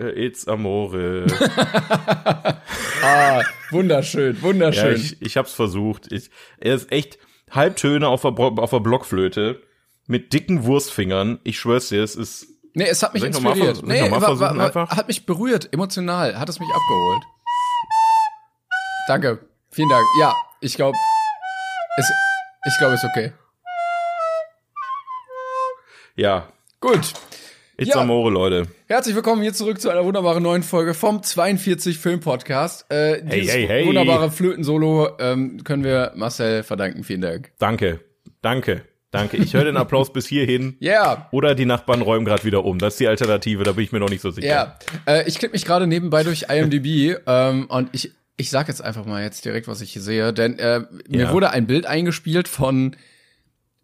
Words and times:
It's 0.00 0.48
Amore. 0.48 1.26
Ah, 3.02 3.40
wunderschön, 3.70 4.36
ja, 4.36 4.42
wunderschön. 4.42 4.94
ich, 4.96 5.22
ich 5.22 5.36
hab's 5.38 5.54
versucht. 5.54 6.12
Ich, 6.12 6.30
er 6.58 6.74
ist 6.74 6.92
echt 6.92 7.18
Halbtöne 7.50 8.06
auf 8.08 8.20
der, 8.22 8.32
auf 8.38 8.70
der 8.70 8.80
Blockflöte 8.80 9.62
mit 10.06 10.34
dicken 10.34 10.64
Wurstfingern. 10.64 11.38
Ich 11.44 11.58
schwör's 11.58 11.88
dir, 11.88 12.02
es 12.04 12.14
ist. 12.14 12.46
nee, 12.74 12.84
es 12.86 13.02
hat 13.02 13.14
mich 13.14 13.24
inspiriert. 13.24 13.82
mal 13.82 14.20
war- 14.20 14.38
war- 14.38 14.66
einfach? 14.66 14.90
hat 14.90 15.08
mich 15.08 15.24
berührt, 15.24 15.72
emotional, 15.72 16.38
hat 16.38 16.48
es 16.50 16.60
mich 16.60 16.68
abgeholt. 16.68 17.22
Danke, 19.08 19.38
vielen 19.70 19.88
Dank. 19.88 20.04
Ja, 20.20 20.34
ich 20.60 20.74
glaube, 20.76 20.96
es, 21.96 22.10
ich 22.66 22.78
glaube, 22.78 22.94
es 22.94 23.02
ist 23.02 23.08
okay. 23.08 23.32
Ja, 26.16 26.48
Gut. 26.80 27.12
It's 27.80 27.88
Ja. 27.94 28.02
Amore, 28.02 28.30
Leute. 28.30 28.66
Herzlich 28.88 29.14
willkommen 29.16 29.40
hier 29.40 29.54
zurück 29.54 29.80
zu 29.80 29.88
einer 29.88 30.04
wunderbaren 30.04 30.42
neuen 30.42 30.62
Folge 30.62 30.92
vom 30.92 31.22
42 31.22 31.96
Film 31.98 32.20
Podcast. 32.20 32.84
Äh, 32.92 33.22
Hey, 33.24 33.46
hey, 33.46 33.66
hey. 33.66 33.86
wunderbare 33.86 34.30
Flöten-Solo 34.30 35.16
ähm, 35.18 35.64
können 35.64 35.82
wir 35.82 36.12
Marcel 36.14 36.62
verdanken. 36.62 37.04
Vielen 37.04 37.22
Dank. 37.22 37.52
Danke. 37.58 38.00
Danke. 38.42 38.82
Danke. 39.12 39.38
Ich 39.38 39.54
höre 39.54 39.64
den 39.64 39.78
Applaus 39.78 40.12
bis 40.12 40.26
hierhin. 40.26 40.76
Ja, 40.80 41.28
Oder 41.32 41.54
die 41.54 41.64
Nachbarn 41.64 42.02
räumen 42.02 42.26
gerade 42.26 42.44
wieder 42.44 42.66
um. 42.66 42.78
Das 42.78 42.94
ist 42.94 43.00
die 43.00 43.08
Alternative, 43.08 43.64
da 43.64 43.72
bin 43.72 43.84
ich 43.84 43.92
mir 43.92 43.98
noch 43.98 44.10
nicht 44.10 44.20
so 44.20 44.30
sicher. 44.30 44.46
ja. 44.46 44.78
Äh, 45.06 45.26
ich 45.26 45.38
klicke 45.38 45.52
mich 45.54 45.64
gerade 45.64 45.86
nebenbei 45.86 46.22
durch 46.22 46.46
IMDb 46.50 47.16
ähm, 47.26 47.64
und 47.68 47.88
ich 47.92 48.12
ich 48.36 48.48
sag 48.50 48.68
jetzt 48.68 48.82
einfach 48.82 49.04
mal 49.06 49.22
jetzt 49.22 49.44
direkt, 49.44 49.68
was 49.68 49.80
ich 49.82 49.92
hier 49.92 50.00
sehe, 50.00 50.32
denn 50.32 50.58
äh, 50.58 50.80
mir 51.08 51.24
Ja. 51.24 51.32
wurde 51.32 51.50
ein 51.50 51.66
Bild 51.66 51.84
eingespielt 51.86 52.46
von 52.48 52.96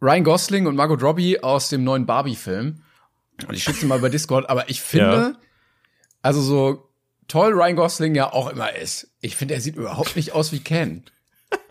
Ryan 0.03 0.25
Gosling 0.25 0.67
und 0.67 0.77
Margot 0.77 1.03
Robbie 1.03 1.41
aus 1.43 1.69
dem 1.71 1.85
neuen 1.85 2.07
Barbie-Film. 2.07 2.81
Und 3.49 3.55
ich 3.55 3.65
schicke 3.65 3.87
mal 3.87 3.99
bei 3.99 4.09
Discord, 4.09 4.49
aber 4.49 4.69
ich 4.71 4.81
finde, 4.81 5.07
Ja. 5.17 5.33
also 6.23 6.41
so 6.41 6.89
toll 7.29 7.53
Ryan 7.53 7.77
Gosling 7.77 8.15
ja 8.15 8.33
auch 8.33 8.49
immer 8.51 8.75
ist, 8.75 9.09
ich 9.21 9.37
finde, 9.37 9.55
er 9.55 9.61
sieht 9.61 9.77
überhaupt 9.77 10.17
nicht 10.17 10.33
aus 10.33 10.53
wie 10.53 10.61
Ken. 10.61 11.05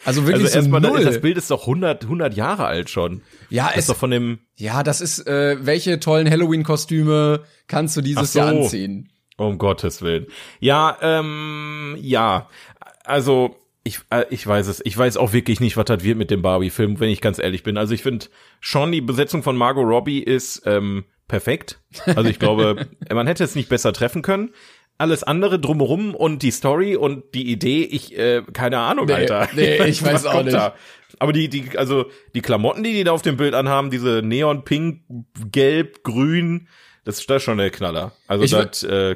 Also 0.05 0.21
wirklich 0.27 0.45
Also 0.45 0.53
so 0.53 0.58
erstmal, 0.59 0.81
null. 0.81 1.03
das 1.03 1.19
Bild 1.21 1.38
ist 1.38 1.52
doch 1.52 1.61
100, 1.61 2.03
100 2.03 2.33
Jahre 2.36 2.66
alt 2.66 2.89
schon. 2.89 3.21
ja, 3.49 3.66
Das 3.67 3.73
es, 3.73 3.80
ist 3.81 3.89
doch 3.89 3.97
von 3.97 4.11
dem, 4.11 4.39
ja, 4.55 4.83
das 4.83 5.02
ist, 5.02 5.27
äh, 5.27 5.58
welche 5.66 5.99
tollen 5.99 6.30
Halloween-Kostüme 6.30 7.43
kannst 7.67 7.97
du 7.97 8.02
dieses 8.02 8.33
so. 8.33 8.39
Jahr 8.39 8.49
anziehen? 8.49 9.09
um 9.38 9.58
Gottes 9.58 10.02
Willen. 10.02 10.27
Ja, 10.61 10.97
ähm, 11.02 11.97
ja. 11.99 12.47
Also, 13.03 13.58
ich, 13.83 13.99
äh, 14.09 14.23
ich 14.30 14.47
weiß 14.47 14.67
es. 14.67 14.82
Ich 14.86 14.97
weiß 14.97 15.17
auch 15.17 15.33
wirklich 15.33 15.59
nicht, 15.59 15.76
was 15.76 15.86
das 15.86 16.03
wird 16.03 16.17
mit 16.17 16.32
dem 16.32 16.42
Barbie-Film, 16.42 16.99
wenn 17.02 17.09
ich 17.09 17.20
ganz 17.20 17.37
ehrlich 17.37 17.61
bin. 17.64 17.77
Also 17.77 17.93
ich 17.93 18.02
finde 18.02 18.27
schon, 18.61 18.93
die 18.93 19.02
Besetzung 19.02 19.43
von 19.43 19.58
Margot 19.58 19.86
Robbie 19.86 20.20
ist 20.23 20.61
ähm, 20.65 21.03
perfekt. 21.27 21.80
Also 22.05 22.30
ich 22.30 22.39
glaube, 22.39 22.87
man 23.13 23.27
hätte 23.27 23.43
es 23.43 23.55
nicht 23.55 23.69
besser 23.69 23.93
treffen 23.93 24.21
können. 24.21 24.52
Alles 24.97 25.23
andere 25.23 25.59
drumherum 25.59 26.15
und 26.15 26.41
die 26.41 26.52
Story 26.52 26.95
und 26.95 27.33
die 27.33 27.52
Idee, 27.52 27.83
ich, 27.83 28.17
äh, 28.17 28.43
keine 28.53 28.80
Ahnung, 28.80 29.08
Nee, 29.08 29.13
Alter. 29.13 29.49
nee, 29.53 29.83
ich 29.87 30.02
weiß 30.03 30.23
Was 30.23 30.25
auch 30.25 30.43
nicht. 30.43 30.53
Da? 30.55 30.73
Aber 31.19 31.33
die, 31.33 31.49
die, 31.49 31.77
also 31.77 32.05
die 32.33 32.41
Klamotten, 32.41 32.83
die 32.83 32.93
die 32.93 33.03
da 33.03 33.11
auf 33.11 33.21
dem 33.21 33.35
Bild 33.37 33.53
anhaben, 33.55 33.89
diese 33.91 34.21
Neon 34.23 34.64
Pink, 34.64 35.02
Gelb, 35.52 36.03
Grün, 36.03 36.67
das 37.03 37.19
ist 37.19 37.30
ist 37.30 37.43
schon 37.43 37.58
der 37.58 37.71
Knaller. 37.71 38.14
Also 38.27 38.45
das, 38.64 38.83
äh, 38.83 39.15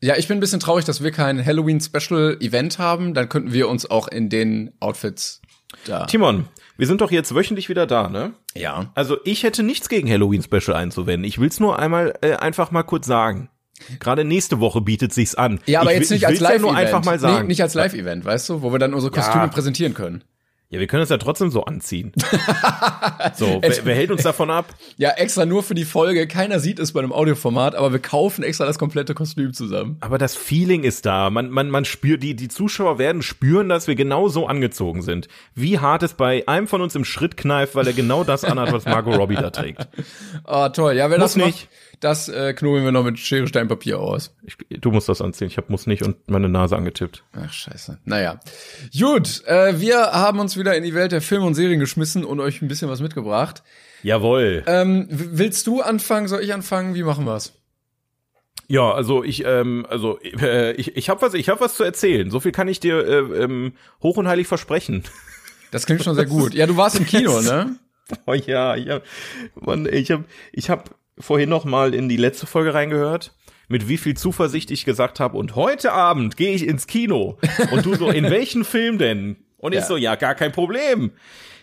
Ja, 0.00 0.16
ich 0.16 0.28
bin 0.28 0.36
ein 0.38 0.40
bisschen 0.40 0.60
traurig, 0.60 0.84
dass 0.84 1.02
wir 1.02 1.10
kein 1.10 1.44
Halloween-Special-Event 1.44 2.78
haben. 2.78 3.12
Dann 3.14 3.28
könnten 3.28 3.52
wir 3.52 3.68
uns 3.68 3.90
auch 3.90 4.06
in 4.08 4.28
den 4.30 4.72
Outfits 4.80 5.42
da. 5.84 6.06
Timon, 6.06 6.46
wir 6.82 6.88
sind 6.88 7.00
doch 7.00 7.12
jetzt 7.12 7.32
wöchentlich 7.32 7.68
wieder 7.68 7.86
da, 7.86 8.08
ne? 8.08 8.32
Ja. 8.56 8.90
Also 8.96 9.16
ich 9.22 9.44
hätte 9.44 9.62
nichts 9.62 9.88
gegen 9.88 10.10
Halloween 10.10 10.42
Special 10.42 10.76
einzuwenden. 10.76 11.22
Ich 11.22 11.38
will's 11.38 11.60
nur 11.60 11.78
einmal 11.78 12.12
äh, 12.22 12.32
einfach 12.34 12.72
mal 12.72 12.82
kurz 12.82 13.06
sagen. 13.06 13.50
Gerade 14.00 14.24
nächste 14.24 14.58
Woche 14.58 14.80
bietet 14.80 15.12
sich's 15.12 15.36
an. 15.36 15.60
Ja, 15.66 15.80
aber 15.82 15.92
ich, 15.92 16.00
jetzt 16.00 16.10
nicht 16.10 16.22
ich 16.22 16.26
als 16.26 16.40
will's 16.40 16.40
ja 16.40 16.48
Live-Event. 16.48 16.72
nur 16.72 16.76
einfach 16.76 17.04
mal 17.04 17.20
sagen. 17.20 17.42
Nee, 17.42 17.46
nicht 17.46 17.62
als 17.62 17.74
Live-Event, 17.74 18.24
weißt 18.24 18.48
du, 18.48 18.62
wo 18.62 18.72
wir 18.72 18.80
dann 18.80 18.94
unsere 18.94 19.12
Kostüme 19.12 19.44
Ja. 19.44 19.46
präsentieren 19.46 19.94
können. 19.94 20.24
Ja, 20.72 20.80
wir 20.80 20.86
können 20.86 21.02
es 21.02 21.10
ja 21.10 21.18
trotzdem 21.18 21.50
so 21.50 21.66
anziehen. 21.66 22.12
so, 23.34 23.58
wer, 23.60 23.84
wer 23.84 23.94
hält 23.94 24.10
uns 24.10 24.22
davon 24.22 24.50
ab? 24.50 24.64
Ja, 24.96 25.10
extra 25.10 25.44
nur 25.44 25.62
für 25.62 25.74
die 25.74 25.84
Folge. 25.84 26.26
Keiner 26.26 26.60
sieht 26.60 26.78
es 26.78 26.94
bei 26.94 27.00
einem 27.00 27.12
Audioformat, 27.12 27.74
aber 27.74 27.92
wir 27.92 27.98
kaufen 27.98 28.42
extra 28.42 28.64
das 28.64 28.78
komplette 28.78 29.12
Kostüm 29.12 29.52
zusammen. 29.52 29.98
Aber 30.00 30.16
das 30.16 30.34
Feeling 30.34 30.84
ist 30.84 31.04
da. 31.04 31.28
Man, 31.28 31.50
man, 31.50 31.68
man 31.68 31.84
spürt, 31.84 32.22
die, 32.22 32.34
die 32.34 32.48
Zuschauer 32.48 32.98
werden 32.98 33.20
spüren, 33.20 33.68
dass 33.68 33.86
wir 33.86 33.96
genau 33.96 34.28
so 34.28 34.46
angezogen 34.46 35.02
sind. 35.02 35.28
Wie 35.54 35.78
hart 35.78 36.04
es 36.04 36.14
bei 36.14 36.48
einem 36.48 36.66
von 36.66 36.80
uns 36.80 36.94
im 36.94 37.04
Schritt 37.04 37.36
kneift, 37.36 37.74
weil 37.74 37.86
er 37.86 37.92
genau 37.92 38.24
das 38.24 38.42
anhat, 38.42 38.72
was 38.72 38.86
Margot 38.86 39.14
Robbie 39.14 39.36
da 39.36 39.50
trägt. 39.50 39.86
Ah, 40.44 40.70
toll. 40.70 40.94
Ja, 40.94 41.10
wer 41.10 41.18
Muss 41.18 41.34
das 41.34 41.36
macht, 41.36 41.46
nicht. 41.46 41.68
Das 42.02 42.28
äh, 42.28 42.52
knobeln 42.52 42.84
wir 42.84 42.90
noch 42.90 43.04
mit 43.04 43.18
Schere, 43.18 43.46
Stein, 43.46 43.68
Papier 43.68 44.00
aus. 44.00 44.34
Ich, 44.42 44.56
du 44.80 44.90
musst 44.90 45.08
das 45.08 45.22
anziehen. 45.22 45.46
Ich 45.46 45.56
hab 45.56 45.70
muss 45.70 45.86
nicht 45.86 46.02
und 46.02 46.28
meine 46.28 46.48
Nase 46.48 46.76
angetippt. 46.76 47.22
Ach, 47.32 47.52
scheiße. 47.52 47.98
Naja. 48.04 48.40
Gut, 48.98 49.44
äh, 49.46 49.80
wir 49.80 49.98
haben 50.12 50.40
uns 50.40 50.56
wieder 50.56 50.76
in 50.76 50.82
die 50.82 50.94
Welt 50.94 51.12
der 51.12 51.22
Filme 51.22 51.46
und 51.46 51.54
Serien 51.54 51.78
geschmissen 51.78 52.24
und 52.24 52.40
euch 52.40 52.60
ein 52.60 52.66
bisschen 52.66 52.90
was 52.90 53.00
mitgebracht. 53.00 53.62
Jawohl. 54.02 54.64
Ähm, 54.66 55.06
willst 55.10 55.68
du 55.68 55.80
anfangen? 55.80 56.26
Soll 56.26 56.42
ich 56.42 56.52
anfangen? 56.52 56.96
Wie 56.96 57.04
machen 57.04 57.24
wir's? 57.24 57.52
Ja, 58.66 58.92
also 58.92 59.22
ich, 59.22 59.44
ähm, 59.44 59.86
also 59.88 60.18
äh, 60.20 60.72
ich, 60.72 60.96
ich 60.96 61.08
habe 61.08 61.22
was, 61.22 61.34
ich 61.34 61.48
habe 61.48 61.60
was 61.60 61.76
zu 61.76 61.84
erzählen. 61.84 62.30
So 62.30 62.40
viel 62.40 62.52
kann 62.52 62.66
ich 62.66 62.80
dir 62.80 63.06
äh, 63.06 63.44
ähm, 63.44 63.74
hoch 64.02 64.16
und 64.16 64.26
heilig 64.26 64.48
versprechen. 64.48 65.04
Das 65.70 65.86
klingt 65.86 66.02
schon 66.02 66.16
sehr 66.16 66.26
gut. 66.26 66.52
Ja, 66.52 66.66
du 66.66 66.76
warst 66.76 66.98
im 66.98 67.06
Kino, 67.06 67.40
ne? 67.40 67.76
Oh 68.26 68.34
ja, 68.34 68.74
ja, 68.74 69.00
Mann, 69.54 69.88
ich 69.90 70.10
habe, 70.10 70.24
ich 70.52 70.68
habe 70.68 70.84
vorhin 71.18 71.48
noch 71.48 71.64
mal 71.64 71.94
in 71.94 72.08
die 72.08 72.16
letzte 72.16 72.46
Folge 72.46 72.74
reingehört, 72.74 73.34
mit 73.68 73.88
wie 73.88 73.96
viel 73.98 74.16
Zuversicht 74.16 74.70
ich 74.70 74.84
gesagt 74.84 75.20
habe. 75.20 75.36
Und 75.38 75.56
heute 75.56 75.92
Abend 75.92 76.36
gehe 76.36 76.54
ich 76.54 76.66
ins 76.66 76.86
Kino. 76.86 77.38
Und 77.70 77.84
du 77.86 77.94
so, 77.94 78.08
in 78.10 78.30
welchen 78.30 78.64
Film 78.64 78.98
denn? 78.98 79.36
Und 79.58 79.72
ich 79.72 79.80
Ja. 79.80 79.86
so, 79.86 79.96
ja, 79.96 80.14
gar 80.16 80.34
kein 80.34 80.52
Problem. 80.52 81.12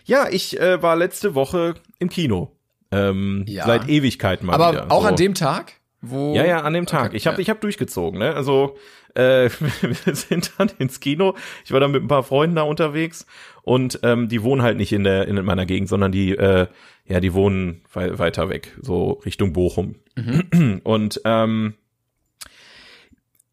Ja, 0.04 0.26
ich 0.30 0.58
äh, 0.58 0.82
war 0.82 0.96
letzte 0.96 1.34
Woche 1.34 1.74
im 1.98 2.08
Kino. 2.08 2.56
Ähm, 2.90 3.44
Ja. 3.46 3.66
Seit 3.66 3.88
Ewigkeiten 3.88 4.46
mal 4.46 4.54
Aber 4.54 4.72
wieder. 4.72 4.90
auch 4.92 5.02
so. 5.02 5.08
an 5.08 5.16
dem 5.16 5.34
Tag, 5.34 5.74
wo. 6.00 6.34
Ja, 6.34 6.44
ja, 6.44 6.60
an 6.62 6.72
dem 6.72 6.86
Tag. 6.86 7.08
Okay, 7.08 7.16
ich 7.16 7.26
habe 7.26 7.36
ja. 7.36 7.42
ich 7.42 7.50
hab 7.50 7.60
durchgezogen, 7.60 8.18
ne? 8.18 8.34
Also 8.34 8.76
äh, 9.20 9.50
wir 10.04 10.14
sind 10.14 10.52
dann 10.58 10.70
ins 10.78 11.00
Kino. 11.00 11.34
Ich 11.64 11.72
war 11.72 11.80
dann 11.80 11.90
mit 11.92 12.02
ein 12.02 12.08
paar 12.08 12.22
Freunden 12.22 12.56
da 12.56 12.62
unterwegs 12.62 13.26
und 13.62 14.00
ähm, 14.02 14.28
die 14.28 14.42
wohnen 14.42 14.62
halt 14.62 14.76
nicht 14.76 14.92
in 14.92 15.04
der 15.04 15.28
in 15.28 15.42
meiner 15.44 15.66
Gegend, 15.66 15.88
sondern 15.88 16.12
die 16.12 16.32
äh, 16.36 16.66
ja 17.04 17.20
die 17.20 17.34
wohnen 17.34 17.82
wei 17.92 18.18
weiter 18.18 18.48
weg, 18.48 18.76
so 18.80 19.12
Richtung 19.24 19.52
Bochum. 19.52 19.96
Mhm. 20.16 20.80
Und 20.84 21.20
ähm, 21.24 21.74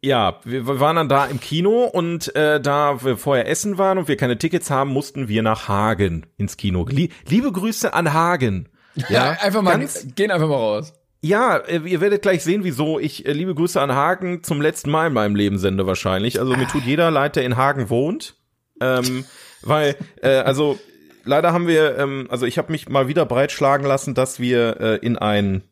ja, 0.02 0.40
wir 0.44 0.68
wir 0.68 0.80
waren 0.80 0.96
dann 0.96 1.10
da 1.10 1.26
im 1.26 1.40
Kino 1.40 1.84
und 1.86 2.34
äh, 2.36 2.62
da 2.62 3.04
wir 3.04 3.18
vorher 3.18 3.48
essen 3.48 3.78
waren 3.80 3.98
und 3.98 4.08
wir 4.08 4.16
keine 4.16 4.38
Tickets 4.38 4.70
haben, 4.70 4.92
mussten 4.92 5.28
wir 5.28 5.42
nach 5.42 5.68
Hagen 5.68 6.28
ins 6.38 6.56
Kino. 6.56 6.86
Lie 6.88 7.10
Liebe 7.28 7.52
Grüße 7.52 7.94
an 7.94 8.14
Hagen. 8.14 8.70
Ja, 9.10 9.38
einfach 9.42 9.62
mal, 9.62 9.78
ganz- 9.78 10.08
gehen 10.16 10.32
einfach 10.32 10.48
mal 10.48 10.56
raus. 10.56 10.94
Ja, 11.22 11.58
äh, 11.58 11.80
ihr 11.80 12.02
werdet 12.02 12.22
gleich 12.22 12.44
sehen, 12.44 12.64
wieso 12.64 13.00
ich 13.00 13.26
äh, 13.26 13.32
liebe 13.32 13.56
Grüße 13.56 13.82
an 13.82 13.94
Hagen 13.94 14.44
zum 14.44 14.62
letzten 14.62 14.92
Mal 14.92 15.08
in 15.08 15.14
meinem 15.14 15.36
Leben 15.36 15.58
sende 15.58 15.88
wahrscheinlich. 15.88 16.40
Also 16.40 16.56
mir 16.56 16.68
tut 16.68 16.84
jeder 16.84 17.12
leid, 17.12 17.36
der 17.36 17.44
in 17.44 17.58
Hagen 17.58 17.90
wohnt. 17.90 18.36
Ähm, 18.80 19.26
weil, 19.62 19.96
äh, 20.22 20.30
also 20.30 20.80
leider 21.24 21.54
haben 21.54 21.68
wir, 21.68 21.98
ähm, 21.98 22.28
also 22.30 22.46
ich 22.46 22.58
habe 22.58 22.72
mich 22.72 22.90
mal 22.90 23.08
wieder 23.08 23.26
breitschlagen 23.26 23.86
lassen, 23.86 24.14
dass 24.14 24.40
wir 24.40 24.80
äh, 24.80 24.96
in 24.98 25.18
ein 25.18 25.64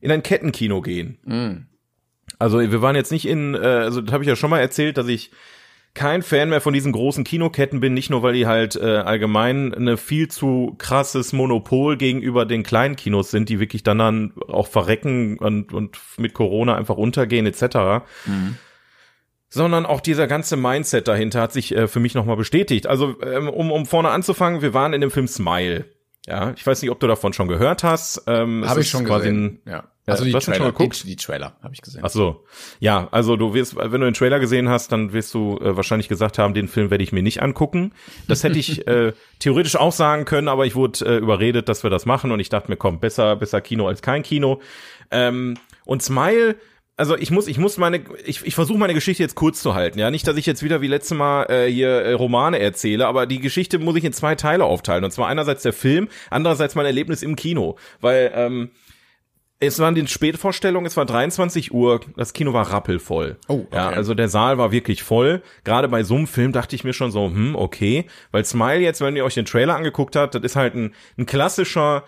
in 0.00 0.10
ein 0.10 0.22
Kettenkino 0.22 0.82
gehen. 0.82 1.18
Mhm. 1.24 1.66
Also 2.38 2.60
wir 2.60 2.82
waren 2.82 2.94
jetzt 2.94 3.10
nicht 3.10 3.26
in, 3.26 3.54
äh, 3.54 3.58
also 3.58 4.02
das 4.02 4.12
habe 4.12 4.22
ich 4.22 4.28
ja 4.28 4.36
schon 4.36 4.50
mal 4.50 4.60
erzählt, 4.60 4.98
dass 4.98 5.08
ich 5.08 5.30
kein 5.94 6.22
Fan 6.22 6.50
mehr 6.50 6.60
von 6.60 6.74
diesen 6.74 6.92
großen 6.92 7.22
Kinoketten 7.22 7.80
bin, 7.80 7.94
nicht 7.94 8.10
nur 8.10 8.22
weil 8.22 8.34
die 8.34 8.46
halt 8.46 8.74
äh, 8.76 8.98
allgemein 8.98 9.72
eine 9.72 9.96
viel 9.96 10.28
zu 10.28 10.74
krasses 10.78 11.32
Monopol 11.32 11.96
gegenüber 11.96 12.44
den 12.46 12.64
kleinen 12.64 12.96
Kinos 12.96 13.30
sind, 13.30 13.48
die 13.48 13.60
wirklich 13.60 13.84
dann, 13.84 13.98
dann 13.98 14.32
auch 14.48 14.66
verrecken 14.66 15.38
und, 15.38 15.72
und 15.72 15.98
mit 16.16 16.34
Corona 16.34 16.74
einfach 16.74 16.96
untergehen 16.96 17.46
etc. 17.46 18.04
Mhm 18.26 18.56
sondern 19.54 19.86
auch 19.86 20.00
dieser 20.00 20.26
ganze 20.26 20.56
Mindset 20.56 21.06
dahinter 21.06 21.40
hat 21.40 21.52
sich 21.52 21.76
äh, 21.76 21.86
für 21.86 22.00
mich 22.00 22.14
nochmal 22.14 22.36
bestätigt. 22.36 22.88
Also 22.88 23.14
ähm, 23.22 23.48
um, 23.48 23.70
um 23.70 23.86
vorne 23.86 24.08
anzufangen, 24.08 24.62
wir 24.62 24.74
waren 24.74 24.92
in 24.92 25.00
dem 25.00 25.12
Film 25.12 25.28
Smile. 25.28 25.84
Ja, 26.26 26.52
ich 26.56 26.66
weiß 26.66 26.80
nicht, 26.80 26.90
ob 26.90 27.00
du 27.00 27.06
davon 27.06 27.32
schon 27.32 27.48
gehört 27.48 27.84
hast. 27.84 28.22
Ähm, 28.26 28.64
habe 28.66 28.80
ich 28.80 28.88
schon 28.88 29.04
gesehen. 29.04 29.60
Ein, 29.66 29.70
ja. 29.70 29.84
Also 30.06 30.24
die 30.24 30.32
Trailer, 30.32 30.56
schon 30.56 30.66
geguckt? 30.66 31.02
Die, 31.02 31.08
die 31.08 31.16
Trailer 31.16 31.56
habe 31.62 31.72
ich 31.72 31.80
gesehen. 31.80 32.02
Ach 32.04 32.10
so. 32.10 32.44
Ja, 32.78 33.08
also 33.10 33.36
du 33.36 33.54
wirst, 33.54 33.76
wenn 33.76 34.00
du 34.00 34.06
den 34.06 34.12
Trailer 34.12 34.38
gesehen 34.38 34.68
hast, 34.68 34.92
dann 34.92 35.14
wirst 35.14 35.32
du 35.32 35.58
äh, 35.58 35.76
wahrscheinlich 35.76 36.08
gesagt 36.08 36.38
haben, 36.38 36.52
den 36.52 36.68
Film 36.68 36.90
werde 36.90 37.02
ich 37.02 37.12
mir 37.12 37.22
nicht 37.22 37.42
angucken. 37.42 37.92
Das 38.28 38.44
hätte 38.44 38.58
ich 38.58 38.86
äh, 38.86 39.14
theoretisch 39.38 39.76
auch 39.76 39.92
sagen 39.92 40.26
können, 40.26 40.48
aber 40.48 40.66
ich 40.66 40.74
wurde 40.74 41.06
äh, 41.06 41.16
überredet, 41.16 41.70
dass 41.70 41.82
wir 41.82 41.90
das 41.90 42.04
machen 42.04 42.32
und 42.32 42.40
ich 42.40 42.50
dachte 42.50 42.70
mir, 42.70 42.76
komm, 42.76 43.00
besser, 43.00 43.36
besser 43.36 43.62
Kino 43.62 43.86
als 43.88 44.02
kein 44.02 44.22
Kino. 44.22 44.60
Ähm, 45.10 45.56
und 45.86 46.02
Smile 46.02 46.56
also 46.96 47.16
ich 47.16 47.30
muss, 47.30 47.48
ich 47.48 47.58
muss 47.58 47.76
meine, 47.76 48.04
ich, 48.24 48.44
ich 48.44 48.54
versuche 48.54 48.78
meine 48.78 48.94
Geschichte 48.94 49.22
jetzt 49.22 49.34
kurz 49.34 49.60
zu 49.60 49.74
halten, 49.74 49.98
ja. 49.98 50.10
Nicht, 50.10 50.26
dass 50.26 50.36
ich 50.36 50.46
jetzt 50.46 50.62
wieder 50.62 50.80
wie 50.80 50.86
letztes 50.86 51.16
Mal 51.16 51.44
äh, 51.50 51.70
hier 51.70 51.88
äh, 51.88 52.12
Romane 52.12 52.58
erzähle, 52.58 53.06
aber 53.06 53.26
die 53.26 53.40
Geschichte 53.40 53.78
muss 53.78 53.96
ich 53.96 54.04
in 54.04 54.12
zwei 54.12 54.34
Teile 54.34 54.64
aufteilen. 54.64 55.04
Und 55.04 55.10
zwar 55.10 55.28
einerseits 55.28 55.62
der 55.62 55.72
Film, 55.72 56.08
andererseits 56.30 56.74
mein 56.74 56.86
Erlebnis 56.86 57.22
im 57.22 57.34
Kino. 57.34 57.76
Weil 58.00 58.32
ähm, 58.34 58.70
es 59.58 59.78
waren 59.78 59.94
die 59.94 60.06
Spätvorstellungen, 60.06 60.86
es 60.86 60.96
war 60.96 61.06
23 61.06 61.72
Uhr, 61.72 62.00
das 62.16 62.32
Kino 62.32 62.52
war 62.52 62.70
rappelvoll. 62.70 63.38
Oh, 63.48 63.64
okay. 63.66 63.76
Ja, 63.76 63.88
also 63.88 64.14
der 64.14 64.28
Saal 64.28 64.58
war 64.58 64.72
wirklich 64.72 65.02
voll. 65.02 65.42
Gerade 65.64 65.88
bei 65.88 66.04
so 66.04 66.14
einem 66.16 66.26
Film 66.26 66.52
dachte 66.52 66.76
ich 66.76 66.84
mir 66.84 66.92
schon 66.92 67.10
so, 67.10 67.26
hm, 67.26 67.56
okay. 67.56 68.06
Weil 68.30 68.44
Smile 68.44 68.80
jetzt, 68.80 69.00
wenn 69.00 69.16
ihr 69.16 69.24
euch 69.24 69.34
den 69.34 69.46
Trailer 69.46 69.74
angeguckt 69.74 70.16
habt, 70.16 70.34
das 70.34 70.42
ist 70.42 70.56
halt 70.56 70.74
ein, 70.74 70.94
ein 71.18 71.26
klassischer 71.26 72.04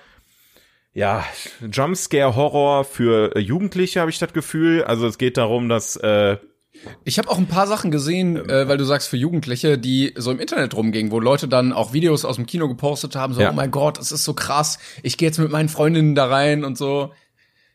ja, 0.96 1.26
Jumpscare-Horror 1.60 2.84
für 2.84 3.36
äh, 3.36 3.38
Jugendliche, 3.38 4.00
habe 4.00 4.10
ich 4.10 4.18
das 4.18 4.32
Gefühl. 4.32 4.82
Also 4.82 5.06
es 5.06 5.18
geht 5.18 5.36
darum, 5.36 5.68
dass 5.68 5.96
äh, 5.96 6.38
ich 7.04 7.18
habe 7.18 7.28
auch 7.28 7.36
ein 7.36 7.48
paar 7.48 7.66
Sachen 7.66 7.90
gesehen, 7.90 8.36
ähm, 8.36 8.48
äh, 8.48 8.66
weil 8.66 8.78
du 8.78 8.84
sagst 8.84 9.08
für 9.08 9.18
Jugendliche, 9.18 9.76
die 9.76 10.14
so 10.16 10.30
im 10.30 10.40
Internet 10.40 10.74
rumgingen, 10.74 11.12
wo 11.12 11.20
Leute 11.20 11.48
dann 11.48 11.74
auch 11.74 11.92
Videos 11.92 12.24
aus 12.24 12.36
dem 12.36 12.46
Kino 12.46 12.66
gepostet 12.66 13.14
haben, 13.14 13.34
so, 13.34 13.42
ja. 13.42 13.50
oh 13.50 13.52
mein 13.52 13.70
Gott, 13.70 13.98
das 13.98 14.10
ist 14.10 14.24
so 14.24 14.32
krass, 14.32 14.78
ich 15.02 15.18
gehe 15.18 15.28
jetzt 15.28 15.38
mit 15.38 15.50
meinen 15.50 15.68
Freundinnen 15.68 16.14
da 16.14 16.28
rein 16.28 16.64
und 16.64 16.78
so. 16.78 17.12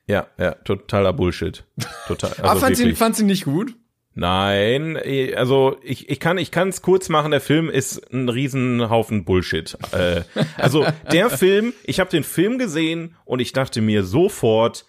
Ja, 0.08 0.26
ja, 0.40 0.54
totaler 0.56 1.14
Bullshit. 1.14 1.64
Total. 2.08 2.32
Also 2.40 2.44
ah, 2.44 2.56
fand 2.56 2.76
sie, 2.76 2.96
fand 2.96 3.16
sie 3.16 3.24
nicht 3.24 3.46
gut? 3.46 3.76
Nein, 4.14 4.98
eh, 5.02 5.36
also 5.36 5.78
ich, 5.84 6.10
ich 6.10 6.20
kann 6.20 6.38
ich 6.38 6.52
kann 6.52 6.70
es 6.70 6.82
kurz 6.82 7.08
machen. 7.08 7.32
Der 7.32 7.40
Film 7.40 7.70
ist 7.70 8.12
ein 8.14 8.28
Riesenhaufen 8.28 9.24
Bullshit. 9.24 9.78
Äh, 9.94 10.24
also 10.58 10.86
der 11.12 11.30
Film, 11.38 11.74
ich 11.84 12.00
habe 12.00 12.10
den 12.10 12.24
Film 12.24 12.58
gesehen 12.58 13.16
und 13.24 13.40
ich 13.40 13.54
dachte 13.54 13.82
mir 13.82 14.04
sofort, 14.04 14.86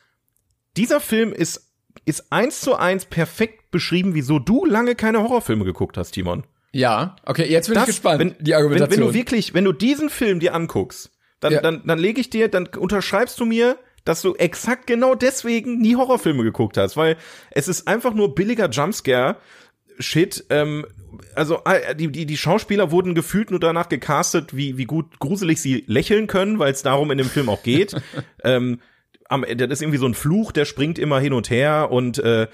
dieser 0.76 1.00
Film 1.00 1.32
ist 1.32 1.72
ist 2.04 2.32
eins 2.32 2.60
zu 2.60 2.74
eins 2.74 3.04
perfekt 3.04 3.70
beschrieben, 3.70 4.14
wieso 4.14 4.38
du 4.38 4.64
lange 4.64 4.94
keine 4.94 5.22
Horrorfilme 5.22 5.64
geguckt 5.64 5.96
hast, 5.96 6.12
Timon. 6.12 6.44
Ja, 6.72 7.16
okay, 7.24 7.46
jetzt 7.48 7.66
bin 7.66 7.74
das, 7.74 7.84
ich 7.84 7.96
gespannt. 7.96 8.18
Wenn, 8.18 8.34
die 8.40 8.54
Argumentation. 8.54 8.90
Wenn, 8.90 9.06
wenn 9.06 9.12
du 9.12 9.14
wirklich, 9.14 9.54
wenn 9.54 9.64
du 9.64 9.72
diesen 9.72 10.10
Film 10.10 10.40
dir 10.40 10.54
anguckst, 10.54 11.12
dann, 11.40 11.52
ja. 11.52 11.60
dann, 11.60 11.82
dann 11.86 11.98
lege 11.98 12.20
ich 12.20 12.30
dir, 12.30 12.48
dann 12.48 12.66
unterschreibst 12.66 13.38
du 13.38 13.44
mir, 13.44 13.76
dass 14.04 14.22
du 14.22 14.34
exakt 14.34 14.86
genau 14.86 15.14
deswegen 15.14 15.78
nie 15.78 15.96
Horrorfilme 15.96 16.42
geguckt 16.42 16.76
hast, 16.76 16.96
weil 16.96 17.16
es 17.50 17.68
ist 17.68 17.88
einfach 17.88 18.14
nur 18.14 18.34
billiger 18.34 18.68
Jumpscare. 18.68 19.36
Shit, 19.98 20.46
ähm, 20.48 20.86
also 21.34 21.60
äh, 21.64 21.94
die, 21.94 22.10
die, 22.10 22.26
die 22.26 22.36
Schauspieler 22.36 22.90
wurden 22.90 23.14
gefühlt 23.14 23.50
nur 23.50 23.60
danach 23.60 23.88
gecastet, 23.88 24.56
wie, 24.56 24.78
wie 24.78 24.86
gut 24.86 25.18
gruselig 25.18 25.60
sie 25.60 25.84
lächeln 25.86 26.26
können, 26.26 26.58
weil 26.58 26.72
es 26.72 26.82
darum 26.82 27.10
in 27.10 27.18
dem 27.18 27.28
Film 27.28 27.48
auch 27.48 27.62
geht. 27.62 27.94
ähm, 28.44 28.80
am, 29.28 29.42
das 29.42 29.70
ist 29.70 29.82
irgendwie 29.82 29.98
so 29.98 30.06
ein 30.06 30.14
Fluch, 30.14 30.52
der 30.52 30.64
springt 30.64 30.98
immer 30.98 31.20
hin 31.20 31.32
und 31.32 31.50
her 31.50 31.88
und 31.90 32.18
äh, 32.18 32.48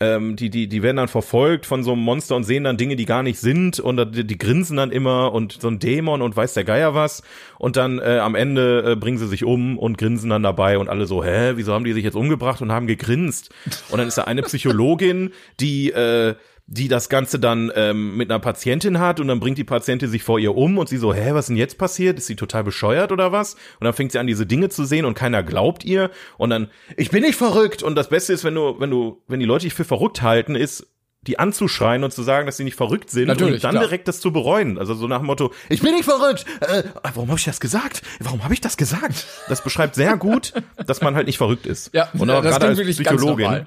ähm, 0.00 0.36
die, 0.36 0.48
die, 0.48 0.68
die 0.68 0.82
werden 0.82 0.96
dann 0.98 1.08
verfolgt 1.08 1.66
von 1.66 1.82
so 1.82 1.92
einem 1.92 2.02
Monster 2.02 2.36
und 2.36 2.44
sehen 2.44 2.64
dann 2.64 2.76
Dinge, 2.76 2.94
die 2.94 3.04
gar 3.04 3.24
nicht 3.24 3.40
sind 3.40 3.80
und 3.80 4.14
die, 4.14 4.24
die 4.24 4.38
grinsen 4.38 4.76
dann 4.76 4.92
immer 4.92 5.32
und 5.32 5.60
so 5.60 5.68
ein 5.68 5.80
Dämon 5.80 6.22
und 6.22 6.36
weiß 6.36 6.54
der 6.54 6.64
Geier 6.64 6.94
was 6.94 7.22
und 7.58 7.76
dann 7.76 7.98
äh, 7.98 8.18
am 8.18 8.36
Ende 8.36 8.92
äh, 8.92 8.96
bringen 8.96 9.18
sie 9.18 9.26
sich 9.26 9.44
um 9.44 9.76
und 9.76 9.98
grinsen 9.98 10.30
dann 10.30 10.44
dabei 10.44 10.78
und 10.78 10.88
alle 10.88 11.06
so, 11.06 11.24
hä, 11.24 11.52
wieso 11.56 11.72
haben 11.72 11.84
die 11.84 11.92
sich 11.92 12.04
jetzt 12.04 12.14
umgebracht 12.14 12.62
und 12.62 12.70
haben 12.70 12.86
gegrinst? 12.86 13.50
Und 13.90 13.98
dann 13.98 14.06
ist 14.06 14.18
da 14.18 14.24
eine 14.24 14.42
Psychologin, 14.42 15.32
die 15.58 15.90
äh, 15.90 16.36
die 16.70 16.86
das 16.86 17.08
Ganze 17.08 17.38
dann 17.38 17.72
ähm, 17.74 18.16
mit 18.18 18.30
einer 18.30 18.38
Patientin 18.38 19.00
hat 19.00 19.20
und 19.20 19.28
dann 19.28 19.40
bringt 19.40 19.56
die 19.56 19.64
Patientin 19.64 20.10
sich 20.10 20.22
vor 20.22 20.38
ihr 20.38 20.54
um 20.54 20.76
und 20.76 20.86
sie 20.86 20.98
so, 20.98 21.14
hä, 21.14 21.30
was 21.32 21.46
ist 21.46 21.48
denn 21.48 21.56
jetzt 21.56 21.78
passiert? 21.78 22.18
Ist 22.18 22.26
sie 22.26 22.36
total 22.36 22.62
bescheuert 22.62 23.10
oder 23.10 23.32
was? 23.32 23.54
Und 23.54 23.84
dann 23.84 23.94
fängt 23.94 24.12
sie 24.12 24.18
an, 24.18 24.26
diese 24.26 24.44
Dinge 24.44 24.68
zu 24.68 24.84
sehen 24.84 25.06
und 25.06 25.14
keiner 25.14 25.42
glaubt 25.42 25.82
ihr 25.86 26.10
und 26.36 26.50
dann, 26.50 26.68
ich 26.98 27.10
bin 27.10 27.22
nicht 27.22 27.36
verrückt 27.36 27.82
und 27.82 27.94
das 27.94 28.10
Beste 28.10 28.34
ist, 28.34 28.44
wenn 28.44 28.54
du, 28.54 28.78
wenn 28.78 28.90
du, 28.90 29.22
wenn 29.28 29.40
die 29.40 29.46
Leute 29.46 29.64
dich 29.64 29.72
für 29.72 29.84
verrückt 29.84 30.20
halten, 30.20 30.54
ist, 30.54 30.86
die 31.22 31.38
anzuschreien 31.38 32.04
und 32.04 32.12
zu 32.12 32.22
sagen, 32.22 32.46
dass 32.46 32.58
sie 32.58 32.64
nicht 32.64 32.76
verrückt 32.76 33.10
sind 33.10 33.28
Natürlich, 33.28 33.56
und 33.56 33.64
dann 33.64 33.72
klar. 33.72 33.84
direkt 33.84 34.06
das 34.06 34.20
zu 34.20 34.30
bereuen. 34.30 34.78
Also 34.78 34.94
so 34.94 35.08
nach 35.08 35.18
dem 35.18 35.26
Motto, 35.26 35.52
ich 35.68 35.80
bin 35.80 35.94
nicht 35.94 36.04
verrückt. 36.04 36.44
Äh, 36.60 36.84
warum 37.02 37.28
habe 37.28 37.38
ich 37.38 37.44
das 37.44 37.60
gesagt? 37.60 38.02
Warum 38.20 38.44
habe 38.44 38.54
ich 38.54 38.60
das 38.60 38.76
gesagt? 38.76 39.26
Das 39.48 39.64
beschreibt 39.64 39.94
sehr 39.94 40.16
gut, 40.16 40.52
dass 40.86 41.00
man 41.00 41.14
halt 41.16 41.26
nicht 41.26 41.38
verrückt 41.38 41.66
ist. 41.66 41.92
Ja, 41.94 42.08
und 42.16 42.30
auch 42.30 42.42
gerade 42.42 42.66
als 42.66 42.78
Psychologin 42.78 43.66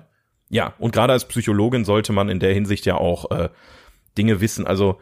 ja, 0.51 0.73
und 0.79 0.91
gerade 0.91 1.13
als 1.13 1.27
Psychologin 1.27 1.85
sollte 1.85 2.11
man 2.11 2.27
in 2.27 2.39
der 2.39 2.53
Hinsicht 2.53 2.85
ja 2.85 2.95
auch 2.95 3.31
äh, 3.31 3.49
Dinge 4.17 4.41
wissen. 4.41 4.67
Also 4.67 4.99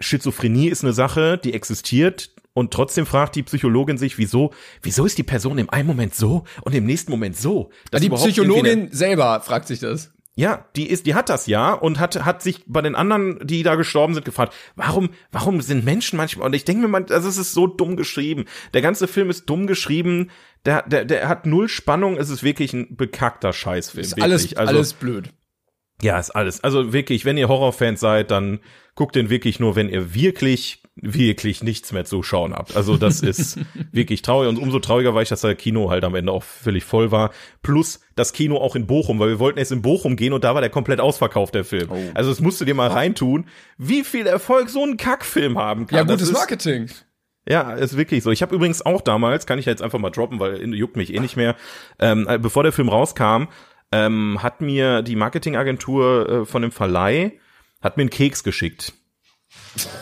Schizophrenie 0.00 0.66
ist 0.66 0.82
eine 0.82 0.92
Sache, 0.92 1.38
die 1.38 1.54
existiert 1.54 2.30
und 2.54 2.72
trotzdem 2.72 3.06
fragt 3.06 3.36
die 3.36 3.44
Psychologin 3.44 3.98
sich, 3.98 4.18
wieso, 4.18 4.52
wieso 4.82 5.06
ist 5.06 5.16
die 5.16 5.22
Person 5.22 5.58
im 5.58 5.70
einen 5.70 5.86
Moment 5.86 6.16
so 6.16 6.42
und 6.62 6.74
im 6.74 6.86
nächsten 6.86 7.12
Moment 7.12 7.36
so? 7.36 7.70
Die 8.00 8.10
Psychologin 8.10 8.88
selber 8.90 9.40
fragt 9.40 9.68
sich 9.68 9.78
das. 9.78 10.12
Ja, 10.36 10.68
die 10.74 10.88
ist, 10.88 11.06
die 11.06 11.14
hat 11.14 11.28
das 11.28 11.46
ja 11.46 11.72
und 11.72 12.00
hat 12.00 12.24
hat 12.24 12.42
sich 12.42 12.64
bei 12.66 12.82
den 12.82 12.96
anderen, 12.96 13.38
die 13.46 13.62
da 13.62 13.76
gestorben 13.76 14.14
sind, 14.14 14.24
gefragt, 14.24 14.52
warum, 14.74 15.10
warum 15.30 15.60
sind 15.60 15.84
Menschen 15.84 16.16
manchmal? 16.16 16.48
Und 16.48 16.54
ich 16.54 16.64
denke 16.64 16.82
mir, 16.82 16.88
man, 16.88 17.06
also 17.10 17.28
es 17.28 17.36
ist 17.36 17.52
so 17.52 17.68
dumm 17.68 17.96
geschrieben. 17.96 18.46
Der 18.72 18.82
ganze 18.82 19.06
Film 19.06 19.30
ist 19.30 19.48
dumm 19.48 19.68
geschrieben. 19.68 20.30
Der, 20.64 20.82
der, 20.82 21.04
der 21.04 21.28
hat 21.28 21.46
null 21.46 21.68
Spannung. 21.68 22.16
Es 22.16 22.30
ist 22.30 22.42
wirklich 22.42 22.72
ein 22.72 22.96
bekackter 22.96 23.52
Scheißfilm. 23.52 24.02
Ist 24.02 24.16
wirklich. 24.16 24.24
alles, 24.24 24.56
also, 24.56 24.74
alles 24.74 24.92
blöd. 24.94 25.30
Ja, 26.02 26.18
ist 26.18 26.30
alles. 26.30 26.64
Also 26.64 26.92
wirklich, 26.92 27.24
wenn 27.24 27.36
ihr 27.36 27.48
Horrorfans 27.48 28.00
seid, 28.00 28.32
dann 28.32 28.58
guckt 28.96 29.14
den 29.14 29.30
wirklich 29.30 29.60
nur, 29.60 29.76
wenn 29.76 29.88
ihr 29.88 30.14
wirklich 30.14 30.82
wirklich 30.96 31.62
nichts 31.62 31.92
mehr 31.92 32.04
zu 32.04 32.22
schauen 32.22 32.54
habt. 32.54 32.76
Also 32.76 32.96
das 32.96 33.20
ist 33.22 33.58
wirklich 33.90 34.22
traurig 34.22 34.48
und 34.48 34.58
umso 34.58 34.78
trauriger 34.78 35.14
war 35.14 35.22
ich, 35.22 35.28
dass 35.28 35.40
das 35.40 35.56
Kino 35.56 35.90
halt 35.90 36.04
am 36.04 36.14
Ende 36.14 36.32
auch 36.32 36.42
völlig 36.42 36.84
voll 36.84 37.10
war. 37.10 37.30
Plus 37.62 38.00
das 38.14 38.32
Kino 38.32 38.58
auch 38.58 38.76
in 38.76 38.86
Bochum, 38.86 39.18
weil 39.18 39.30
wir 39.30 39.38
wollten 39.38 39.58
jetzt 39.58 39.72
in 39.72 39.82
Bochum 39.82 40.16
gehen 40.16 40.32
und 40.32 40.44
da 40.44 40.54
war 40.54 40.60
der 40.60 40.70
komplett 40.70 41.00
ausverkauft, 41.00 41.54
der 41.54 41.64
Film. 41.64 41.88
Oh. 41.90 42.10
Also 42.14 42.30
das 42.30 42.40
musst 42.40 42.60
du 42.60 42.64
dir 42.64 42.74
mal 42.74 42.88
reintun, 42.88 43.46
wie 43.76 44.04
viel 44.04 44.26
Erfolg 44.26 44.70
so 44.70 44.84
ein 44.84 44.96
Kackfilm 44.96 45.58
haben 45.58 45.86
kann. 45.86 45.96
Ja, 46.08 46.14
gutes 46.14 46.32
Marketing. 46.32 46.88
Ja, 47.46 47.72
ist 47.72 47.96
wirklich 47.96 48.22
so. 48.22 48.30
Ich 48.30 48.40
habe 48.40 48.54
übrigens 48.54 48.86
auch 48.86 49.02
damals, 49.02 49.46
kann 49.46 49.58
ich 49.58 49.66
jetzt 49.66 49.82
einfach 49.82 49.98
mal 49.98 50.10
droppen, 50.10 50.40
weil 50.40 50.74
juckt 50.74 50.96
mich 50.96 51.12
eh 51.12 51.20
nicht 51.20 51.36
mehr, 51.36 51.56
ähm, 51.98 52.26
äh, 52.28 52.38
bevor 52.38 52.62
der 52.62 52.72
Film 52.72 52.88
rauskam, 52.88 53.48
ähm, 53.92 54.42
hat 54.42 54.60
mir 54.62 55.02
die 55.02 55.16
Marketingagentur 55.16 56.28
äh, 56.28 56.44
von 56.46 56.62
dem 56.62 56.70
Verleih, 56.70 57.32
hat 57.82 57.98
mir 57.98 58.02
einen 58.02 58.10
Keks 58.10 58.44
geschickt 58.44 58.94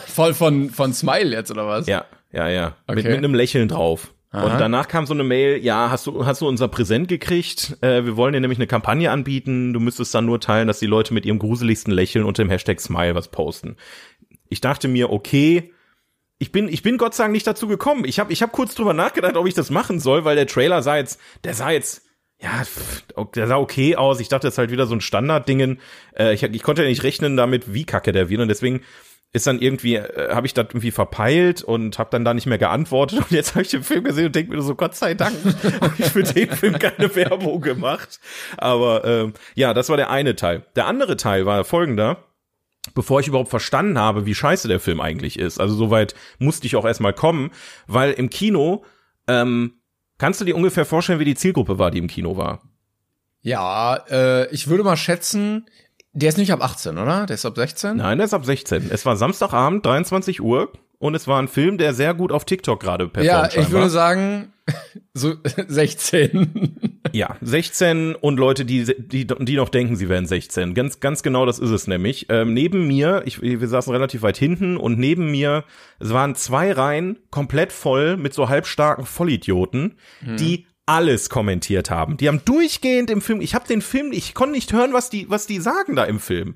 Voll 0.07 0.33
von, 0.33 0.69
von 0.69 0.93
Smile 0.93 1.31
jetzt, 1.31 1.51
oder 1.51 1.67
was? 1.67 1.87
Ja, 1.87 2.05
ja, 2.31 2.47
ja. 2.49 2.75
Okay. 2.87 2.95
Mit, 2.95 3.05
mit 3.05 3.17
einem 3.17 3.33
Lächeln 3.33 3.67
drauf. 3.67 4.13
Aha. 4.33 4.51
Und 4.51 4.59
danach 4.59 4.87
kam 4.87 5.05
so 5.05 5.13
eine 5.13 5.23
Mail, 5.23 5.63
ja, 5.63 5.91
hast 5.91 6.07
du, 6.07 6.25
hast 6.25 6.41
du 6.41 6.47
unser 6.47 6.67
Präsent 6.67 7.07
gekriegt? 7.07 7.77
Äh, 7.81 8.03
wir 8.03 8.17
wollen 8.17 8.33
dir 8.33 8.41
nämlich 8.41 8.57
eine 8.57 8.65
Kampagne 8.65 9.11
anbieten. 9.11 9.73
Du 9.73 9.79
müsstest 9.79 10.13
dann 10.15 10.25
nur 10.25 10.39
teilen, 10.39 10.67
dass 10.67 10.79
die 10.79 10.87
Leute 10.87 11.13
mit 11.13 11.25
ihrem 11.25 11.37
gruseligsten 11.37 11.93
Lächeln 11.93 12.25
unter 12.25 12.43
dem 12.43 12.49
Hashtag 12.49 12.81
Smile 12.81 13.13
was 13.13 13.27
posten. 13.27 13.77
Ich 14.49 14.59
dachte 14.59 14.87
mir, 14.87 15.11
okay, 15.11 15.71
ich 16.39 16.51
bin, 16.51 16.67
ich 16.67 16.81
bin 16.81 16.97
Gott 16.97 17.13
sei 17.13 17.25
Dank 17.25 17.33
nicht 17.33 17.45
dazu 17.45 17.67
gekommen. 17.67 18.05
Ich 18.05 18.19
habe 18.19 18.33
ich 18.33 18.41
hab 18.41 18.51
kurz 18.51 18.73
drüber 18.73 18.93
nachgedacht, 18.93 19.37
ob 19.37 19.45
ich 19.47 19.53
das 19.53 19.69
machen 19.69 19.99
soll, 19.99 20.25
weil 20.25 20.35
der 20.35 20.47
Trailer 20.47 20.81
sah 20.81 20.97
jetzt, 20.97 21.19
der 21.43 21.53
sah 21.53 21.69
jetzt, 21.69 22.01
ja, 22.41 22.63
der 23.35 23.47
sah 23.47 23.57
okay 23.57 23.95
aus. 23.95 24.19
Ich 24.19 24.29
dachte, 24.29 24.47
das 24.47 24.55
ist 24.55 24.57
halt 24.57 24.71
wieder 24.71 24.87
so 24.87 24.95
ein 24.95 25.01
Standarddingen. 25.01 25.79
Äh, 26.17 26.33
ich, 26.33 26.41
ich 26.41 26.63
konnte 26.63 26.81
ja 26.81 26.89
nicht 26.89 27.03
rechnen 27.03 27.37
damit, 27.37 27.71
wie 27.73 27.85
kacke 27.85 28.11
der 28.11 28.29
wird. 28.29 28.41
Und 28.41 28.47
deswegen 28.47 28.81
ist 29.33 29.47
dann 29.47 29.59
irgendwie, 29.59 29.95
äh, 29.95 30.33
habe 30.33 30.45
ich 30.45 30.53
das 30.53 30.67
irgendwie 30.69 30.91
verpeilt 30.91 31.63
und 31.63 31.97
habe 31.97 32.11
dann 32.11 32.23
da 32.23 32.33
nicht 32.35 32.45
mehr 32.45 32.59
geantwortet 32.59 33.19
und 33.19 33.31
jetzt 33.31 33.55
habe 33.55 33.63
ich 33.63 33.69
den 33.69 33.83
Film 33.83 34.03
gesehen 34.03 34.27
und 34.27 34.35
denke 34.35 34.55
mir 34.55 34.61
so, 34.61 34.75
Gott 34.75 34.95
sei 34.95 35.15
Dank, 35.15 35.35
habe 35.81 35.93
ich 35.97 36.05
für 36.05 36.23
den 36.23 36.51
Film 36.51 36.77
keine 36.77 37.13
Werbung 37.15 37.59
gemacht. 37.59 38.19
Aber 38.57 39.03
ähm, 39.03 39.33
ja, 39.55 39.73
das 39.73 39.89
war 39.89 39.97
der 39.97 40.11
eine 40.11 40.35
Teil. 40.35 40.65
Der 40.75 40.85
andere 40.85 41.17
Teil 41.17 41.45
war 41.45 41.65
folgender. 41.65 42.23
Bevor 42.95 43.21
ich 43.21 43.29
überhaupt 43.29 43.49
verstanden 43.49 43.97
habe, 43.97 44.25
wie 44.25 44.35
scheiße 44.35 44.67
der 44.67 44.81
Film 44.81 44.99
eigentlich 44.99 45.39
ist. 45.39 45.57
Also 45.57 45.73
soweit 45.73 46.15
musste 46.37 46.67
ich 46.67 46.75
auch 46.75 46.83
erstmal 46.83 47.13
kommen, 47.13 47.51
weil 47.87 48.11
im 48.11 48.29
Kino, 48.29 48.83
ähm, 49.25 49.75
kannst 50.17 50.41
du 50.41 50.45
dir 50.45 50.53
ungefähr 50.57 50.83
vorstellen, 50.83 51.19
wie 51.19 51.25
die 51.25 51.35
Zielgruppe 51.35 51.79
war, 51.79 51.91
die 51.91 51.99
im 51.99 52.07
Kino 52.07 52.35
war? 52.35 52.61
Ja, 53.39 54.03
äh, 54.09 54.53
ich 54.53 54.67
würde 54.67 54.83
mal 54.83 54.97
schätzen, 54.97 55.65
Der 56.13 56.29
ist 56.29 56.37
nicht 56.37 56.51
ab 56.53 56.63
18, 56.63 56.97
oder? 56.97 57.25
Der 57.25 57.33
ist 57.35 57.45
ab 57.45 57.55
16? 57.55 57.97
Nein, 57.97 58.17
der 58.19 58.25
ist 58.25 58.33
ab 58.33 58.45
16. 58.45 58.89
Es 58.91 59.05
war 59.05 59.15
Samstagabend, 59.17 59.85
23 59.85 60.41
Uhr 60.41 60.71
und 60.99 61.15
es 61.15 61.27
war 61.27 61.41
ein 61.41 61.47
Film, 61.47 61.77
der 61.77 61.93
sehr 61.93 62.13
gut 62.13 62.31
auf 62.31 62.45
TikTok 62.45 62.79
gerade 62.79 63.07
performt. 63.07 63.25
Ja, 63.25 63.47
ich 63.47 63.53
scheinbar. 63.53 63.71
würde 63.71 63.89
sagen, 63.89 64.53
so 65.13 65.33
16. 65.67 66.77
Ja, 67.11 67.35
16 67.41 68.15
und 68.15 68.37
Leute, 68.37 68.63
die, 68.65 68.85
die, 68.97 69.25
die 69.27 69.55
noch 69.55 69.69
denken, 69.69 69.95
sie 69.95 70.07
wären 70.09 70.25
16. 70.25 70.73
Ganz, 70.73 70.99
ganz 70.99 71.23
genau 71.23 71.45
das 71.45 71.59
ist 71.59 71.69
es 71.71 71.87
nämlich. 71.87 72.27
Ähm, 72.29 72.53
neben 72.53 72.87
mir, 72.87 73.23
ich, 73.25 73.41
wir 73.41 73.67
saßen 73.67 73.91
relativ 73.91 74.21
weit 74.21 74.37
hinten 74.37 74.77
und 74.77 74.97
neben 74.99 75.29
mir, 75.31 75.63
es 75.99 76.11
waren 76.13 76.35
zwei 76.35 76.71
Reihen 76.71 77.19
komplett 77.31 77.71
voll 77.71 78.17
mit 78.17 78.33
so 78.33 78.49
halbstarken 78.49 79.05
Vollidioten, 79.05 79.95
Mhm. 80.21 80.37
die 80.37 80.67
alles 80.85 81.29
kommentiert 81.29 81.89
haben. 81.89 82.17
Die 82.17 82.27
haben 82.27 82.41
durchgehend 82.45 83.09
im 83.09 83.21
Film, 83.21 83.41
ich 83.41 83.55
habe 83.55 83.67
den 83.67 83.81
Film, 83.81 84.11
ich 84.11 84.33
konnte 84.33 84.53
nicht 84.53 84.73
hören, 84.73 84.93
was 84.93 85.09
die, 85.09 85.29
was 85.29 85.47
die 85.47 85.59
sagen 85.59 85.95
da 85.95 86.03
im 86.03 86.19
Film. 86.19 86.55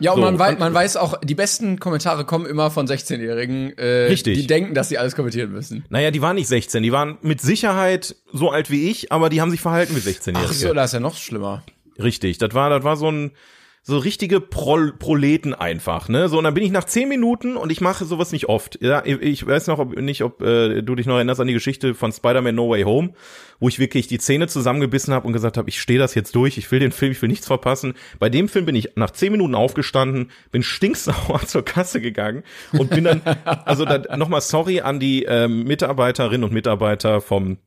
Ja, 0.00 0.12
und 0.12 0.18
So, 0.20 0.24
man, 0.26 0.38
wei 0.38 0.50
und- 0.50 0.60
man 0.60 0.72
weiß 0.74 0.96
auch, 0.96 1.18
die 1.22 1.34
besten 1.34 1.80
Kommentare 1.80 2.24
kommen 2.24 2.46
immer 2.46 2.70
von 2.70 2.86
16-Jährigen, 2.86 3.76
äh, 3.78 4.06
Richtig. 4.06 4.38
die 4.38 4.46
denken, 4.46 4.74
dass 4.74 4.88
sie 4.88 4.98
alles 4.98 5.16
kommentieren 5.16 5.50
müssen. 5.50 5.84
Naja, 5.90 6.10
die 6.12 6.22
waren 6.22 6.36
nicht 6.36 6.46
16, 6.46 6.82
die 6.84 6.92
waren 6.92 7.18
mit 7.22 7.40
Sicherheit 7.40 8.14
so 8.32 8.50
alt 8.50 8.70
wie 8.70 8.88
ich, 8.90 9.10
aber 9.10 9.28
die 9.28 9.40
haben 9.40 9.50
sich 9.50 9.60
verhalten 9.60 9.96
wie 9.96 10.00
16-Jährige. 10.00 10.48
Ach 10.50 10.52
so, 10.54 10.72
das 10.74 10.86
ist 10.90 10.94
ja 10.94 11.00
noch 11.00 11.16
schlimmer. 11.16 11.64
Richtig, 12.00 12.38
das 12.38 12.54
war, 12.54 12.70
das 12.70 12.84
war 12.84 12.96
so 12.96 13.10
ein 13.10 13.32
so 13.82 13.96
richtige 13.96 14.40
Prol 14.40 14.92
Proleten 14.92 15.54
einfach, 15.54 16.08
ne? 16.08 16.28
So 16.28 16.36
und 16.38 16.44
dann 16.44 16.52
bin 16.54 16.62
ich 16.64 16.70
nach 16.72 16.84
zehn 16.84 17.08
Minuten 17.08 17.56
und 17.56 17.70
ich 17.72 17.80
mache 17.80 18.04
sowas 18.04 18.32
nicht 18.32 18.48
oft. 18.48 18.78
Ja, 18.82 19.02
ich- 19.06 19.46
weiß 19.46 19.66
noch 19.68 19.78
ob, 19.78 19.96
nicht, 19.98 20.22
ob 20.24 20.42
äh, 20.42 20.82
du 20.82 20.94
dich 20.94 21.06
noch 21.06 21.14
erinnerst 21.16 21.40
an 21.40 21.46
die 21.46 21.54
Geschichte 21.54 21.94
von 21.94 22.12
Spider-Man 22.12 22.54
No 22.54 22.68
Way 22.68 22.82
Home, 22.82 23.14
wo 23.60 23.68
ich 23.68 23.78
wirklich 23.78 24.06
die 24.06 24.18
Zähne 24.18 24.46
zusammengebissen 24.48 25.14
habe 25.14 25.26
und 25.26 25.32
gesagt 25.32 25.56
habe, 25.56 25.68
ich 25.70 25.80
stehe 25.80 25.98
das 25.98 26.14
jetzt 26.14 26.34
durch, 26.34 26.58
ich 26.58 26.70
will 26.70 26.80
den 26.80 26.92
Film, 26.92 27.12
ich 27.12 27.22
will 27.22 27.28
nichts 27.30 27.46
verpassen. 27.46 27.94
Bei 28.18 28.28
dem 28.28 28.48
Film 28.48 28.66
bin 28.66 28.76
ich 28.76 28.90
nach 28.96 29.10
zehn 29.12 29.32
Minuten 29.32 29.54
aufgestanden, 29.54 30.30
bin 30.50 30.62
stinksauer 30.62 31.40
zur 31.46 31.64
Kasse 31.64 32.00
gegangen 32.00 32.42
und 32.72 32.90
bin 32.90 33.04
dann, 33.04 33.22
also 33.64 33.84
dann 33.86 34.06
nochmal 34.18 34.42
sorry 34.42 34.80
an 34.80 35.00
die 35.00 35.24
ähm, 35.24 35.64
Mitarbeiterinnen 35.64 36.44
und 36.44 36.52
Mitarbeiter 36.52 37.20
vom 37.22 37.58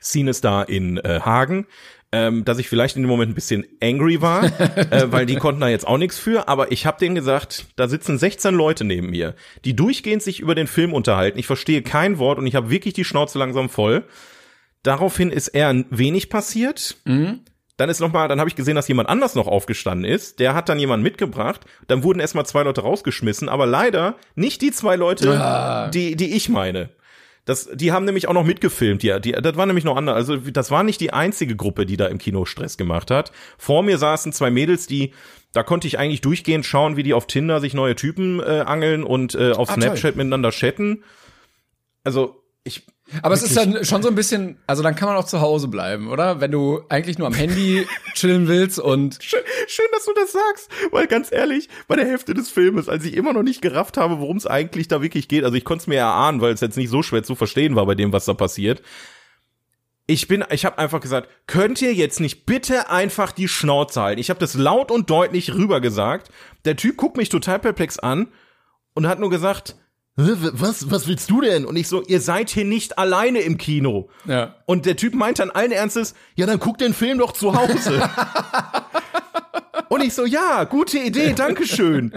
Cinestar 0.00 0.68
in 0.68 0.96
äh, 0.96 1.20
Hagen, 1.22 1.66
ähm, 2.12 2.44
dass 2.44 2.58
ich 2.58 2.68
vielleicht 2.68 2.96
in 2.96 3.02
dem 3.02 3.08
Moment 3.08 3.30
ein 3.30 3.34
bisschen 3.34 3.64
angry 3.82 4.20
war, 4.20 4.44
äh, 4.90 5.12
weil 5.12 5.26
die 5.26 5.36
konnten 5.36 5.60
da 5.60 5.68
jetzt 5.68 5.86
auch 5.86 5.98
nichts 5.98 6.18
für, 6.18 6.48
aber 6.48 6.72
ich 6.72 6.86
habe 6.86 6.98
denen 6.98 7.14
gesagt, 7.14 7.66
da 7.76 7.86
sitzen 7.88 8.18
16 8.18 8.54
Leute 8.54 8.84
neben 8.84 9.10
mir, 9.10 9.34
die 9.64 9.76
durchgehend 9.76 10.22
sich 10.22 10.40
über 10.40 10.54
den 10.54 10.66
Film 10.66 10.92
unterhalten. 10.92 11.38
Ich 11.38 11.46
verstehe 11.46 11.82
kein 11.82 12.18
Wort 12.18 12.38
und 12.38 12.46
ich 12.46 12.54
habe 12.56 12.70
wirklich 12.70 12.94
die 12.94 13.04
Schnauze 13.04 13.38
langsam 13.38 13.68
voll. 13.68 14.04
Daraufhin 14.82 15.30
ist 15.30 15.48
eher 15.48 15.84
wenig 15.90 16.30
passiert. 16.30 16.96
Dann 17.04 17.88
ist 17.88 18.00
noch 18.00 18.12
mal, 18.12 18.28
dann 18.28 18.40
habe 18.40 18.48
ich 18.48 18.56
gesehen, 18.56 18.74
dass 18.76 18.88
jemand 18.88 19.08
anders 19.08 19.34
noch 19.34 19.46
aufgestanden 19.46 20.10
ist. 20.10 20.38
Der 20.38 20.54
hat 20.54 20.68
dann 20.68 20.78
jemanden 20.78 21.02
mitgebracht. 21.02 21.62
Dann 21.86 22.02
wurden 22.02 22.20
erstmal 22.20 22.44
zwei 22.46 22.62
Leute 22.62 22.80
rausgeschmissen, 22.82 23.48
aber 23.48 23.66
leider 23.66 24.16
nicht 24.34 24.60
die 24.62 24.70
zwei 24.70 24.96
Leute, 24.96 25.38
Ah. 25.40 25.88
die 25.88 26.16
die 26.16 26.34
ich 26.34 26.48
meine. 26.48 26.90
Das, 27.50 27.68
die 27.74 27.90
haben 27.90 28.04
nämlich 28.04 28.28
auch 28.28 28.32
noch 28.32 28.44
mitgefilmt, 28.44 29.02
ja. 29.02 29.18
Die, 29.18 29.32
das 29.32 29.56
war 29.56 29.66
nämlich 29.66 29.84
noch 29.84 29.96
anders. 29.96 30.14
Also 30.14 30.36
das 30.36 30.70
war 30.70 30.84
nicht 30.84 31.00
die 31.00 31.12
einzige 31.12 31.56
Gruppe, 31.56 31.84
die 31.84 31.96
da 31.96 32.06
im 32.06 32.18
Kino 32.18 32.44
Stress 32.44 32.76
gemacht 32.76 33.10
hat. 33.10 33.32
Vor 33.58 33.82
mir 33.82 33.98
saßen 33.98 34.32
zwei 34.32 34.52
Mädels, 34.52 34.86
die, 34.86 35.14
da 35.52 35.64
konnte 35.64 35.88
ich 35.88 35.98
eigentlich 35.98 36.20
durchgehend 36.20 36.64
schauen, 36.64 36.96
wie 36.96 37.02
die 37.02 37.12
auf 37.12 37.26
Tinder 37.26 37.58
sich 37.58 37.74
neue 37.74 37.96
Typen 37.96 38.38
äh, 38.38 38.60
angeln 38.60 39.02
und 39.02 39.34
äh, 39.34 39.50
auf 39.50 39.68
Ah, 39.68 39.74
Snapchat 39.74 40.14
miteinander 40.14 40.52
chatten. 40.52 41.02
Also 42.04 42.40
ich, 42.62 42.86
Aber 43.22 43.34
es 43.34 43.42
ist 43.42 43.56
dann 43.56 43.84
schon 43.84 44.02
so 44.02 44.08
ein 44.08 44.14
bisschen, 44.14 44.58
also 44.66 44.82
dann 44.82 44.94
kann 44.94 45.08
man 45.08 45.16
auch 45.16 45.24
zu 45.24 45.40
Hause 45.40 45.68
bleiben, 45.68 46.08
oder? 46.08 46.40
Wenn 46.40 46.50
du 46.50 46.82
eigentlich 46.88 47.18
nur 47.18 47.26
am 47.26 47.34
Handy 47.34 47.86
chillen 48.14 48.48
willst 48.48 48.78
und 48.78 49.18
Schön, 49.22 49.40
schön, 49.66 49.86
dass 49.92 50.04
du 50.04 50.12
das 50.14 50.32
sagst, 50.32 50.70
weil 50.90 51.06
ganz 51.06 51.32
ehrlich, 51.32 51.68
bei 51.88 51.96
der 51.96 52.06
Hälfte 52.06 52.34
des 52.34 52.50
Filmes, 52.50 52.88
als 52.88 53.04
ich 53.04 53.14
immer 53.14 53.32
noch 53.32 53.42
nicht 53.42 53.62
gerafft 53.62 53.96
habe, 53.96 54.20
worum 54.20 54.36
es 54.36 54.46
eigentlich 54.46 54.88
da 54.88 55.02
wirklich 55.02 55.28
geht, 55.28 55.44
also 55.44 55.56
ich 55.56 55.64
konnte 55.64 55.82
es 55.82 55.86
mir 55.86 55.98
erahnen, 55.98 56.40
weil 56.40 56.52
es 56.52 56.60
jetzt 56.60 56.76
nicht 56.76 56.90
so 56.90 57.02
schwer 57.02 57.22
zu 57.22 57.34
verstehen 57.34 57.76
war 57.76 57.86
bei 57.86 57.94
dem, 57.94 58.12
was 58.12 58.24
da 58.24 58.34
passiert. 58.34 58.82
Ich 60.06 60.26
bin, 60.26 60.44
ich 60.50 60.64
habe 60.64 60.78
einfach 60.78 61.00
gesagt, 61.00 61.28
könnt 61.46 61.80
ihr 61.82 61.94
jetzt 61.94 62.18
nicht 62.18 62.44
bitte 62.44 62.90
einfach 62.90 63.30
die 63.30 63.46
Schnauze 63.46 64.02
halten? 64.02 64.20
Ich 64.20 64.28
habe 64.30 64.40
das 64.40 64.54
laut 64.54 64.90
und 64.90 65.08
deutlich 65.08 65.54
rüber 65.54 65.80
gesagt. 65.80 66.30
Der 66.64 66.76
Typ 66.76 66.96
guckt 66.96 67.16
mich 67.16 67.28
total 67.28 67.60
perplex 67.60 67.98
an 67.98 68.28
und 68.94 69.06
hat 69.06 69.20
nur 69.20 69.30
gesagt, 69.30 69.76
"Hä, 69.76 69.79
was, 70.16 70.90
was 70.90 71.06
willst 71.06 71.30
du 71.30 71.40
denn? 71.40 71.64
Und 71.64 71.76
ich 71.76 71.88
so, 71.88 72.02
ihr 72.02 72.20
seid 72.20 72.50
hier 72.50 72.64
nicht 72.64 72.98
alleine 72.98 73.40
im 73.40 73.58
Kino. 73.58 74.10
ja. 74.26 74.56
Und 74.66 74.86
der 74.86 74.96
Typ 74.96 75.14
meint 75.14 75.38
dann 75.38 75.50
allen 75.50 75.72
Ernstes, 75.72 76.14
ja, 76.34 76.46
dann 76.46 76.60
guck 76.60 76.78
den 76.78 76.94
Film 76.94 77.18
doch 77.18 77.32
zu 77.32 77.54
Hause. 77.54 78.08
und 79.88 80.02
ich 80.02 80.14
so, 80.14 80.26
ja, 80.26 80.64
gute 80.64 80.98
Idee, 80.98 81.32
Dankeschön. 81.32 82.12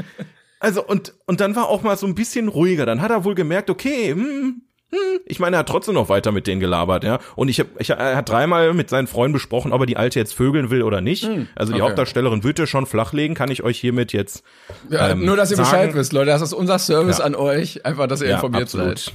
Also, 0.59 0.85
und, 0.85 1.13
und 1.25 1.41
dann 1.41 1.55
war 1.55 1.67
auch 1.67 1.81
mal 1.81 1.97
so 1.97 2.05
ein 2.05 2.15
bisschen 2.15 2.47
ruhiger. 2.47 2.85
Dann 2.85 3.01
hat 3.01 3.12
er 3.12 3.25
wohl 3.25 3.35
gemerkt, 3.35 3.69
okay, 3.69 4.12
hm, 4.12 4.62
hm. 4.93 5.19
Ich 5.25 5.39
meine, 5.39 5.55
er 5.55 5.59
hat 5.59 5.69
trotzdem 5.69 5.95
noch 5.95 6.09
weiter 6.09 6.31
mit 6.31 6.45
denen 6.47 6.59
gelabert, 6.59 7.03
ja. 7.03 7.19
Und 7.35 7.50
ich, 7.50 7.59
hab, 7.59 7.67
ich 7.79 7.89
er 7.89 8.15
hat 8.15 8.29
dreimal 8.29 8.73
mit 8.73 8.89
seinen 8.89 9.07
Freunden 9.07 9.33
besprochen, 9.33 9.73
ob 9.73 9.81
er 9.81 9.85
die 9.85 9.97
Alte 9.97 10.19
jetzt 10.19 10.33
vögeln 10.33 10.69
will 10.69 10.83
oder 10.83 11.01
nicht. 11.01 11.27
Also 11.55 11.73
die 11.73 11.81
okay. 11.81 11.89
Hauptdarstellerin 11.89 12.43
wird 12.43 12.59
er 12.59 12.67
schon 12.67 12.85
flachlegen, 12.85 13.35
kann 13.35 13.50
ich 13.50 13.63
euch 13.63 13.79
hiermit 13.79 14.13
jetzt 14.13 14.43
ja 14.89 15.09
ähm, 15.09 15.25
nur, 15.25 15.35
dass 15.35 15.51
ihr 15.51 15.57
sagen. 15.57 15.69
Bescheid 15.69 15.95
wisst, 15.95 16.13
Leute. 16.13 16.27
Das 16.27 16.41
ist 16.41 16.53
unser 16.53 16.77
Service 16.79 17.17
Ja. 17.17 17.25
an 17.25 17.35
euch. 17.35 17.85
Einfach, 17.85 18.07
dass 18.07 18.21
ihr 18.21 18.31
informiert 18.31 18.69
seid. 18.69 19.13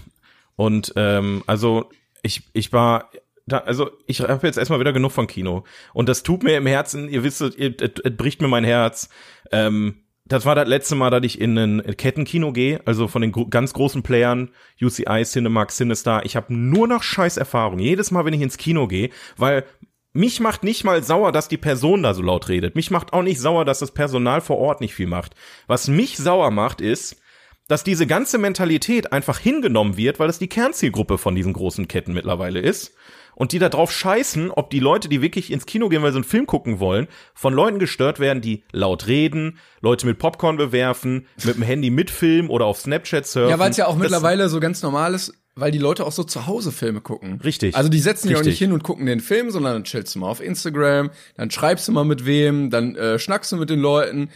Und 0.57 0.93
ähm, 0.97 1.45
also 1.47 1.89
ich 2.23 2.43
ich 2.53 2.73
war 2.73 3.11
da, 3.47 3.59
also 3.59 3.91
ich 4.07 4.21
habe 4.21 4.47
jetzt 4.47 4.59
erstmal 4.59 4.81
wieder 4.81 4.93
genug 4.93 5.13
von 5.13 5.27
Kino 5.27 5.65
und 5.95 6.09
das 6.09 6.23
tut 6.23 6.43
mir 6.43 6.57
im 6.57 6.67
Herzen, 6.67 7.09
ihr 7.09 7.25
wisst, 7.25 7.41
es 7.41 8.17
bricht 8.17 8.43
mir 8.43 8.49
mein 8.49 8.65
Herz. 8.65 9.09
Ähm, 9.53 10.03
das 10.29 10.45
war 10.45 10.55
das 10.55 10.69
letzte 10.69 10.95
Mal, 10.95 11.11
dass 11.11 11.25
ich 11.25 11.41
in 11.41 11.59
ein 11.59 11.97
Kettenkino 11.97 12.53
gehe, 12.53 12.81
also 12.85 13.09
von 13.09 13.23
den 13.23 13.33
gro 13.33 13.47
ganz 13.47 13.73
großen 13.73 14.03
Playern, 14.03 14.51
UCI, 14.81 15.25
Cinemax, 15.25 15.77
Cinestar. 15.77 16.25
Ich 16.25 16.37
habe 16.37 16.55
nur 16.55 16.87
noch 16.87 17.03
scheiß 17.03 17.37
Erfahrung. 17.37 17.79
Jedes 17.79 18.11
Mal, 18.11 18.25
wenn 18.25 18.35
ich 18.35 18.43
ins 18.43 18.59
Kino 18.59 18.87
gehe, 18.87 19.11
weil 19.37 19.65
mich 20.13 20.41
macht 20.41 20.65
nicht 20.65 20.85
mal 20.85 21.03
sauer, 21.03 21.33
dass 21.33 21.49
die 21.49 21.57
Person 21.57 22.03
da 22.03 22.15
so 22.15 22.23
laut 22.23 22.49
redet. 22.49 22.75
Mich 22.75 22.91
macht 22.91 23.13
auch 23.13 23.23
nicht 23.23 23.41
sauer, 23.41 23.65
dass 23.65 23.79
das 23.79 23.93
Personal 23.93 24.41
vor 24.41 24.59
Ort 24.59 24.81
nicht 24.81 24.95
viel 24.95 25.07
macht. 25.07 25.35
Was 25.67 25.89
mich 25.89 26.17
sauer 26.17 26.51
macht, 26.51 26.81
ist, 26.81 27.21
dass 27.69 27.85
diese 27.85 28.07
ganze 28.07 28.39
Mentalität 28.39 29.13
einfach 29.13 29.39
hingenommen 29.39 29.97
wird, 29.97 30.19
weil 30.19 30.27
das 30.27 30.39
die 30.39 30.49
Kernzielgruppe 30.49 31.19
von 31.19 31.35
diesen 31.35 31.53
großen 31.53 31.87
Ketten 31.87 32.15
mittlerweile 32.15 32.61
ist. 32.61 32.95
Und 33.41 33.53
die 33.53 33.61
da 33.61 33.69
drauf 33.69 33.93
scheißen, 33.93 34.51
ob 34.51 34.69
die 34.71 34.81
Leute, 34.81 35.09
die 35.09 35.23
wirklich 35.23 35.53
ins 35.53 35.65
Kino 35.65 35.89
gehen, 35.89 36.03
weil 36.03 36.11
sie 36.11 36.17
einen 36.17 36.25
Film 36.25 36.47
gucken 36.47 36.81
wollen, 36.81 37.07
von 37.35 37.55
Leuten 37.55 37.79
gestört 37.79 38.19
werden, 38.19 38.41
die 38.43 38.65
laut 38.73 39.07
reden, 39.07 39.59
Leute 39.81 40.07
mit 40.07 40.19
Popcorn 40.19 40.57
bewerfen, 40.57 41.25
mit 41.45 41.55
dem 41.55 41.63
Handy 41.63 41.91
mitfilmen 41.91 42.51
oder 42.51 42.65
auf 42.67 42.81
Snapchat 42.81 43.29
surfen. 43.29 43.51
Ja, 43.51 43.61
weil 43.61 43.71
es 43.71 43.77
ja 43.77 43.87
auch 43.87 43.93
Das- 43.93 44.01
mittlerweile 44.03 44.49
so 44.49 44.59
ganz 44.59 44.83
normal 44.83 45.15
ist, 45.15 45.33
weil 45.55 45.71
die 45.71 45.79
Leute 45.79 46.05
auch 46.05 46.11
so 46.11 46.25
zu 46.25 46.49
Hause 46.49 46.73
Filme 46.73 47.01
gucken. 47.01 47.41
Richtig. 47.45 47.77
Also 47.77 47.89
die 47.89 48.01
setzen 48.01 48.27
sich 48.27 48.37
auch 48.37 48.43
nicht 48.43 48.59
hin 48.59 48.73
und 48.73 48.83
gucken 48.83 49.07
den 49.07 49.21
Film, 49.21 49.53
sondern 49.53 49.75
dann 49.75 49.85
chillst 49.85 50.17
du 50.17 50.19
mal 50.19 50.31
auf 50.31 50.41
Instagram, 50.41 51.11
dann 51.37 51.53
schreibst 51.53 51.87
du 51.87 51.93
mal 51.93 52.05
mit 52.05 52.27
wem, 52.27 52.71
dann 52.71 52.97
äh, 52.97 53.21
schnackst 53.21 53.53
du 53.53 53.57
mit 53.57 53.71
den 53.71 53.79
Leuten. 53.79 54.31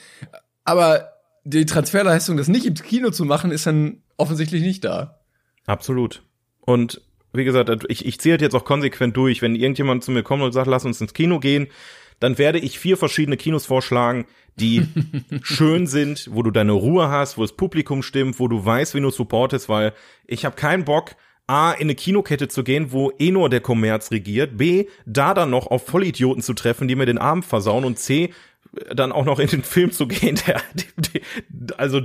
Aber 0.65 1.09
die 1.43 1.67
Transferleistung, 1.67 2.37
das 2.37 2.47
nicht 2.47 2.67
im 2.67 2.75
Kino 2.75 3.11
zu 3.11 3.25
machen, 3.25 3.51
ist 3.51 3.67
dann 3.67 4.03
offensichtlich 4.17 4.63
nicht 4.63 4.85
da. 4.85 5.19
Absolut. 5.67 6.23
Und 6.61 7.01
wie 7.33 7.45
gesagt, 7.45 7.71
ich, 7.89 8.05
ich 8.07 8.21
ziehe 8.21 8.33
halt 8.35 8.43
jetzt 8.43 8.55
auch 8.55 8.65
konsequent 8.65 9.17
durch. 9.17 9.43
Wenn 9.43 9.55
irgendjemand 9.55 10.05
zu 10.05 10.11
mir 10.11 10.23
kommt 10.23 10.43
und 10.43 10.53
sagt, 10.53 10.67
lass 10.67 10.85
uns 10.85 11.01
ins 11.01 11.15
Kino 11.15 11.39
gehen, 11.41 11.69
dann 12.21 12.39
werde 12.39 12.59
ich 12.59 12.79
vier 12.79 12.97
verschiedene 12.97 13.37
Kinos 13.37 13.67
vorschlagen, 13.67 14.27
die 14.57 14.87
schön 15.43 15.87
sind, 15.87 16.29
wo 16.33 16.43
du 16.43 16.51
deine 16.51 16.73
Ruhe 16.73 17.09
hast, 17.09 17.39
wo 17.39 17.43
das 17.43 17.53
Publikum 17.57 18.03
stimmt, 18.03 18.39
wo 18.39 18.49
du 18.49 18.65
weißt, 18.65 18.95
wie 18.95 19.01
du 19.01 19.11
supportest, 19.11 19.69
weil 19.69 19.93
ich 20.27 20.45
habe 20.45 20.55
keinen 20.57 20.85
Bock, 20.85 21.17
A, 21.49 21.73
in 21.73 21.83
eine 21.83 21.97
Kinokette 21.97 22.47
zu 22.49 22.63
gehen, 22.63 22.93
wo 22.93 23.11
eh 23.19 23.33
nur 23.33 23.51
der 23.51 23.61
Kommerz 23.61 24.11
regiert, 24.13 24.57
B, 24.57 24.87
da 25.07 25.35
dann 25.35 25.51
noch 25.51 25.67
auf 25.67 25.85
Vollidioten 25.87 26.43
zu 26.43 26.55
treffen, 26.55 26.87
die 26.87 26.95
mir 26.95 27.07
den 27.07 27.19
Abend 27.19 27.45
versauen 27.45 27.85
und 27.85 27.99
C, 27.99 28.33
dann 28.95 29.11
auch 29.11 29.25
noch 29.25 29.39
in 29.41 29.49
den 29.49 29.65
Film 29.65 29.91
zu 29.91 30.07
gehen, 30.07 30.39
der, 30.47 30.63
der 30.99 31.79
also 31.79 32.01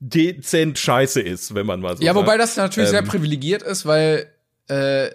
dezent 0.00 0.78
scheiße 0.78 1.20
ist, 1.20 1.54
wenn 1.54 1.66
man 1.66 1.80
mal 1.80 1.96
so 1.96 2.02
Ja, 2.04 2.12
sagt. 2.14 2.24
wobei 2.26 2.36
das 2.36 2.56
natürlich 2.56 2.90
sehr 2.90 3.00
Ähm, 3.00 3.08
privilegiert 3.08 3.62
ist, 3.62 3.86
weil 3.86 4.30
äh, 4.68 5.10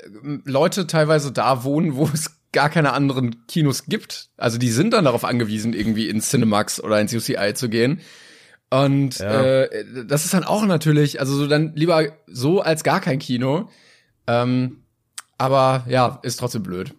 Leute 0.45 0.88
teilweise 0.88 1.31
da 1.31 1.63
wohnen, 1.63 1.95
wo 1.95 2.10
es 2.13 2.31
gar 2.51 2.69
keine 2.69 2.93
anderen 2.93 3.45
Kinos 3.48 3.86
gibt. 3.86 4.29
Also 4.38 4.57
die 4.57 4.69
sind 4.69 4.93
dann 4.93 5.05
darauf 5.05 5.25
angewiesen, 5.25 5.74
irgendwie 5.74 6.10
ins 6.10 6.29
Cinemax 6.29 6.81
oder 6.81 7.00
ins 7.01 7.13
UCI 7.13 7.53
zu 7.55 7.69
gehen. 7.69 8.01
Und 8.69 9.19
Ja. 9.19 9.43
äh, 9.63 9.86
das 10.07 10.25
ist 10.25 10.33
dann 10.33 10.43
auch 10.43 10.65
natürlich, 10.65 11.19
also 11.19 11.36
so 11.36 11.48
dann 11.48 11.74
lieber 11.75 12.07
so 12.27 12.62
als 12.62 12.83
gar 12.83 13.01
kein 13.01 13.19
Kino. 13.19 13.69
Ähm, 14.27 14.83
aber 15.38 15.86
ja, 15.88 16.19
ist 16.24 16.38
trotzdem 16.39 16.63
blöd. 16.63 16.93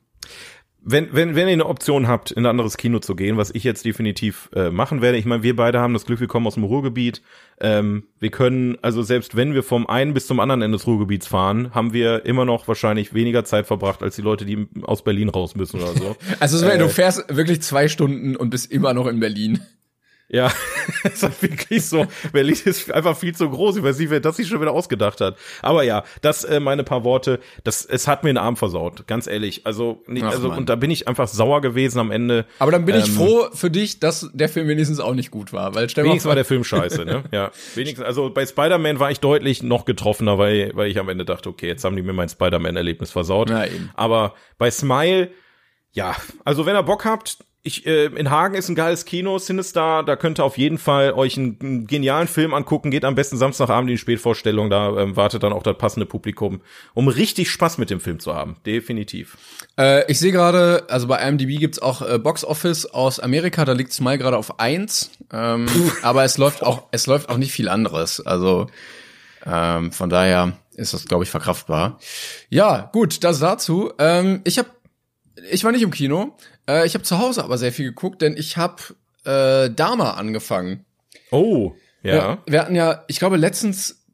Wenn, 0.84 1.08
wenn, 1.12 1.34
wenn 1.34 1.48
ihr 1.48 1.54
eine 1.54 1.66
Option 1.66 2.08
habt, 2.08 2.30
in 2.30 2.44
ein 2.44 2.50
anderes 2.50 2.76
Kino 2.76 2.98
zu 2.98 3.16
gehen, 3.16 3.36
was 3.38 3.50
ich 3.50 3.64
jetzt 3.64 3.84
definitiv 3.84 4.50
äh, 4.54 4.70
machen 4.70 5.00
werde, 5.00 5.16
ich 5.16 5.24
meine, 5.24 5.42
wir 5.42 5.56
beide 5.56 5.80
haben 5.80 5.94
das 5.94 6.04
Glück, 6.04 6.20
wir 6.20 6.26
kommen 6.26 6.46
aus 6.46 6.54
dem 6.54 6.64
Ruhrgebiet. 6.64 7.22
Ähm, 7.60 8.04
wir 8.20 8.30
können, 8.30 8.76
also 8.82 9.02
selbst 9.02 9.34
wenn 9.34 9.54
wir 9.54 9.62
vom 9.62 9.86
einen 9.86 10.12
bis 10.12 10.26
zum 10.26 10.40
anderen 10.40 10.60
Ende 10.62 10.76
des 10.76 10.86
Ruhrgebiets 10.86 11.26
fahren, 11.26 11.74
haben 11.74 11.92
wir 11.92 12.26
immer 12.26 12.44
noch 12.44 12.68
wahrscheinlich 12.68 13.14
weniger 13.14 13.44
Zeit 13.44 13.66
verbracht 13.66 14.02
als 14.02 14.16
die 14.16 14.22
Leute, 14.22 14.44
die 14.44 14.68
aus 14.82 15.02
Berlin 15.02 15.30
raus 15.30 15.54
müssen 15.54 15.80
oder 15.80 15.94
so. 15.94 16.16
Also 16.40 16.64
Äh. 16.66 16.78
du 16.78 16.88
fährst 16.88 17.34
wirklich 17.34 17.62
zwei 17.62 17.88
Stunden 17.88 18.36
und 18.36 18.50
bist 18.50 18.70
immer 18.70 18.92
noch 18.92 19.06
in 19.06 19.20
Berlin. 19.20 19.60
Ja, 20.28 20.50
es 21.04 21.22
ist 21.22 21.42
wirklich 21.42 21.84
so. 21.84 22.06
Berlin 22.32 22.56
ist 22.64 22.90
einfach 22.90 23.16
viel 23.16 23.34
zu 23.34 23.48
groß. 23.48 23.76
Ich 23.76 23.82
weiß 23.82 23.98
nicht, 23.98 24.10
wer 24.10 24.20
das 24.20 24.36
sich 24.36 24.48
schon 24.48 24.60
wieder 24.60 24.72
ausgedacht 24.72 25.20
hat. 25.20 25.36
Aber 25.60 25.82
ja, 25.82 26.02
das 26.22 26.44
äh, 26.44 26.60
meine 26.60 26.82
paar 26.82 27.04
Worte. 27.04 27.40
Das 27.62 27.84
es 27.84 28.08
hat 28.08 28.24
mir 28.24 28.30
den 28.30 28.38
Arm 28.38 28.56
versaut, 28.56 29.06
ganz 29.06 29.26
ehrlich. 29.26 29.66
Also, 29.66 30.02
nicht, 30.06 30.24
Ach, 30.24 30.32
also 30.32 30.48
Mann. 30.48 30.58
und 30.58 30.68
da 30.68 30.76
bin 30.76 30.90
ich 30.90 31.08
einfach 31.08 31.28
sauer 31.28 31.60
gewesen 31.60 31.98
am 31.98 32.10
Ende. 32.10 32.46
Aber 32.58 32.72
dann 32.72 32.84
bin 32.86 32.96
ich 32.96 33.06
Ähm, 33.08 33.14
froh 33.14 33.48
für 33.52 33.70
dich, 33.70 34.00
dass 34.00 34.30
der 34.32 34.48
Film 34.48 34.66
wenigstens 34.68 34.98
auch 34.98 35.14
nicht 35.14 35.30
gut 35.30 35.52
war, 35.52 35.74
weil 35.74 35.88
stell 35.90 36.04
mal 36.04 36.10
Wenigstens 36.10 36.26
war 36.26 36.32
vor, 36.32 36.36
der 36.36 36.44
Film 36.44 36.64
scheiße, 36.64 37.04
ne? 37.04 37.24
Ja, 37.32 37.50
wenigstens. 37.74 38.06
Also 38.06 38.30
bei 38.30 38.46
Spider-Man 38.46 38.98
war 38.98 39.10
ich 39.10 39.20
deutlich 39.20 39.62
noch 39.62 39.84
getroffener, 39.84 40.38
weil 40.38 40.70
weil 40.74 40.90
ich 40.90 40.98
am 40.98 41.08
Ende 41.08 41.24
dachte, 41.24 41.48
okay, 41.50 41.66
jetzt 41.66 41.84
haben 41.84 41.96
die 41.96 42.02
mir 42.02 42.12
mein 42.14 42.28
Spider-Man-Erlebnis 42.28 43.10
versaut. 43.10 43.48
Na 43.50 43.66
eben. 43.66 43.90
Aber 43.94 44.34
bei 44.58 44.70
Smile, 44.70 45.30
ja, 45.92 46.16
also 46.44 46.66
wenn 46.66 46.76
ihr 46.76 46.82
Bock 46.82 47.04
habt, 47.04 47.38
ich, 47.66 47.86
äh, 47.86 48.04
in 48.04 48.30
Hagen 48.30 48.54
ist 48.54 48.68
ein 48.68 48.74
geiles 48.74 49.06
Kino, 49.06 49.38
Sinister, 49.38 50.02
da 50.02 50.16
könnt 50.16 50.38
ihr 50.38 50.44
auf 50.44 50.58
jeden 50.58 50.76
Fall 50.76 51.12
euch 51.12 51.38
einen, 51.38 51.58
einen 51.60 51.86
genialen 51.86 52.28
Film 52.28 52.52
angucken, 52.52 52.90
geht 52.90 53.06
am 53.06 53.14
besten 53.14 53.38
Samstagabend 53.38 53.88
in 53.88 53.94
die 53.94 53.98
Spätvorstellung, 53.98 54.68
da 54.68 54.96
ähm, 54.98 55.16
wartet 55.16 55.42
dann 55.42 55.54
auch 55.54 55.62
das 55.62 55.78
passende 55.78 56.04
Publikum, 56.04 56.60
um 56.92 57.08
richtig 57.08 57.50
Spaß 57.50 57.78
mit 57.78 57.88
dem 57.88 58.00
Film 58.00 58.20
zu 58.20 58.34
haben, 58.34 58.56
definitiv. 58.66 59.38
Äh, 59.78 60.10
ich 60.12 60.18
sehe 60.18 60.30
gerade, 60.30 60.84
also 60.90 61.06
bei 61.06 61.26
IMDb 61.26 61.58
gibt's 61.58 61.78
auch 61.78 62.02
äh, 62.02 62.18
Box 62.18 62.44
Office 62.44 62.84
aus 62.84 63.18
Amerika, 63.18 63.64
da 63.64 63.72
liegt 63.72 63.94
Smile 63.94 64.18
gerade 64.18 64.36
auf 64.36 64.60
eins, 64.60 65.10
ähm, 65.32 65.66
aber 66.02 66.24
es 66.24 66.36
läuft 66.36 66.62
auch, 66.62 66.84
es 66.90 67.06
läuft 67.06 67.30
auch 67.30 67.38
nicht 67.38 67.52
viel 67.52 67.70
anderes. 67.70 68.20
Also 68.24 68.66
ähm, 69.46 69.90
von 69.90 70.10
daher 70.10 70.52
ist 70.74 70.92
das, 70.92 71.06
glaube 71.06 71.24
ich, 71.24 71.30
verkraftbar. 71.30 71.98
Ja, 72.50 72.90
gut, 72.92 73.24
das 73.24 73.38
dazu. 73.38 73.92
Ähm, 73.98 74.40
ich 74.44 74.58
habe, 74.58 74.68
ich 75.50 75.64
war 75.64 75.72
nicht 75.72 75.82
im 75.82 75.90
Kino, 75.90 76.36
äh, 76.68 76.86
ich 76.86 76.94
habe 76.94 77.04
zu 77.04 77.18
Hause 77.18 77.44
aber 77.44 77.58
sehr 77.58 77.72
viel 77.72 77.86
geguckt, 77.86 78.22
denn 78.22 78.36
ich 78.36 78.56
habe 78.56 78.82
äh, 79.24 79.70
Dama 79.70 80.12
angefangen. 80.12 80.84
Oh, 81.30 81.72
ja. 82.02 82.38
Wir 82.46 82.60
hatten 82.60 82.74
ja, 82.74 83.04
ich 83.08 83.18
glaube, 83.18 83.36
letztens 83.36 84.04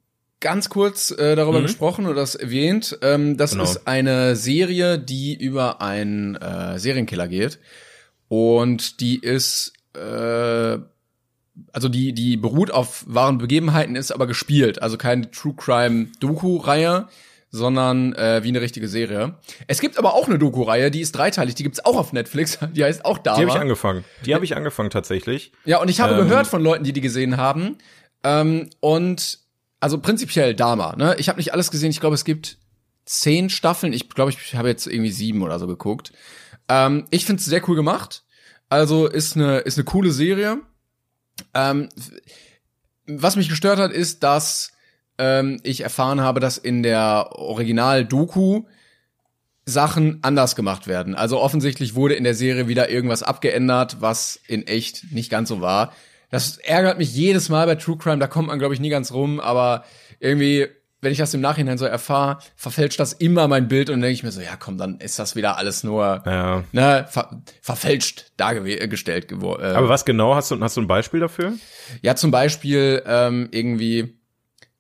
ganz 0.40 0.70
kurz 0.70 1.10
äh, 1.10 1.37
darüber 1.37 1.60
gesprochen 1.60 2.06
oder 2.06 2.14
das 2.14 2.34
erwähnt. 2.34 2.99
Ähm, 3.02 3.37
das 3.37 3.50
Genau. 3.52 3.64
ist 3.64 3.87
eine 3.87 4.37
Serie, 4.37 4.99
die 4.99 5.34
über 5.34 5.82
einen 5.82 6.37
äh, 6.37 6.78
Serienkiller 6.78 7.28
geht. 7.28 7.58
Und 8.28 9.00
die 9.00 9.18
ist, 9.18 9.72
äh, 9.94 10.78
also 11.72 11.88
die, 11.88 12.12
die 12.12 12.37
beruht 12.37 12.70
auf 12.70 13.04
wahren 13.06 13.38
Begebenheiten, 13.38 13.96
ist 13.96 14.12
aber 14.12 14.26
gespielt. 14.26 14.80
Also 14.80 14.96
keine 14.96 15.30
True 15.30 15.54
Crime 15.56 16.06
Doku-Reihe, 16.20 17.08
sondern 17.50 18.14
äh, 18.14 18.42
wie 18.45 18.49
eine 18.49 18.61
richtige 18.61 18.88
Serie. 18.88 19.35
Es 19.66 19.80
gibt 19.80 19.99
aber 19.99 20.14
auch 20.14 20.28
eine 20.28 20.38
Doku-Reihe, 20.38 20.90
die 20.90 21.00
ist 21.00 21.12
dreiteilig, 21.12 21.57
die 21.57 21.64
gibt's 21.64 21.85
auch 21.85 21.97
auf 21.97 22.12
Netflix, 22.12 22.59
die 22.73 22.85
heißt 22.85 23.04
auch 23.04 23.19
Dama. 23.19 23.38
Die 23.38 23.47
habe 23.47 23.57
ich 23.57 23.61
angefangen. 23.61 24.04
Die 24.25 24.35
habe 24.35 24.45
ich 24.45 24.57
angefangen 24.57 24.90
tatsächlich. 24.90 25.52
Ja, 25.64 25.80
und 25.80 25.88
ich 25.88 26.00
habe 26.00 26.14
Ähm, 26.14 26.28
gehört 26.28 26.47
von 26.47 26.62
Leuten, 26.62 26.85
die 26.85 26.92
die 26.92 27.00
gesehen 27.00 27.37
haben. 27.37 27.78
Ähm, 28.23 28.71
und 28.80 29.38
also 29.80 29.99
prinzipiell 29.99 30.54
Dama. 30.54 30.95
Ne? 30.97 31.16
Ich 31.19 31.28
habe 31.28 31.38
nicht 31.38 31.52
alles 31.52 31.71
gesehen. 31.71 31.90
Ich 31.90 32.00
glaube, 32.00 32.14
es 32.14 32.25
gibt 32.25 32.59
zehn 33.04 33.50
Staffeln. 33.50 33.92
Ich 33.92 34.09
glaube, 34.11 34.30
ich 34.30 34.54
habe 34.54 34.69
jetzt 34.69 34.87
irgendwie 34.87 35.11
sieben 35.11 35.42
oder 35.42 35.59
so 35.59 35.66
geguckt. 35.66 36.12
Ähm, 36.69 37.07
ich 37.11 37.25
finde 37.25 37.40
es 37.40 37.47
sehr 37.47 37.66
cool 37.69 37.76
gemacht. 37.76 38.25
Also 38.69 39.09
ist 39.09 39.37
eine 39.37 39.59
ist 39.59 39.76
eine 39.78 39.85
coole 39.85 40.12
Serie. 40.12 40.59
Ähm, 41.54 41.88
was 43.07 43.35
mich 43.35 43.49
gestört 43.49 43.80
hat, 43.80 43.90
ist, 43.90 44.23
dass 44.23 44.69
ähm, 45.20 45.60
ich 45.62 45.82
erfahren 45.82 46.20
habe, 46.20 46.40
dass 46.40 46.58
in 46.58 46.82
der 46.82 47.28
Original-Doku 47.32 48.62
Sachen 49.66 50.18
anders 50.22 50.56
gemacht 50.56 50.86
werden. 50.88 51.14
Also 51.14 51.38
offensichtlich 51.40 51.94
wurde 51.94 52.14
in 52.14 52.24
der 52.24 52.34
Serie 52.34 52.66
wieder 52.66 52.90
irgendwas 52.90 53.22
abgeändert, 53.22 53.98
was 54.00 54.40
in 54.48 54.66
echt 54.66 55.12
nicht 55.12 55.30
ganz 55.30 55.48
so 55.48 55.60
war. 55.60 55.92
Das 56.30 56.56
ärgert 56.58 56.98
mich 56.98 57.14
jedes 57.14 57.48
Mal 57.48 57.66
bei 57.66 57.74
True 57.76 57.96
Crime, 57.98 58.18
da 58.18 58.26
kommt 58.26 58.48
man, 58.48 58.58
glaube 58.58 58.74
ich, 58.74 58.80
nie 58.80 58.88
ganz 58.88 59.12
rum, 59.12 59.38
aber 59.40 59.84
irgendwie, 60.18 60.66
wenn 61.00 61.12
ich 61.12 61.18
das 61.18 61.34
im 61.34 61.40
Nachhinein 61.40 61.76
so 61.78 61.84
erfahre, 61.86 62.38
verfälscht 62.56 62.98
das 63.00 63.12
immer 63.12 63.48
mein 63.48 63.68
Bild 63.68 63.90
und 63.90 63.96
dann 63.96 64.02
denke 64.02 64.14
ich 64.14 64.22
mir 64.22 64.32
so, 64.32 64.40
ja 64.40 64.56
komm, 64.58 64.78
dann 64.78 64.98
ist 64.98 65.18
das 65.18 65.36
wieder 65.36 65.56
alles 65.56 65.84
nur 65.84 66.22
Ja. 66.26 66.64
ne, 66.72 67.06
ver 67.08 67.42
verfälscht 67.62 68.32
dargestellt 68.36 69.28
geworden. 69.28 69.62
Äh, 69.62 69.74
Aber 69.76 69.88
was 69.88 70.04
genau 70.04 70.35
hast 70.35 70.50
du 70.50 70.61
hast 70.61 70.76
du 70.76 70.80
ein 70.80 70.87
Beispiel 70.88 71.20
dafür? 71.20 71.52
ja, 72.02 72.14
zum 72.16 72.30
Beispiel 72.30 73.02
ähm, 73.06 73.48
irgendwie 73.52 74.16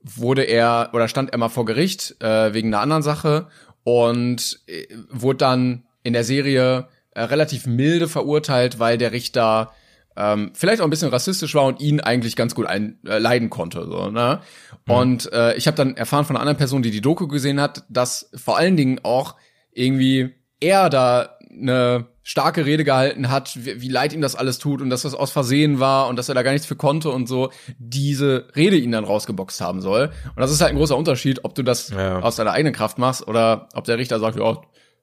wurde 0.02 0.42
er 0.42 0.90
oder 0.92 1.08
stand 1.08 1.32
er 1.32 1.38
mal 1.38 1.48
vor 1.48 1.64
Gericht 1.64 2.16
äh, 2.20 2.54
wegen 2.54 2.68
einer 2.68 2.80
anderen 2.80 3.02
Sache 3.02 3.48
und 3.84 4.60
äh, 4.66 4.86
wurde 5.10 5.38
dann 5.38 5.84
in 6.02 6.12
der 6.12 6.24
Serie 6.24 6.88
äh, 7.12 7.22
relativ 7.22 7.66
milde 7.66 8.08
verurteilt, 8.08 8.78
weil 8.78 8.98
der 8.98 9.12
Richter 9.12 9.72
ähm, 10.16 10.52
vielleicht 10.54 10.80
auch 10.80 10.86
ein 10.86 10.90
bisschen 10.90 11.10
rassistisch 11.10 11.54
war 11.54 11.64
und 11.64 11.80
ihn 11.80 12.00
eigentlich 12.00 12.36
ganz 12.36 12.54
gut 12.54 12.66
ein, 12.66 12.98
äh, 13.06 13.18
leiden 13.18 13.50
konnte. 13.50 13.84
So, 13.84 14.10
ne? 14.10 14.40
Und 14.86 15.32
äh, 15.32 15.54
ich 15.54 15.66
habe 15.66 15.76
dann 15.76 15.96
erfahren 15.96 16.24
von 16.24 16.36
einer 16.36 16.42
anderen 16.42 16.58
Person, 16.58 16.82
die 16.82 16.90
die 16.90 17.00
Doku 17.00 17.28
gesehen 17.28 17.60
hat, 17.60 17.84
dass 17.88 18.30
vor 18.34 18.58
allen 18.58 18.76
Dingen 18.76 19.00
auch 19.02 19.36
irgendwie 19.72 20.34
er 20.60 20.90
da 20.90 21.38
eine 21.52 22.06
starke 22.22 22.64
Rede 22.66 22.84
gehalten 22.84 23.30
hat, 23.30 23.52
wie, 23.64 23.80
wie 23.80 23.88
leid 23.88 24.12
ihm 24.12 24.20
das 24.20 24.36
alles 24.36 24.58
tut 24.58 24.80
und 24.80 24.90
dass 24.90 25.02
das 25.02 25.14
aus 25.14 25.30
Versehen 25.32 25.80
war 25.80 26.08
und 26.08 26.16
dass 26.16 26.28
er 26.28 26.34
da 26.34 26.42
gar 26.42 26.52
nichts 26.52 26.66
für 26.66 26.76
konnte 26.76 27.10
und 27.10 27.26
so, 27.28 27.50
diese 27.78 28.48
Rede 28.54 28.76
ihn 28.76 28.92
dann 28.92 29.04
rausgeboxt 29.04 29.60
haben 29.60 29.80
soll. 29.80 30.10
Und 30.28 30.36
das 30.40 30.50
ist 30.52 30.60
halt 30.60 30.70
ein 30.70 30.76
großer 30.76 30.96
Unterschied, 30.96 31.44
ob 31.44 31.54
du 31.54 31.62
das 31.62 31.90
Ja. 31.90 32.20
aus 32.20 32.36
deiner 32.36 32.52
eigenen 32.52 32.72
Kraft 32.74 32.98
machst 32.98 33.26
oder 33.26 33.68
ob 33.74 33.84
der 33.84 33.98
Richter 33.98 34.20
sagt, 34.20 34.38
ja, 34.38 34.60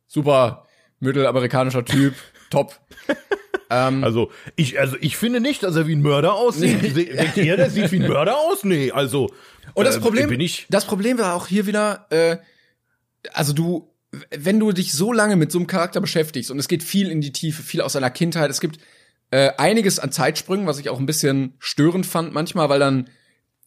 super, 0.08 0.66
mittelamerikanischer 1.00 1.84
Typ, 1.86 2.14
top. 2.50 2.80
ähm, 3.70 4.04
Also 4.04 4.32
ich, 4.56 4.80
also 4.80 4.96
ich 5.02 5.18
finde 5.18 5.42
nicht, 5.42 5.64
dass 5.64 5.76
er 5.76 5.88
wie 5.88 5.96
ein 5.96 6.02
Mörder 6.02 6.34
aussieht. 6.34 6.96
Denkt 6.96 7.38
ihr, 7.38 7.58
der 7.58 7.70
sieht 7.70 7.92
wie 7.92 8.02
ein 8.02 8.08
Mörder 8.08 8.38
aus? 8.38 8.64
Nee, 8.64 8.92
also. 8.92 9.30
Und 9.74 9.86
das 9.86 9.98
äh, 9.98 10.00
Problem, 10.00 10.30
bin 10.30 10.40
ich. 10.40 10.66
das 10.70 10.86
Problem 10.86 11.18
war 11.20 11.36
auch 11.36 11.48
hier 11.48 11.68
wieder, 11.68 12.06
äh, 12.10 12.38
also 13.34 13.52
du, 13.54 13.92
wenn 14.12 14.60
du 14.60 14.72
dich 14.72 14.94
so 14.94 15.12
lange 15.12 15.36
mit 15.36 15.52
so 15.52 15.60
einem 15.60 15.68
Charakter 15.68 16.00
beschäftigst 16.00 16.52
und 16.52 16.60
es 16.60 16.68
geht 16.68 16.84
viel 16.84 17.10
in 17.10 17.22
die 17.22 17.34
Tiefe, 17.34 17.62
viel 17.62 17.82
aus 17.82 17.94
seiner 17.94 18.10
Kindheit, 18.10 18.50
es 18.50 18.62
gibt 18.62 18.80
äh, 19.32 19.52
einiges 19.58 20.00
an 20.00 20.12
Zeitsprüngen, 20.12 20.68
was 20.68 20.80
ich 20.80 20.90
auch 20.90 21.00
ein 21.00 21.06
bisschen 21.06 21.54
störend 21.60 22.06
fand 22.06 22.34
manchmal, 22.34 22.70
weil 22.70 22.80
dann 22.80 23.10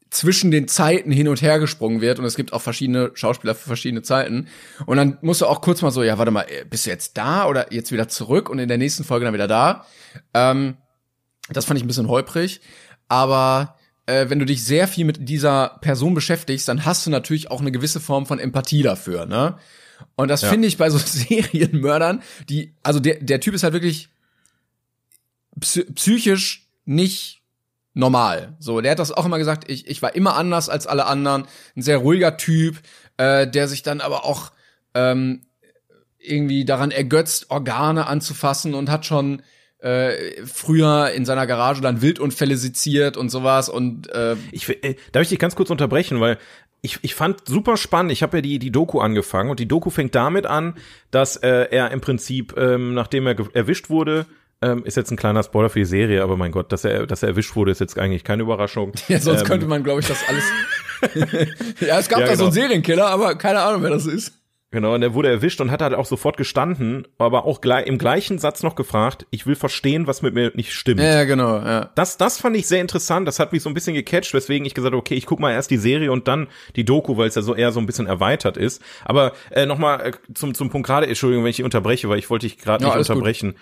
zwischen 0.09 0.51
den 0.51 0.67
Zeiten 0.67 1.11
hin 1.11 1.27
und 1.27 1.41
her 1.41 1.59
gesprungen 1.59 2.01
wird 2.01 2.19
und 2.19 2.25
es 2.25 2.35
gibt 2.35 2.53
auch 2.53 2.61
verschiedene 2.61 3.11
Schauspieler 3.13 3.55
für 3.55 3.67
verschiedene 3.67 4.01
Zeiten 4.01 4.47
und 4.85 4.97
dann 4.97 5.17
musst 5.21 5.41
du 5.41 5.45
auch 5.45 5.61
kurz 5.61 5.81
mal 5.81 5.91
so, 5.91 6.03
ja, 6.03 6.17
warte 6.17 6.31
mal, 6.31 6.45
äh, 6.49 6.65
bist 6.65 6.85
du 6.85 6.89
jetzt 6.89 7.17
da 7.17 7.47
oder 7.47 7.71
jetzt 7.71 7.91
wieder 7.91 8.09
zurück 8.09 8.49
und 8.49 8.59
in 8.59 8.67
der 8.67 8.77
nächsten 8.77 9.03
Folge 9.03 9.25
dann 9.25 9.33
wieder 9.33 9.47
da. 9.47 9.85
Ähm, 10.33 10.77
das 11.49 11.65
fand 11.65 11.77
ich 11.77 11.83
ein 11.83 11.87
bisschen 11.87 12.07
holprig, 12.07 12.61
aber 13.07 13.77
äh, 14.07 14.29
wenn 14.29 14.39
du 14.39 14.45
dich 14.45 14.65
sehr 14.65 14.87
viel 14.87 15.05
mit 15.05 15.29
dieser 15.29 15.77
Person 15.81 16.13
beschäftigst, 16.13 16.67
dann 16.67 16.85
hast 16.85 17.05
du 17.05 17.11
natürlich 17.11 17.51
auch 17.51 17.61
eine 17.61 17.71
gewisse 17.71 17.99
Form 17.99 18.25
von 18.25 18.39
Empathie 18.39 18.83
dafür, 18.83 19.25
ne? 19.25 19.57
Und 20.15 20.27
das 20.29 20.41
Ja. 20.41 20.49
finde 20.49 20.67
ich 20.67 20.77
bei 20.77 20.89
so 20.89 20.97
Serienmördern, 21.03 22.21
die, 22.49 22.73
also 22.83 22.99
der, 22.99 23.15
der 23.19 23.39
Typ 23.39 23.53
ist 23.53 23.63
halt 23.63 23.73
wirklich 23.73 24.09
psy 25.59 25.83
psychisch 25.93 26.67
nicht 26.85 27.41
normal. 27.93 28.55
So, 28.59 28.79
der 28.81 28.91
hat 28.91 28.99
das 28.99 29.11
auch 29.11 29.25
immer 29.25 29.37
gesagt, 29.37 29.69
ich, 29.69 29.87
ich 29.87 30.01
war 30.01 30.15
immer 30.15 30.35
anders 30.35 30.69
als 30.69 30.87
alle 30.87 31.05
anderen, 31.05 31.45
ein 31.75 31.81
sehr 31.81 31.97
ruhiger 31.97 32.37
Typ, 32.37 32.77
äh, 33.17 33.47
der 33.47 33.67
sich 33.67 33.83
dann 33.83 33.99
aber 34.01 34.23
auch 34.25 34.51
ähm, 34.93 35.41
irgendwie 36.17 36.65
daran 36.65 36.91
ergötzt, 36.91 37.49
Organe 37.49 38.07
anzufassen 38.07 38.73
und 38.75 38.89
hat 38.89 39.05
schon 39.05 39.41
äh, 39.79 40.45
früher 40.45 41.09
in 41.11 41.25
seiner 41.25 41.47
Garage 41.47 41.81
dann 41.81 42.01
Wildunfälle 42.01 42.55
seziert 42.55 43.17
und 43.17 43.29
sowas 43.29 43.67
und 43.67 44.09
äh, 44.13 44.35
Ich, 44.51 44.69
äh, 44.69 44.95
darf 45.11 45.23
ich 45.23 45.29
dich 45.29 45.39
ganz 45.39 45.55
kurz 45.55 45.71
unterbrechen, 45.71 46.19
weil 46.19 46.37
ich, 46.81 46.99
ich 47.03 47.15
fand 47.15 47.47
super 47.47 47.77
spannend. 47.77 48.11
Ich 48.11 48.23
habe 48.23 48.37
ja 48.37 48.41
die, 48.41 48.59
die 48.59 48.71
Doku 48.71 48.99
angefangen 48.99 49.49
und 49.49 49.59
die 49.59 49.67
Doku 49.67 49.89
fängt 49.89 50.15
damit 50.15 50.45
an, 50.45 50.75
dass 51.11 51.37
äh, 51.37 51.67
er 51.69 51.91
im 51.91 52.01
Prinzip, 52.01 52.55
ähm, 52.57 52.93
nachdem 52.93 53.27
er 53.27 53.35
erwischt 53.53 53.89
wurde, 53.89 54.25
ähm, 54.63 54.83
ist 54.85 54.97
jetzt 54.97 55.11
ein 55.11 55.17
kleiner 55.17 55.43
Spoiler 55.43 55.69
für 55.69 55.79
die 55.79 55.85
Serie, 55.85 56.23
aber 56.23 56.37
mein 56.37 56.51
Gott, 56.51 56.71
dass 56.71 56.83
er, 56.83 57.07
dass 57.07 57.23
er 57.23 57.29
erwischt 57.29 57.55
wurde, 57.55 57.71
ist 57.71 57.79
jetzt 57.79 57.97
eigentlich 57.97 58.23
keine 58.23 58.43
Überraschung. 58.43 58.93
ja, 59.07 59.19
sonst 59.19 59.41
ähm, 59.41 59.47
könnte 59.47 59.67
man, 59.67 59.83
glaube 59.83 60.01
ich, 60.01 60.07
das 60.07 60.23
alles. 60.27 60.43
ja, 61.79 61.99
es 61.99 62.09
gab 62.09 62.19
Ja, 62.19 62.27
da 62.27 62.35
so 62.35 62.45
einen 62.45 62.53
genau. 62.53 62.67
Serienkiller, 62.67 63.07
aber 63.07 63.35
keine 63.35 63.61
Ahnung, 63.61 63.83
wer 63.83 63.89
das 63.89 64.05
ist. 64.05 64.33
Genau, 64.73 64.95
und 64.95 65.03
er 65.03 65.13
wurde 65.13 65.27
erwischt 65.29 65.59
und 65.59 65.69
hat 65.69 65.81
halt 65.81 65.93
auch 65.93 66.05
sofort 66.05 66.37
gestanden, 66.37 67.05
aber 67.17 67.43
auch 67.43 67.59
gleich, 67.59 67.87
im 67.87 67.97
gleichen 67.97 68.39
Satz 68.39 68.63
noch 68.63 68.75
gefragt, 68.75 69.27
ich 69.29 69.45
will 69.45 69.55
verstehen, 69.55 70.07
was 70.07 70.21
mit 70.21 70.33
mir 70.33 70.53
nicht 70.55 70.71
stimmt. 70.71 71.01
Ja, 71.01 71.25
genau, 71.25 71.57
ja. 71.57 71.89
Das, 71.95 72.15
das 72.15 72.39
fand 72.39 72.55
ich 72.55 72.67
sehr 72.67 72.79
interessant. 72.79 73.27
Das 73.27 73.37
hat 73.39 73.51
mich 73.51 73.61
so 73.63 73.69
ein 73.69 73.73
bisschen 73.73 73.95
gecatcht, 73.95 74.33
weswegen 74.33 74.65
ich 74.65 74.73
gesagt 74.73 74.93
habe, 74.93 74.99
okay, 74.99 75.15
ich 75.15 75.25
guck 75.25 75.41
mal 75.41 75.51
erst 75.51 75.71
die 75.71 75.77
Serie 75.77 76.09
und 76.09 76.29
dann 76.29 76.47
die 76.77 76.85
Doku, 76.85 77.17
weil 77.17 77.27
es 77.27 77.35
ja 77.35 77.41
so 77.41 77.53
eher 77.53 77.73
so 77.73 77.81
ein 77.81 77.85
bisschen 77.85 78.07
erweitert 78.07 78.55
ist. 78.55 78.81
Aber 79.03 79.33
äh, 79.49 79.65
nochmal 79.65 80.07
äh, 80.07 80.33
zum, 80.33 80.53
zum 80.53 80.69
Punkt 80.69 80.87
gerade, 80.87 81.05
Entschuldigung, 81.05 81.43
wenn 81.43 81.51
ich 81.51 81.63
unterbreche, 81.63 82.07
weil 82.07 82.19
ich 82.19 82.29
wollte 82.29 82.47
dich 82.47 82.57
gerade 82.57 82.81
Ja, 82.83 82.87
nicht 82.87 82.95
alles 82.95 83.07
gut. 83.09 83.17
unterbrechen. 83.17 83.55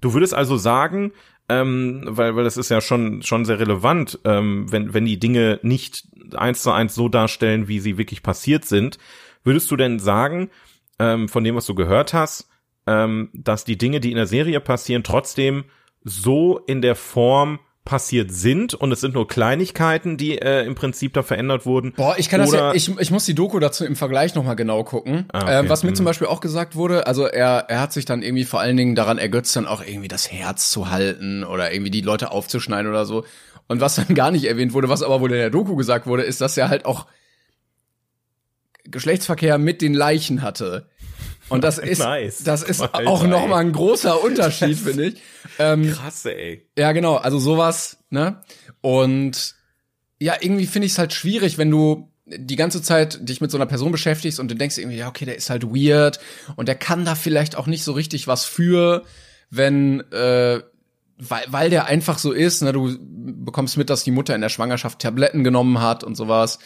Du 0.00 0.14
würdest 0.14 0.34
also 0.34 0.56
sagen, 0.56 1.12
ähm, 1.48 2.02
weil, 2.08 2.34
weil 2.34 2.42
das 2.42 2.56
ist 2.56 2.70
ja 2.70 2.80
schon, 2.80 3.22
schon 3.22 3.44
sehr 3.44 3.60
relevant, 3.60 4.18
ähm, 4.24 4.66
wenn, 4.72 4.94
wenn 4.94 5.04
die 5.04 5.20
Dinge 5.20 5.60
nicht 5.62 6.08
eins 6.34 6.62
zu 6.62 6.72
eins 6.72 6.96
so 6.96 7.08
darstellen, 7.08 7.68
wie 7.68 7.78
sie 7.78 7.98
wirklich 7.98 8.24
passiert 8.24 8.64
sind, 8.64 8.98
würdest 9.46 9.70
du 9.70 9.76
denn 9.76 9.98
sagen, 9.98 10.50
ähm, 10.98 11.28
von 11.28 11.44
dem, 11.44 11.56
was 11.56 11.66
du 11.66 11.74
gehört 11.74 12.12
hast, 12.12 12.48
ähm, 12.86 13.30
dass 13.32 13.64
die 13.64 13.78
Dinge, 13.78 14.00
die 14.00 14.10
in 14.10 14.16
der 14.16 14.26
Serie 14.26 14.60
passieren, 14.60 15.02
trotzdem 15.02 15.64
so 16.04 16.58
in 16.58 16.82
der 16.82 16.94
Form 16.94 17.58
passiert 17.84 18.32
sind 18.32 18.74
und 18.74 18.92
es 18.92 19.00
sind 19.00 19.14
nur 19.14 19.28
Kleinigkeiten, 19.28 20.16
die 20.16 20.38
äh, 20.38 20.66
im 20.66 20.74
Prinzip 20.74 21.14
da 21.14 21.22
verändert 21.22 21.66
wurden. 21.66 21.92
Boah, 21.92 22.16
ich 22.18 22.28
kann 22.28 22.40
das 22.40 22.52
ja, 22.52 22.74
ich, 22.74 22.90
ich 22.98 23.10
muss 23.10 23.24
die 23.24 23.34
Doku 23.34 23.60
dazu 23.60 23.84
im 23.84 23.94
Vergleich 23.96 24.34
nochmal 24.34 24.56
genau 24.56 24.82
gucken. 24.84 25.26
Ah, 25.32 25.42
okay. 25.42 25.64
äh, 25.64 25.68
was 25.68 25.84
mir 25.84 25.90
mhm. 25.90 25.94
zum 25.94 26.04
Beispiel 26.04 26.26
auch 26.26 26.40
gesagt 26.40 26.74
wurde, 26.74 27.06
also 27.06 27.26
er, 27.26 27.66
er 27.68 27.80
hat 27.80 27.92
sich 27.92 28.04
dann 28.04 28.22
irgendwie 28.22 28.44
vor 28.44 28.60
allen 28.60 28.76
Dingen 28.76 28.96
daran 28.96 29.18
ergötzt, 29.18 29.54
dann 29.54 29.66
auch 29.66 29.82
irgendwie 29.84 30.08
das 30.08 30.30
Herz 30.30 30.70
zu 30.70 30.90
halten 30.90 31.44
oder 31.44 31.72
irgendwie 31.72 31.92
die 31.92 32.00
Leute 32.00 32.32
aufzuschneiden 32.32 32.90
oder 32.90 33.06
so. 33.06 33.24
Und 33.68 33.80
was 33.80 33.94
dann 33.94 34.08
gar 34.14 34.32
nicht 34.32 34.44
erwähnt 34.44 34.74
wurde, 34.74 34.88
was 34.88 35.02
aber 35.02 35.20
wohl 35.20 35.30
in 35.30 35.38
der 35.38 35.50
Doku 35.50 35.76
gesagt 35.76 36.06
wurde, 36.06 36.24
ist, 36.24 36.40
dass 36.40 36.56
er 36.56 36.68
halt 36.68 36.84
auch 36.84 37.06
Geschlechtsverkehr 38.90 39.58
mit 39.58 39.82
den 39.82 39.94
Leichen 39.94 40.42
hatte. 40.42 40.88
Und 41.48 41.64
das 41.64 41.78
ist, 41.78 41.98
nice. 41.98 42.42
das 42.44 42.62
ist 42.62 42.80
Alter, 42.80 43.08
auch 43.08 43.26
nochmal 43.26 43.60
ein 43.60 43.72
großer 43.72 44.22
Unterschied, 44.24 44.78
finde 44.78 45.06
ich. 45.06 45.22
Ähm, 45.58 45.92
Krass, 45.92 46.24
ey. 46.24 46.68
Ja, 46.76 46.92
genau. 46.92 47.16
Also 47.16 47.38
sowas, 47.38 47.98
ne? 48.10 48.42
Und 48.80 49.54
ja, 50.18 50.34
irgendwie 50.40 50.66
finde 50.66 50.86
ich 50.86 50.92
es 50.92 50.98
halt 50.98 51.12
schwierig, 51.12 51.58
wenn 51.58 51.70
du 51.70 52.10
die 52.26 52.56
ganze 52.56 52.82
Zeit 52.82 53.28
dich 53.28 53.40
mit 53.40 53.50
so 53.50 53.58
einer 53.58 53.66
Person 53.66 53.92
beschäftigst 53.92 54.40
und 54.40 54.50
du 54.50 54.56
denkst 54.56 54.78
irgendwie, 54.78 54.96
ja, 54.98 55.08
okay, 55.08 55.24
der 55.24 55.36
ist 55.36 55.48
halt 55.48 55.64
weird 55.64 56.18
und 56.56 56.66
der 56.66 56.74
kann 56.74 57.04
da 57.04 57.14
vielleicht 57.14 57.56
auch 57.56 57.66
nicht 57.66 57.84
so 57.84 57.92
richtig 57.92 58.26
was 58.26 58.44
für, 58.44 59.04
wenn, 59.50 60.00
äh, 60.12 60.60
weil, 61.18 61.44
weil 61.48 61.70
der 61.70 61.86
einfach 61.86 62.18
so 62.18 62.32
ist, 62.32 62.62
ne, 62.62 62.72
du 62.72 62.96
bekommst 63.00 63.76
mit, 63.76 63.90
dass 63.90 64.02
die 64.02 64.10
Mutter 64.10 64.34
in 64.34 64.40
der 64.40 64.48
Schwangerschaft 64.48 64.98
Tabletten 64.98 65.44
genommen 65.44 65.80
hat 65.80 66.02
und 66.02 66.16
sowas. 66.16 66.58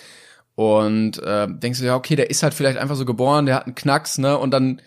Und 0.54 1.22
äh, 1.22 1.46
denkst 1.48 1.78
du, 1.78 1.86
ja, 1.86 1.96
okay, 1.96 2.16
der 2.16 2.30
ist 2.30 2.42
halt 2.42 2.54
vielleicht 2.54 2.78
einfach 2.78 2.96
so 2.96 3.04
geboren, 3.04 3.46
der 3.46 3.56
hat 3.56 3.66
einen 3.66 3.74
Knacks, 3.74 4.18
ne? 4.18 4.36
Und 4.36 4.50
dann 4.50 4.82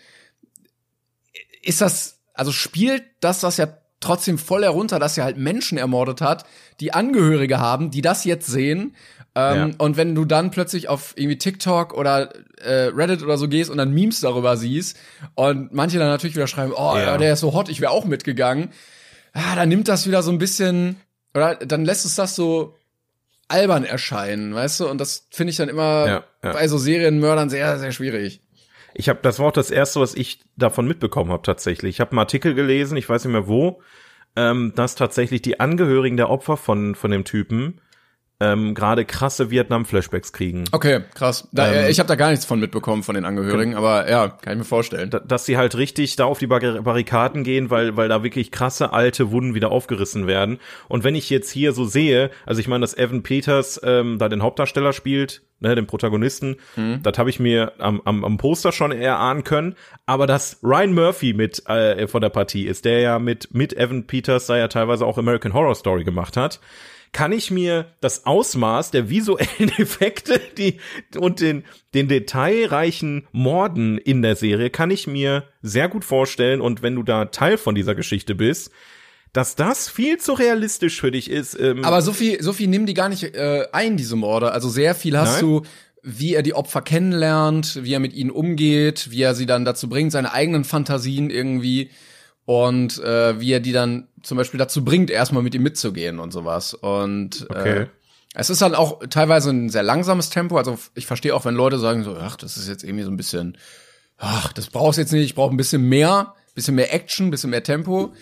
ist 1.62 1.80
das, 1.80 2.20
also 2.34 2.52
spielt 2.52 3.02
das 3.20 3.40
das 3.40 3.56
ja 3.56 3.68
trotzdem 4.00 4.38
voll 4.38 4.62
herunter, 4.62 4.98
dass 4.98 5.16
er 5.18 5.24
halt 5.24 5.38
Menschen 5.38 5.78
ermordet 5.78 6.20
hat, 6.20 6.44
die 6.80 6.92
Angehörige 6.92 7.58
haben, 7.58 7.90
die 7.90 8.02
das 8.02 8.24
jetzt 8.24 8.46
sehen. 8.46 8.94
Ähm, 9.34 9.56
ja. 9.56 9.70
Und 9.78 9.96
wenn 9.96 10.14
du 10.14 10.24
dann 10.24 10.50
plötzlich 10.50 10.88
auf 10.88 11.14
irgendwie 11.16 11.38
TikTok 11.38 11.94
oder 11.94 12.30
äh, 12.58 12.90
Reddit 12.94 13.22
oder 13.22 13.36
so 13.36 13.48
gehst 13.48 13.70
und 13.70 13.78
dann 13.78 13.92
Memes 13.92 14.20
darüber 14.20 14.56
siehst 14.56 14.96
und 15.34 15.72
manche 15.72 15.98
dann 15.98 16.08
natürlich 16.08 16.36
wieder 16.36 16.46
schreiben, 16.46 16.72
oh, 16.76 16.96
ja. 16.96 17.16
der 17.16 17.32
ist 17.32 17.40
so 17.40 17.52
hot, 17.52 17.68
ich 17.68 17.80
wäre 17.80 17.90
auch 17.90 18.04
mitgegangen. 18.04 18.70
Ah, 19.32 19.56
dann 19.56 19.68
nimmt 19.68 19.88
das 19.88 20.06
wieder 20.06 20.22
so 20.22 20.30
ein 20.30 20.38
bisschen, 20.38 21.00
oder 21.34 21.56
dann 21.56 21.84
lässt 21.84 22.04
es 22.04 22.14
das 22.14 22.36
so 22.36 22.76
albern 23.54 23.84
erscheinen, 23.84 24.54
weißt 24.54 24.80
du? 24.80 24.88
Und 24.88 25.00
das 25.00 25.28
finde 25.30 25.52
ich 25.52 25.56
dann 25.56 25.68
immer 25.68 26.06
ja, 26.06 26.24
ja. 26.42 26.52
bei 26.52 26.66
so 26.66 26.76
Serienmördern 26.76 27.48
sehr, 27.50 27.78
sehr 27.78 27.92
schwierig. 27.92 28.40
Ich 28.94 29.08
habe, 29.08 29.20
das 29.22 29.38
war 29.38 29.46
auch 29.46 29.52
das 29.52 29.70
erste, 29.70 30.00
was 30.00 30.14
ich 30.14 30.40
davon 30.56 30.86
mitbekommen 30.86 31.30
habe 31.30 31.42
tatsächlich. 31.42 31.96
Ich 31.96 32.00
habe 32.00 32.12
einen 32.12 32.18
Artikel 32.18 32.54
gelesen, 32.54 32.96
ich 32.96 33.08
weiß 33.08 33.24
nicht 33.24 33.32
mehr 33.32 33.46
wo, 33.46 33.80
ähm, 34.36 34.72
dass 34.74 34.96
tatsächlich 34.96 35.42
die 35.42 35.60
Angehörigen 35.60 36.16
der 36.16 36.30
Opfer 36.30 36.56
von 36.56 36.94
von 36.94 37.10
dem 37.10 37.24
Typen 37.24 37.80
ähm, 38.40 38.74
gerade 38.74 39.04
krasse 39.04 39.50
Vietnam-Flashbacks 39.50 40.32
kriegen. 40.32 40.64
Okay, 40.72 41.00
krass. 41.14 41.48
Da, 41.52 41.72
ähm, 41.72 41.90
ich 41.90 42.00
habe 42.00 42.08
da 42.08 42.16
gar 42.16 42.30
nichts 42.30 42.44
von 42.44 42.58
mitbekommen 42.58 43.02
von 43.02 43.14
den 43.14 43.24
Angehörigen, 43.24 43.74
aber 43.76 44.10
ja, 44.10 44.28
kann 44.28 44.54
ich 44.54 44.58
mir 44.58 44.64
vorstellen. 44.64 45.10
Da, 45.10 45.20
dass 45.20 45.46
sie 45.46 45.56
halt 45.56 45.76
richtig 45.76 46.16
da 46.16 46.24
auf 46.24 46.38
die 46.38 46.48
Barrikaden 46.48 47.44
gehen, 47.44 47.70
weil, 47.70 47.96
weil 47.96 48.08
da 48.08 48.22
wirklich 48.24 48.50
krasse 48.50 48.92
alte 48.92 49.30
Wunden 49.30 49.54
wieder 49.54 49.70
aufgerissen 49.70 50.26
werden. 50.26 50.58
Und 50.88 51.04
wenn 51.04 51.14
ich 51.14 51.30
jetzt 51.30 51.50
hier 51.50 51.72
so 51.72 51.84
sehe, 51.84 52.30
also 52.44 52.60
ich 52.60 52.66
meine, 52.66 52.80
dass 52.80 52.96
Evan 52.96 53.22
Peters 53.22 53.80
ähm, 53.84 54.18
da 54.18 54.28
den 54.28 54.42
Hauptdarsteller 54.42 54.92
spielt, 54.92 55.42
ne, 55.60 55.74
den 55.76 55.86
Protagonisten, 55.86 56.56
mhm. 56.74 57.02
das 57.02 57.16
habe 57.18 57.30
ich 57.30 57.38
mir 57.38 57.72
am, 57.78 58.02
am, 58.04 58.24
am 58.24 58.36
Poster 58.36 58.72
schon 58.72 58.90
eher 58.90 59.18
ahnen 59.18 59.44
können. 59.44 59.76
Aber 60.06 60.26
dass 60.26 60.58
Ryan 60.62 60.92
Murphy 60.92 61.34
mit 61.34 61.66
äh, 61.68 62.08
von 62.08 62.20
der 62.20 62.30
Partie 62.30 62.66
ist, 62.66 62.84
der 62.84 63.00
ja 63.00 63.18
mit, 63.20 63.54
mit 63.54 63.76
Evan 63.76 64.06
Peters 64.08 64.46
da 64.46 64.56
ja 64.56 64.66
teilweise 64.66 65.06
auch 65.06 65.18
American 65.18 65.54
Horror 65.54 65.76
Story 65.76 66.02
gemacht 66.02 66.36
hat, 66.36 66.60
kann 67.14 67.32
ich 67.32 67.50
mir 67.50 67.86
das 68.00 68.26
Ausmaß 68.26 68.90
der 68.90 69.08
visuellen 69.08 69.70
Effekte 69.78 70.38
die, 70.58 70.78
und 71.16 71.40
den, 71.40 71.64
den 71.94 72.08
detailreichen 72.08 73.26
Morden 73.32 73.96
in 73.96 74.20
der 74.20 74.36
Serie 74.36 74.68
kann 74.68 74.90
ich 74.90 75.06
mir 75.06 75.44
sehr 75.62 75.88
gut 75.88 76.04
vorstellen. 76.04 76.60
Und 76.60 76.82
wenn 76.82 76.96
du 76.96 77.02
da 77.02 77.26
Teil 77.26 77.56
von 77.56 77.74
dieser 77.74 77.94
Geschichte 77.94 78.34
bist, 78.34 78.70
dass 79.32 79.56
das 79.56 79.88
viel 79.88 80.18
zu 80.18 80.32
realistisch 80.32 81.00
für 81.00 81.10
dich 81.10 81.30
ist. 81.30 81.58
Ähm 81.58 81.84
Aber 81.84 82.02
so 82.02 82.12
viel, 82.12 82.42
so 82.42 82.52
viel 82.52 82.68
nehmen 82.68 82.86
die 82.86 82.94
gar 82.94 83.08
nicht 83.08 83.22
äh, 83.22 83.66
ein, 83.72 83.96
diese 83.96 84.16
Morde. 84.16 84.52
Also 84.52 84.68
sehr 84.68 84.94
viel 84.94 85.16
hast 85.16 85.40
Nein? 85.40 85.40
du, 85.40 85.62
wie 86.02 86.34
er 86.34 86.42
die 86.42 86.54
Opfer 86.54 86.82
kennenlernt, 86.82 87.82
wie 87.82 87.94
er 87.94 88.00
mit 88.00 88.12
ihnen 88.12 88.30
umgeht, 88.30 89.10
wie 89.10 89.22
er 89.22 89.34
sie 89.34 89.46
dann 89.46 89.64
dazu 89.64 89.88
bringt, 89.88 90.12
seine 90.12 90.32
eigenen 90.32 90.64
Fantasien 90.64 91.30
irgendwie 91.30 91.90
und 92.46 92.98
äh, 93.02 93.40
wie 93.40 93.52
er 93.52 93.60
die 93.60 93.72
dann 93.72 94.08
zum 94.22 94.36
Beispiel 94.36 94.58
dazu 94.58 94.84
bringt, 94.84 95.10
erstmal 95.10 95.42
mit 95.42 95.54
ihm 95.54 95.62
mitzugehen 95.62 96.18
und 96.18 96.32
sowas. 96.32 96.74
Und 96.74 97.46
äh, 97.50 97.58
okay. 97.58 97.78
äh, 97.82 97.86
es 98.34 98.50
ist 98.50 98.62
halt 98.62 98.74
auch 98.74 99.00
teilweise 99.08 99.50
ein 99.50 99.70
sehr 99.70 99.82
langsames 99.82 100.30
Tempo. 100.30 100.56
Also 100.56 100.78
ich 100.94 101.06
verstehe 101.06 101.34
auch, 101.34 101.44
wenn 101.44 101.54
Leute 101.54 101.78
sagen 101.78 102.02
so, 102.02 102.16
ach, 102.16 102.36
das 102.36 102.56
ist 102.56 102.68
jetzt 102.68 102.82
irgendwie 102.82 103.04
so 103.04 103.10
ein 103.10 103.16
bisschen, 103.16 103.56
ach, 104.18 104.52
das 104.52 104.68
brauchst 104.68 104.98
jetzt 104.98 105.12
nicht, 105.12 105.24
ich 105.24 105.34
brauche 105.34 105.54
ein 105.54 105.56
bisschen 105.56 105.88
mehr, 105.88 106.34
bisschen 106.54 106.74
mehr 106.74 106.92
Action, 106.92 107.30
bisschen 107.30 107.50
mehr 107.50 107.62
Tempo. 107.62 108.12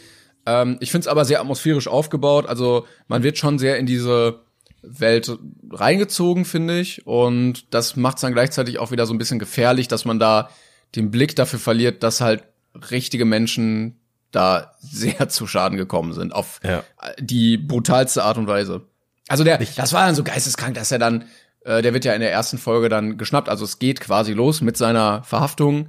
Ähm, 0.44 0.76
ich 0.80 0.90
finde 0.90 1.06
es 1.06 1.08
aber 1.08 1.24
sehr 1.24 1.40
atmosphärisch 1.40 1.88
aufgebaut. 1.88 2.46
Also 2.46 2.86
man 3.08 3.22
wird 3.22 3.38
schon 3.38 3.58
sehr 3.58 3.78
in 3.78 3.86
diese 3.86 4.40
Welt 4.82 5.36
reingezogen, 5.70 6.44
finde 6.44 6.78
ich. 6.78 7.06
Und 7.06 7.72
das 7.72 7.96
macht 7.96 8.16
es 8.16 8.22
dann 8.22 8.34
gleichzeitig 8.34 8.78
auch 8.78 8.90
wieder 8.90 9.06
so 9.06 9.14
ein 9.14 9.18
bisschen 9.18 9.38
gefährlich, 9.38 9.88
dass 9.88 10.04
man 10.04 10.18
da 10.18 10.50
den 10.94 11.10
Blick 11.10 11.34
dafür 11.36 11.58
verliert, 11.58 12.02
dass 12.02 12.20
halt 12.20 12.44
richtige 12.90 13.24
Menschen 13.24 13.98
da 14.32 14.72
sehr 14.80 15.28
zu 15.28 15.46
Schaden 15.46 15.78
gekommen 15.78 16.12
sind, 16.12 16.34
auf 16.34 16.60
ja. 16.64 16.82
die 17.18 17.56
brutalste 17.56 18.24
Art 18.24 18.38
und 18.38 18.46
Weise. 18.46 18.82
Also 19.28 19.44
der, 19.44 19.58
das 19.58 19.92
war 19.92 20.06
dann 20.06 20.14
so 20.14 20.24
geisteskrank, 20.24 20.74
dass 20.74 20.90
er 20.90 20.98
dann, 20.98 21.24
äh, 21.64 21.82
der 21.82 21.94
wird 21.94 22.04
ja 22.04 22.12
in 22.14 22.20
der 22.20 22.32
ersten 22.32 22.58
Folge 22.58 22.88
dann 22.88 23.16
geschnappt, 23.18 23.48
also 23.48 23.64
es 23.64 23.78
geht 23.78 24.00
quasi 24.00 24.32
los 24.32 24.60
mit 24.60 24.76
seiner 24.76 25.22
Verhaftung, 25.22 25.88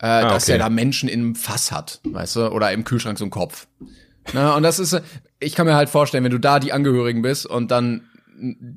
äh, 0.00 0.06
ah, 0.06 0.28
dass 0.28 0.44
okay. 0.44 0.52
er 0.52 0.58
da 0.58 0.68
Menschen 0.68 1.08
im 1.08 1.36
Fass 1.36 1.70
hat, 1.70 2.00
weißt 2.04 2.36
du, 2.36 2.48
oder 2.48 2.72
im 2.72 2.84
Kühlschrank 2.84 3.18
so 3.18 3.24
einen 3.24 3.30
Kopf. 3.30 3.68
Na, 4.32 4.54
und 4.56 4.62
das 4.62 4.78
ist, 4.78 5.00
ich 5.38 5.54
kann 5.54 5.66
mir 5.66 5.74
halt 5.74 5.88
vorstellen, 5.88 6.24
wenn 6.24 6.32
du 6.32 6.38
da 6.38 6.58
die 6.58 6.72
Angehörigen 6.72 7.22
bist 7.22 7.46
und 7.46 7.70
dann 7.70 8.08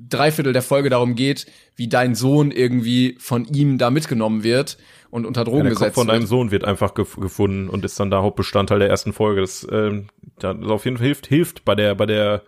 drei 0.09 0.31
Viertel 0.31 0.53
der 0.53 0.61
Folge 0.61 0.89
darum 0.89 1.15
geht, 1.15 1.47
wie 1.75 1.87
dein 1.87 2.15
Sohn 2.15 2.51
irgendwie 2.51 3.17
von 3.19 3.45
ihm 3.45 3.77
da 3.77 3.89
mitgenommen 3.89 4.43
wird 4.43 4.77
und 5.15 5.25
unter 5.25 5.45
Drogen 5.45 5.59
ja, 5.59 5.63
der 5.63 5.71
gesetzt 5.71 5.95
Kopf 5.95 6.01
von 6.03 6.07
deinem 6.07 6.25
Sohn 6.25 6.51
wird 6.51 6.65
einfach 6.65 6.93
gef 6.93 7.15
gefunden 7.15 7.69
und 7.69 7.85
ist 7.85 7.97
dann 7.97 8.11
da 8.11 8.21
Hauptbestandteil 8.21 8.79
der 8.79 8.89
ersten 8.89 9.13
Folge. 9.13 9.39
Das, 9.39 9.65
ähm, 9.71 10.07
das 10.39 10.57
auf 10.67 10.83
jeden 10.83 10.97
Fall 10.97 11.05
hilft, 11.05 11.27
hilft 11.27 11.63
bei 11.63 11.73
der, 11.73 11.95
bei 11.95 12.05
der 12.05 12.43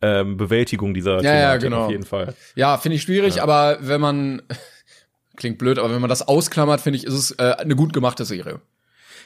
ähm, 0.00 0.38
Bewältigung 0.38 0.94
dieser 0.94 1.22
ja, 1.22 1.34
ja, 1.34 1.56
genau. 1.58 1.84
auf 1.84 1.90
jeden 1.90 2.06
Fall. 2.06 2.34
Ja, 2.54 2.78
finde 2.78 2.96
ich 2.96 3.02
schwierig, 3.02 3.36
ja. 3.36 3.42
aber 3.42 3.76
wenn 3.82 4.00
man 4.00 4.42
klingt 5.36 5.58
blöd, 5.58 5.78
aber 5.78 5.92
wenn 5.92 6.00
man 6.00 6.08
das 6.08 6.26
ausklammert, 6.26 6.80
finde 6.80 6.98
ich, 6.98 7.04
ist 7.04 7.12
es 7.12 7.32
äh, 7.32 7.54
eine 7.58 7.76
gut 7.76 7.92
gemachte 7.92 8.24
Serie. 8.24 8.60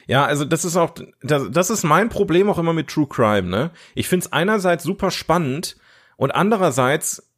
Ja, 0.09 0.25
also 0.25 0.45
das 0.45 0.65
ist 0.65 0.77
auch, 0.77 0.91
das, 1.23 1.45
das 1.53 1.71
ist 1.71 1.85
mein 1.85 2.09
Problem 2.09 2.51
auch 2.51 2.59
immer 2.59 2.73
mit 2.73 2.89
True 2.89 3.07
Crime, 3.09 3.49
ne? 3.49 3.71
Ich 3.95 4.09
find's 4.09 4.33
einerseits 4.33 4.83
super 4.83 5.13
spannend 5.13 5.77
und 6.17 6.33
andererseits 6.33 7.30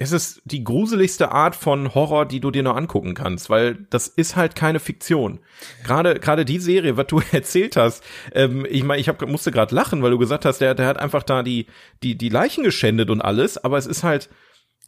es 0.00 0.12
ist 0.12 0.40
die 0.46 0.64
gruseligste 0.64 1.30
Art 1.30 1.54
von 1.54 1.94
Horror, 1.94 2.24
die 2.24 2.40
du 2.40 2.50
dir 2.50 2.62
nur 2.62 2.74
angucken 2.74 3.12
kannst, 3.12 3.50
weil 3.50 3.86
das 3.90 4.08
ist 4.08 4.34
halt 4.34 4.56
keine 4.56 4.80
Fiktion. 4.80 5.40
Gerade 5.84 6.18
gerade 6.18 6.46
die 6.46 6.58
Serie, 6.58 6.96
was 6.96 7.06
du 7.08 7.20
erzählt 7.32 7.76
hast, 7.76 8.02
ähm, 8.32 8.66
ich 8.68 8.82
meine, 8.82 8.98
ich 8.98 9.10
hab, 9.10 9.20
musste 9.28 9.50
gerade 9.52 9.74
lachen, 9.74 10.02
weil 10.02 10.10
du 10.10 10.18
gesagt 10.18 10.46
hast, 10.46 10.62
der, 10.62 10.74
der 10.74 10.86
hat 10.86 10.98
einfach 10.98 11.22
da 11.22 11.42
die 11.42 11.66
die 12.02 12.16
die 12.16 12.30
Leichen 12.30 12.64
geschändet 12.64 13.10
und 13.10 13.20
alles, 13.20 13.62
aber 13.62 13.76
es 13.76 13.84
ist 13.84 14.02
halt 14.02 14.30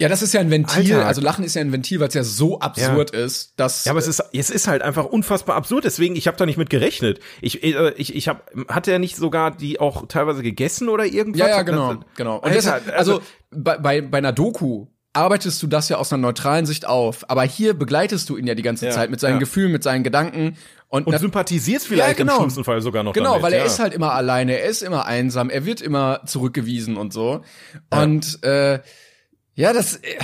ja, 0.01 0.09
das 0.09 0.23
ist 0.23 0.33
ja 0.33 0.41
ein 0.41 0.51
Ventil, 0.51 0.95
Alter. 0.95 1.07
also 1.07 1.21
Lachen 1.21 1.45
ist 1.45 1.55
ja 1.55 1.61
ein 1.61 1.71
Ventil, 1.71 2.01
weil 2.01 2.09
es 2.09 2.15
ja 2.15 2.25
so 2.25 2.59
absurd 2.59 3.15
ja. 3.15 3.21
ist, 3.21 3.61
dass 3.61 3.85
Ja, 3.85 3.93
aber 3.93 3.99
es 3.99 4.09
ist 4.09 4.23
es 4.33 4.49
ist 4.49 4.67
halt 4.67 4.81
einfach 4.81 5.05
unfassbar 5.05 5.55
absurd, 5.55 5.85
deswegen 5.85 6.17
ich 6.17 6.27
habe 6.27 6.39
da 6.39 6.47
nicht 6.47 6.57
mit 6.57 6.71
gerechnet. 6.71 7.21
Ich 7.43 7.63
äh, 7.63 7.93
ich 7.97 8.15
ich 8.17 8.29
habe 8.29 8.41
hatte 8.69 8.91
er 8.91 8.99
nicht 8.99 9.17
sogar 9.17 9.51
die 9.51 9.79
auch 9.79 10.09
teilweise 10.09 10.43
gegessen 10.43 10.89
oder 10.89 11.05
irgendwas? 11.05 11.41
Ja, 11.41 11.49
ja, 11.49 11.63
genau, 11.63 12.01
genau. 12.17 12.39
Und 12.39 12.55
deshalb, 12.55 12.89
also, 12.97 13.17
also 13.17 13.23
bei, 13.51 13.77
bei 13.77 14.01
bei 14.01 14.19
einer 14.19 14.33
Doku 14.33 14.87
arbeitest 15.13 15.63
du 15.63 15.67
das 15.67 15.89
ja 15.89 15.99
aus 15.99 16.13
einer 16.13 16.23
neutralen 16.23 16.67
Sicht 16.67 16.87
auf. 16.87 17.29
Aber 17.29 17.43
hier 17.43 17.75
begleitest 17.75 18.29
du 18.29 18.37
ihn 18.37 18.47
ja 18.47 18.55
die 18.55 18.63
ganze 18.63 18.87
ja, 18.87 18.93
Zeit 18.93 19.11
mit 19.11 19.21
seinen 19.21 19.35
ja. 19.35 19.39
Gefühlen, 19.41 19.73
mit 19.73 19.83
seinen 19.83 20.05
Gedanken. 20.05 20.57
Und, 20.89 21.07
und 21.07 21.19
sympathisierst 21.19 21.87
vielleicht 21.87 22.09
ja, 22.09 22.15
genau. 22.15 22.35
im 22.35 22.41
schlimmsten 22.41 22.65
Fall 22.65 22.83
sogar 22.83 23.03
noch 23.03 23.15
Genau, 23.15 23.31
damit, 23.31 23.43
weil 23.45 23.53
er 23.55 23.65
ist 23.65 23.79
halt 23.79 23.95
immer 23.95 24.13
alleine, 24.13 24.59
er 24.59 24.69
ist 24.69 24.83
immer 24.83 25.07
einsam, 25.07 25.49
er 25.49 25.65
wird 25.65 25.81
immer 25.81 26.21
zurückgewiesen 26.27 26.97
und 26.97 27.13
so. 27.13 27.43
Und 27.91 28.43
äh, 28.45 28.81
ja, 29.55 29.73
das... 29.73 29.97
Äh, 29.97 30.19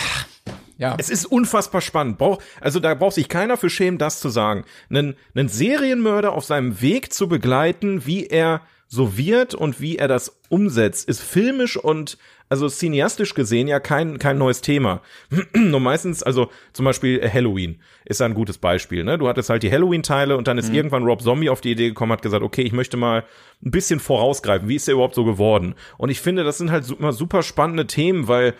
ja. 0.78 0.94
Es 0.96 1.10
ist 1.10 1.26
unfassbar 1.26 1.80
spannend. 1.80 2.18
Brauch, 2.18 2.40
also 2.60 2.78
da 2.78 2.94
braucht 2.94 3.14
sich 3.14 3.28
keiner 3.28 3.56
für 3.56 3.68
schämen, 3.68 3.98
das 3.98 4.20
zu 4.20 4.28
sagen. 4.28 4.64
Einen, 4.88 5.16
einen 5.34 5.48
Serienmörder 5.48 6.32
auf 6.32 6.44
seinem 6.44 6.80
Weg 6.80 7.12
zu 7.12 7.28
begleiten, 7.28 8.06
wie 8.06 8.26
er 8.26 8.60
so 8.86 9.18
wird 9.18 9.54
und 9.54 9.80
wie 9.80 9.96
er 9.96 10.06
das 10.06 10.40
umsetzt, 10.48 11.08
ist 11.08 11.20
filmisch 11.20 11.76
und 11.76 12.16
also 12.48 12.68
cineastisch 12.68 13.34
gesehen 13.34 13.68
ja 13.68 13.80
kein, 13.80 14.18
kein 14.18 14.38
neues 14.38 14.60
Thema. 14.60 15.02
Nur 15.54 15.80
meistens, 15.80 16.22
also 16.22 16.50
zum 16.72 16.84
Beispiel 16.84 17.20
Halloween 17.30 17.80
ist 18.04 18.22
ein 18.22 18.34
gutes 18.34 18.58
Beispiel. 18.58 19.04
Ne? 19.04 19.18
Du 19.18 19.28
hattest 19.28 19.50
halt 19.50 19.62
die 19.62 19.70
Halloween-Teile 19.70 20.36
und 20.36 20.48
dann 20.48 20.58
ist 20.58 20.70
mhm. 20.70 20.76
irgendwann 20.76 21.04
Rob 21.04 21.22
Zombie 21.22 21.50
auf 21.50 21.60
die 21.60 21.72
Idee 21.72 21.88
gekommen, 21.88 22.12
hat 22.12 22.22
gesagt, 22.22 22.42
okay, 22.42 22.62
ich 22.62 22.72
möchte 22.72 22.96
mal 22.96 23.24
ein 23.64 23.70
bisschen 23.70 24.00
vorausgreifen. 24.00 24.68
Wie 24.68 24.76
ist 24.76 24.88
der 24.88 24.94
überhaupt 24.94 25.14
so 25.14 25.24
geworden? 25.24 25.74
Und 25.98 26.10
ich 26.10 26.20
finde, 26.20 26.44
das 26.44 26.58
sind 26.58 26.70
halt 26.70 26.88
immer 26.90 27.12
super 27.12 27.42
spannende 27.42 27.86
Themen, 27.86 28.28
weil 28.28 28.54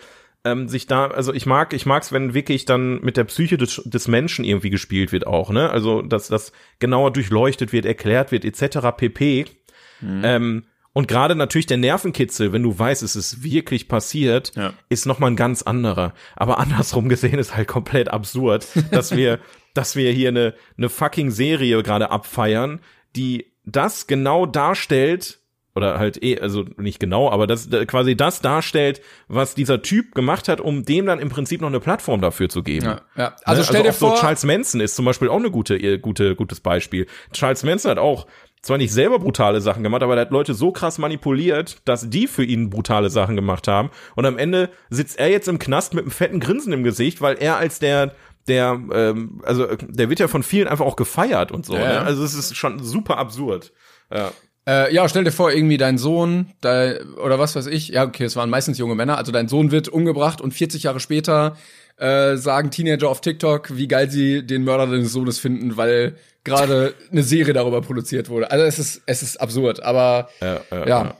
ähm, 0.45 0.67
sich 0.67 0.87
da, 0.87 1.07
also 1.07 1.33
ich 1.33 1.45
mag, 1.45 1.73
ich 1.73 1.85
mag's, 1.85 2.11
wenn 2.11 2.33
wirklich 2.33 2.65
dann 2.65 3.01
mit 3.01 3.17
der 3.17 3.25
Psyche 3.25 3.57
des, 3.57 3.81
des 3.85 4.07
Menschen 4.07 4.45
irgendwie 4.45 4.69
gespielt 4.69 5.11
wird 5.11 5.27
auch, 5.27 5.49
ne? 5.49 5.69
Also 5.69 6.01
dass 6.01 6.27
das 6.29 6.53
genauer 6.79 7.11
durchleuchtet 7.11 7.73
wird, 7.73 7.85
erklärt 7.85 8.31
wird, 8.31 8.45
etc. 8.45 8.95
pp. 8.95 9.45
Mhm. 10.01 10.21
Ähm, 10.23 10.63
und 10.93 11.07
gerade 11.07 11.35
natürlich 11.35 11.67
der 11.67 11.77
Nervenkitzel, 11.77 12.51
wenn 12.51 12.63
du 12.63 12.77
weißt, 12.77 13.03
es 13.03 13.15
ist 13.15 13.43
wirklich 13.43 13.87
passiert, 13.87 14.51
ja. 14.55 14.73
ist 14.89 15.05
nochmal 15.05 15.31
ein 15.31 15.35
ganz 15.35 15.61
anderer. 15.61 16.13
Aber 16.35 16.59
andersrum 16.59 17.09
gesehen 17.09 17.37
ist 17.37 17.55
halt 17.55 17.67
komplett 17.67 18.09
absurd, 18.09 18.67
dass 18.91 19.15
wir, 19.15 19.39
dass 19.73 19.95
wir 19.95 20.11
hier 20.11 20.29
eine, 20.29 20.55
eine 20.77 20.89
fucking 20.89 21.31
Serie 21.31 21.81
gerade 21.83 22.09
abfeiern, 22.11 22.79
die 23.15 23.53
das 23.65 24.07
genau 24.07 24.45
darstellt, 24.45 25.39
oder 25.75 25.99
halt 25.99 26.21
eh, 26.23 26.39
also 26.39 26.65
nicht 26.77 26.99
genau, 26.99 27.29
aber 27.29 27.47
das 27.47 27.69
quasi 27.87 28.17
das 28.17 28.41
darstellt, 28.41 29.01
was 29.27 29.55
dieser 29.55 29.81
Typ 29.81 30.15
gemacht 30.15 30.47
hat, 30.47 30.59
um 30.59 30.83
dem 30.83 31.05
dann 31.05 31.19
im 31.19 31.29
Prinzip 31.29 31.61
noch 31.61 31.67
eine 31.67 31.79
Plattform 31.79 32.21
dafür 32.21 32.49
zu 32.49 32.63
geben. 32.63 32.85
Ja, 32.85 33.01
ja. 33.15 33.35
Also, 33.45 33.61
ne? 33.61 33.65
stell 33.65 33.81
also 33.81 33.87
dir 33.87 33.93
vor, 33.93 34.15
so 34.15 34.21
Charles 34.21 34.43
Manson 34.43 34.81
ist 34.81 34.95
zum 34.95 35.05
Beispiel 35.05 35.29
auch 35.29 35.37
eine 35.37 35.51
gute, 35.51 35.99
gute, 35.99 36.35
gutes 36.35 36.59
Beispiel. 36.59 37.05
Charles 37.31 37.63
Manson 37.63 37.91
hat 37.91 37.99
auch 37.99 38.25
zwar 38.61 38.77
nicht 38.77 38.91
selber 38.91 39.19
brutale 39.19 39.61
Sachen 39.61 39.83
gemacht, 39.83 40.03
aber 40.03 40.15
er 40.15 40.21
hat 40.21 40.31
Leute 40.31 40.53
so 40.53 40.71
krass 40.71 40.97
manipuliert, 40.97 41.81
dass 41.85 42.09
die 42.09 42.27
für 42.27 42.43
ihn 42.43 42.69
brutale 42.69 43.09
Sachen 43.09 43.35
gemacht 43.35 43.67
haben. 43.67 43.89
Und 44.15 44.25
am 44.25 44.37
Ende 44.37 44.69
sitzt 44.89 45.17
er 45.17 45.29
jetzt 45.29 45.47
im 45.47 45.59
Knast 45.59 45.93
mit 45.93 46.03
einem 46.03 46.11
fetten 46.11 46.39
Grinsen 46.39 46.73
im 46.73 46.83
Gesicht, 46.83 47.21
weil 47.21 47.37
er 47.39 47.57
als 47.57 47.79
der 47.79 48.13
der, 48.47 48.79
ähm, 48.93 49.41
also 49.43 49.67
der 49.75 50.09
wird 50.09 50.19
ja 50.19 50.27
von 50.27 50.43
vielen 50.43 50.67
einfach 50.67 50.85
auch 50.85 50.95
gefeiert 50.95 51.51
und 51.51 51.65
so. 51.65 51.75
Ja. 51.75 51.79
Ne? 51.79 52.01
Also 52.01 52.23
es 52.23 52.33
ist 52.33 52.55
schon 52.55 52.83
super 52.83 53.17
absurd. 53.17 53.71
Ja. 54.11 54.31
Äh, 54.69 54.93
ja, 54.93 55.09
stell 55.09 55.23
dir 55.23 55.31
vor, 55.31 55.51
irgendwie 55.51 55.77
dein 55.77 55.97
Sohn, 55.97 56.53
da, 56.61 56.93
oder 57.23 57.39
was 57.39 57.55
weiß 57.55 57.65
ich, 57.65 57.87
ja, 57.87 58.05
okay, 58.05 58.25
es 58.25 58.35
waren 58.35 58.51
meistens 58.51 58.77
junge 58.77 58.93
Männer, 58.93 59.17
also 59.17 59.31
dein 59.31 59.47
Sohn 59.47 59.71
wird 59.71 59.89
umgebracht 59.89 60.41
und 60.41 60.53
40 60.53 60.83
Jahre 60.83 60.99
später 60.99 61.57
äh, 61.97 62.37
sagen 62.37 62.69
Teenager 62.69 63.09
auf 63.09 63.19
TikTok, 63.19 63.75
wie 63.75 63.87
geil 63.87 64.11
sie 64.11 64.45
den 64.45 64.63
Mörder 64.63 64.85
deines 64.85 65.11
Sohnes 65.11 65.39
finden, 65.39 65.75
weil 65.75 66.17
gerade 66.43 66.93
eine 67.11 67.23
Serie 67.23 67.53
darüber 67.53 67.81
produziert 67.81 68.29
wurde. 68.29 68.51
Also 68.51 68.63
es 68.63 68.77
ist, 68.77 69.01
es 69.07 69.23
ist 69.23 69.41
absurd, 69.41 69.81
aber 69.81 70.29
ja. 70.39 70.61
ja, 70.69 70.87
ja. 70.87 71.15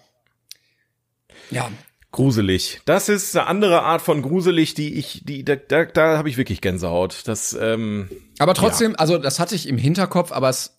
ja. 1.50 1.72
Gruselig. 2.12 2.82
Das 2.86 3.10
ist 3.10 3.36
eine 3.36 3.48
andere 3.48 3.82
Art 3.82 4.02
von 4.02 4.22
gruselig, 4.22 4.76
die 4.76 4.94
ich, 5.00 5.22
die, 5.26 5.44
da, 5.44 5.56
da, 5.56 5.86
da 5.86 6.18
habe 6.18 6.30
ich 6.30 6.38
wirklich 6.38 6.62
Gänsehaut. 6.62 7.24
Das, 7.26 7.58
ähm, 7.60 8.10
aber 8.38 8.54
trotzdem, 8.54 8.92
ja. 8.92 8.98
also 8.98 9.18
das 9.18 9.40
hatte 9.40 9.56
ich 9.56 9.68
im 9.68 9.78
Hinterkopf, 9.78 10.32
aber 10.32 10.50
es 10.50 10.79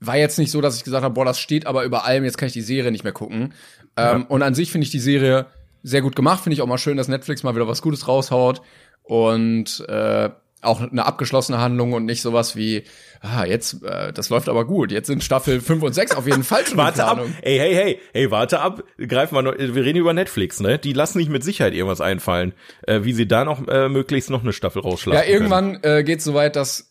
war 0.00 0.16
jetzt 0.16 0.38
nicht 0.38 0.50
so, 0.50 0.60
dass 0.60 0.76
ich 0.76 0.84
gesagt 0.84 1.04
habe, 1.04 1.14
boah, 1.14 1.24
das 1.24 1.40
steht 1.40 1.66
aber 1.66 1.84
über 1.84 2.04
allem, 2.04 2.24
jetzt 2.24 2.38
kann 2.38 2.46
ich 2.46 2.52
die 2.52 2.60
Serie 2.60 2.92
nicht 2.92 3.04
mehr 3.04 3.12
gucken. 3.12 3.54
Ja. 3.96 4.14
Ähm, 4.14 4.26
und 4.26 4.42
an 4.42 4.54
sich 4.54 4.70
finde 4.70 4.84
ich 4.84 4.90
die 4.90 4.98
Serie 5.00 5.46
sehr 5.82 6.02
gut 6.02 6.16
gemacht. 6.16 6.42
Finde 6.42 6.54
ich 6.54 6.62
auch 6.62 6.66
mal 6.66 6.78
schön, 6.78 6.96
dass 6.96 7.08
Netflix 7.08 7.42
mal 7.42 7.54
wieder 7.54 7.68
was 7.68 7.82
Gutes 7.82 8.06
raushaut. 8.06 8.62
Und 9.02 9.84
äh, 9.88 10.30
auch 10.60 10.80
eine 10.80 11.06
abgeschlossene 11.06 11.58
Handlung 11.58 11.92
und 11.92 12.04
nicht 12.04 12.20
sowas 12.20 12.56
wie, 12.56 12.82
ah, 13.20 13.44
jetzt, 13.44 13.82
äh, 13.84 14.12
das 14.12 14.28
läuft 14.28 14.48
aber 14.48 14.66
gut, 14.66 14.90
jetzt 14.90 15.06
sind 15.06 15.22
Staffel 15.22 15.60
5 15.60 15.82
und 15.82 15.92
6 15.92 16.16
auf 16.16 16.26
jeden 16.26 16.42
Fall 16.42 16.66
schon 16.66 16.76
Warte 16.76 17.04
ab, 17.04 17.20
ey, 17.42 17.58
hey, 17.58 17.74
hey, 17.74 18.00
hey, 18.12 18.30
warte 18.30 18.60
ab, 18.60 18.82
greifen 18.98 19.36
wir 19.36 19.42
noch, 19.42 19.54
wir 19.56 19.84
reden 19.84 19.98
über 19.98 20.12
Netflix, 20.12 20.60
ne? 20.60 20.78
Die 20.78 20.92
lassen 20.92 21.18
nicht 21.18 21.30
mit 21.30 21.44
Sicherheit 21.44 21.74
irgendwas 21.74 22.00
einfallen, 22.00 22.54
äh, 22.86 23.04
wie 23.04 23.12
sie 23.12 23.28
da 23.28 23.44
noch 23.44 23.66
äh, 23.68 23.88
möglichst 23.88 24.30
noch 24.30 24.42
eine 24.42 24.52
Staffel 24.52 24.82
rausschlagen 24.82 25.20
Ja, 25.20 25.32
irgendwann 25.32 25.78
äh, 25.82 26.02
geht 26.02 26.22
so 26.22 26.34
weit, 26.34 26.56
dass 26.56 26.87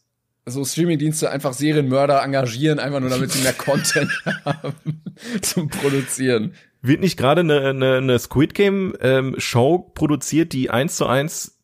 so 0.47 0.65
Streamingdienste 0.65 1.29
einfach 1.29 1.53
Serienmörder 1.53 2.23
engagieren, 2.23 2.79
einfach 2.79 2.99
nur 2.99 3.09
damit 3.09 3.31
sie 3.31 3.43
mehr 3.43 3.53
Content 3.57 4.11
haben 4.45 5.03
zum 5.41 5.69
Produzieren. 5.69 6.53
Wird 6.81 7.01
nicht 7.01 7.17
gerade 7.17 7.41
eine, 7.41 7.61
eine, 7.61 7.95
eine 7.95 8.19
Squid 8.19 8.53
Game 8.53 8.95
ähm, 9.01 9.35
Show 9.37 9.79
produziert, 9.93 10.53
die 10.53 10.69
eins 10.69 10.95
zu 10.95 11.05
eins 11.05 11.57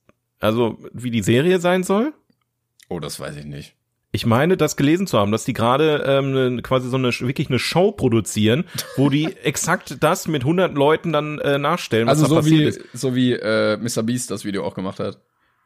also, 0.43 0.77
wie 0.91 1.09
die 1.09 1.23
Serie 1.23 1.59
sein 1.59 1.83
soll? 1.83 2.13
Oh, 2.89 2.99
das 2.99 3.17
weiß 3.17 3.37
ich 3.37 3.45
nicht. 3.45 3.75
Ich 4.11 4.25
meine, 4.25 4.57
das 4.57 4.75
gelesen 4.75 5.07
zu 5.07 5.17
haben, 5.17 5.31
dass 5.31 5.45
die 5.45 5.53
gerade 5.53 6.03
ähm, 6.05 6.33
ne, 6.33 6.61
quasi 6.61 6.89
so 6.89 6.97
eine 6.97 7.11
wirklich 7.17 7.47
eine 7.47 7.59
Show 7.59 7.93
produzieren, 7.93 8.65
wo 8.97 9.09
die 9.09 9.33
exakt 9.43 10.03
das 10.03 10.27
mit 10.27 10.41
100 10.41 10.75
Leuten 10.75 11.13
dann 11.13 11.39
äh, 11.39 11.57
nachstellen, 11.59 12.07
was 12.07 12.21
also 12.21 12.35
da 12.35 12.41
so 12.41 12.49
wie 12.49 12.63
ist. 12.65 12.81
so 12.93 13.15
wie 13.15 13.31
äh, 13.31 13.77
Mr 13.77 14.03
Beast 14.03 14.31
das 14.31 14.43
Video 14.43 14.65
auch 14.65 14.75
gemacht 14.75 14.99
hat. 14.99 15.21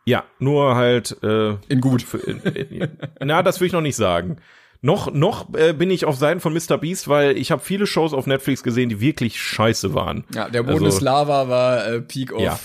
Ja, 0.08 0.24
nur 0.40 0.76
halt 0.76 1.22
äh, 1.22 1.56
in 1.68 1.82
gut. 1.82 2.02
Für, 2.02 2.18
in, 2.20 2.40
in, 2.40 2.88
na, 3.20 3.44
das 3.44 3.60
will 3.60 3.68
ich 3.68 3.74
noch 3.74 3.82
nicht 3.82 3.98
sagen. 3.98 4.38
Noch, 4.82 5.12
noch 5.12 5.54
äh, 5.54 5.74
bin 5.74 5.92
ich 5.92 6.06
auf 6.06 6.16
Seiten 6.16 6.40
von 6.40 6.54
Mr. 6.54 6.78
Beast, 6.78 7.10
weil 7.10 7.38
ich 7.38 7.52
habe 7.52 7.62
viele 7.62 7.86
Shows 7.86 8.14
auf 8.14 8.26
Netflix 8.26 8.64
gesehen, 8.64 8.88
die 8.88 9.02
wirklich 9.02 9.42
scheiße 9.42 9.94
waren. 9.94 10.24
Ja, 10.34 10.48
der 10.48 10.64
Boden 10.64 10.86
also, 10.86 11.04
Lava 11.04 11.50
war 11.50 11.86
äh, 11.86 12.00
Peak 12.00 12.32
of 12.32 12.42
ja, 12.42 12.58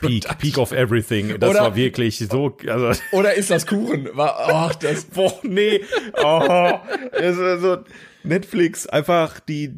Peak, 0.00 0.26
Peak 0.38 0.56
of 0.56 0.72
Everything. 0.72 1.38
Das 1.38 1.50
oder, 1.50 1.60
war 1.60 1.76
wirklich 1.76 2.26
so. 2.26 2.56
Also, 2.66 2.98
oder 3.12 3.34
ist 3.34 3.50
das 3.50 3.66
Kuchen? 3.66 4.08
War, 4.14 4.36
ach, 4.48 4.74
das. 4.76 5.04
Boah, 5.14 5.34
nee. 5.42 5.82
Oh, 6.22 6.78
also 7.12 7.78
Netflix 8.22 8.86
einfach 8.86 9.40
die 9.40 9.74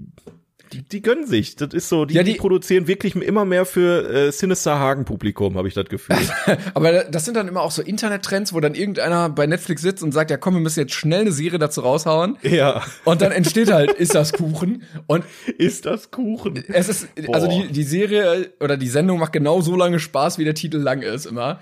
die, 0.73 0.83
die 0.83 1.03
gönnen 1.03 1.27
sich. 1.27 1.57
Das 1.57 1.75
ist 1.75 1.89
so, 1.89 2.05
die, 2.05 2.15
ja, 2.15 2.23
die, 2.23 2.33
die 2.33 2.39
produzieren 2.39 2.87
wirklich 2.87 3.17
immer 3.17 3.45
mehr 3.45 3.67
für 3.67 4.09
äh, 4.09 4.33
Sinister 4.33 4.79
Hagen 4.79 5.05
Publikum, 5.05 5.57
habe 5.57 5.69
ich 5.69 5.75
das 5.75 5.87
Gefühl. 5.87 6.17
Aber 6.75 7.05
das 7.05 7.25
sind 7.25 7.37
dann 7.37 7.49
immer 7.49 7.63
auch 7.63 7.71
so 7.71 7.83
Internettrends, 7.83 8.53
wo 8.53 8.61
dann 8.61 8.75
irgendeiner 8.75 9.29
bei 9.29 9.47
Netflix 9.47 9.83
sitzt 9.83 10.03
und 10.03 10.13
sagt, 10.13 10.31
ja 10.31 10.37
komm, 10.37 10.55
wir 10.55 10.61
müssen 10.61 10.81
jetzt 10.81 10.95
schnell 10.95 11.23
eine 11.23 11.33
Serie 11.33 11.59
dazu 11.59 11.81
raushauen. 11.81 12.37
Ja. 12.43 12.83
Und 13.05 13.23
dann 13.23 13.33
entsteht 13.33 13.73
halt, 13.73 13.93
ist 13.93 14.15
das 14.15 14.33
Kuchen? 14.33 14.85
Und 15.07 15.25
ist 15.59 15.87
das 15.87 16.11
Kuchen? 16.11 16.65
Es 16.69 16.89
ist, 16.89 17.15
Boah. 17.15 17.35
also 17.35 17.49
die, 17.49 17.73
die 17.73 17.85
Serie 17.85 18.53
oder 18.61 18.77
die 18.77 18.89
Sendung 18.89 19.19
macht 19.19 19.33
genau 19.33 19.61
so 19.61 19.77
lange 19.77 19.99
Spaß, 19.99 20.39
wie 20.39 20.45
der 20.45 20.55
Titel 20.55 20.79
lang 20.79 21.03
ist 21.03 21.27
immer. 21.27 21.61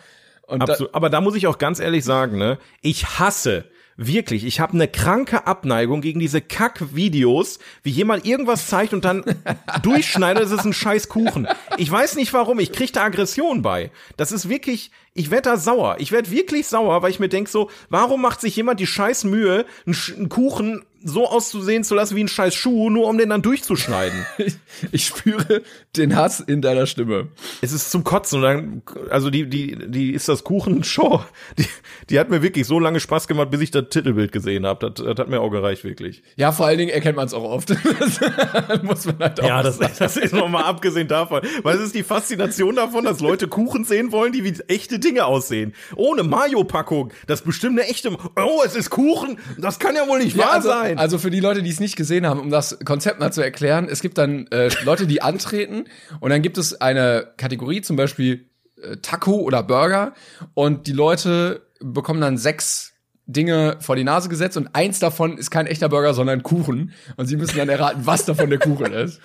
Da, 0.49 0.77
Aber 0.93 1.11
da 1.11 1.21
muss 1.21 1.35
ich 1.35 1.47
auch 1.47 1.59
ganz 1.59 1.79
ehrlich 1.79 2.05
sagen, 2.05 2.39
ne, 2.39 2.59
ich 2.81 3.19
hasse 3.19 3.65
Wirklich, 4.01 4.45
ich 4.45 4.61
habe 4.61 4.75
eine 4.75 4.87
kranke 4.87 5.49
Abneigung 5.49 6.03
gegen 6.03 6.21
diese 6.21 6.41
Kack-Videos, 6.41 7.59
wie 7.83 7.91
jemand 7.91 8.25
irgendwas 8.25 8.69
zeigt 8.69 8.93
und 8.93 9.05
dann 9.05 9.25
durchschneidet, 9.83 10.45
es 10.45 10.53
ist 10.53 10.65
ein 10.65 10.73
scheiß 10.73 11.09
Kuchen. 11.09 11.49
Ich 11.79 11.91
weiß 11.91 12.15
nicht 12.15 12.33
warum, 12.33 12.61
ich 12.61 12.71
krieg 12.71 12.93
da 12.93 13.03
Aggression 13.03 13.61
bei. 13.61 13.91
Das 14.17 14.31
ist 14.31 14.49
wirklich, 14.49 14.93
ich 15.15 15.33
werd 15.33 15.47
da 15.47 15.57
sauer. 15.57 15.97
Ich 15.99 16.13
werd 16.13 16.31
wirklich 16.31 16.69
sauer, 16.69 17.03
weil 17.03 17.11
ich 17.11 17.19
mir 17.19 17.29
denk 17.29 17.49
so, 17.49 17.71
warum 17.89 18.23
macht 18.23 18.41
sich 18.41 18.55
jemand 18.55 18.79
die 18.79 18.87
scheiß 18.87 19.25
Mühe, 19.25 19.67
einen 19.85 20.29
Kuchen 20.29 20.85
so 21.03 21.29
auszusehen 21.29 21.85
zu 21.85 21.95
lassen 21.95 22.17
wie 22.17 22.25
ein 22.25 22.29
scheiß 22.29 22.55
Schuh, 22.55 22.91
nur 22.91 23.07
um 23.07 23.19
den 23.19 23.31
dann 23.31 23.43
durchzuschneiden. 23.43 24.27
ich 24.93 25.07
spüre 25.07 25.63
den 25.97 26.17
Hass 26.17 26.41
in 26.41 26.63
deiner 26.63 26.87
Stimme. 26.87 27.29
Es 27.61 27.73
ist 27.73 27.91
zum 27.91 28.05
Kotzen. 28.05 28.39
Und 28.39 28.43
dann, 28.43 28.83
also 29.11 29.31
die, 29.31 29.49
die, 29.49 29.91
die 29.91 30.13
ist 30.13 30.29
das 30.29 30.45
Kuchen-Show. 30.45 31.23
Die, 31.57 31.67
die 32.11 32.19
hat 32.19 32.31
mir 32.31 32.43
wirklich 32.43 32.67
so 32.67 32.81
lange 32.81 33.01
Spaß 33.01 33.29
gemacht, 33.29 33.51
bis 33.51 33.61
ich 33.61 33.71
das 33.71 33.85
Titelbild 33.91 34.33
gesehen 34.33 34.67
habe. 34.67 34.91
Das, 34.91 35.05
das 35.05 35.19
hat 35.19 35.29
mir 35.29 35.41
auch 35.41 35.51
gereicht, 35.51 35.85
wirklich. 35.85 36.23
Ja, 36.37 36.53
vor 36.53 36.67
allen 36.67 36.79
Dingen 36.79 36.91
erkennt 36.91 37.17
man 37.17 37.27
es 37.27 37.35
auch 37.35 37.45
oft. 37.45 37.71
das 37.99 38.83
muss 38.83 39.07
man 39.07 39.19
halt 39.19 39.41
auch 39.41 39.47
Ja, 39.47 39.63
das, 39.63 39.79
das 39.79 40.17
ist 40.17 40.35
nochmal 40.35 40.65
abgesehen 40.65 41.09
davon. 41.09 41.43
Weil 41.63 41.77
es 41.77 41.83
ist 41.83 41.95
die 41.95 42.03
Faszination 42.03 42.77
davon, 42.77 43.05
dass 43.05 43.21
Leute 43.21 43.49
Kuchen 43.49 43.85
sehen 43.85 44.13
wollen, 44.13 44.33
die 44.33 44.45
wie 44.45 44.59
echte 44.69 44.99
Dinge 44.99 45.27
aussehen. 45.27 45.75
Ohne 45.97 46.23
Mayo-Packung. 46.23 47.13
Das 47.27 47.41
ist 47.41 47.47
bestimmt 47.47 47.79
eine 47.79 47.89
echte, 47.89 48.11
oh, 48.11 48.63
es 48.65 48.75
ist 48.75 48.91
Kuchen. 48.91 49.39
Das 49.59 49.79
kann 49.79 49.95
ja 49.95 50.07
wohl 50.09 50.19
nicht 50.19 50.37
ja, 50.37 50.45
wahr 50.45 50.53
also, 50.55 50.69
sein. 50.69 50.88
Also 50.97 51.19
für 51.19 51.31
die 51.31 51.41
Leute, 51.41 51.63
die 51.63 51.71
es 51.71 51.81
nicht 51.81 51.97
gesehen 51.97 52.27
haben, 52.27 52.41
um 52.41 52.51
das 52.51 52.79
Konzept 52.85 53.21
mal 53.21 53.33
zu 53.33 53.43
erklären, 53.43 53.89
es 53.91 54.01
gibt 54.01 54.19
dann 54.19 54.47
äh, 54.49 54.71
Leute, 54.85 55.07
die 55.07 55.23
antreten 55.23 55.85
und 56.21 56.31
dann 56.31 56.43
gibt 56.43 56.59
es 56.59 56.81
eine 56.81 57.33
Kategorie, 57.37 57.81
zum 57.83 57.97
Beispiel 57.97 58.47
äh, 58.83 58.97
Taco 58.97 59.37
oder 59.37 59.63
Burger 59.63 60.15
und 60.55 60.87
die 60.87 60.93
Leute 60.93 61.67
bekommen 61.81 62.21
dann 62.21 62.39
sechs 62.39 62.95
Dinge 63.27 63.77
vor 63.81 63.95
die 63.95 64.05
Nase 64.05 64.29
gesetzt 64.29 64.57
und 64.57 64.75
eins 64.75 64.99
davon 64.99 65.37
ist 65.37 65.51
kein 65.51 65.67
echter 65.67 65.89
Burger, 65.89 66.15
sondern 66.15 66.43
Kuchen 66.43 66.93
und 67.17 67.27
sie 67.27 67.37
müssen 67.37 67.59
dann 67.59 67.69
erraten, 67.69 68.07
was 68.07 68.25
davon 68.25 68.49
der 68.49 68.59
Kuchen 68.59 68.93
ist. 68.93 69.21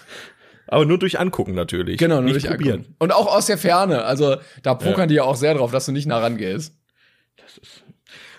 Aber 0.67 0.85
nur 0.85 0.97
durch 0.97 1.19
Angucken 1.19 1.53
natürlich. 1.53 1.97
Genau, 1.97 2.15
nur 2.15 2.25
nicht 2.25 2.45
durch 2.45 2.47
probieren. 2.47 2.79
Angucken. 2.79 2.95
Und 2.99 3.13
auch 3.13 3.27
aus 3.27 3.45
der 3.45 3.57
Ferne. 3.57 4.03
Also 4.03 4.37
da 4.61 4.73
pokern 4.75 5.01
ja. 5.01 5.05
die 5.07 5.13
ja 5.15 5.23
auch 5.23 5.35
sehr 5.35 5.53
drauf, 5.53 5.71
dass 5.71 5.85
du 5.85 5.91
nicht 5.91 6.05
nah 6.05 6.19
rangehst. 6.19 6.73
Das 7.37 7.57
ist 7.57 7.82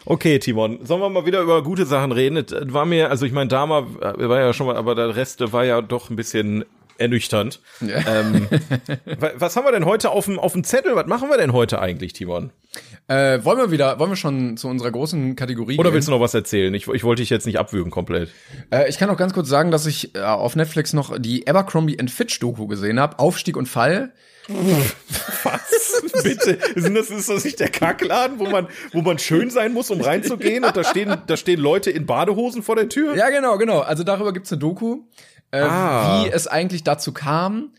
Okay, 0.07 0.39
Timon, 0.39 0.85
sollen 0.85 1.01
wir 1.01 1.09
mal 1.09 1.25
wieder 1.25 1.41
über 1.41 1.63
gute 1.63 1.87
Sachen 1.87 2.13
reden? 2.13 2.45
Das 2.47 2.73
war 2.73 2.85
mir, 2.85 3.11
also 3.11 3.25
ich 3.25 3.33
meine, 3.33 3.49
Dama 3.49 3.87
war 4.01 4.41
ja 4.41 4.53
schon 4.53 4.67
mal, 4.67 4.77
aber 4.77 4.95
der 4.95 5.17
Rest 5.17 5.53
war 5.53 5.65
ja 5.65 5.81
doch 5.81 6.11
ein 6.11 6.17
bisschen 6.17 6.65
ernüchternd. 6.99 7.61
Ähm, 7.81 8.49
was 9.39 9.57
haben 9.57 9.65
wir 9.65 9.73
denn 9.73 9.85
heute 9.85 10.11
auf 10.11 10.27
dem, 10.27 10.39
auf 10.39 10.53
dem 10.53 10.63
Zettel? 10.63 10.95
Was 10.95 11.07
machen 11.07 11.29
wir 11.29 11.39
denn 11.39 11.53
heute 11.53 11.81
eigentlich, 11.81 12.13
Timon? 12.13 12.51
Äh, 13.09 13.45
wollen 13.45 13.59
wir 13.59 13.71
wieder, 13.71 13.99
wollen 13.99 14.11
wir 14.11 14.17
schon 14.17 14.57
zu 14.57 14.69
unserer 14.69 14.91
großen 14.91 15.37
Kategorie 15.37 15.79
Oder 15.79 15.89
gehen? 15.89 15.95
willst 15.95 16.09
du 16.09 16.13
noch 16.13 16.21
was 16.21 16.35
erzählen? 16.35 16.73
Ich, 16.75 16.87
ich 16.87 17.05
wollte 17.05 17.23
dich 17.23 17.31
jetzt 17.31 17.47
nicht 17.47 17.59
abwürgen 17.59 17.91
komplett. 17.91 18.31
Äh, 18.71 18.89
ich 18.89 18.99
kann 18.99 19.11
auch 19.11 19.17
ganz 19.17 19.33
kurz 19.33 19.49
sagen, 19.49 19.71
dass 19.71 19.87
ich 19.87 20.15
äh, 20.15 20.21
auf 20.21 20.55
Netflix 20.57 20.93
noch 20.93 21.19
die 21.19 21.47
Abercrombie 21.47 21.97
Fitch 22.09 22.39
Doku 22.41 22.67
gesehen 22.67 23.01
habe, 23.01 23.19
Aufstieg 23.19 23.57
und 23.57 23.69
Fall. 23.69 24.13
Was? 24.49 26.23
Bitte? 26.23 26.59
Sind 26.77 26.95
das, 26.95 27.11
ist 27.11 27.29
das 27.29 27.45
nicht 27.45 27.61
der 27.61 27.71
Kackladen, 27.71 28.39
wo 28.39 28.47
man, 28.47 28.69
wo 28.93 29.01
man 29.03 29.19
schön 29.19 29.51
sein 29.51 29.73
muss, 29.73 29.91
um 29.91 30.01
reinzugehen? 30.01 30.65
Und 30.65 30.77
da 30.77 30.85
stehen, 30.85 31.17
da 31.27 31.37
stehen 31.37 31.61
Leute 31.61 31.91
in 31.91 32.07
Badehosen 32.07 32.63
vor 32.63 32.77
der 32.77 32.89
Tür? 32.89 33.17
Ja, 33.17 33.31
genau, 33.31 33.59
genau. 33.59 33.81
Also 33.81 34.05
darüber 34.05 34.33
gibt's 34.33 34.53
eine 34.53 34.59
Doku, 34.61 35.03
äh, 35.51 35.61
Ah. 35.61 36.25
wie 36.25 36.29
es 36.31 36.47
eigentlich 36.47 36.85
dazu 36.85 37.13
kam 37.13 37.73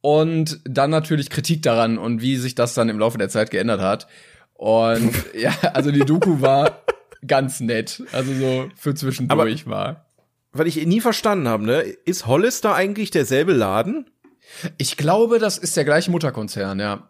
und 0.00 0.60
dann 0.64 0.90
natürlich 0.90 1.30
Kritik 1.30 1.62
daran 1.62 1.98
und 1.98 2.20
wie 2.22 2.36
sich 2.36 2.54
das 2.54 2.74
dann 2.74 2.88
im 2.88 2.98
Laufe 2.98 3.18
der 3.18 3.28
Zeit 3.28 3.50
geändert 3.50 3.80
hat. 3.80 4.06
Und 4.54 5.12
ja, 5.34 5.52
also 5.74 5.90
die 5.90 6.00
Doku 6.04 6.40
war 6.40 6.82
ganz 7.26 7.60
nett. 7.60 8.02
Also 8.12 8.32
so 8.34 8.68
für 8.76 8.94
zwischendurch 8.94 9.66
war. 9.66 10.06
Weil 10.52 10.66
ich 10.66 10.76
nie 10.86 11.00
verstanden 11.00 11.48
habe, 11.48 11.64
ne? 11.64 11.80
Ist 11.80 12.26
Hollister 12.26 12.74
eigentlich 12.74 13.10
derselbe 13.10 13.52
Laden? 13.54 14.06
Ich 14.78 14.96
glaube, 14.96 15.38
das 15.38 15.58
ist 15.58 15.76
der 15.76 15.84
gleiche 15.84 16.10
Mutterkonzern, 16.10 16.78
ja. 16.80 17.08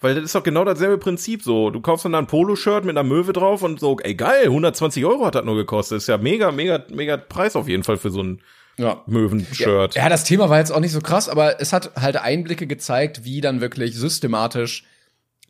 Weil 0.00 0.14
das 0.14 0.24
ist 0.24 0.34
doch 0.34 0.42
genau 0.42 0.64
dasselbe 0.64 0.98
Prinzip 0.98 1.42
so. 1.42 1.70
Du 1.70 1.80
kaufst 1.80 2.04
dann 2.04 2.12
da 2.12 2.18
ein 2.18 2.26
Poloshirt 2.26 2.84
mit 2.84 2.96
einer 2.96 3.08
Möwe 3.08 3.32
drauf 3.32 3.62
und 3.62 3.80
so, 3.80 3.96
ey 4.00 4.14
geil, 4.14 4.44
120 4.44 5.04
Euro 5.06 5.24
hat 5.24 5.34
das 5.34 5.44
nur 5.44 5.56
gekostet. 5.56 5.98
Ist 5.98 6.06
ja 6.08 6.18
mega, 6.18 6.52
mega, 6.52 6.84
mega 6.90 7.16
Preis 7.16 7.56
auf 7.56 7.66
jeden 7.68 7.82
Fall 7.82 7.96
für 7.96 8.10
so 8.10 8.22
ein 8.22 8.42
Ja. 8.76 9.02
Möwenshirt. 9.06 9.94
Ja, 9.94 10.08
das 10.10 10.24
Thema 10.24 10.50
war 10.50 10.58
jetzt 10.58 10.70
auch 10.70 10.80
nicht 10.80 10.92
so 10.92 11.00
krass, 11.00 11.30
aber 11.30 11.60
es 11.62 11.72
hat 11.72 11.92
halt 11.96 12.16
Einblicke 12.18 12.66
gezeigt, 12.66 13.24
wie 13.24 13.40
dann 13.40 13.62
wirklich 13.62 13.94
systematisch 13.94 14.84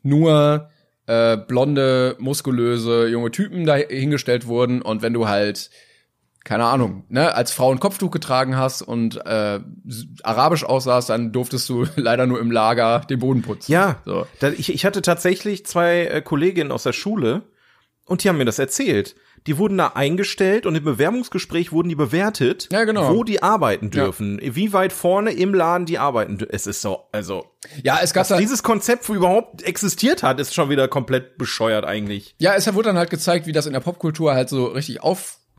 nur 0.01 0.69
äh, 1.07 1.35
blonde, 1.35 2.15
muskulöse 2.19 3.07
junge 3.07 3.31
Typen 3.31 3.65
da 3.65 3.75
hingestellt 3.75 4.47
wurden 4.47 4.81
und 4.81 5.01
wenn 5.01 5.13
du 5.13 5.27
halt 5.27 5.69
keine 6.47 6.63
Ahnung, 6.63 7.03
ne, 7.09 7.35
als 7.35 7.51
Frau 7.51 7.71
ein 7.73 7.79
Kopftuch 7.81 8.09
getragen 8.09 8.55
hast 8.55 8.81
und 8.81 9.17
äh, 9.25 9.59
arabisch 10.23 10.63
aussahst, 10.63 11.09
dann 11.09 11.33
durftest 11.33 11.67
du 11.67 11.85
leider 11.97 12.25
nur 12.25 12.39
im 12.39 12.51
Lager 12.51 13.01
den 13.09 13.19
Boden 13.19 13.41
putzen. 13.41 13.69
Ja, 13.69 14.01
So. 14.05 14.25
da, 14.39 14.49
ich, 14.51 14.73
ich 14.73 14.85
hatte 14.85 15.01
tatsächlich 15.01 15.65
zwei 15.65 16.05
äh, 16.05 16.21
Kolleginnen 16.21 16.71
aus 16.71 16.83
der 16.83 16.93
Schule 16.93 17.41
und 18.05 18.23
die 18.23 18.29
haben 18.29 18.37
mir 18.37 18.45
das 18.45 18.59
erzählt. 18.59 19.15
Die 19.45 19.57
wurden 19.57 19.77
da 19.77 19.87
eingestellt 19.95 20.65
und 20.65 20.75
im 20.75 20.83
Bewerbungsgespräch 20.85 21.73
wurden 21.73 21.89
die 21.89 21.95
bewertet, 21.95 22.69
Ja, 22.71 22.85
genau. 22.85 23.13
wo 23.13 23.25
die 23.25 23.43
arbeiten 23.43 23.91
dürfen, 23.91 24.39
wie 24.41 24.71
weit 24.71 24.93
vorne 24.93 25.31
im 25.31 25.53
Laden 25.53 25.85
die 25.85 25.99
arbeiten. 25.99 26.37
Es 26.49 26.65
ist 26.65 26.81
so, 26.81 27.07
also 27.11 27.43
Ja, 27.83 27.99
es 28.01 28.13
gab 28.13 28.21
dass 28.21 28.29
da, 28.29 28.37
dieses 28.37 28.63
Konzept 28.63 29.07
wo 29.09 29.15
überhaupt 29.15 29.63
existiert 29.63 30.23
hat, 30.23 30.39
ist 30.39 30.53
schon 30.53 30.69
wieder 30.69 30.87
komplett 30.87 31.37
bescheuert 31.37 31.83
eigentlich. 31.85 32.35
Ja, 32.39 32.55
es 32.55 32.73
wurde 32.73 32.87
dann 32.89 32.97
halt 32.97 33.09
gezeigt, 33.09 33.47
wie 33.47 33.51
das 33.51 33.65
in 33.65 33.73
der 33.73 33.81
Popkultur 33.81 34.33
halt 34.33 34.47
so 34.47 34.65
richtig 34.67 35.03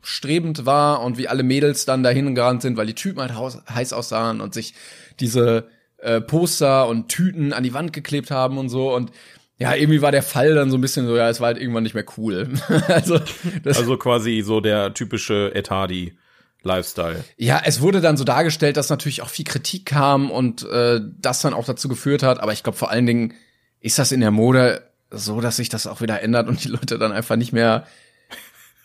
aufstrebend 0.09 0.65
war 0.65 1.03
und 1.03 1.19
wie 1.19 1.29
alle 1.29 1.43
Mädels 1.43 1.85
dann 1.85 2.03
dahin 2.03 2.35
gerannt 2.35 2.63
sind, 2.63 2.79
weil 2.79 2.87
die 2.87 2.95
Typen 2.95 3.21
halt 3.21 3.33
heiß 3.69 3.93
aussahen 3.93 4.41
und 4.41 4.55
sich 4.55 4.75
diese 5.21 5.69
äh, 5.99 6.23
Poster 6.23 6.89
und 6.89 7.09
Tüten 7.09 7.53
an 7.53 7.63
die 7.63 7.75
Wand 7.75 7.93
geklebt 7.93 8.31
haben 8.31 8.57
und 8.57 8.71
so 8.71 8.95
und 8.95 9.13
ja, 9.59 9.75
irgendwie 9.75 10.01
war 10.01 10.13
der 10.13 10.23
Fall 10.23 10.55
dann 10.55 10.71
so 10.71 10.79
ein 10.79 10.81
bisschen 10.81 11.07
so, 11.07 11.17
ja, 11.17 11.29
es 11.29 11.41
war 11.41 11.49
halt 11.49 11.59
irgendwann 11.59 11.83
nicht 11.83 11.95
mehr 11.95 12.05
cool. 12.17 12.49
also, 12.87 13.19
das, 13.65 13.77
Also 13.77 13.97
quasi 13.97 14.41
so 14.41 14.61
der 14.61 14.95
typische 14.95 15.53
Etadi 15.55 16.17
Lifestyle. 16.63 17.25
ja, 17.37 17.61
es 17.65 17.81
wurde 17.81 18.01
dann 18.01 18.17
so 18.17 18.25
dargestellt, 18.25 18.77
dass 18.77 18.89
natürlich 18.89 19.23
auch 19.23 19.29
viel 19.29 19.45
Kritik 19.45 19.87
kam 19.87 20.31
und 20.31 20.63
äh, 20.65 21.01
das 21.21 21.41
dann 21.41 21.55
auch 21.55 21.65
dazu 21.65 21.89
geführt 21.89 22.23
hat, 22.23 22.41
aber 22.41 22.53
ich 22.53 22.63
glaube 22.63 22.79
vor 22.79 22.91
allen 22.91 23.07
Dingen 23.07 23.35
ist 23.81 23.99
das 23.99 24.11
in 24.11 24.21
der 24.21 24.31
Mode 24.31 24.83
so, 25.11 25.41
dass 25.41 25.57
sich 25.57 25.69
das 25.69 25.87
auch 25.87 26.01
wieder 26.01 26.23
ändert 26.23 26.49
und 26.49 26.65
die 26.65 26.69
Leute 26.69 26.99
dann 26.99 27.13
einfach 27.13 27.37
nicht 27.37 27.53
mehr 27.53 27.87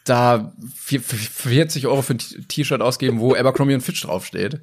da 0.06 0.54
vier- 0.76 1.02
40 1.02 1.88
Euro 1.88 2.02
für 2.02 2.14
ein 2.16 2.20
T-Shirt 2.20 2.82
ausgeben, 2.82 3.20
wo 3.20 3.36
Abercrombie 3.36 3.74
und 3.76 3.82
Fitch 3.82 4.02
draufsteht. 4.04 4.62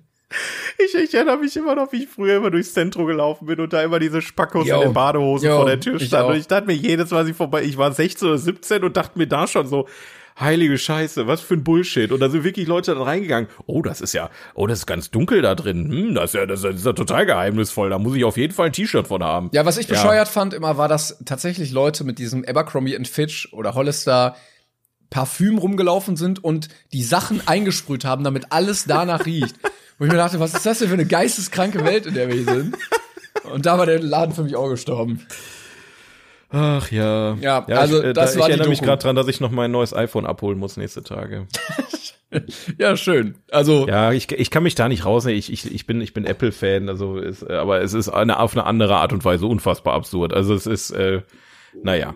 Ich, 0.79 0.95
ich 0.95 1.13
erinnere 1.15 1.39
mich 1.39 1.57
immer 1.57 1.75
noch, 1.75 1.91
wie 1.93 2.05
ich 2.05 2.09
früher 2.09 2.37
immer 2.37 2.51
durchs 2.53 2.73
Zentrum 2.73 3.07
gelaufen 3.07 3.47
bin 3.47 3.59
und 3.59 3.73
da 3.73 3.83
immer 3.83 3.99
diese 3.99 4.23
Spackos 4.23 4.69
in 4.69 4.79
den 4.81 4.93
Badehosen 4.93 5.49
Jo, 5.49 5.57
vor 5.57 5.67
der 5.67 5.81
Tür 5.81 5.97
auch. 5.97 6.29
Und 6.29 6.37
ich 6.37 6.47
dachte 6.47 6.67
mir 6.69 6.75
jedes 6.75 7.11
Mal, 7.11 7.29
ich 7.29 7.37
vorbei, 7.37 7.63
ich 7.65 7.77
war 7.77 7.93
16 7.93 8.29
oder 8.29 8.39
17 8.39 8.85
und 8.85 8.97
dachte 8.97 9.19
mir 9.19 9.27
da 9.27 9.47
schon 9.49 9.67
so, 9.67 9.89
heilige 10.39 10.79
Scheiße, 10.79 11.27
was 11.27 11.41
für 11.41 11.55
ein 11.55 11.65
Bullshit. 11.65 12.13
Und 12.13 12.21
da 12.21 12.31
sind 12.31 12.45
wirklich 12.45 12.67
Leute 12.69 12.95
dann 12.95 13.03
reingegangen, 13.03 13.49
oh, 13.67 13.83
das 13.83 14.01
ist 14.01 14.13
ja, 14.15 14.31
oh, 14.55 14.67
das 14.69 14.81
ist 14.81 14.87
ganz 14.87 15.11
dunkel 15.11 15.43
da 15.43 15.55
drin. 15.57 15.91
Hm, 15.91 16.15
das 16.15 16.31
ist 16.31 16.35
ja, 16.35 16.47
das 16.47 16.63
ist 16.65 16.87
ja 16.87 16.93
total 16.93 17.27
geheimnisvoll. 17.27 17.91
Da 17.91 17.99
muss 17.99 18.15
ich 18.17 18.25
auf 18.25 18.37
jeden 18.37 18.55
Fall 18.55 18.67
ein 18.67 18.73
T-Shirt 18.73 19.09
von 19.09 19.23
haben. 19.25 19.51
Ja, 19.53 19.67
was 19.67 19.77
ich 19.79 19.89
Ja. 19.89 19.95
bescheuert 19.95 20.29
fand 20.29 20.55
immer, 20.55 20.79
war, 20.79 20.89
dass 20.89 21.19
tatsächlich 21.27 21.73
Leute 21.73 22.05
mit 22.05 22.19
diesem 22.19 22.45
Abercrombie 22.47 22.97
and 22.97 23.09
Fitch 23.09 23.53
oder 23.53 23.75
Hollister 23.75 24.37
Parfüm 25.11 25.59
rumgelaufen 25.59 26.17
sind 26.17 26.43
und 26.43 26.69
die 26.93 27.03
Sachen 27.03 27.47
eingesprüht 27.47 28.05
haben, 28.05 28.25
damit 28.25 28.47
alles 28.51 28.85
danach 28.85 29.27
riecht. 29.27 29.57
Wo 29.99 30.07
ich 30.07 30.11
mir 30.11 30.17
dachte, 30.17 30.41
was 30.41 30.55
ist 30.55 30.65
das 30.65 30.79
denn 30.79 30.89
für 30.89 30.95
eine 30.95 31.05
geisteskranke 31.05 31.85
Welt, 31.85 32.07
in 32.07 32.15
der 32.15 32.29
wir 32.29 32.37
hier 32.37 32.45
sind? 32.45 32.77
Und 33.53 33.67
da 33.67 33.77
war 33.77 33.87
der 33.87 34.01
Laden 34.01 34.35
für 34.35 34.45
mich 34.45 34.57
auch 34.57 34.69
gestorben. 34.69 35.27
Ach 36.51 36.91
ja. 36.91 37.35
Ja, 37.35 37.65
also 37.67 38.03
ich, 38.03 38.13
das 38.13 38.35
da, 38.35 38.41
war 38.41 38.47
ich 38.47 38.53
erinnere 38.53 38.71
mich 38.71 38.83
gerade 38.83 39.03
dran, 39.03 39.15
dass 39.15 39.29
ich 39.29 39.41
noch 39.41 39.51
mein 39.51 39.71
neues 39.71 39.95
iPhone 39.95 40.27
abholen 40.27 40.59
muss 40.59 40.77
nächste 40.77 41.03
Tage. 41.03 41.47
Ja, 42.79 42.97
schön. 42.97 43.35
Also, 43.51 43.89
Ja, 43.89 44.13
ich, 44.13 44.31
ich 44.31 44.53
kann 44.53 44.63
mich 44.63 44.77
da 44.77 44.89
nicht 44.89 45.05
rausnehmen. 45.05 45.37
Ich, 45.37 45.53
ich, 45.53 45.75
ich 45.75 45.87
bin, 45.87 46.01
ich 46.01 46.15
bin 46.15 46.25
Apple-Fan, 46.25 46.89
also 46.89 47.19
ist, 47.19 47.43
äh, 47.43 47.55
aber 47.55 47.81
es 47.81 47.93
ist 47.93 48.09
eine, 48.09 48.39
auf 48.39 48.53
eine 48.53 48.67
andere 48.67 48.97
Art 48.97 49.13
und 49.13 49.25
Weise 49.25 49.47
unfassbar 49.47 49.95
absurd. 49.95 50.33
Also 50.33 50.55
es 50.55 50.67
ist, 50.67 50.93
äh, 50.93 51.23
naja. 51.83 52.15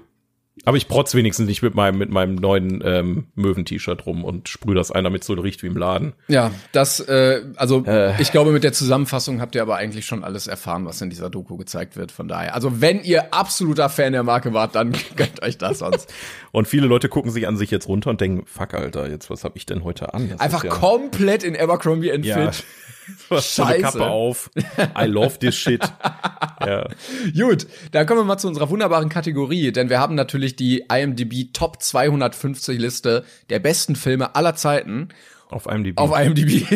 Aber 0.64 0.77
ich 0.77 0.87
protz 0.87 1.14
wenigstens 1.14 1.49
nicht 1.49 1.62
mit 1.62 1.75
meinem, 1.75 1.99
mit 1.99 2.11
meinem 2.11 2.37
neuen 2.37 2.81
ähm, 2.85 3.27
Möwen-T-Shirt 3.35 4.07
rum 4.07 4.25
und 4.25 4.49
sprühe 4.49 4.77
das 4.77 4.93
ein, 4.93 5.03
damit 5.03 5.25
so 5.25 5.35
riecht 5.35 5.62
wie 5.64 5.67
im 5.67 5.77
Laden. 5.77 6.12
ja, 6.29 6.53
das, 6.71 7.01
äh, 7.01 7.43
also 7.57 7.85
Äh. 7.85 8.21
ich 8.23 8.31
glaube, 8.31 8.53
mit 8.53 8.62
der 8.62 8.73
Zusammenfassung 8.73 9.40
habt 9.40 9.57
ihr 9.57 9.62
aber 9.62 9.77
eigentlich 9.77 10.07
schon 10.07 10.23
alles 10.23 10.47
erfahren, 10.47 10.87
was 10.87 11.01
in 11.01 11.11
dieser 11.11 11.29
Doku 11.29 11.57
gezeigt 11.57 11.97
wird. 11.97 12.12
Von 12.12 12.29
daher, 12.29 12.55
also 12.55 12.81
wenn 12.81 13.03
ihr 13.03 13.35
absoluter 13.35 13.88
Fan 13.88 14.12
der 14.12 14.23
Marke 14.23 14.55
wart, 14.55 14.77
dann 14.77 14.93
gönnt 15.17 15.43
euch 15.43 15.59
das 15.59 15.81
sonst. 15.81 16.12
Und 16.53 16.69
viele 16.69 16.87
Leute 16.87 17.09
gucken 17.09 17.33
sich 17.33 17.49
an 17.49 17.57
sich 17.57 17.73
jetzt 17.73 17.88
runter 17.88 18.11
und 18.11 18.21
denken, 18.21 18.47
fuck, 18.47 18.75
Alter, 18.75 19.11
jetzt 19.11 19.29
was 19.29 19.43
habe 19.43 19.57
ich 19.57 19.67
denn 19.67 19.83
heute 19.83 20.14
an? 20.14 20.31
Das 20.31 20.40
Einfach 20.40 20.62
ja, 20.62 20.71
komplett 20.71 21.43
in 21.43 21.57
Abercrombie 21.57 22.12
and 22.12 22.25
ja, 22.25 22.53
Fitch. 22.53 22.62
was 23.29 23.55
so 23.55 23.62
eine 23.62 23.81
Scheiße. 23.81 23.99
Kappe 23.99 24.11
auf. 24.11 24.51
I 24.99 25.05
love 25.05 25.38
this 25.38 25.57
shit. 25.57 25.83
ja. 26.61 26.88
Gut, 27.37 27.67
dann 27.93 28.07
kommen 28.07 28.21
wir 28.21 28.25
mal 28.25 28.38
zu 28.38 28.49
unserer 28.49 28.71
wunderbaren 28.71 29.09
Kategorie, 29.09 29.73
denn 29.73 29.88
wir 29.90 30.01
haben 30.01 30.14
natürlich 30.14 30.57
die 30.57 30.85
IMDb 30.93 31.53
Top 31.53 31.83
250 31.83 32.79
Liste 32.79 33.25
der 33.51 33.59
besten 33.59 33.97
Filme 33.97 34.35
aller 34.35 34.55
Zeiten 34.55 35.09
Auf 35.51 35.67
IMDb. 35.67 35.99
auf 35.99 36.19
IMDb. 36.19 36.67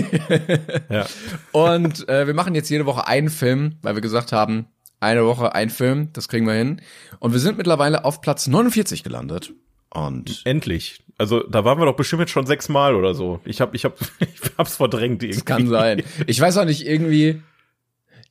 ja. 0.90 1.06
Und 1.52 2.08
äh, 2.08 2.26
wir 2.26 2.34
machen 2.34 2.54
jetzt 2.54 2.68
jede 2.68 2.86
Woche 2.86 3.06
einen 3.06 3.30
Film, 3.30 3.76
weil 3.82 3.94
wir 3.94 4.02
gesagt 4.02 4.32
haben, 4.32 4.66
eine 5.00 5.24
Woche 5.24 5.54
ein 5.54 5.70
Film, 5.70 6.12
das 6.12 6.28
kriegen 6.28 6.46
wir 6.46 6.54
hin. 6.54 6.80
Und 7.20 7.32
wir 7.32 7.40
sind 7.40 7.56
mittlerweile 7.56 8.04
auf 8.04 8.20
Platz 8.20 8.46
49 8.46 9.04
gelandet. 9.04 9.52
Und 9.90 10.42
Endlich. 10.44 11.00
Also 11.18 11.40
da 11.42 11.64
waren 11.64 11.78
wir 11.78 11.84
doch 11.86 11.96
bestimmt 11.96 12.20
jetzt 12.20 12.30
schon 12.30 12.46
sechsmal 12.46 12.94
oder 12.94 13.12
so. 13.12 13.40
Ich 13.44 13.60
hab, 13.60 13.74
ich 13.74 13.84
hab, 13.84 13.98
ich 14.20 14.50
hab's 14.56 14.76
verdrängt 14.76 15.22
irgendwie. 15.22 15.38
das 15.38 15.44
kann 15.44 15.66
sein. 15.68 16.02
Ich 16.26 16.40
weiß 16.40 16.56
auch 16.58 16.64
nicht, 16.64 16.86
irgendwie, 16.86 17.42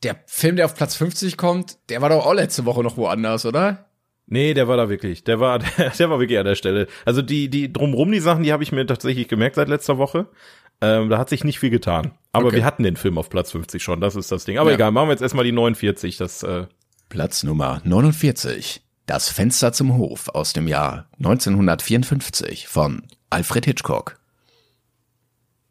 der 0.04 0.16
Film, 0.26 0.56
der 0.56 0.66
auf 0.66 0.76
Platz 0.76 0.96
50 0.96 1.38
kommt, 1.38 1.78
der 1.90 2.02
war 2.02 2.10
doch 2.10 2.26
auch 2.26 2.34
letzte 2.34 2.66
Woche 2.66 2.84
noch 2.84 2.98
woanders, 2.98 3.46
oder? 3.46 3.86
Nee, 4.30 4.54
der 4.54 4.68
war 4.68 4.78
da 4.78 4.90
wirklich. 4.90 5.24
Der 5.24 5.40
war, 5.40 5.60
der, 5.60 5.90
der 6.00 6.10
war 6.10 6.20
wirklich 6.20 6.40
an 6.40 6.46
der 6.46 6.56
Stelle. 6.56 6.88
Also 7.06 7.22
die, 7.22 7.50
die 7.50 7.72
drumrum 7.72 8.12
die 8.12 8.20
Sachen, 8.20 8.44
die 8.44 8.52
habe 8.54 8.64
ich 8.64 8.72
mir 8.72 8.86
tatsächlich 8.86 9.28
gemerkt 9.28 9.56
seit 9.56 9.68
letzter 9.70 9.98
Woche. 9.98 10.28
Ähm, 10.80 11.10
da 11.10 11.18
hat 11.18 11.30
sich 11.30 11.44
nicht 11.44 11.60
viel 11.60 11.72
getan. 11.72 12.12
Aber 12.32 12.48
Okay. 12.48 12.58
wir 12.58 12.66
hatten 12.66 12.84
den 12.84 12.98
Film 12.98 13.18
auf 13.18 13.30
Platz 13.30 13.52
50 13.52 13.82
schon. 13.82 14.00
Das 14.00 14.16
ist 14.16 14.32
das 14.32 14.46
Ding. 14.46 14.60
Aber 14.60 14.70
Ja. 14.70 14.76
egal, 14.76 14.92
machen 14.92 15.08
wir 15.08 15.14
jetzt 15.14 15.22
erstmal 15.24 15.44
die 15.46 15.52
49. 15.52 16.18
Das, 16.18 16.44
äh, 16.44 16.68
Platz 17.10 17.44
Nummer 17.44 17.82
49. 17.84 18.82
Das 19.08 19.30
Fenster 19.30 19.72
zum 19.72 19.98
Hof 19.98 20.28
aus 20.28 20.52
dem 20.52 20.68
Jahr 20.68 21.08
1954 21.20 22.68
von 22.68 23.04
Alfred 23.30 23.64
Hitchcock. 23.64 24.20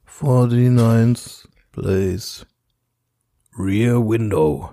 49th 0.09 1.46
place. 1.70 2.46
Rear 3.59 4.01
window. 4.01 4.70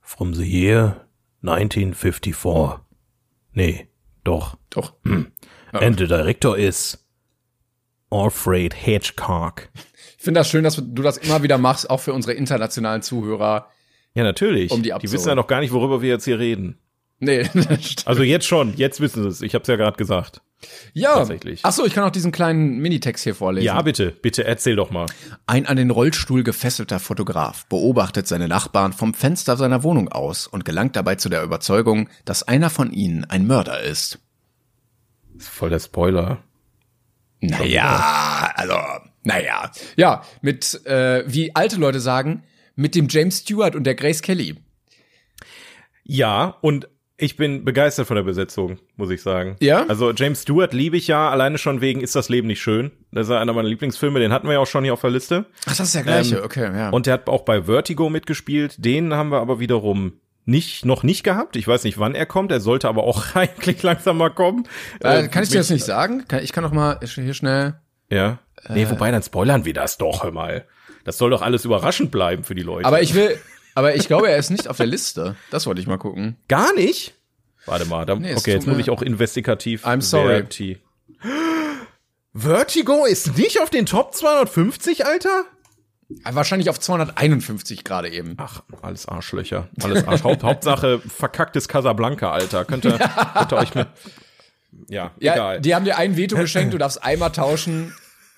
From 0.00 0.34
the 0.34 0.42
year 0.42 1.06
1954. 1.42 2.80
Nee, 3.52 3.88
doch. 4.24 4.58
Doch. 4.70 4.94
And 5.04 5.98
the 5.98 6.08
director 6.08 6.58
is 6.58 7.06
Alfred 8.10 8.74
Hitchcock. 8.74 9.68
Ich 10.18 10.24
finde 10.24 10.40
das 10.40 10.50
schön, 10.50 10.64
dass 10.64 10.74
du 10.74 11.02
das 11.02 11.18
immer 11.18 11.44
wieder 11.44 11.58
machst, 11.58 11.88
auch 11.88 12.00
für 12.00 12.14
unsere 12.14 12.32
internationalen 12.32 13.02
Zuhörer. 13.02 13.70
Ja, 14.14 14.24
natürlich. 14.24 14.72
Um 14.72 14.82
die 14.82 14.92
die 15.00 15.12
wissen 15.12 15.28
ja 15.28 15.36
noch 15.36 15.46
gar 15.46 15.60
nicht, 15.60 15.72
worüber 15.72 16.02
wir 16.02 16.08
jetzt 16.08 16.24
hier 16.24 16.40
reden. 16.40 16.80
Nee, 17.20 17.42
das 17.54 17.64
stimmt. 17.84 18.06
Also 18.06 18.22
jetzt 18.22 18.46
schon, 18.46 18.74
jetzt 18.76 19.00
wissen 19.00 19.22
sie 19.22 19.28
es. 19.28 19.42
Ich 19.42 19.54
habe 19.54 19.62
es 19.62 19.68
ja 19.68 19.76
gerade 19.76 19.96
gesagt. 19.96 20.40
Ja, 20.94 21.14
Tatsächlich. 21.14 21.60
ach 21.62 21.72
so, 21.72 21.84
ich 21.84 21.92
kann 21.92 22.04
auch 22.04 22.10
diesen 22.10 22.32
kleinen 22.32 22.78
Minitext 22.78 23.24
hier 23.24 23.34
vorlesen. 23.34 23.66
Ja, 23.66 23.82
bitte, 23.82 24.10
bitte 24.12 24.44
erzähl 24.44 24.76
doch 24.76 24.90
mal. 24.90 25.06
Ein 25.46 25.66
an 25.66 25.76
den 25.76 25.90
Rollstuhl 25.90 26.42
gefesselter 26.42 27.00
Fotograf 27.00 27.66
beobachtet 27.66 28.26
seine 28.26 28.48
Nachbarn 28.48 28.94
vom 28.94 29.12
Fenster 29.12 29.56
seiner 29.56 29.82
Wohnung 29.82 30.08
aus 30.08 30.46
und 30.46 30.64
gelangt 30.64 30.96
dabei 30.96 31.16
zu 31.16 31.28
der 31.28 31.42
Überzeugung, 31.42 32.08
dass 32.24 32.42
einer 32.44 32.70
von 32.70 32.92
ihnen 32.92 33.24
ein 33.24 33.46
Mörder 33.46 33.82
ist. 33.82 34.20
Das 35.34 35.44
ist 35.44 35.48
voll 35.52 35.70
der 35.70 35.80
Spoiler. 35.80 36.42
Naja, 37.40 38.52
also, 38.54 38.76
naja. 39.22 39.70
Ja, 39.96 40.22
mit, 40.40 40.86
äh, 40.86 41.24
wie 41.26 41.54
alte 41.54 41.76
Leute 41.76 42.00
sagen, 42.00 42.44
mit 42.74 42.94
dem 42.94 43.08
James 43.08 43.40
Stewart 43.40 43.76
und 43.76 43.84
der 43.84 43.96
Grace 43.96 44.22
Kelly. 44.22 44.56
Ja, 46.04 46.56
und 46.60 46.88
ich 47.24 47.36
bin 47.36 47.64
begeistert 47.64 48.06
von 48.06 48.16
der 48.16 48.22
Besetzung, 48.22 48.78
muss 48.96 49.10
ich 49.10 49.22
sagen. 49.22 49.56
Ja? 49.60 49.86
Also 49.86 50.12
James 50.12 50.42
Stewart 50.42 50.72
liebe 50.72 50.96
ich 50.96 51.08
ja, 51.08 51.30
alleine 51.30 51.58
schon 51.58 51.80
wegen 51.80 52.00
Ist 52.00 52.14
das 52.14 52.28
Leben 52.28 52.46
nicht 52.46 52.60
schön? 52.62 52.92
Das 53.12 53.26
ist 53.28 53.32
einer 53.32 53.52
meiner 53.52 53.68
Lieblingsfilme, 53.68 54.20
den 54.20 54.32
hatten 54.32 54.46
wir 54.46 54.54
ja 54.54 54.58
auch 54.60 54.66
schon 54.66 54.84
hier 54.84 54.92
auf 54.92 55.00
der 55.00 55.10
Liste. 55.10 55.46
Ach, 55.66 55.76
das 55.76 55.80
ist 55.88 55.94
der 55.94 56.02
gleiche, 56.02 56.36
Ähm, 56.36 56.44
okay, 56.44 56.76
ja. 56.76 56.90
Und 56.90 57.06
der 57.06 57.14
hat 57.14 57.28
auch 57.28 57.42
bei 57.42 57.62
Vertigo 57.62 58.10
mitgespielt. 58.10 58.76
Den 58.78 59.14
haben 59.14 59.30
wir 59.30 59.38
aber 59.40 59.58
wiederum 59.60 60.14
nicht, 60.44 60.84
noch 60.84 61.02
nicht 61.02 61.24
gehabt. 61.24 61.56
Ich 61.56 61.66
weiß 61.66 61.84
nicht, 61.84 61.98
wann 61.98 62.14
er 62.14 62.26
kommt. 62.26 62.52
Er 62.52 62.60
sollte 62.60 62.88
aber 62.88 63.04
auch 63.04 63.24
eigentlich 63.34 63.82
langsam 63.82 64.18
mal 64.18 64.30
kommen. 64.30 64.68
äh, 65.02 65.24
Äh, 65.24 65.28
kann 65.28 65.42
ich 65.42 65.48
dir 65.48 65.58
das 65.58 65.70
nicht 65.70 65.84
sagen? 65.84 66.24
Ich 66.42 66.52
kann 66.52 66.64
doch 66.64 66.72
mal 66.72 67.00
hier 67.02 67.34
schnell. 67.34 67.74
Ja. 68.10 68.38
Nee, 68.68 68.88
wobei, 68.88 69.10
dann 69.10 69.22
spoilern 69.22 69.64
wir 69.64 69.74
das 69.74 69.98
doch, 69.98 70.30
mal. 70.32 70.66
Das 71.04 71.18
soll 71.18 71.30
doch 71.30 71.42
alles 71.42 71.64
überraschend 71.64 72.10
bleiben 72.10 72.44
für 72.44 72.54
die 72.54 72.62
Leute. 72.62 72.86
Aber 72.86 73.02
ich 73.02 73.14
will, 73.14 73.38
aber 73.74 73.94
ich 73.96 74.06
glaube, 74.06 74.28
er 74.30 74.36
ist 74.38 74.50
nicht 74.50 74.68
auf 74.68 74.76
der 74.76 74.86
Liste. 74.86 75.36
Das 75.50 75.66
wollte 75.66 75.80
ich 75.80 75.86
mal 75.86 75.98
gucken. 75.98 76.36
Gar 76.48 76.74
nicht? 76.74 77.14
Warte 77.66 77.86
mal, 77.86 78.04
da, 78.04 78.14
Nee, 78.16 78.34
okay, 78.34 78.52
jetzt 78.52 78.66
muss 78.66 78.78
ich 78.78 78.90
auch 78.90 79.00
investigativ. 79.02 79.86
I'm 79.86 80.00
sorry. 80.02 80.40
Verti- 80.42 80.78
Vertigo 82.34 83.04
ist 83.06 83.36
nicht 83.38 83.60
auf 83.60 83.70
den 83.70 83.86
Top 83.86 84.14
250, 84.14 85.06
Alter? 85.06 85.44
Ah, 86.24 86.34
Wahrscheinlich 86.34 86.68
auf 86.68 86.78
251 86.80 87.84
gerade 87.84 88.10
eben. 88.10 88.34
Ach, 88.38 88.62
alles 88.82 89.06
Arschlöcher. 89.06 89.68
Alles 89.82 90.06
Arsch. 90.06 90.24
Haupt, 90.24 90.42
Hauptsache 90.42 91.00
verkacktes 91.00 91.68
Casablanca, 91.68 92.30
Alter. 92.32 92.64
Könnt 92.64 92.84
ihr, 92.84 92.98
könnt 92.98 93.52
ihr 93.52 93.56
euch 93.56 93.74
mit. 93.74 93.88
Ja, 94.88 95.12
Ja, 95.20 95.34
egal. 95.34 95.60
die 95.60 95.74
haben 95.74 95.84
dir 95.84 95.96
ein 95.96 96.16
Veto 96.16 96.36
geschenkt, 96.36 96.74
du 96.74 96.78
darfst 96.78 97.02
einmal 97.02 97.30
tauschen. 97.30 97.94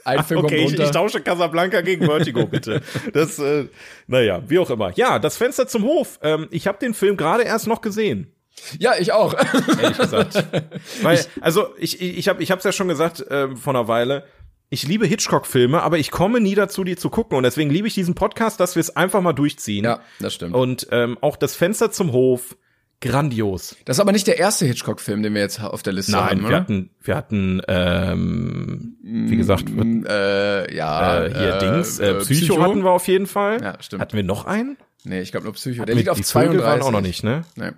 Ein 0.06 0.24
Film 0.24 0.40
Okay, 0.40 0.56
kommt 0.56 0.60
ich, 0.60 0.70
runter. 0.72 0.84
ich 0.84 0.90
tausche 0.90 1.20
Casablanca 1.20 1.80
gegen 1.80 2.06
Vertigo, 2.06 2.46
bitte. 2.46 2.82
Das, 3.12 3.38
äh, 3.38 3.66
naja, 4.06 4.42
wie 4.46 4.58
auch 4.58 4.70
immer. 4.70 4.92
Ja, 4.96 5.18
das 5.18 5.36
Fenster 5.36 5.66
zum 5.68 5.82
Hof. 5.84 6.18
Ähm, 6.22 6.48
ich 6.50 6.66
habe 6.66 6.78
den 6.78 6.94
Film 6.94 7.16
gerade 7.16 7.42
erst 7.42 7.66
noch 7.66 7.80
gesehen. 7.80 8.32
ja, 8.78 8.92
ich 8.98 9.12
auch. 9.12 9.34
ehrlich 9.82 9.98
gesagt. 9.98 10.44
Weil, 11.02 11.24
also 11.40 11.68
ich, 11.78 12.00
ich, 12.00 12.18
ich 12.18 12.28
habe 12.28 12.42
ich 12.42 12.50
hab's 12.50 12.64
ja 12.64 12.72
schon 12.72 12.88
gesagt 12.88 13.24
ähm, 13.30 13.56
vor 13.56 13.74
einer 13.74 13.88
Weile, 13.88 14.24
ich 14.68 14.86
liebe 14.86 15.06
Hitchcock-Filme, 15.06 15.82
aber 15.82 15.98
ich 15.98 16.10
komme 16.10 16.40
nie 16.40 16.54
dazu, 16.56 16.82
die 16.82 16.96
zu 16.96 17.08
gucken. 17.10 17.36
Und 17.36 17.44
deswegen 17.44 17.70
liebe 17.70 17.86
ich 17.86 17.94
diesen 17.94 18.14
Podcast, 18.14 18.58
dass 18.58 18.74
wir 18.74 18.80
es 18.80 18.96
einfach 18.96 19.20
mal 19.20 19.32
durchziehen. 19.32 19.84
ja, 19.84 20.00
das 20.20 20.34
stimmt. 20.34 20.54
Und 20.54 20.88
ähm, 20.90 21.18
auch 21.20 21.36
das 21.36 21.54
Fenster 21.54 21.90
zum 21.92 22.12
Hof, 22.12 22.56
grandios. 23.00 23.76
Das 23.84 23.96
ist 23.96 24.00
aber 24.00 24.12
nicht 24.12 24.26
der 24.26 24.38
erste 24.38 24.66
Hitchcock-Film, 24.66 25.22
den 25.22 25.34
wir 25.34 25.42
jetzt 25.42 25.60
auf 25.60 25.82
der 25.82 25.92
Liste 25.92 26.12
Nein, 26.12 26.22
haben, 26.22 26.40
wir 26.40 26.48
oder? 26.48 26.56
hatten, 26.60 26.90
wir 27.02 27.16
hatten, 27.16 27.62
ähm, 27.68 28.96
wie 29.02 29.36
gesagt, 29.36 29.64
äh, 29.70 30.74
ja, 30.74 31.24
äh, 31.24 31.34
hier 31.34 31.58
Dings, 31.58 31.98
äh, 31.98 32.14
Psycho, 32.14 32.62
hatten 32.62 32.82
wir 32.82 32.90
auf 32.90 33.06
jeden 33.08 33.26
Fall. 33.26 33.62
Ja, 33.62 33.80
stimmt. 33.80 34.00
Hatten 34.00 34.16
wir 34.16 34.24
noch 34.24 34.46
einen? 34.46 34.76
Nee, 35.04 35.20
ich 35.20 35.30
glaube 35.30 35.44
nur 35.44 35.54
Psycho. 35.54 35.84
Der 35.84 35.94
Mit 35.94 36.04
liegt 36.04 36.08
auf 36.10 36.16
die 36.16 36.24
Vögel 36.24 36.60
32. 36.60 36.64
waren 36.64 36.82
auch 36.82 36.90
noch 36.90 37.00
nicht, 37.06 37.22
ne? 37.22 37.44
Nee. 37.54 37.70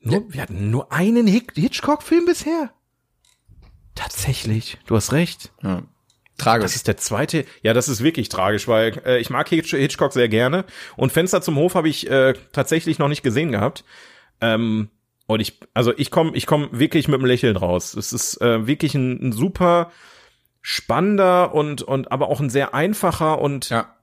Nur, 0.00 0.32
wir 0.32 0.42
hatten 0.42 0.70
nur 0.70 0.92
einen 0.92 1.26
Hitchcock-Film 1.26 2.24
bisher. 2.24 2.72
Tatsächlich, 3.94 4.78
du 4.86 4.96
hast 4.96 5.12
recht. 5.12 5.52
Ja. 5.62 5.82
Tragisch. 6.42 6.64
Das 6.64 6.76
ist 6.76 6.88
der 6.88 6.96
zweite. 6.96 7.44
Ja, 7.62 7.72
das 7.72 7.88
ist 7.88 8.02
wirklich 8.02 8.28
tragisch, 8.28 8.68
weil 8.68 9.00
äh, 9.04 9.18
ich 9.18 9.30
mag 9.30 9.48
Hitch 9.48 9.70
Hitchcock 9.70 10.12
sehr 10.12 10.28
gerne. 10.28 10.64
Und 10.96 11.12
Fenster 11.12 11.42
zum 11.42 11.56
Hof 11.56 11.74
habe 11.74 11.88
ich 11.88 12.10
äh, 12.10 12.34
tatsächlich 12.52 12.98
noch 12.98 13.08
nicht 13.08 13.22
gesehen 13.22 13.52
gehabt. 13.52 13.84
Ähm, 14.40 14.90
und 15.26 15.40
ich, 15.40 15.60
also 15.72 15.92
ich 15.96 16.10
komme, 16.10 16.32
ich 16.34 16.46
komme 16.46 16.68
wirklich 16.72 17.08
mit 17.08 17.18
einem 17.18 17.26
Lächeln 17.26 17.56
raus. 17.56 17.94
Es 17.94 18.12
ist 18.12 18.40
äh, 18.40 18.66
wirklich 18.66 18.94
ein, 18.94 19.28
ein 19.28 19.32
super 19.32 19.90
spannender 20.60 21.54
und 21.54 21.82
und 21.82 22.12
aber 22.12 22.28
auch 22.28 22.40
ein 22.40 22.50
sehr 22.50 22.74
einfacher 22.74 23.40
und 23.40 23.70
ja. 23.70 23.96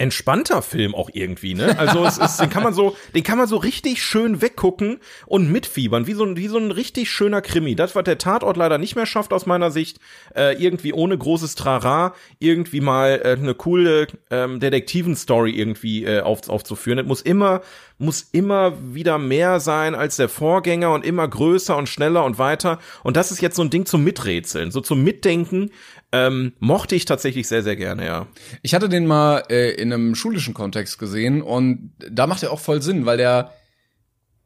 Entspannter 0.00 0.62
Film 0.62 0.94
auch 0.94 1.10
irgendwie, 1.12 1.52
ne? 1.52 1.78
Also 1.78 2.04
es 2.06 2.16
ist, 2.16 2.38
den 2.38 2.48
kann 2.48 2.62
man 2.62 2.72
so, 2.72 2.96
den 3.14 3.22
kann 3.22 3.36
man 3.36 3.46
so 3.46 3.58
richtig 3.58 4.02
schön 4.02 4.40
weggucken 4.40 4.98
und 5.26 5.52
mitfiebern, 5.52 6.06
wie 6.06 6.14
so 6.14 6.24
ein, 6.24 6.36
wie 6.38 6.48
so 6.48 6.56
ein 6.56 6.70
richtig 6.70 7.10
schöner 7.10 7.42
Krimi. 7.42 7.76
Das, 7.76 7.94
was 7.94 8.04
der 8.04 8.16
Tatort 8.16 8.56
leider 8.56 8.78
nicht 8.78 8.96
mehr 8.96 9.04
schafft 9.04 9.34
aus 9.34 9.44
meiner 9.44 9.70
Sicht, 9.70 9.98
äh, 10.34 10.54
irgendwie 10.54 10.94
ohne 10.94 11.18
großes 11.18 11.54
Trara, 11.54 12.14
irgendwie 12.38 12.80
mal 12.80 13.20
äh, 13.22 13.32
eine 13.38 13.54
coole 13.54 14.06
ähm, 14.30 14.58
Detektiven-Story 14.58 15.50
irgendwie 15.50 16.04
äh, 16.04 16.20
auf, 16.20 16.48
aufzuführen. 16.48 16.96
Das 16.96 17.06
muss 17.06 17.20
immer, 17.20 17.60
muss 17.98 18.26
immer 18.32 18.72
wieder 18.94 19.18
mehr 19.18 19.60
sein 19.60 19.94
als 19.94 20.16
der 20.16 20.30
Vorgänger 20.30 20.94
und 20.94 21.04
immer 21.04 21.28
größer 21.28 21.76
und 21.76 21.90
schneller 21.90 22.24
und 22.24 22.38
weiter. 22.38 22.78
Und 23.02 23.18
das 23.18 23.30
ist 23.32 23.42
jetzt 23.42 23.56
so 23.56 23.62
ein 23.62 23.70
Ding 23.70 23.84
zum 23.84 24.02
Miträtseln, 24.02 24.70
so 24.70 24.80
zum 24.80 25.04
Mitdenken. 25.04 25.70
Ähm, 26.12 26.54
mochte 26.58 26.96
ich 26.96 27.04
tatsächlich 27.04 27.46
sehr, 27.46 27.62
sehr 27.62 27.76
gerne, 27.76 28.04
ja. 28.04 28.26
Ich 28.62 28.74
hatte 28.74 28.88
den 28.88 29.06
mal 29.06 29.44
äh, 29.48 29.70
in 29.70 29.92
einem 29.92 30.14
schulischen 30.14 30.54
Kontext 30.54 30.98
gesehen 30.98 31.40
und 31.40 31.92
da 31.98 32.26
macht 32.26 32.42
er 32.42 32.52
auch 32.52 32.58
voll 32.58 32.82
Sinn, 32.82 33.06
weil 33.06 33.16
der 33.16 33.52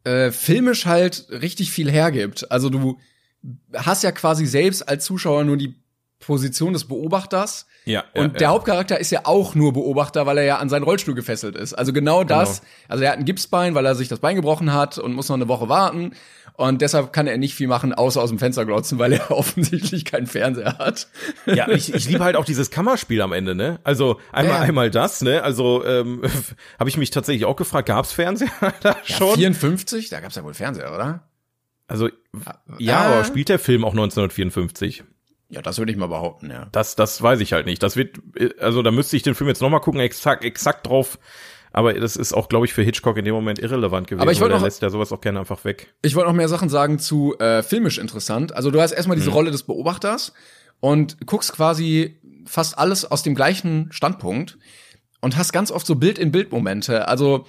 äh, 0.05 0.31
filmisch 0.31 0.85
halt 0.85 1.27
richtig 1.31 1.73
viel 1.73 1.91
hergibt. 1.91 2.51
Also 2.51 2.69
du 2.69 2.99
hast 3.75 4.03
ja 4.03 4.13
quasi 4.13 4.45
selbst 4.45 4.87
als 4.87 5.05
Zuschauer 5.07 5.45
nur 5.45 5.57
die 5.57 5.75
Position 6.21 6.73
des 6.73 6.87
Beobachters 6.87 7.67
Ja, 7.85 8.05
und 8.15 8.33
ja, 8.33 8.39
der 8.39 8.49
Hauptcharakter 8.49 8.99
ist 8.99 9.11
ja 9.11 9.21
auch 9.25 9.55
nur 9.55 9.73
Beobachter, 9.73 10.25
weil 10.27 10.39
er 10.39 10.45
ja 10.45 10.59
an 10.59 10.69
seinen 10.71 10.85
Rollstuhl 10.85 11.15
gefesselt 11.15 11.55
ist. 11.55 11.75
Also 11.75 11.93
genau 11.93 12.25
das. 12.25 12.63
Also 12.89 13.05
er 13.05 13.13
hat 13.13 13.19
ein 13.19 13.27
Gipsbein, 13.27 13.75
weil 13.75 13.85
er 13.85 13.95
sich 13.95 14.09
das 14.09 14.21
Bein 14.21 14.37
gebrochen 14.37 14.73
hat 14.73 14.99
und 14.99 15.13
muss 15.13 15.29
noch 15.29 15.37
eine 15.37 15.49
Woche 15.49 15.69
warten. 15.69 16.13
Und 16.57 16.83
deshalb 16.83 17.13
kann 17.13 17.27
er 17.27 17.37
nicht 17.37 17.55
viel 17.57 17.67
machen, 17.67 17.93
außer 17.93 18.23
aus 18.23 18.31
dem 18.31 18.39
Fenster 18.39 18.65
glotzen, 18.65 18.99
weil 19.01 19.13
er 19.13 19.31
offensichtlich 19.37 20.05
keinen 20.05 20.29
Fernseher 20.29 20.79
hat. 20.79 21.09
Ja, 21.47 21.69
ich, 21.69 21.93
ich 21.93 22.09
liebe 22.09 22.23
halt 22.23 22.37
auch 22.37 22.45
dieses 22.45 22.71
Kammerspiel 22.71 23.21
am 23.23 23.33
Ende, 23.33 23.57
ne? 23.57 23.81
Also 23.83 24.21
einmal 24.31 24.55
Ja. 24.59 24.61
einmal 24.63 24.91
das, 24.91 25.21
ne? 25.23 25.43
Also 25.43 25.85
ähm, 25.85 26.23
habe 26.79 26.89
ich 26.89 26.97
mich 26.97 27.11
tatsächlich 27.11 27.45
auch 27.45 27.57
gefragt, 27.57 27.89
gab's 27.89 28.13
Fernseher 28.13 28.51
da 28.83 28.91
Ja, 29.05 29.17
schon? 29.17 29.35
54? 29.35 30.11
Da 30.11 30.21
gab's 30.21 30.37
ja 30.37 30.45
wohl 30.45 30.55
Fernseher, 30.55 30.95
oder? 30.95 31.29
Also 31.89 32.09
ja, 32.79 32.99
Ah. 33.01 33.07
aber 33.07 33.25
spielt 33.25 33.49
der 33.49 33.59
Film 33.59 33.85
auch 33.85 33.91
1954? 33.93 35.03
Ja, 35.51 35.61
das 35.61 35.79
würde 35.79 35.91
ich 35.93 35.99
mal 35.99 36.07
behaupten, 36.07 36.51
ja. 36.51 36.69
Das 36.73 36.95
das 36.97 37.21
weiß 37.21 37.41
ich 37.41 37.53
halt 37.53 37.67
nicht. 37.67 37.83
Das 37.83 37.97
wird 37.97 38.19
also 38.61 38.83
da 38.83 38.91
müsste 38.93 39.17
ich 39.17 39.23
den 39.25 39.35
Film 39.35 39.49
jetzt 39.49 39.61
noch 39.61 39.71
mal 39.71 39.81
gucken, 39.81 40.01
exakt 40.01 40.45
exakt 40.45 40.87
drauf. 40.87 41.19
Aber 41.75 41.93
das 41.93 42.17
ist 42.17 42.33
auch, 42.33 42.49
glaube 42.49 42.65
ich, 42.67 42.73
für 42.73 42.83
Hitchcock 42.83 43.17
in 43.19 43.25
dem 43.25 43.35
Moment 43.35 43.59
irrelevant 43.59 44.07
gewesen. 44.07 44.23
Aber 44.23 44.33
ich 44.33 44.41
wollte 44.41 44.55
noch- 44.55 44.63
lässt 44.63 44.81
ja 44.81 44.89
sowas 44.91 45.13
auch 45.13 45.21
gerne 45.21 45.41
einfach 45.41 45.65
weg. 45.65 45.93
Ich 46.03 46.15
wollte 46.15 46.29
noch 46.31 46.37
mehr 46.37 46.49
Sachen 46.49 46.69
sagen 46.69 46.99
zu 46.99 47.37
äh, 47.39 47.63
filmisch 47.63 47.99
interessant. 47.99 48.55
Also 48.55 48.71
du 48.71 48.81
hast 48.81 48.93
erstmal 48.93 49.17
diese 49.17 49.31
Rolle 49.31 49.51
des 49.51 49.65
Beobachters 49.65 50.33
und 50.81 51.27
guckst 51.27 51.53
quasi 51.53 52.19
fast 52.47 52.79
alles 52.79 53.05
aus 53.11 53.23
dem 53.23 53.35
gleichen 53.35 53.89
Standpunkt 53.91 54.57
und 55.21 55.37
hast 55.37 55.53
ganz 55.53 55.71
oft 55.71 55.87
so 55.87 55.97
Bild-in-Bild-Momente. 55.97 57.09
Also 57.09 57.45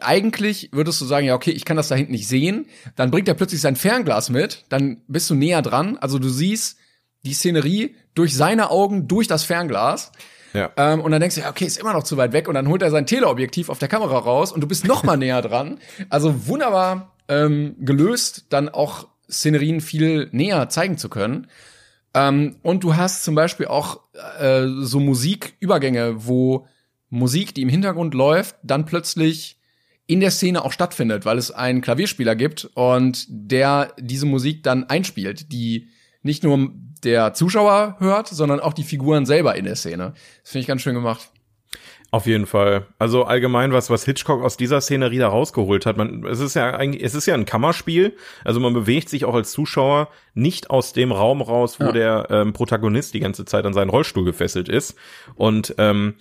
eigentlich 0.00 0.70
würdest 0.72 1.00
du 1.00 1.04
sagen, 1.04 1.26
ja, 1.26 1.34
okay, 1.34 1.50
ich 1.52 1.64
kann 1.64 1.76
das 1.76 1.88
da 1.88 1.94
hinten 1.94 2.12
nicht 2.12 2.28
sehen. 2.28 2.66
Dann 2.96 3.10
bringt 3.10 3.28
er 3.28 3.34
plötzlich 3.34 3.60
sein 3.60 3.76
Fernglas 3.76 4.30
mit, 4.30 4.64
dann 4.68 5.02
bist 5.06 5.30
du 5.30 5.34
näher 5.34 5.62
dran. 5.62 5.96
Also 5.98 6.18
du 6.18 6.28
siehst 6.28 6.78
die 7.24 7.34
Szenerie 7.34 7.94
durch 8.14 8.34
seine 8.34 8.70
Augen, 8.70 9.08
durch 9.08 9.28
das 9.28 9.44
Fernglas. 9.44 10.12
Ja. 10.56 10.70
Ähm, 10.76 11.00
und 11.00 11.10
dann 11.12 11.20
denkst 11.20 11.36
du, 11.36 11.42
ja, 11.42 11.50
okay, 11.50 11.66
ist 11.66 11.76
immer 11.76 11.92
noch 11.92 12.02
zu 12.02 12.16
weit 12.16 12.32
weg. 12.32 12.48
Und 12.48 12.54
dann 12.54 12.68
holt 12.68 12.80
er 12.80 12.90
sein 12.90 13.06
Teleobjektiv 13.06 13.68
auf 13.68 13.78
der 13.78 13.88
Kamera 13.88 14.18
raus 14.18 14.52
und 14.52 14.62
du 14.62 14.66
bist 14.66 14.86
noch 14.86 15.04
mal 15.04 15.16
näher 15.18 15.42
dran. 15.42 15.78
Also 16.08 16.46
wunderbar 16.46 17.14
ähm, 17.28 17.76
gelöst, 17.78 18.46
dann 18.48 18.70
auch 18.70 19.06
Szenerien 19.30 19.80
viel 19.80 20.28
näher 20.32 20.68
zeigen 20.70 20.96
zu 20.96 21.10
können. 21.10 21.48
Ähm, 22.14 22.56
und 22.62 22.84
du 22.84 22.96
hast 22.96 23.22
zum 23.22 23.34
Beispiel 23.34 23.66
auch 23.66 24.00
äh, 24.40 24.66
so 24.80 24.98
Musikübergänge, 24.98 26.26
wo 26.26 26.66
Musik, 27.10 27.54
die 27.54 27.62
im 27.62 27.68
Hintergrund 27.68 28.14
läuft, 28.14 28.56
dann 28.62 28.86
plötzlich 28.86 29.58
in 30.06 30.20
der 30.20 30.30
Szene 30.30 30.64
auch 30.64 30.72
stattfindet, 30.72 31.24
weil 31.24 31.36
es 31.36 31.50
einen 31.50 31.82
Klavierspieler 31.82 32.36
gibt 32.36 32.70
und 32.74 33.26
der 33.28 33.92
diese 33.98 34.24
Musik 34.24 34.62
dann 34.62 34.84
einspielt, 34.84 35.52
die 35.52 35.88
nicht 36.22 36.44
nur 36.44 36.70
der 37.04 37.34
Zuschauer 37.34 37.96
hört, 37.98 38.28
sondern 38.28 38.60
auch 38.60 38.72
die 38.74 38.84
Figuren 38.84 39.26
selber 39.26 39.54
in 39.56 39.64
der 39.64 39.76
Szene. 39.76 40.14
Das 40.42 40.52
finde 40.52 40.60
ich 40.62 40.66
ganz 40.66 40.82
schön 40.82 40.94
gemacht. 40.94 41.30
Auf 42.12 42.26
jeden 42.26 42.46
Fall. 42.46 42.86
Also 42.98 43.24
allgemein 43.24 43.72
was, 43.72 43.90
was 43.90 44.04
Hitchcock 44.04 44.42
aus 44.42 44.56
dieser 44.56 44.80
Szenerie 44.80 45.18
da 45.18 45.28
rausgeholt 45.28 45.86
hat. 45.86 45.96
Man, 45.96 46.24
es 46.24 46.38
ist 46.38 46.54
ja 46.54 46.70
eigentlich, 46.70 47.02
es 47.02 47.14
ist 47.14 47.26
ja 47.26 47.34
ein 47.34 47.44
Kammerspiel. 47.46 48.16
Also 48.44 48.60
man 48.60 48.72
bewegt 48.74 49.08
sich 49.08 49.24
auch 49.24 49.34
als 49.34 49.50
Zuschauer 49.50 50.08
nicht 50.32 50.70
aus 50.70 50.92
dem 50.92 51.10
Raum 51.10 51.42
raus, 51.42 51.80
wo 51.80 51.86
Ja. 51.86 51.92
der 51.92 52.26
ähm, 52.30 52.52
Protagonist 52.52 53.12
die 53.12 53.20
ganze 53.20 53.44
Zeit 53.44 53.64
an 53.66 53.74
seinen 53.74 53.90
Rollstuhl 53.90 54.24
gefesselt 54.24 54.68
ist. 54.68 54.94
Und 55.34 55.74
ähm, 55.78 56.14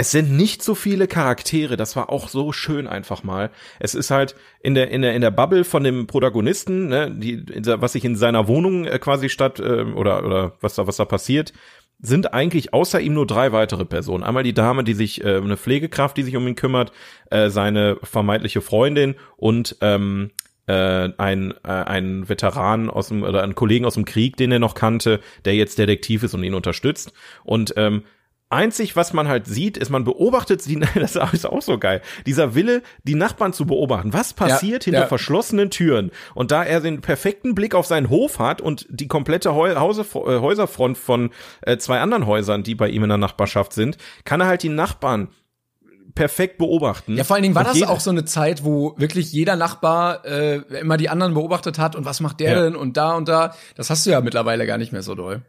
es 0.00 0.12
sind 0.12 0.32
nicht 0.32 0.62
so 0.62 0.74
viele 0.74 1.06
Charaktere, 1.06 1.76
das 1.76 1.94
war 1.94 2.08
auch 2.08 2.30
so 2.30 2.52
schön 2.52 2.86
einfach 2.86 3.22
mal. 3.22 3.50
Es 3.80 3.94
ist 3.94 4.10
halt 4.10 4.34
in 4.62 4.74
der 4.74 4.90
in 4.90 5.02
der 5.02 5.14
in 5.14 5.20
der 5.20 5.30
Bubble 5.30 5.62
von 5.62 5.84
dem 5.84 6.06
Protagonisten, 6.06 6.88
ne, 6.88 7.10
die 7.14 7.44
was 7.66 7.92
sich 7.92 8.06
in 8.06 8.16
seiner 8.16 8.48
Wohnung 8.48 8.86
äh, 8.86 8.98
quasi 8.98 9.28
statt 9.28 9.60
äh, 9.60 9.82
oder 9.82 10.24
oder 10.24 10.56
was 10.62 10.74
da 10.74 10.86
was 10.86 10.96
da 10.96 11.04
passiert, 11.04 11.52
sind 11.98 12.32
eigentlich 12.32 12.72
außer 12.72 12.98
ihm 12.98 13.12
nur 13.12 13.26
drei 13.26 13.52
weitere 13.52 13.84
Personen. 13.84 14.24
Einmal 14.24 14.42
die 14.42 14.54
Dame, 14.54 14.84
die 14.84 14.94
sich 14.94 15.22
äh, 15.22 15.36
eine 15.36 15.58
Pflegekraft, 15.58 16.16
die 16.16 16.22
sich 16.22 16.34
um 16.34 16.48
ihn 16.48 16.56
kümmert, 16.56 16.92
äh, 17.30 17.50
seine 17.50 17.98
vermeintliche 18.02 18.62
Freundin 18.62 19.16
und 19.36 19.76
ähm, 19.82 20.30
äh, 20.66 21.10
ein, 21.18 21.52
äh, 21.62 21.68
ein 21.68 22.26
Veteran 22.26 22.88
aus 22.88 23.08
dem 23.08 23.22
oder 23.22 23.42
ein 23.42 23.54
Kollegen 23.54 23.84
aus 23.84 23.94
dem 23.94 24.06
Krieg, 24.06 24.38
den 24.38 24.50
er 24.50 24.60
noch 24.60 24.74
kannte, 24.74 25.20
der 25.44 25.56
jetzt 25.56 25.78
Detektiv 25.78 26.22
ist 26.22 26.32
und 26.32 26.42
ihn 26.42 26.54
unterstützt. 26.54 27.12
Und 27.44 27.74
ähm, 27.76 28.04
Einzig, 28.50 28.96
was 28.96 29.12
man 29.12 29.28
halt 29.28 29.46
sieht, 29.46 29.76
ist, 29.76 29.90
man 29.90 30.02
beobachtet 30.02 30.60
sie, 30.60 30.78
das 30.94 31.16
ist 31.16 31.46
auch 31.46 31.62
so 31.62 31.78
geil, 31.78 32.02
dieser 32.26 32.54
Wille, 32.54 32.82
die 33.04 33.14
Nachbarn 33.14 33.52
zu 33.52 33.64
beobachten. 33.64 34.12
Was 34.12 34.34
passiert 34.34 34.82
ja, 34.82 34.86
hinter 34.86 35.00
ja. 35.02 35.06
verschlossenen 35.06 35.70
Türen? 35.70 36.10
Und 36.34 36.50
da 36.50 36.64
er 36.64 36.80
den 36.80 37.00
perfekten 37.00 37.54
Blick 37.54 37.76
auf 37.76 37.86
seinen 37.86 38.10
Hof 38.10 38.40
hat 38.40 38.60
und 38.60 38.86
die 38.90 39.08
komplette 39.08 39.54
Hause, 39.54 40.02
äh, 40.02 40.40
Häuserfront 40.40 40.98
von 40.98 41.30
äh, 41.62 41.78
zwei 41.78 42.00
anderen 42.00 42.26
Häusern, 42.26 42.64
die 42.64 42.74
bei 42.74 42.88
ihm 42.88 43.04
in 43.04 43.08
der 43.08 43.18
Nachbarschaft 43.18 43.72
sind, 43.72 43.96
kann 44.24 44.40
er 44.40 44.48
halt 44.48 44.64
die 44.64 44.68
Nachbarn 44.68 45.28
perfekt 46.16 46.58
beobachten. 46.58 47.16
Ja, 47.16 47.22
vor 47.22 47.36
allen 47.36 47.44
Dingen 47.44 47.54
war 47.54 47.62
das 47.62 47.82
auch 47.84 48.00
so 48.00 48.10
eine 48.10 48.24
Zeit, 48.24 48.64
wo 48.64 48.94
wirklich 48.98 49.32
jeder 49.32 49.54
Nachbar 49.54 50.24
äh, 50.24 50.56
immer 50.80 50.96
die 50.96 51.08
anderen 51.08 51.34
beobachtet 51.34 51.78
hat 51.78 51.94
und 51.94 52.04
was 52.04 52.18
macht 52.18 52.40
der 52.40 52.52
ja. 52.52 52.62
denn 52.64 52.74
und 52.74 52.96
da 52.96 53.14
und 53.14 53.28
da. 53.28 53.54
Das 53.76 53.90
hast 53.90 54.06
du 54.06 54.10
ja 54.10 54.20
mittlerweile 54.20 54.66
gar 54.66 54.76
nicht 54.76 54.92
mehr 54.92 55.02
so 55.02 55.14
doll. 55.14 55.42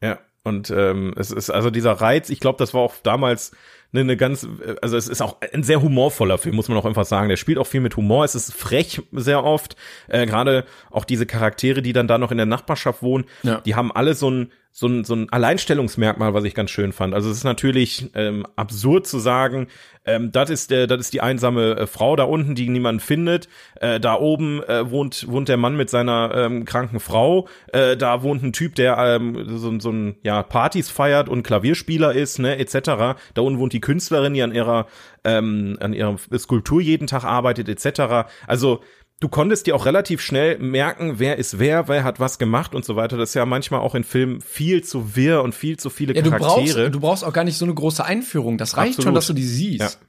Ja, 0.00 0.18
und 0.46 0.70
ähm, 0.70 1.12
es 1.16 1.32
ist 1.32 1.50
also 1.50 1.70
dieser 1.70 1.92
Reiz, 1.92 2.30
ich 2.30 2.38
glaube, 2.38 2.56
das 2.58 2.72
war 2.72 2.80
auch 2.80 2.94
damals 3.02 3.50
eine, 3.92 4.02
eine 4.02 4.16
ganz, 4.16 4.46
also 4.80 4.96
es 4.96 5.08
ist 5.08 5.20
auch 5.20 5.38
ein 5.52 5.64
sehr 5.64 5.82
humorvoller 5.82 6.38
Film, 6.38 6.54
muss 6.54 6.68
man 6.68 6.78
auch 6.78 6.84
einfach 6.84 7.04
sagen. 7.04 7.28
Der 7.28 7.36
spielt 7.36 7.58
auch 7.58 7.66
viel 7.66 7.80
mit 7.80 7.96
Humor, 7.96 8.24
es 8.24 8.36
ist 8.36 8.54
frech 8.54 9.02
sehr 9.10 9.42
oft. 9.42 9.74
Äh, 10.06 10.24
Gerade 10.24 10.64
auch 10.92 11.04
diese 11.04 11.26
Charaktere, 11.26 11.82
die 11.82 11.92
dann 11.92 12.06
da 12.06 12.16
noch 12.16 12.30
in 12.30 12.36
der 12.36 12.46
Nachbarschaft 12.46 13.02
wohnen, 13.02 13.24
ja. 13.42 13.60
die 13.62 13.74
haben 13.74 13.90
alle 13.90 14.14
so 14.14 14.30
ein 14.30 14.52
so 14.78 14.88
ein, 14.88 15.04
so 15.04 15.14
ein 15.14 15.32
Alleinstellungsmerkmal, 15.32 16.34
was 16.34 16.44
ich 16.44 16.54
ganz 16.54 16.70
schön 16.70 16.92
fand. 16.92 17.14
Also 17.14 17.30
es 17.30 17.38
ist 17.38 17.44
natürlich 17.44 18.10
ähm, 18.14 18.46
absurd 18.56 19.06
zu 19.06 19.18
sagen, 19.18 19.68
ähm, 20.04 20.32
das 20.32 20.50
ist 20.50 20.70
der, 20.70 20.86
das 20.86 21.00
ist 21.00 21.14
die 21.14 21.22
einsame 21.22 21.76
äh, 21.78 21.86
Frau 21.86 22.14
da 22.14 22.24
unten, 22.24 22.54
die 22.54 22.68
niemand 22.68 23.00
findet. 23.00 23.48
Äh, 23.80 24.00
da 24.00 24.16
oben 24.16 24.62
äh, 24.64 24.90
wohnt 24.90 25.28
wohnt 25.28 25.48
der 25.48 25.56
Mann 25.56 25.78
mit 25.78 25.88
seiner 25.88 26.30
ähm, 26.34 26.66
kranken 26.66 27.00
Frau. 27.00 27.48
Äh, 27.72 27.96
da 27.96 28.22
wohnt 28.22 28.42
ein 28.42 28.52
Typ, 28.52 28.74
der 28.74 28.98
ähm, 28.98 29.46
so, 29.56 29.80
so 29.80 29.90
ein 29.90 30.16
ja 30.22 30.42
Partys 30.42 30.90
feiert 30.90 31.30
und 31.30 31.42
Klavierspieler 31.42 32.12
ist, 32.12 32.38
ne 32.38 32.58
etc. 32.58 33.16
Da 33.32 33.40
unten 33.40 33.58
wohnt 33.58 33.72
die 33.72 33.80
Künstlerin, 33.80 34.34
die 34.34 34.42
an 34.42 34.54
ihrer 34.54 34.88
ähm, 35.24 35.78
an 35.80 35.94
ihrer 35.94 36.18
Skulptur 36.36 36.82
jeden 36.82 37.06
Tag 37.06 37.24
arbeitet 37.24 37.70
etc. 37.70 38.28
Also 38.46 38.82
du 39.20 39.28
konntest 39.28 39.66
dir 39.66 39.74
auch 39.74 39.86
relativ 39.86 40.20
schnell 40.20 40.58
merken, 40.58 41.18
wer 41.18 41.36
ist 41.36 41.58
wer, 41.58 41.88
wer 41.88 42.04
hat 42.04 42.20
was 42.20 42.38
gemacht 42.38 42.74
und 42.74 42.84
so 42.84 42.96
weiter. 42.96 43.16
Das 43.16 43.30
ist 43.30 43.34
ja 43.34 43.46
manchmal 43.46 43.80
auch 43.80 43.94
in 43.94 44.04
Filmen 44.04 44.40
viel 44.40 44.84
zu 44.84 45.16
wirr 45.16 45.42
und 45.42 45.54
viel 45.54 45.78
zu 45.78 45.90
viele 45.90 46.14
ja, 46.14 46.22
Charaktere. 46.22 46.40
Du 46.40 46.54
brauchst, 46.54 46.94
du 46.94 47.00
brauchst 47.00 47.24
auch 47.24 47.32
gar 47.32 47.44
nicht 47.44 47.56
so 47.56 47.64
eine 47.64 47.74
große 47.74 48.04
Einführung. 48.04 48.58
Das 48.58 48.76
reicht 48.76 48.98
Absolut. 48.98 49.04
schon, 49.04 49.14
dass 49.14 49.26
du 49.26 49.32
die 49.32 49.46
siehst. 49.46 49.80
Ja. 49.80 50.06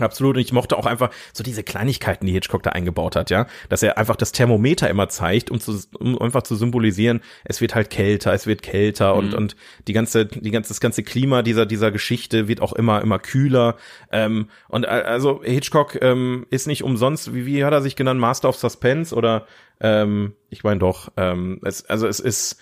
Absolut. 0.00 0.36
Und 0.36 0.42
ich 0.42 0.52
mochte 0.52 0.78
auch 0.78 0.86
einfach 0.86 1.10
so 1.34 1.44
diese 1.44 1.62
Kleinigkeiten, 1.62 2.26
die 2.26 2.32
Hitchcock 2.32 2.62
da 2.62 2.70
eingebaut 2.70 3.14
hat, 3.14 3.30
ja. 3.30 3.46
Dass 3.68 3.82
er 3.82 3.98
einfach 3.98 4.16
das 4.16 4.32
Thermometer 4.32 4.88
immer 4.88 5.08
zeigt, 5.10 5.50
um, 5.50 5.60
zu, 5.60 5.78
um 5.98 6.20
einfach 6.20 6.42
zu 6.42 6.56
symbolisieren, 6.56 7.20
es 7.44 7.60
wird 7.60 7.74
halt 7.74 7.90
kälter, 7.90 8.32
es 8.32 8.46
wird 8.46 8.62
kälter 8.62 9.12
mhm. 9.12 9.18
und, 9.18 9.34
und 9.34 9.56
die 9.88 9.92
ganze, 9.92 10.24
die 10.24 10.50
ganze, 10.50 10.68
das 10.68 10.80
ganze 10.80 11.02
Klima 11.02 11.42
dieser, 11.42 11.66
dieser 11.66 11.90
Geschichte 11.90 12.48
wird 12.48 12.62
auch 12.62 12.72
immer, 12.72 13.02
immer 13.02 13.18
kühler. 13.18 13.76
Ähm, 14.10 14.48
und 14.68 14.86
also 14.86 15.42
Hitchcock 15.44 16.00
ähm, 16.00 16.46
ist 16.48 16.66
nicht 16.66 16.84
umsonst, 16.84 17.34
wie, 17.34 17.44
wie 17.44 17.64
hat 17.64 17.74
er 17.74 17.82
sich 17.82 17.94
genannt, 17.94 18.18
Master 18.18 18.48
of 18.48 18.56
Suspense 18.56 19.14
oder 19.14 19.46
ähm, 19.80 20.34
ich 20.48 20.64
meine 20.64 20.80
doch, 20.80 21.12
ähm, 21.18 21.60
es, 21.64 21.84
also 21.84 22.06
es 22.06 22.18
ist 22.18 22.58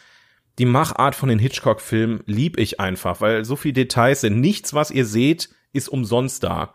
die 0.58 0.66
Machart 0.66 1.14
von 1.14 1.28
den 1.28 1.38
Hitchcock-Filmen 1.38 2.22
lieb 2.26 2.58
ich 2.58 2.80
einfach, 2.80 3.20
weil 3.20 3.44
so 3.44 3.54
viele 3.54 3.74
Details 3.74 4.22
sind. 4.22 4.40
Nichts, 4.40 4.74
was 4.74 4.90
ihr 4.90 5.06
seht, 5.06 5.48
ist 5.72 5.88
umsonst 5.88 6.42
da 6.42 6.74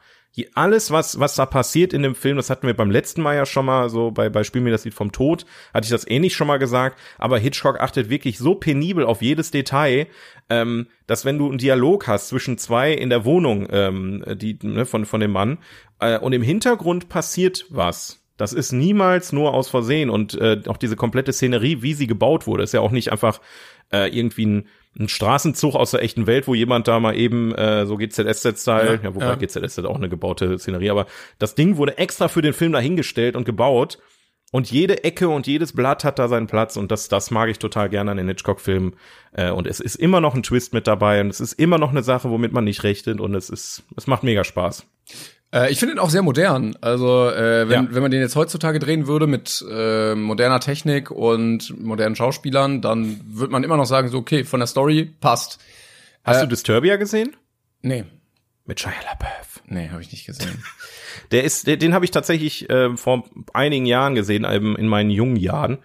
alles, 0.53 0.91
was, 0.91 1.19
was 1.19 1.35
da 1.35 1.45
passiert 1.45 1.93
in 1.93 2.03
dem 2.03 2.15
Film, 2.15 2.37
das 2.37 2.49
hatten 2.49 2.67
wir 2.67 2.73
beim 2.73 2.91
letzten 2.91 3.21
Mal 3.21 3.35
ja 3.35 3.45
schon 3.45 3.65
mal, 3.65 3.89
so 3.89 4.11
bei, 4.11 4.29
bei 4.29 4.43
Spiel 4.43 4.61
mir 4.61 4.71
das 4.71 4.83
Lied 4.83 4.93
vom 4.93 5.11
Tod, 5.11 5.45
hatte 5.73 5.85
ich 5.85 5.91
das 5.91 6.07
ähnlich 6.07 6.35
schon 6.35 6.47
mal 6.47 6.59
gesagt, 6.59 6.99
aber 7.17 7.37
Hitchcock 7.37 7.79
achtet 7.79 8.09
wirklich 8.09 8.37
so 8.37 8.55
penibel 8.55 9.05
auf 9.05 9.21
jedes 9.21 9.51
Detail, 9.51 10.07
ähm, 10.49 10.87
dass 11.07 11.25
wenn 11.25 11.37
du 11.37 11.47
einen 11.47 11.57
Dialog 11.57 12.07
hast 12.07 12.27
zwischen 12.27 12.57
zwei 12.57 12.91
in 12.93 13.09
der 13.09 13.23
Wohnung, 13.25 13.67
ähm, 13.71 14.23
die, 14.35 14.59
ne, 14.61 14.85
von, 14.85 15.05
von 15.05 15.21
dem 15.21 15.31
Mann, 15.31 15.59
äh, 15.99 16.19
und 16.19 16.33
im 16.33 16.41
Hintergrund 16.41 17.07
passiert 17.07 17.65
was, 17.69 18.21
das 18.37 18.51
ist 18.51 18.73
niemals 18.73 19.31
nur 19.31 19.53
aus 19.53 19.69
Versehen. 19.69 20.09
Und 20.09 20.35
äh, 20.35 20.61
auch 20.67 20.77
diese 20.77 20.95
komplette 20.95 21.31
Szenerie, 21.31 21.81
wie 21.81 21.93
sie 21.93 22.07
gebaut 22.07 22.47
wurde, 22.47 22.63
ist 22.63 22.73
ja 22.73 22.81
auch 22.81 22.91
nicht 22.91 23.11
einfach 23.11 23.39
äh, 23.91 24.09
irgendwie 24.09 24.45
ein 24.45 24.67
ein 24.97 25.09
Straßenzug 25.09 25.75
aus 25.75 25.91
der 25.91 26.03
echten 26.03 26.27
Welt, 26.27 26.47
wo 26.47 26.55
jemand 26.55 26.87
da 26.87 26.99
mal 26.99 27.15
eben 27.15 27.53
äh, 27.53 27.85
so 27.85 27.97
GZSZ-Style, 27.97 28.95
ja, 28.95 28.99
ja, 29.03 29.15
wobei 29.15 29.25
ja. 29.25 29.35
GZSZ 29.35 29.79
auch 29.79 29.97
eine 29.97 30.09
gebaute 30.09 30.57
Szenerie, 30.57 30.89
aber 30.89 31.05
das 31.37 31.55
Ding 31.55 31.77
wurde 31.77 31.97
extra 31.97 32.27
für 32.27 32.41
den 32.41 32.53
Film 32.53 32.71
dahingestellt 32.71 33.35
und 33.35 33.45
gebaut 33.45 33.97
und 34.51 34.71
jede 34.71 35.03
Ecke 35.03 35.27
und 35.27 35.47
jedes 35.47 35.73
Blatt 35.73 36.05
hat 36.05 36.17
da 36.17 36.29
seinen 36.29 36.47
Platz 36.47 36.77
und 36.77 36.91
das, 36.91 37.09
das 37.09 37.29
mag 37.29 37.49
ich 37.49 37.59
total 37.59 37.89
gerne 37.89 38.11
an 38.11 38.17
den 38.17 38.27
Hitchcock-Filmen 38.27 38.95
äh, 39.33 39.49
und 39.49 39.67
es 39.67 39.81
ist 39.81 39.95
immer 39.95 40.21
noch 40.21 40.33
ein 40.33 40.43
Twist 40.43 40.73
mit 40.73 40.87
dabei 40.87 41.19
und 41.19 41.29
es 41.29 41.41
ist 41.41 41.53
immer 41.53 41.77
noch 41.77 41.91
eine 41.91 42.03
Sache, 42.03 42.29
womit 42.29 42.53
man 42.53 42.63
nicht 42.63 42.83
rechnet 42.83 43.19
und 43.19 43.35
es 43.35 43.49
ist, 43.49 43.83
es 43.97 44.07
macht 44.07 44.23
mega 44.23 44.43
Spaß. 44.43 44.87
Äh, 45.55 45.71
ich 45.71 45.79
finde 45.79 45.95
ihn 45.95 45.99
auch 45.99 46.09
sehr 46.09 46.21
modern. 46.21 46.75
Also 46.81 47.29
äh, 47.29 47.69
wenn, 47.69 47.85
ja. 47.85 47.87
wenn 47.91 48.01
man 48.01 48.11
den 48.11 48.19
jetzt 48.19 48.35
heutzutage 48.35 48.79
drehen 48.79 49.07
würde 49.07 49.25
mit 49.25 49.65
äh, 49.71 50.13
moderner 50.13 50.59
Technik 50.59 51.09
und 51.09 51.79
modernen 51.81 52.15
Schauspielern, 52.15 52.81
dann 52.81 53.21
würde 53.25 53.51
man 53.51 53.63
immer 53.63 53.77
noch 53.77 53.85
sagen, 53.85 54.09
so 54.09 54.19
okay, 54.19 54.43
von 54.43 54.59
der 54.59 54.67
Story 54.67 55.13
passt. 55.21 55.59
Hast 56.23 56.37
äh, 56.37 56.41
du 56.41 56.47
Disturbia 56.49 56.97
gesehen? 56.97 57.35
Nee. 57.81 58.03
Mit 58.65 58.79
Shia 58.79 58.91
LaBeouf. 58.91 59.61
Nee, 59.67 59.89
habe 59.89 60.01
ich 60.01 60.11
nicht 60.11 60.25
gesehen. 60.25 60.63
der 61.31 61.43
ist, 61.43 61.67
den, 61.67 61.79
den 61.79 61.93
habe 61.93 62.03
ich 62.03 62.11
tatsächlich 62.11 62.69
äh, 62.69 62.95
vor 62.97 63.23
einigen 63.53 63.85
Jahren 63.85 64.15
gesehen, 64.15 64.43
eben 64.43 64.75
in 64.75 64.87
meinen 64.87 65.09
jungen 65.09 65.37
Jahren. 65.37 65.77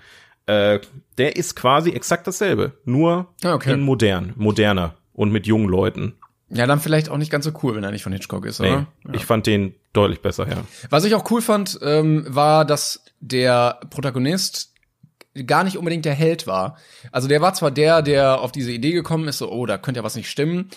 Äh, 0.47 0.81
der 1.19 1.37
ist 1.37 1.55
quasi 1.55 1.91
exakt 1.91 2.27
dasselbe, 2.27 2.73
nur 2.85 3.29
ah, 3.45 3.55
okay. 3.55 3.75
in 3.75 3.81
modern, 3.81 4.33
moderner 4.37 4.97
und 5.13 5.31
mit 5.31 5.47
jungen 5.47 5.69
Leuten. 5.69 6.15
Ja, 6.53 6.67
dann 6.67 6.81
vielleicht 6.81 7.09
auch 7.09 7.17
nicht 7.17 7.31
ganz 7.31 7.45
so 7.45 7.53
cool, 7.63 7.77
wenn 7.77 7.85
er 7.85 7.93
nicht 7.93 8.03
von 8.03 8.13
Hitchcock 8.13 8.45
ist, 8.45 8.61
oder? 8.61 8.81
Nee, 8.81 8.87
ja. 9.07 9.15
Ich 9.15 9.25
fand 9.25 9.47
den 9.47 9.75
deutlich 9.93 10.21
besser, 10.21 10.49
ja. 10.49 10.57
Was 10.91 11.05
ich 11.05 11.15
auch 11.15 11.31
cool 11.31 11.41
fand, 11.41 11.79
ähm, 11.83 12.25
war, 12.29 12.65
dass 12.65 13.05
der 13.21 13.79
Protagonist 13.91 14.75
gar 15.47 15.63
nicht 15.63 15.79
unbedingt 15.79 16.05
der 16.05 16.15
Held 16.15 16.47
war. 16.47 16.77
Also 17.13 17.29
der 17.29 17.41
war 17.41 17.55
zwar 17.55 17.71
der, 17.71 18.03
der 18.03 18.41
auf 18.41 18.51
diese 18.51 18.73
Idee 18.73 18.93
gekommen 18.93 19.29
ist, 19.29 19.39
so, 19.39 19.51
oh, 19.51 19.65
da 19.65 19.79
könnte 19.79 20.01
ja 20.01 20.05
was 20.05 20.17
nicht 20.17 20.29
stimmen, 20.29 20.71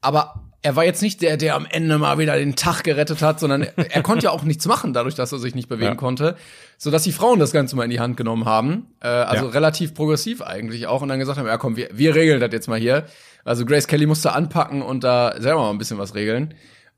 aber 0.00 0.48
er 0.60 0.74
war 0.74 0.84
jetzt 0.84 1.02
nicht 1.02 1.22
der, 1.22 1.36
der 1.36 1.54
am 1.54 1.66
Ende 1.66 1.98
mal 1.98 2.18
wieder 2.18 2.36
den 2.36 2.56
Tag 2.56 2.82
gerettet 2.82 3.22
hat, 3.22 3.38
sondern 3.38 3.62
er, 3.62 3.72
er 3.94 4.02
konnte 4.02 4.24
ja 4.24 4.30
auch 4.30 4.42
nichts 4.42 4.66
machen, 4.66 4.92
dadurch, 4.92 5.14
dass 5.14 5.30
er 5.32 5.38
sich 5.38 5.54
nicht 5.54 5.68
bewegen 5.68 5.92
ja. 5.92 5.94
konnte, 5.94 6.36
so 6.78 6.90
dass 6.90 7.04
die 7.04 7.12
Frauen 7.12 7.38
das 7.38 7.52
Ganze 7.52 7.76
mal 7.76 7.84
in 7.84 7.90
die 7.90 8.00
Hand 8.00 8.16
genommen 8.16 8.44
haben, 8.44 8.88
äh, 9.00 9.08
also 9.08 9.46
ja. 9.46 9.50
relativ 9.50 9.94
progressiv 9.94 10.42
eigentlich 10.42 10.86
auch 10.86 11.02
und 11.02 11.08
dann 11.08 11.18
gesagt 11.18 11.38
haben, 11.38 11.46
ja 11.46 11.58
komm, 11.58 11.76
wir, 11.76 11.90
wir 11.92 12.14
regeln 12.14 12.40
das 12.40 12.52
jetzt 12.52 12.68
mal 12.68 12.78
hier. 12.78 13.06
Also 13.44 13.64
Grace 13.64 13.86
Kelly 13.86 14.06
musste 14.06 14.32
anpacken 14.32 14.82
und 14.82 15.04
da 15.04 15.34
selber 15.40 15.62
mal 15.62 15.70
ein 15.70 15.78
bisschen 15.78 15.98
was 15.98 16.14
regeln. 16.14 16.54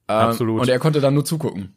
Ähm, 0.09 0.17
Absolut. 0.17 0.63
Und 0.63 0.69
er 0.69 0.79
konnte 0.79 1.01
dann 1.01 1.15
nur 1.15 1.25
zugucken. 1.25 1.75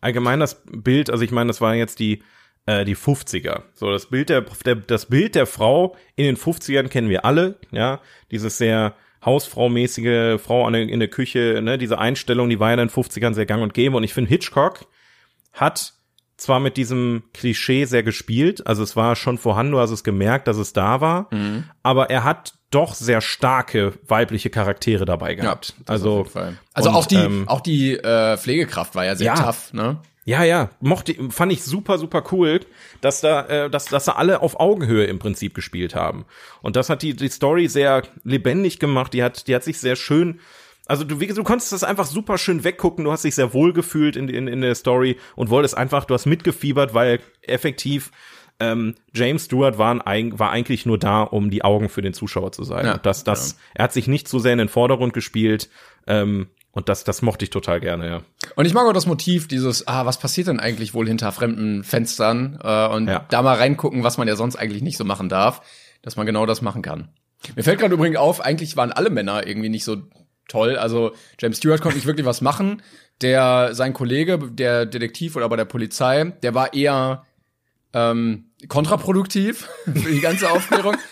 Allgemein 0.00 0.40
das 0.40 0.62
Bild, 0.64 1.10
also 1.10 1.24
ich 1.24 1.30
meine, 1.30 1.48
das 1.48 1.60
waren 1.60 1.76
jetzt 1.76 1.98
die 1.98 2.22
äh, 2.68 2.84
die 2.84 2.96
50er. 2.96 3.62
So 3.74 3.90
das 3.90 4.06
Bild 4.06 4.28
der, 4.28 4.44
der 4.64 4.76
das 4.76 5.06
Bild 5.06 5.34
der 5.34 5.46
Frau 5.46 5.96
in 6.16 6.26
den 6.26 6.36
50ern 6.36 6.88
kennen 6.88 7.08
wir 7.08 7.24
alle, 7.24 7.58
ja, 7.70 8.00
dieses 8.30 8.58
sehr 8.58 8.94
Hausfrau-mäßige 9.24 10.40
Frau 10.40 10.68
in 10.68 11.00
der 11.00 11.08
Küche, 11.08 11.60
ne, 11.62 11.78
diese 11.78 11.98
Einstellung, 11.98 12.48
die 12.50 12.60
war 12.60 12.68
ja 12.68 12.74
in 12.74 12.88
den 12.88 12.90
50ern 12.90 13.34
sehr 13.34 13.46
gang 13.46 13.62
und 13.62 13.74
gäbe 13.74 13.96
und 13.96 14.04
ich 14.04 14.14
finde 14.14 14.28
Hitchcock 14.28 14.86
hat 15.52 15.94
zwar 16.36 16.60
mit 16.60 16.76
diesem 16.76 17.24
Klischee 17.32 17.84
sehr 17.86 18.04
gespielt, 18.04 18.66
also 18.66 18.82
es 18.82 18.94
war 18.94 19.16
schon 19.16 19.38
vorhanden, 19.38 19.72
du 19.72 19.80
hast 19.80 19.90
es 19.90 20.04
gemerkt, 20.04 20.46
dass 20.46 20.56
es 20.56 20.72
da 20.72 21.00
war, 21.00 21.28
mhm. 21.32 21.64
aber 21.82 22.10
er 22.10 22.22
hat 22.22 22.57
doch 22.70 22.94
sehr 22.94 23.20
starke 23.20 23.94
weibliche 24.06 24.50
Charaktere 24.50 25.04
dabei 25.04 25.34
gehabt. 25.34 25.74
Ja, 25.78 25.84
also 25.86 26.26
also 26.74 26.90
und, 26.90 26.96
auch 26.96 27.06
die 27.06 27.16
ähm, 27.16 27.48
auch 27.48 27.60
die 27.60 27.94
äh, 27.94 28.36
Pflegekraft 28.36 28.94
war 28.94 29.04
ja 29.04 29.16
sehr 29.16 29.28
ja, 29.28 29.34
tough, 29.34 29.72
ne? 29.72 29.98
Ja, 30.24 30.44
ja, 30.44 30.68
mochte 30.80 31.14
fand 31.30 31.52
ich 31.52 31.64
super 31.64 31.96
super 31.96 32.22
cool, 32.32 32.60
dass 33.00 33.22
da 33.22 33.46
äh, 33.46 33.70
dass 33.70 33.86
dass 33.86 34.04
da 34.04 34.12
alle 34.12 34.42
auf 34.42 34.60
Augenhöhe 34.60 35.04
im 35.04 35.18
Prinzip 35.18 35.54
gespielt 35.54 35.94
haben. 35.94 36.26
Und 36.60 36.76
das 36.76 36.90
hat 36.90 37.02
die 37.02 37.14
die 37.14 37.28
Story 37.28 37.68
sehr 37.68 38.02
lebendig 38.24 38.78
gemacht, 38.78 39.14
die 39.14 39.22
hat 39.22 39.48
die 39.48 39.54
hat 39.54 39.64
sich 39.64 39.80
sehr 39.80 39.96
schön 39.96 40.40
also 40.88 41.04
du, 41.04 41.20
wie, 41.20 41.26
du 41.26 41.44
konntest 41.44 41.70
das 41.72 41.84
einfach 41.84 42.06
super 42.06 42.38
schön 42.38 42.64
weggucken, 42.64 43.04
du 43.04 43.12
hast 43.12 43.22
dich 43.22 43.34
sehr 43.34 43.52
wohl 43.52 43.74
gefühlt 43.74 44.16
in, 44.16 44.28
in, 44.28 44.48
in 44.48 44.62
der 44.62 44.74
Story 44.74 45.18
und 45.36 45.50
wolltest 45.50 45.76
einfach, 45.76 46.06
du 46.06 46.14
hast 46.14 46.24
mitgefiebert, 46.24 46.94
weil 46.94 47.20
effektiv 47.42 48.10
ähm, 48.60 48.94
James 49.14 49.44
Stewart 49.44 49.78
war, 49.78 49.96
war 49.96 50.50
eigentlich 50.50 50.84
nur 50.86 50.98
da, 50.98 51.22
um 51.22 51.50
die 51.50 51.62
Augen 51.62 51.88
für 51.88 52.02
den 52.02 52.12
Zuschauer 52.14 52.52
zu 52.52 52.64
sein. 52.64 52.84
Ja, 52.86 52.98
das, 52.98 53.24
das, 53.24 53.52
ja. 53.52 53.56
Er 53.74 53.84
hat 53.84 53.92
sich 53.92 54.08
nicht 54.08 54.28
so 54.28 54.38
sehr 54.38 54.52
in 54.52 54.58
den 54.58 54.68
Vordergrund 54.68 55.12
gespielt. 55.12 55.68
Ähm, 56.06 56.48
Und 56.72 56.88
das, 56.88 57.02
das 57.02 57.22
mochte 57.22 57.44
ich 57.44 57.50
total 57.50 57.80
gerne, 57.80 58.06
ja. 58.08 58.20
Und 58.54 58.64
ich 58.66 58.74
mag 58.74 58.86
auch 58.86 58.92
das 58.92 59.06
Motiv, 59.06 59.48
dieses, 59.48 59.88
ah, 59.88 60.06
was 60.06 60.18
passiert 60.18 60.46
denn 60.48 60.60
eigentlich 60.60 60.94
wohl 60.94 61.08
hinter 61.08 61.32
fremden 61.32 61.82
Fenstern? 61.82 62.58
Äh, 62.62 62.88
und 62.88 63.08
Ja. 63.08 63.24
da 63.30 63.42
mal 63.42 63.56
reingucken, 63.56 64.04
was 64.04 64.16
man 64.18 64.28
ja 64.28 64.36
sonst 64.36 64.56
eigentlich 64.56 64.82
nicht 64.82 64.96
so 64.96 65.04
machen 65.04 65.28
darf, 65.28 65.62
dass 66.02 66.16
man 66.16 66.26
genau 66.26 66.46
das 66.46 66.62
machen 66.62 66.82
kann. 66.82 67.08
Mir 67.56 67.62
fällt 67.64 67.80
gerade 67.80 67.94
übrigens 67.94 68.16
auf, 68.18 68.40
eigentlich 68.40 68.76
waren 68.76 68.92
alle 68.92 69.10
Männer 69.10 69.46
irgendwie 69.46 69.68
nicht 69.70 69.84
so 69.84 69.96
toll. 70.48 70.76
Also 70.76 71.12
James 71.40 71.58
Stewart 71.58 71.80
konnte 71.80 71.96
nicht 71.96 72.06
wirklich 72.06 72.26
was 72.26 72.40
machen. 72.40 72.82
Der, 73.22 73.70
sein 73.74 73.92
Kollege, 73.92 74.38
der 74.38 74.86
Detektiv 74.86 75.36
oder 75.36 75.48
bei 75.48 75.56
der 75.56 75.64
Polizei, 75.64 76.24
der 76.42 76.54
war 76.54 76.74
eher 76.74 77.24
ähm, 77.92 78.47
kontraproduktiv 78.68 79.68
für 79.84 80.10
die 80.10 80.20
ganze 80.20 80.50
Aufklärung. 80.50 80.96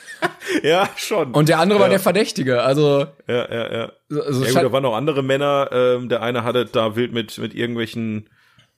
Ja, 0.62 0.88
schon. 0.96 1.32
Und 1.34 1.48
der 1.50 1.58
andere 1.58 1.78
war 1.78 1.86
Ja. 1.86 1.90
der 1.90 2.00
Verdächtige. 2.00 2.62
Also, 2.62 3.06
ja, 3.28 3.52
ja, 3.52 3.72
ja. 3.72 3.92
also 4.22 4.44
Ja, 4.44 4.50
gut, 4.52 4.62
da 4.62 4.72
waren 4.72 4.82
noch 4.82 4.96
andere 4.96 5.22
Männer. 5.22 5.68
Ähm, 5.72 6.08
der 6.08 6.22
eine 6.22 6.42
hatte 6.42 6.64
da 6.64 6.96
wild 6.96 7.12
mit, 7.12 7.36
mit 7.36 7.54
irgendwelchen, 7.54 8.30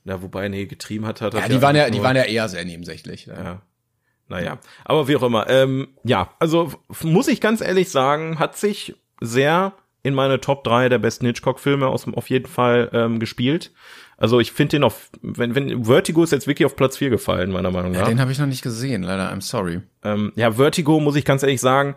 na, 0.03 0.21
wobei, 0.21 0.49
nee, 0.49 0.67
getrieben 0.67 1.07
hat, 1.07 1.21
hat 1.21 1.35
er 1.35 1.41
ja, 1.43 1.49
die 1.49 1.63
waren 1.63 1.77
ja, 1.77 1.91
die 1.91 2.03
waren 2.03 2.17
ja 2.17 2.25
eher 2.25 2.49
sehr 2.49 2.65
nebensächlich. 2.65 3.27
Ja. 3.27 3.35
Ja. 3.43 3.63
Naja, 4.27 4.59
aber 4.85 5.07
wie 5.09 5.17
auch 5.17 5.23
immer. 5.23 5.49
Ähm, 5.49 5.89
ja, 6.03 6.31
also 6.41 6.73
muss 7.03 7.29
ich 7.29 7.41
ganz 7.41 7.61
ehrlich 7.61 7.91
sagen, 7.91 8.39
hat 8.39 8.57
sich 8.57 8.97
sehr 9.21 9.73
in 10.03 10.15
meine 10.15 10.41
Top 10.41 10.65
3 10.65 10.89
der 10.89 10.99
besten 10.99 11.27
Hitchcock-Filme 11.27 11.87
aus 11.87 12.07
auf 12.13 12.29
jeden 12.31 12.47
Fall 12.47 12.91
ähm, 12.93 13.21
gespielt. 13.21 13.73
Also 14.19 14.41
ich 14.41 14.51
finde 14.51 14.71
den 14.73 14.85
auf, 14.85 15.11
wenn, 15.23 15.55
wenn 15.55 15.85
Vertigo 15.85 16.25
ist 16.25 16.33
jetzt 16.33 16.49
wirklich 16.49 16.67
auf 16.67 16.75
Platz 16.75 16.97
4 16.97 17.09
gefallen, 17.09 17.53
meiner 17.53 17.71
Meinung 17.71 17.93
nach. 17.93 18.01
Ja, 18.01 18.07
den 18.07 18.21
habe 18.21 18.33
ich 18.33 18.39
noch 18.39 18.47
nicht 18.47 18.63
gesehen, 18.63 19.05
leider. 19.05 19.33
I'm 19.33 19.41
sorry. 19.41 19.81
Ähm, 20.03 20.33
ja, 20.35 20.51
Vertigo 20.53 20.99
muss 20.99 21.15
ich 21.15 21.25
ganz 21.25 21.45
ehrlich 21.45 21.61
sagen, 21.61 21.95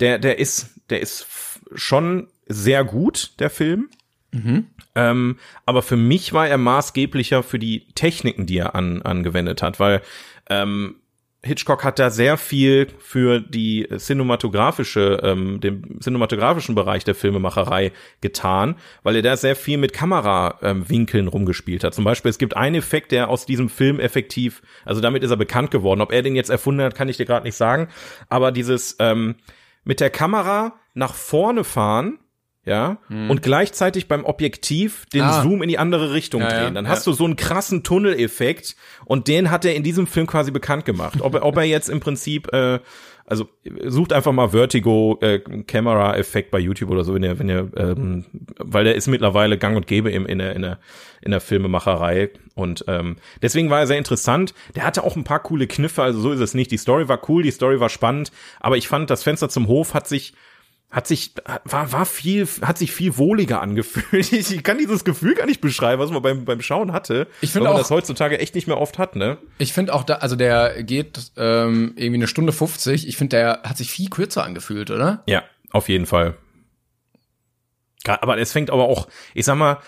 der, 0.00 0.18
der 0.18 0.40
ist, 0.40 0.80
der 0.90 1.00
ist 1.00 1.26
schon 1.74 2.26
sehr 2.46 2.84
gut, 2.84 3.32
der 3.38 3.50
Film. 3.50 3.88
Ähm, 4.94 5.38
aber 5.64 5.82
für 5.82 5.96
mich 5.96 6.32
war 6.32 6.48
er 6.48 6.58
maßgeblicher 6.58 7.42
für 7.42 7.58
die 7.58 7.86
Techniken, 7.94 8.46
die 8.46 8.58
er 8.58 8.74
an, 8.74 9.02
angewendet 9.02 9.62
hat, 9.62 9.80
weil 9.80 10.02
ähm, 10.50 10.96
Hitchcock 11.44 11.84
hat 11.84 12.00
da 12.00 12.10
sehr 12.10 12.36
viel 12.36 12.88
für 12.98 13.40
die 13.40 13.88
cinematografische, 13.96 15.20
ähm, 15.22 15.60
den 15.60 16.00
cinematografischen 16.00 16.74
Bereich 16.74 17.04
der 17.04 17.14
Filmemacherei 17.14 17.92
getan, 18.20 18.74
weil 19.04 19.14
er 19.14 19.22
da 19.22 19.36
sehr 19.36 19.54
viel 19.54 19.78
mit 19.78 19.92
Kamerawinkeln 19.92 21.26
ähm, 21.26 21.28
rumgespielt 21.28 21.84
hat. 21.84 21.94
Zum 21.94 22.02
Beispiel, 22.04 22.30
es 22.30 22.38
gibt 22.38 22.56
einen 22.56 22.74
Effekt, 22.74 23.12
der 23.12 23.28
aus 23.28 23.46
diesem 23.46 23.68
Film 23.68 24.00
effektiv, 24.00 24.62
also 24.84 25.00
damit 25.00 25.22
ist 25.22 25.30
er 25.30 25.36
bekannt 25.36 25.70
geworden. 25.70 26.00
Ob 26.00 26.12
er 26.12 26.22
den 26.22 26.34
jetzt 26.34 26.50
erfunden 26.50 26.82
hat, 26.82 26.96
kann 26.96 27.08
ich 27.08 27.18
dir 27.18 27.26
gerade 27.26 27.46
nicht 27.46 27.56
sagen. 27.56 27.88
Aber 28.28 28.50
dieses 28.50 28.96
ähm, 28.98 29.36
mit 29.84 30.00
der 30.00 30.10
Kamera 30.10 30.72
nach 30.94 31.14
vorne 31.14 31.62
fahren, 31.62 32.18
ja, 32.64 32.98
und 33.08 33.40
gleichzeitig 33.42 34.08
beim 34.08 34.24
Objektiv 34.26 35.06
den 35.14 35.22
Ah. 35.22 35.42
Zoom 35.42 35.62
in 35.62 35.68
die 35.70 35.78
andere 35.78 36.12
Richtung 36.12 36.42
ja, 36.42 36.48
drehen. 36.50 36.74
Dann 36.74 36.84
ja. 36.84 36.90
hast 36.90 37.06
du 37.06 37.12
so 37.12 37.24
einen 37.24 37.36
krassen 37.36 37.82
Tunneleffekt 37.82 38.76
und 39.06 39.26
den 39.26 39.50
hat 39.50 39.64
er 39.64 39.74
in 39.74 39.82
diesem 39.82 40.06
Film 40.06 40.26
quasi 40.26 40.50
bekannt 40.50 40.84
gemacht. 40.84 41.20
Ob, 41.22 41.34
er- 41.34 41.44
ob 41.46 41.56
er 41.56 41.64
jetzt 41.64 41.88
im 41.88 42.00
Prinzip, 42.00 42.52
äh, 42.52 42.80
also 43.24 43.48
sucht 43.86 44.12
einfach 44.12 44.32
mal 44.32 44.50
Vertigo 44.50 45.18
äh, 45.22 45.38
Camera 45.66 46.16
Effekt 46.16 46.50
bei 46.50 46.58
YouTube 46.58 46.90
oder 46.90 47.04
so, 47.04 47.14
wenn 47.14 47.22
ihr, 47.22 47.38
wenn 47.38 47.48
ihr, 47.48 47.70
ähm, 47.76 48.24
weil 48.58 48.84
der 48.84 48.94
ist 48.96 49.06
mittlerweile 49.06 49.56
Gang 49.58 49.76
und 49.76 49.86
Gäbe 49.86 50.10
im, 50.10 50.26
in 50.26 50.38
der 50.38 50.54
in 50.56 50.62
der 50.62 50.78
in 51.20 51.30
der 51.32 51.40
Filmemacherei 51.40 52.30
und 52.54 52.84
ähm, 52.88 53.16
deswegen 53.42 53.70
war 53.70 53.80
er 53.80 53.86
sehr 53.86 53.98
interessant. 53.98 54.54
Der 54.76 54.84
hatte 54.84 55.04
auch 55.04 55.16
ein 55.16 55.24
paar 55.24 55.42
coole 55.42 55.66
Kniffe, 55.66 56.02
also 56.02 56.20
so 56.20 56.32
ist 56.32 56.40
es 56.40 56.54
nicht. 56.54 56.70
Die 56.70 56.76
Story 56.78 57.08
war 57.08 57.20
cool, 57.30 57.42
die 57.42 57.50
Story 57.50 57.80
war 57.80 57.88
spannend, 57.88 58.30
aber 58.60 58.76
ich 58.76 58.88
fand 58.88 59.10
das 59.10 59.22
Fenster 59.22 59.48
zum 59.48 59.68
Hof 59.68 59.94
hat 59.94 60.06
sich 60.06 60.32
hat 60.90 61.06
sich 61.06 61.34
war 61.64 61.92
war 61.92 62.06
viel 62.06 62.48
hat 62.62 62.78
sich 62.78 62.92
viel 62.92 63.16
wohliger 63.18 63.60
angefühlt. 63.60 64.32
Ich, 64.32 64.62
kann 64.62 64.78
dieses 64.78 65.04
Gefühl 65.04 65.34
gar 65.34 65.44
nicht 65.46 65.60
beschreiben, 65.60 66.00
was 66.00 66.10
man 66.10 66.22
beim 66.22 66.44
beim 66.46 66.62
Schauen 66.62 66.92
hatte. 66.92 67.26
Ich 67.42 67.50
finde 67.50 67.70
auch- 67.70 67.76
das 67.78 67.90
heutzutage 67.90 68.38
echt 68.38 68.54
nicht 68.54 68.66
mehr 68.66 68.78
oft 68.78 68.96
hat, 68.98 69.14
ne? 69.14 69.36
Ich 69.58 69.72
finde 69.74 69.92
auch 69.94 70.02
da, 70.02 70.14
also 70.16 70.34
der 70.34 70.82
geht 70.82 71.32
ähm, 71.36 71.92
irgendwie 71.96 72.14
eine 72.14 72.26
Stunde 72.28 72.52
50. 72.52 73.06
Ich 73.06 73.16
finde, 73.18 73.36
der 73.36 73.60
hat 73.64 73.76
sich 73.76 73.90
viel 73.90 74.08
kürzer 74.08 74.44
angefühlt, 74.44 74.90
oder? 74.90 75.22
Ja, 75.26 75.42
auf 75.72 75.88
jeden 75.90 76.06
Fall. 76.06 76.36
Aber 78.06 78.38
es 78.38 78.52
fängt 78.52 78.70
aber 78.70 78.84
auch, 78.84 79.08
ich 79.34 79.44
sag 79.44 79.56
mal, 79.56 79.78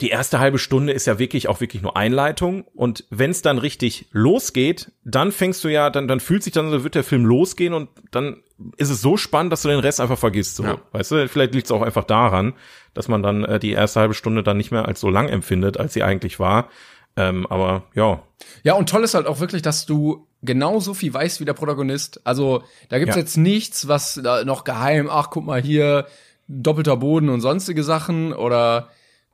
die 0.00 0.10
erste 0.10 0.38
halbe 0.38 0.58
Stunde 0.58 0.92
ist 0.92 1.06
ja 1.06 1.18
wirklich 1.18 1.48
auch 1.48 1.60
wirklich 1.60 1.82
nur 1.82 1.96
Einleitung 1.96 2.62
und 2.74 3.04
wenn 3.10 3.30
es 3.30 3.42
dann 3.42 3.58
richtig 3.58 4.06
losgeht, 4.12 4.92
dann 5.04 5.32
fängst 5.32 5.64
du 5.64 5.68
ja, 5.68 5.90
dann 5.90 6.06
dann 6.06 6.20
fühlt 6.20 6.42
sich 6.44 6.52
dann 6.52 6.70
so, 6.70 6.84
wird 6.84 6.94
der 6.94 7.02
Film 7.04 7.24
losgehen 7.24 7.74
und 7.74 7.88
dann 8.12 8.42
ist 8.76 8.90
es 8.90 9.00
so 9.00 9.16
spannend, 9.16 9.52
dass 9.52 9.62
du 9.62 9.68
den 9.68 9.80
Rest 9.80 10.00
einfach 10.00 10.18
vergisst. 10.18 10.56
So. 10.56 10.64
Ja. 10.64 10.78
Weißt 10.92 11.10
du, 11.10 11.28
vielleicht 11.28 11.54
liegt 11.54 11.66
es 11.66 11.72
auch 11.72 11.82
einfach 11.82 12.04
daran, 12.04 12.54
dass 12.94 13.08
man 13.08 13.22
dann 13.22 13.44
äh, 13.44 13.58
die 13.58 13.72
erste 13.72 14.00
halbe 14.00 14.14
Stunde 14.14 14.42
dann 14.42 14.56
nicht 14.56 14.70
mehr 14.70 14.86
als 14.86 15.00
so 15.00 15.10
lang 15.10 15.28
empfindet, 15.28 15.78
als 15.78 15.94
sie 15.94 16.02
eigentlich 16.04 16.38
war. 16.38 16.68
Ähm, 17.16 17.46
aber 17.48 17.82
ja, 17.94 18.22
Ja, 18.62 18.74
und 18.74 18.88
toll 18.88 19.02
ist 19.02 19.14
halt 19.14 19.26
auch 19.26 19.40
wirklich, 19.40 19.62
dass 19.62 19.84
du 19.86 20.26
genauso 20.42 20.94
viel 20.94 21.12
weißt 21.12 21.40
wie 21.40 21.44
der 21.44 21.54
Protagonist. 21.54 22.20
Also 22.24 22.62
da 22.88 22.98
gibt's 23.00 23.16
Ja. 23.16 23.20
jetzt 23.20 23.36
nichts, 23.36 23.88
was 23.88 24.20
da 24.22 24.44
noch 24.44 24.62
geheim, 24.62 25.08
ach 25.10 25.30
guck 25.30 25.44
mal 25.44 25.60
hier, 25.60 26.06
doppelter 26.46 26.96
Boden 26.96 27.28
und 27.28 27.40
sonstige 27.40 27.82
Sachen 27.82 28.32
oder 28.32 28.90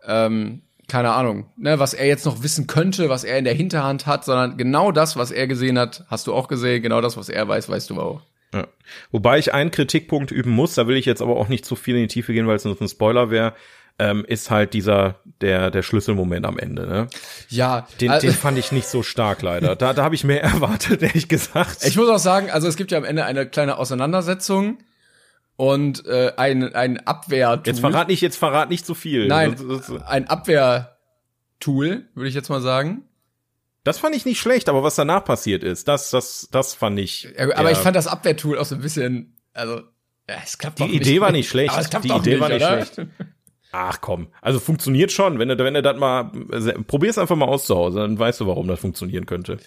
ähm, 0.07 0.63
keine 0.89 1.13
Ahnung, 1.13 1.47
ne, 1.57 1.79
was 1.79 1.95
er 1.95 2.07
jetzt 2.07 2.27
noch 2.27 2.43
wissen 2.43 2.67
könnte, 2.67 3.09
was 3.09 3.25
er 3.25 3.39
in 3.39 3.45
der 3.45 3.55
Hinterhand 3.55 4.07
hat, 4.07 4.25
sondern 4.25 4.57
genau 4.59 4.93
das, 4.93 5.17
was 5.17 5.31
er 5.31 5.47
gesehen 5.47 5.79
hat, 5.79 6.05
hast 6.09 6.27
du 6.27 6.35
auch 6.35 6.47
gesehen, 6.49 6.83
genau 6.83 7.01
das, 7.01 7.17
was 7.17 7.29
er 7.29 7.49
weiß, 7.49 7.69
weißt 7.71 7.91
du 7.91 8.01
auch. 8.01 8.21
Ja. 8.53 8.67
Wobei 9.11 9.39
ich 9.39 9.55
einen 9.55 9.71
Kritikpunkt 9.71 10.31
üben 10.31 10.51
muss, 10.51 10.75
da 10.75 10.87
will 10.87 10.97
ich 10.97 11.07
jetzt 11.07 11.23
aber 11.23 11.37
auch 11.37 11.49
nicht 11.49 11.65
zu 11.65 11.75
viel 11.75 11.97
in 11.97 12.03
die 12.03 12.09
Tiefe 12.09 12.33
gehen, 12.35 12.47
weil 12.47 12.57
es 12.57 12.63
sonst 12.65 12.81
ein 12.81 12.89
Spoiler 12.89 13.31
wäre, 13.31 13.55
ähm, 13.99 14.25
ist 14.27 14.51
halt 14.51 14.75
dieser, 14.75 15.21
der, 15.41 15.71
der 15.71 15.83
Schlüsselmoment 15.83 16.45
am 16.45 16.59
Ende, 16.59 16.87
ne? 16.87 17.07
Ja, 17.49 17.87
Den, 18.01 18.11
also- 18.11 18.27
den 18.27 18.35
fand 18.37 18.59
ich 18.59 18.71
nicht 18.73 18.87
so 18.89 19.03
stark, 19.03 19.41
leider. 19.43 19.77
Da, 19.77 19.93
da 19.95 20.03
habe 20.05 20.15
ich 20.15 20.25
mehr 20.25 20.43
erwartet, 20.43 21.03
ehrlich 21.03 21.29
gesagt. 21.29 21.79
Ich 21.85 21.97
muss 21.97 22.09
auch 22.09 22.19
sagen, 22.19 22.51
also 22.51 22.69
es 22.69 22.77
gibt 22.77 22.91
ja 22.93 22.99
am 22.99 23.05
Ende 23.05 23.25
eine 23.25 23.47
kleine 23.47 23.79
Auseinandersetzung 23.79 24.79
und 25.57 26.05
äh, 26.07 26.33
ein, 26.37 26.75
ein 26.75 26.99
Abwehr. 27.07 27.63
jetzt 27.65 27.81
verrat 27.81 28.09
nicht, 28.09 28.21
jetzt 28.21 28.37
verrat 28.37 28.71
nicht 28.71 28.85
zu 28.85 28.95
viel. 28.95 29.27
Nein, 29.29 29.57
ein 30.07 30.27
Abwehrtool, 30.29 32.09
würde 32.15 32.29
ich 32.29 32.35
jetzt 32.35 32.49
mal 32.49 32.61
sagen. 32.61 33.05
das 33.85 33.99
fand 33.99 34.17
ich 34.17 34.25
nicht 34.25 34.41
schlecht, 34.41 34.69
aber 34.69 34.83
was 34.83 34.95
danach 34.97 35.25
passiert 35.25 35.63
ist, 35.63 35.89
das, 35.89 36.11
das, 36.11 36.49
das 36.51 36.75
fand 36.75 36.99
ich. 36.99 37.29
Ja, 37.39 37.57
aber 37.57 37.71
ich 37.71 37.79
fand 37.79 37.97
das 37.97 38.07
Abwehrtool 38.07 38.59
auch 38.59 38.65
so 38.65 38.75
ein 38.75 38.81
bisschen, 38.81 39.37
also, 39.53 39.83
ja, 40.29 40.37
es 40.43 40.59
klappt 40.59 40.79
Die 40.79 40.85
Idee 40.85 41.11
nicht. 41.13 41.21
war 41.21 41.33
nicht 41.33 41.49
schlecht. 41.49 41.73
Aber 41.73 41.81
es 41.83 41.91
klappt 41.91 42.05
Die 42.05 42.11
Idee 42.13 42.31
nicht, 42.33 42.41
war 42.41 42.49
nicht 42.49 42.63
oder? 42.65 42.85
schlecht. 42.87 43.09
Ach 43.77 44.01
komm, 44.01 44.29
also 44.41 44.61
funktioniert 44.61 45.11
schon. 45.11 45.39
Wenn 45.41 45.49
du, 45.49 45.59
wenn 45.59 45.75
du 45.75 45.83
das 45.83 45.97
mal, 45.99 46.31
probier's 46.87 47.19
einfach 47.19 47.35
mal 47.37 47.47
aus 47.47 47.65
zu 47.67 47.75
Hause, 47.75 47.99
dann 47.99 48.19
weißt 48.19 48.41
du, 48.41 48.47
warum 48.47 48.69
das 48.69 48.79
funktionieren 48.81 49.27
könnte. 49.27 49.59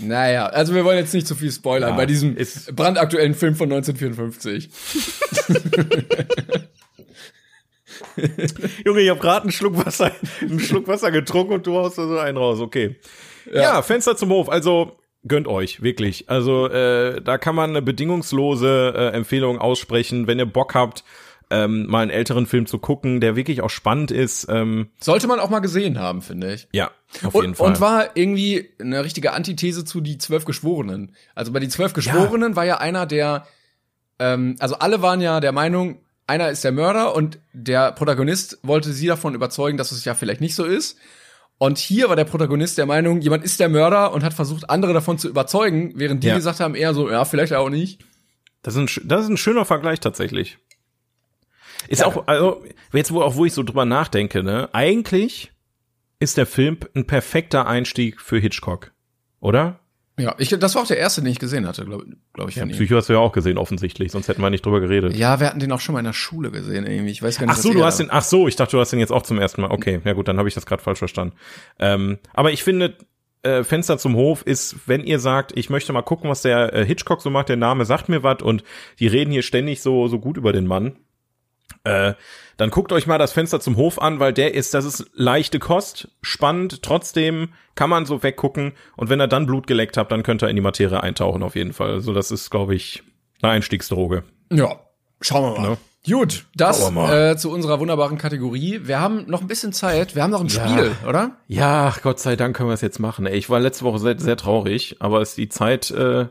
Naja, 0.00 0.46
also 0.46 0.74
wir 0.74 0.84
wollen 0.84 0.98
jetzt 0.98 1.14
nicht 1.14 1.26
zu 1.26 1.34
viel 1.34 1.50
spoilern 1.52 1.90
Ja, 1.90 1.96
bei 1.96 2.06
diesem 2.06 2.36
brandaktuellen 2.74 3.34
Film 3.34 3.54
von 3.54 3.72
1954. 3.72 4.70
Junge, 8.84 9.00
ich 9.00 9.10
habe 9.10 9.20
gerade 9.20 9.42
einen 9.42 9.52
Schluck 9.52 9.84
Wasser, 9.84 10.12
einen 10.40 10.60
Schluck 10.60 10.88
Wasser 10.88 11.10
getrunken 11.10 11.54
und 11.54 11.66
du 11.66 11.74
haust 11.76 11.98
da 11.98 12.06
so 12.06 12.18
einen 12.18 12.36
raus. 12.36 12.60
Okay. 12.60 12.96
Ja, 13.52 13.82
Fenster 13.82 14.16
zum 14.16 14.30
Hof. 14.30 14.48
Also 14.48 14.98
gönnt 15.26 15.48
euch 15.48 15.82
wirklich. 15.82 16.28
Also 16.28 16.68
äh, 16.68 17.20
da 17.20 17.38
kann 17.38 17.54
man 17.54 17.70
eine 17.70 17.82
bedingungslose 17.82 18.94
äh, 18.96 19.16
Empfehlung 19.16 19.58
aussprechen, 19.58 20.26
wenn 20.26 20.38
ihr 20.38 20.46
Bock 20.46 20.74
habt, 20.74 21.04
ähm, 21.50 21.86
mal 21.86 22.00
einen 22.02 22.10
älteren 22.10 22.46
Film 22.46 22.66
zu 22.66 22.78
gucken, 22.78 23.20
der 23.20 23.34
wirklich 23.36 23.62
auch 23.62 23.70
spannend 23.70 24.10
ist. 24.10 24.46
Ähm, 24.50 24.90
Sollte 25.00 25.26
man 25.26 25.40
auch 25.40 25.48
mal 25.50 25.60
gesehen 25.60 25.98
haben, 25.98 26.20
finde 26.22 26.52
ich. 26.52 26.68
ja, 26.72 26.90
auf 27.24 27.34
Und, 27.34 27.42
jeden 27.42 27.54
Fall. 27.54 27.66
und 27.68 27.80
war 27.80 28.16
irgendwie 28.16 28.68
eine 28.78 29.02
richtige 29.04 29.32
Antithese 29.32 29.84
zu 29.84 30.00
die 30.00 30.18
zwölf 30.18 30.44
Geschworenen. 30.44 31.14
Also 31.34 31.52
bei 31.52 31.60
die 31.60 31.68
zwölf 31.68 31.94
Geschworenen 31.94 32.54
war 32.56 32.64
ja 32.66 32.78
einer, 32.78 33.06
der, 33.06 33.46
ähm, 34.18 34.56
also 34.58 34.76
alle 34.76 35.00
waren 35.02 35.20
ja 35.20 35.40
der 35.40 35.52
Meinung, 35.52 36.00
einer 36.26 36.50
ist 36.50 36.64
der 36.64 36.72
Mörder 36.72 37.14
und 37.14 37.38
der 37.54 37.92
Protagonist 37.92 38.58
wollte 38.62 38.92
sie 38.92 39.06
davon 39.06 39.34
überzeugen, 39.34 39.78
dass 39.78 39.92
es 39.92 40.04
ja 40.04 40.14
vielleicht 40.14 40.42
nicht 40.42 40.54
so 40.54 40.64
ist. 40.64 40.98
Und 41.56 41.78
hier 41.78 42.08
war 42.08 42.16
der 42.16 42.24
Protagonist 42.26 42.76
der 42.78 42.86
Meinung, 42.86 43.20
jemand 43.20 43.42
ist 43.42 43.58
der 43.58 43.68
Mörder 43.70 44.12
und 44.12 44.22
hat 44.22 44.34
versucht, 44.34 44.68
andere 44.70 44.92
davon 44.92 45.18
zu 45.18 45.28
überzeugen, 45.28 45.92
während 45.96 46.22
die 46.22 46.28
Ja. 46.28 46.36
gesagt 46.36 46.60
haben, 46.60 46.74
eher 46.74 46.92
so, 46.94 47.10
ja, 47.10 47.24
vielleicht 47.24 47.52
auch 47.54 47.70
nicht. 47.70 48.00
Das 48.62 48.74
ist, 48.76 48.80
ein, 48.98 49.08
das 49.08 49.24
ist 49.24 49.30
ein 49.30 49.36
schöner 49.38 49.64
Vergleich 49.64 49.98
tatsächlich. 50.00 50.58
Ist 51.88 52.00
Ja. 52.00 52.06
auch, 52.06 52.26
also, 52.26 52.62
jetzt 52.92 53.12
wo 53.12 53.22
auch, 53.22 53.34
wo 53.36 53.44
ich 53.44 53.52
so 53.52 53.62
drüber 53.62 53.84
nachdenke, 53.84 54.42
ne, 54.42 54.68
eigentlich 54.72 55.52
ist 56.20 56.36
der 56.36 56.46
Film 56.46 56.78
ein 56.94 57.06
perfekter 57.06 57.66
Einstieg 57.66 58.20
für 58.20 58.38
Hitchcock. 58.38 58.92
Oder? 59.40 59.80
Ja, 60.18 60.34
ich, 60.38 60.48
das 60.48 60.74
war 60.74 60.82
auch 60.82 60.86
der 60.86 60.98
erste, 60.98 61.22
den 61.22 61.30
ich 61.30 61.38
gesehen 61.38 61.66
hatte, 61.66 61.84
glaube 61.84 62.06
glaub 62.32 62.48
ich, 62.48 62.56
Ja. 62.56 62.66
Psycho 62.66 62.96
hast 62.96 63.08
du 63.08 63.12
ja 63.12 63.20
auch 63.20 63.30
gesehen, 63.32 63.56
offensichtlich, 63.56 64.10
sonst 64.10 64.26
hätten 64.26 64.42
wir 64.42 64.50
nicht 64.50 64.66
drüber 64.66 64.80
geredet. 64.80 65.14
Ja, 65.16 65.38
wir 65.38 65.46
hatten 65.46 65.60
den 65.60 65.70
auch 65.70 65.78
schon 65.80 65.92
mal 65.92 66.00
in 66.00 66.06
der 66.06 66.12
Schule 66.12 66.50
gesehen, 66.50 66.86
irgendwie. 66.86 67.12
Ich 67.12 67.22
weiß 67.22 67.38
gar 67.38 67.46
nicht, 67.46 67.54
Ach 67.56 67.60
so, 67.62 67.72
du 67.72 67.84
hast 67.84 68.00
den, 68.00 68.08
ach 68.10 68.24
so, 68.24 68.48
ich 68.48 68.56
dachte, 68.56 68.72
du 68.72 68.80
hast 68.80 68.90
den 68.90 68.98
jetzt 68.98 69.12
auch 69.12 69.22
zum 69.22 69.38
ersten 69.38 69.60
Mal. 69.60 69.70
Okay, 69.70 70.00
ja 70.04 70.12
gut, 70.14 70.26
dann 70.26 70.38
habe 70.38 70.48
ich 70.48 70.54
das 70.54 70.66
gerade 70.66 70.82
falsch 70.82 70.98
verstanden. 70.98 71.34
Ähm, 71.78 72.18
aber 72.34 72.50
ich 72.50 72.64
finde, 72.64 72.96
äh, 73.44 73.62
Fenster 73.62 73.96
zum 73.98 74.16
Hof 74.16 74.42
ist, 74.42 74.76
wenn 74.86 75.04
ihr 75.04 75.20
sagt, 75.20 75.56
ich 75.56 75.70
möchte 75.70 75.92
mal 75.92 76.02
gucken, 76.02 76.28
was 76.28 76.42
der 76.42 76.74
äh, 76.74 76.84
Hitchcock 76.84 77.22
so 77.22 77.30
macht, 77.30 77.48
der 77.48 77.56
Name 77.56 77.84
sagt 77.84 78.08
mir 78.08 78.24
was 78.24 78.42
und 78.42 78.64
die 78.98 79.06
reden 79.06 79.30
hier 79.30 79.42
ständig 79.42 79.80
so, 79.82 80.08
so 80.08 80.18
gut 80.18 80.36
über 80.36 80.52
den 80.52 80.66
Mann. 80.66 80.96
Äh, 81.88 82.14
dann 82.56 82.70
guckt 82.70 82.92
euch 82.92 83.06
mal 83.06 83.18
das 83.18 83.32
Fenster 83.32 83.60
zum 83.60 83.76
Hof 83.76 84.00
an, 84.00 84.18
weil 84.18 84.32
der 84.32 84.54
ist, 84.54 84.74
das 84.74 84.84
ist 84.84 85.10
leichte 85.14 85.58
Kost, 85.60 86.08
spannend, 86.22 86.82
trotzdem 86.82 87.50
kann 87.76 87.88
man 87.88 88.04
so 88.04 88.22
weggucken 88.22 88.72
und 88.96 89.08
wenn 89.10 89.20
er 89.20 89.28
dann 89.28 89.46
Blut 89.46 89.68
geleckt 89.68 89.96
hat, 89.96 90.10
dann 90.10 90.24
könnt 90.24 90.42
ihr 90.42 90.48
in 90.48 90.56
die 90.56 90.62
Materie 90.62 91.00
eintauchen 91.00 91.44
auf 91.44 91.54
jeden 91.54 91.72
Fall. 91.72 91.92
Also 91.92 92.12
das 92.12 92.32
ist, 92.32 92.50
glaube 92.50 92.74
ich, 92.74 93.04
eine 93.42 93.52
Einstiegsdroge. 93.52 94.24
Ja, 94.50 94.80
schauen 95.20 95.54
wir 95.54 95.60
mal. 95.60 95.70
Ne? 95.70 95.76
Gut, 96.08 96.46
das 96.54 96.90
äh, 96.90 97.36
zu 97.36 97.50
unserer 97.50 97.80
wunderbaren 97.80 98.18
Kategorie. 98.18 98.80
Wir 98.84 98.98
haben 98.98 99.26
noch 99.28 99.40
ein 99.40 99.46
bisschen 99.46 99.72
Zeit. 99.72 100.14
Wir 100.14 100.22
haben 100.22 100.30
noch 100.30 100.40
ein 100.40 100.48
Ja. 100.48 100.66
Spiel, 100.68 100.92
oder? 101.06 101.36
Ja, 101.48 101.94
Gott 102.02 102.18
sei 102.18 102.34
Dank 102.34 102.56
können 102.56 102.70
wir 102.70 102.74
es 102.74 102.80
jetzt 102.80 102.98
machen. 102.98 103.26
Ey, 103.26 103.36
ich 103.36 103.50
war 103.50 103.60
letzte 103.60 103.84
Woche 103.84 103.98
sehr, 103.98 104.18
sehr 104.18 104.36
traurig, 104.36 104.96
aber 105.00 105.20
es 105.20 105.34
die 105.34 105.48
Zeit, 105.48 105.90
äh, 105.90 106.26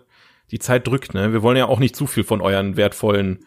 die 0.52 0.60
Zeit 0.60 0.88
drückt, 0.88 1.14
ne? 1.14 1.32
Wir 1.32 1.44
wollen 1.44 1.58
ja 1.58 1.68
auch 1.68 1.80
nicht 1.80 1.96
zu 1.96 2.08
viel 2.08 2.24
von 2.24 2.42
euren 2.42 2.76
wertvollen, 2.76 3.46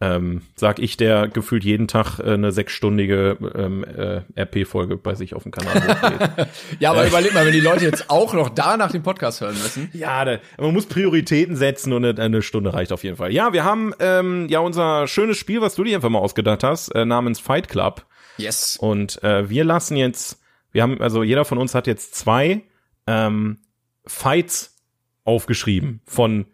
ähm, 0.00 0.42
sag 0.54 0.78
ich, 0.78 0.96
der 0.96 1.26
gefühlt 1.26 1.64
jeden 1.64 1.88
Tag 1.88 2.20
äh, 2.20 2.34
eine 2.34 2.52
sechsstündige 2.52 3.36
ähm, 3.54 3.84
äh, 3.84 4.22
RP-Folge 4.40 4.96
bei 4.96 5.14
sich 5.16 5.34
auf 5.34 5.42
dem 5.42 5.52
Kanal. 5.52 6.48
Ja, 6.78 6.90
aber 6.90 7.06
überleg 7.06 7.34
mal, 7.34 7.44
wenn 7.44 7.52
die 7.52 7.60
Leute 7.60 7.84
jetzt 7.84 8.08
auch 8.08 8.32
noch 8.34 8.48
danach 8.48 8.92
den 8.92 9.02
Podcast 9.02 9.40
hören 9.40 9.54
müssen. 9.54 9.90
Ja, 9.92 10.24
da, 10.24 10.38
man 10.56 10.72
muss 10.72 10.86
Prioritäten 10.86 11.56
setzen 11.56 11.92
und 11.92 12.04
eine, 12.04 12.20
eine 12.20 12.42
Stunde 12.42 12.72
reicht 12.72 12.92
auf 12.92 13.02
jeden 13.02 13.16
Fall. 13.16 13.32
Ja, 13.32 13.52
wir 13.52 13.64
haben 13.64 13.92
ähm, 13.98 14.46
ja 14.48 14.60
unser 14.60 15.06
schönes 15.08 15.36
Spiel, 15.36 15.60
was 15.60 15.74
du 15.74 15.84
dir 15.84 15.96
einfach 15.96 16.10
mal 16.10 16.20
ausgedacht 16.20 16.62
hast, 16.62 16.94
äh, 16.94 17.04
namens 17.04 17.40
Fight 17.40 17.68
Club. 17.68 18.06
Yes. 18.36 18.76
Und 18.76 19.22
äh, 19.24 19.50
wir 19.50 19.64
lassen 19.64 19.96
jetzt, 19.96 20.40
wir 20.70 20.82
haben, 20.82 21.00
also 21.00 21.22
jeder 21.22 21.44
von 21.44 21.58
uns 21.58 21.74
hat 21.74 21.86
jetzt 21.86 22.14
zwei 22.14 22.62
ähm, 23.06 23.58
Fights 24.06 24.76
aufgeschrieben 25.24 26.00
von 26.06 26.46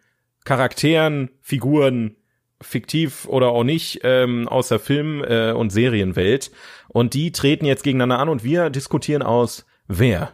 Charakteren, 0.44 1.30
Figuren, 1.40 2.16
fiktiv 2.64 3.26
oder 3.26 3.48
auch 3.48 3.64
nicht, 3.64 4.00
ähm, 4.02 4.48
aus 4.48 4.68
der 4.68 4.78
Film- 4.78 5.22
äh, 5.24 5.52
und 5.52 5.70
Serienwelt. 5.70 6.50
Und 6.88 7.14
die 7.14 7.32
treten 7.32 7.64
jetzt 7.66 7.82
gegeneinander 7.84 8.18
an 8.18 8.28
und 8.28 8.44
wir 8.44 8.70
diskutieren 8.70 9.22
aus, 9.22 9.66
wer 9.86 10.32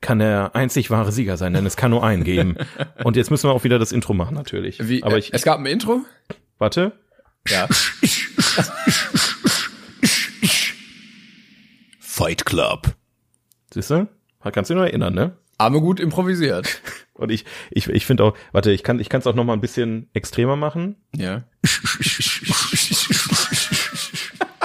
kann 0.00 0.18
der 0.18 0.54
einzig 0.54 0.90
wahre 0.90 1.12
Sieger 1.12 1.36
sein, 1.36 1.54
denn 1.54 1.64
es 1.64 1.76
kann 1.76 1.90
nur 1.92 2.04
einen 2.04 2.24
geben. 2.24 2.56
Und 3.04 3.16
jetzt 3.16 3.30
müssen 3.30 3.48
wir 3.48 3.52
auch 3.54 3.62
wieder 3.62 3.78
das 3.78 3.92
Intro 3.92 4.14
machen, 4.14 4.34
natürlich. 4.34 4.88
Wie, 4.88 5.02
Aber 5.04 5.14
äh, 5.14 5.20
ich, 5.20 5.32
es 5.32 5.42
gab 5.42 5.60
ein 5.60 5.66
Intro? 5.66 6.00
warte. 6.58 6.90
Ja. 7.48 7.68
Fight 12.00 12.44
Club. 12.44 12.88
Siehst 13.72 13.90
du? 13.90 14.08
Kannst 14.42 14.70
du 14.70 14.74
dich 14.74 14.80
noch 14.80 14.86
erinnern, 14.86 15.14
ne? 15.14 15.36
Aber 15.62 15.80
gut 15.80 16.00
improvisiert. 16.00 16.80
Und 17.14 17.30
ich, 17.30 17.44
ich, 17.70 17.88
ich 17.88 18.04
finde 18.04 18.24
auch, 18.24 18.34
warte, 18.50 18.72
ich 18.72 18.82
kann, 18.82 18.98
ich 18.98 19.08
kann 19.08 19.20
es 19.20 19.26
auch 19.28 19.34
noch 19.34 19.44
mal 19.44 19.52
ein 19.52 19.60
bisschen 19.60 20.08
extremer 20.12 20.56
machen. 20.56 20.96
Ja. 21.14 21.44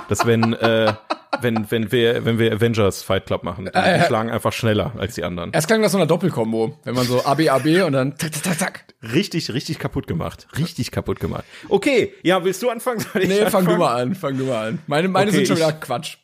Das 0.09 0.25
wenn, 0.25 0.53
äh, 0.53 0.93
wenn, 1.41 1.69
wenn 1.69 1.91
wir, 1.91 2.25
wenn 2.25 2.39
wir 2.39 2.51
Avengers 2.53 3.03
Fight 3.03 3.25
Club 3.27 3.43
machen, 3.43 3.65
die 3.65 3.77
ja. 3.77 4.05
schlagen 4.05 4.31
einfach 4.31 4.53
schneller 4.53 4.93
als 4.97 5.15
die 5.15 5.23
anderen. 5.23 5.51
Erst 5.51 5.67
klang 5.67 5.81
das 5.81 5.91
so 5.91 5.97
eine 5.97 6.07
Doppelkombo. 6.07 6.79
Wenn 6.83 6.95
man 6.95 7.05
so 7.05 7.23
AB, 7.23 7.49
AB 7.49 7.83
und 7.85 7.93
dann 7.93 8.17
zack, 8.17 8.33
zack, 8.33 8.43
zack, 8.43 8.59
zack. 8.59 8.85
Richtig, 9.13 9.53
richtig 9.53 9.77
kaputt 9.77 10.07
gemacht. 10.07 10.47
Richtig 10.57 10.89
kaputt 10.91 11.19
gemacht. 11.19 11.43
Okay, 11.69 12.13
ja, 12.23 12.43
willst 12.43 12.63
du 12.63 12.69
anfangen? 12.69 13.01
Soll 13.01 13.23
ich 13.23 13.29
Nee, 13.29 13.35
fang 13.41 13.67
anfangen? 13.67 13.67
du 13.67 13.77
mal 13.77 14.01
an, 14.01 14.15
fang 14.15 14.37
du 14.37 14.45
mal 14.45 14.67
an. 14.69 14.79
Meine, 14.87 15.09
meine 15.09 15.29
Okay, 15.29 15.37
sind 15.37 15.47
schon 15.47 15.57
wieder 15.57 15.73
Quatsch. 15.73 16.17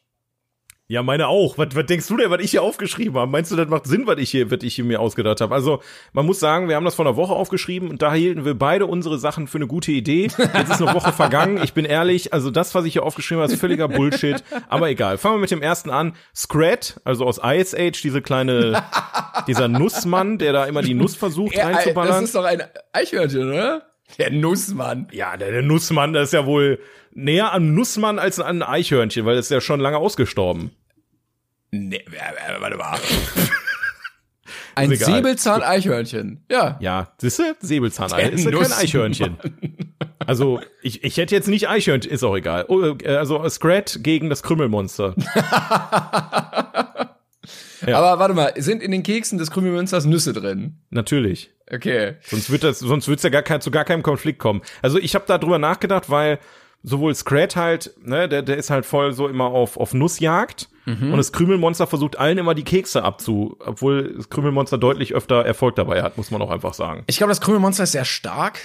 Ja, 0.89 1.01
meine 1.01 1.27
auch. 1.29 1.57
Was, 1.57 1.75
was 1.75 1.85
denkst 1.85 2.07
du 2.07 2.17
denn, 2.17 2.29
was 2.29 2.41
ich 2.41 2.51
hier 2.51 2.61
aufgeschrieben 2.61 3.15
habe? 3.17 3.31
Meinst 3.31 3.51
du, 3.51 3.55
das 3.55 3.69
macht 3.69 3.87
Sinn, 3.87 4.05
was 4.05 4.17
ich 4.17 4.29
hier, 4.29 4.51
was 4.51 4.59
ich 4.63 4.75
hier 4.75 4.83
mir 4.83 4.99
ausgedacht 4.99 5.39
habe? 5.39 5.55
Also, 5.55 5.81
man 6.11 6.25
muss 6.25 6.41
sagen, 6.41 6.67
wir 6.67 6.75
haben 6.75 6.83
das 6.83 6.95
vor 6.95 7.05
einer 7.05 7.15
Woche 7.15 7.33
aufgeschrieben 7.33 7.89
und 7.89 8.01
da 8.01 8.13
hielten 8.13 8.43
wir 8.43 8.53
beide 8.53 8.85
unsere 8.85 9.17
Sachen 9.17 9.47
für 9.47 9.59
eine 9.59 9.67
gute 9.67 9.93
Idee. 9.93 10.23
Jetzt 10.23 10.71
ist 10.71 10.81
eine 10.81 10.93
Woche 10.93 11.13
vergangen. 11.13 11.61
Ich 11.63 11.73
bin 11.73 11.85
ehrlich, 11.85 12.33
also 12.33 12.51
das, 12.51 12.75
was 12.75 12.83
ich 12.83 12.93
hier 12.93 13.03
aufgeschrieben 13.03 13.41
habe, 13.41 13.53
ist 13.53 13.59
völliger 13.59 13.87
Bullshit. 13.87 14.43
Aber 14.67 14.89
egal. 14.89 15.17
Fangen 15.17 15.35
wir 15.35 15.41
mit 15.41 15.51
dem 15.51 15.61
ersten 15.61 15.89
an. 15.89 16.15
Scrat, 16.35 16.99
also 17.05 17.25
aus 17.25 17.39
Ice 17.41 17.75
Age, 17.77 18.01
diese 18.01 18.21
kleine, 18.21 18.83
dieser 19.47 19.69
Nussmann, 19.69 20.37
der 20.37 20.51
da 20.51 20.65
immer 20.65 20.81
die 20.81 20.95
Nuss 20.95 21.15
versucht 21.15 21.55
das 21.57 21.65
reinzuballern. 21.65 22.25
ist 22.25 22.35
doch 22.35 22.43
ein 22.43 22.61
Eichhörnchen, 22.91 23.49
oder? 23.49 23.92
Der 24.17 24.31
Nussmann. 24.31 25.07
Ja, 25.11 25.37
der, 25.37 25.51
der 25.51 25.61
Nussmann, 25.61 26.13
das 26.13 26.29
ist 26.29 26.33
ja 26.33 26.45
wohl 26.45 26.79
näher 27.13 27.51
an 27.51 27.73
Nussmann 27.73 28.19
als 28.19 28.39
an 28.39 28.61
ein 28.61 28.67
Eichhörnchen, 28.67 29.25
weil 29.25 29.35
das 29.35 29.45
ist 29.45 29.51
ja 29.51 29.61
schon 29.61 29.79
lange 29.79 29.97
ausgestorben. 29.97 30.71
Nee, 31.71 31.97
äh, 31.97 31.99
äh, 31.99 32.61
warte 32.61 32.77
mal. 32.77 32.99
Ein. 34.75 34.95
Säbelzahn-Eichhörnchen. 34.95 36.43
Ja. 36.49 36.77
Ja, 36.79 37.13
siehst 37.19 37.39
du? 37.39 37.43
Säbelzahnei 37.59 38.23
Der 38.23 38.33
ist 38.33 38.45
ja 38.45 38.51
kein. 38.51 38.71
Eichhörnchen. 38.71 39.37
Also, 40.25 40.61
ich, 40.81 41.03
ich 41.03 41.17
hätte 41.17 41.35
jetzt 41.35 41.47
nicht 41.47 41.69
Eichhörnchen, 41.69 42.11
ist 42.11 42.23
auch 42.23 42.35
egal. 42.35 42.65
Oh, 42.69 42.95
äh, 43.03 43.15
also, 43.15 43.47
Scrat 43.49 43.99
gegen 44.01 44.29
das 44.29 44.41
Krümmelmonster. 44.41 45.15
Ja. 47.85 47.99
Aber 47.99 48.19
warte 48.19 48.33
mal, 48.33 48.53
sind 48.55 48.81
in 48.81 48.91
den 48.91 49.03
Keksen 49.03 49.37
des 49.37 49.51
Krümelmünsters 49.51 50.05
Nüsse 50.05 50.33
drin? 50.33 50.77
Natürlich. 50.89 51.51
Okay. 51.73 52.15
Sonst 52.21 52.49
wird 52.51 52.63
das, 52.63 52.79
sonst 52.79 53.07
wird's 53.07 53.23
ja 53.23 53.29
gar 53.29 53.41
kein, 53.41 53.61
zu 53.61 53.71
gar 53.71 53.85
keinem 53.85 54.03
Konflikt 54.03 54.39
kommen. 54.39 54.61
Also, 54.81 54.99
ich 54.99 55.15
habe 55.15 55.25
da 55.27 55.37
drüber 55.37 55.59
nachgedacht, 55.59 56.09
weil 56.09 56.39
sowohl 56.83 57.15
Scrat 57.15 57.55
halt, 57.55 57.93
ne, 58.03 58.27
der, 58.27 58.41
der 58.41 58.57
ist 58.57 58.69
halt 58.69 58.85
voll 58.85 59.13
so 59.13 59.27
immer 59.27 59.45
auf, 59.45 59.77
auf 59.77 59.93
Nussjagd. 59.93 60.69
Und 60.85 61.15
das 61.15 61.31
Krümelmonster 61.31 61.87
versucht 61.87 62.19
allen 62.19 62.37
immer 62.37 62.53
die 62.55 62.65
Kekse 62.65 63.03
abzu, 63.03 63.57
obwohl 63.59 64.15
das 64.17 64.29
Krümelmonster 64.29 64.77
deutlich 64.77 65.13
öfter 65.13 65.45
Erfolg 65.45 65.77
dabei 65.77 66.03
hat, 66.03 66.17
muss 66.17 66.29
man 66.29 66.41
auch 66.41 66.51
einfach 66.51 66.73
sagen. 66.73 67.05
Ich 67.07 67.17
glaube, 67.17 67.31
das 67.31 67.39
Krümelmonster 67.39 67.85
ist 67.85 67.93
sehr 67.93 68.03
stark. 68.03 68.59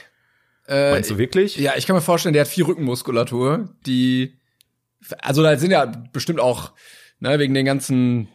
Äh, 0.67 0.91
Meinst 0.91 1.11
du 1.11 1.19
wirklich? 1.19 1.57
Ja, 1.57 1.75
ich 1.77 1.87
kann 1.87 1.95
mir 1.95 2.03
vorstellen, 2.03 2.33
der 2.33 2.41
hat 2.41 2.49
viel 2.49 2.65
Rückenmuskulatur, 2.65 3.69
die, 3.87 4.37
also 5.23 5.45
da 5.45 5.57
sind 5.57 5.71
ja 5.71 5.87
bestimmt 6.13 6.41
auch, 6.41 6.73
ne, 7.21 7.39
wegen 7.39 7.55
den 7.55 7.65
ganzen 7.65 8.27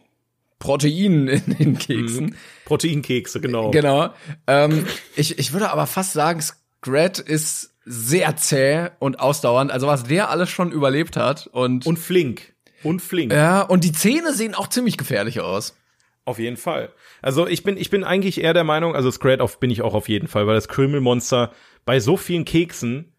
Proteinen 0.64 1.28
in 1.28 1.56
den 1.58 1.78
Keksen. 1.78 2.36
Proteinkekse, 2.64 3.38
genau. 3.38 3.70
Genau. 3.70 4.14
Ähm, 4.46 4.86
ich, 5.14 5.38
ich 5.38 5.52
würde 5.52 5.70
aber 5.70 5.86
fast 5.86 6.14
sagen, 6.14 6.40
Scrat 6.40 7.18
ist 7.18 7.74
sehr 7.84 8.34
zäh 8.36 8.88
und 8.98 9.20
ausdauernd. 9.20 9.70
Also 9.70 9.86
was 9.86 10.04
der 10.04 10.30
alles 10.30 10.48
schon 10.48 10.72
überlebt 10.72 11.18
hat 11.18 11.48
und, 11.48 11.84
Und 11.86 11.98
flink. 11.98 12.54
Und 12.82 13.02
flink. 13.02 13.30
ja, 13.32 13.60
und 13.60 13.84
die 13.84 13.92
Zähne 13.92 14.32
sehen 14.32 14.54
auch 14.54 14.68
ziemlich 14.68 14.96
gefährlich 14.96 15.40
aus. 15.40 15.76
Auf 16.24 16.38
jeden 16.38 16.56
Fall. 16.56 16.90
Also 17.20 17.46
ich 17.46 17.62
bin, 17.62 17.76
ich 17.76 17.90
bin 17.90 18.02
eigentlich 18.02 18.42
eher 18.42 18.54
der 18.54 18.64
Meinung, 18.64 18.96
also 18.96 19.10
Scrat 19.10 19.42
auf 19.42 19.60
bin 19.60 19.70
ich 19.70 19.82
auch 19.82 19.92
auf 19.92 20.08
jeden 20.08 20.28
Fall, 20.28 20.46
weil 20.46 20.54
das 20.54 20.68
Krümelmonster 20.68 21.52
bei 21.84 22.00
so 22.00 22.16
vielen 22.16 22.46
Keksen, 22.46 23.12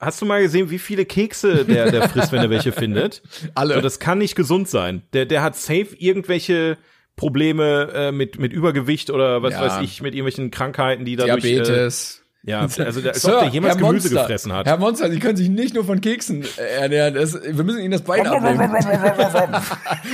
hast 0.00 0.20
du 0.20 0.26
mal 0.26 0.42
gesehen, 0.42 0.70
wie 0.70 0.78
viele 0.78 1.04
Kekse 1.04 1.64
der, 1.64 1.90
der 1.90 2.08
frisst, 2.08 2.32
wenn 2.32 2.40
er 2.40 2.50
welche 2.50 2.72
findet? 2.72 3.22
Alle. 3.54 3.74
So, 3.74 3.80
das 3.80 3.98
kann 3.98 4.18
nicht 4.18 4.34
gesund 4.36 4.68
sein. 4.68 5.02
Der, 5.12 5.26
der 5.26 5.42
hat 5.42 5.56
safe 5.56 5.88
irgendwelche 5.98 6.76
Probleme 7.16 7.90
äh, 7.94 8.12
mit, 8.12 8.38
mit 8.38 8.52
Übergewicht 8.52 9.10
oder 9.10 9.42
was 9.42 9.54
Ja. 9.54 9.62
weiß 9.62 9.82
ich, 9.84 10.02
mit 10.02 10.14
irgendwelchen 10.14 10.50
Krankheiten, 10.50 11.04
die 11.04 11.16
dadurch, 11.16 11.44
äh, 11.44 11.54
Diabetes. 11.54 12.22
ja, 12.42 12.60
also 12.78 13.00
als 13.00 13.22
Sir, 13.22 13.36
ob 13.36 13.40
der 13.44 13.48
jemals 13.48 13.74
Herr 13.76 13.80
Gemüse 13.86 14.08
Monster, 14.08 14.20
gefressen 14.22 14.52
hat. 14.52 14.66
Herr 14.66 14.76
Monster, 14.76 15.10
Sie 15.10 15.18
können 15.18 15.36
sich 15.36 15.48
nicht 15.48 15.74
nur 15.74 15.84
von 15.84 16.00
Keksen 16.02 16.44
äh, 16.58 16.80
ernähren. 16.82 17.14
Das, 17.14 17.34
wir 17.42 17.64
müssen 17.64 17.80
Ihnen 17.80 17.92
das 17.92 18.02
Bein 18.02 18.26
abnehmen. 18.26 18.58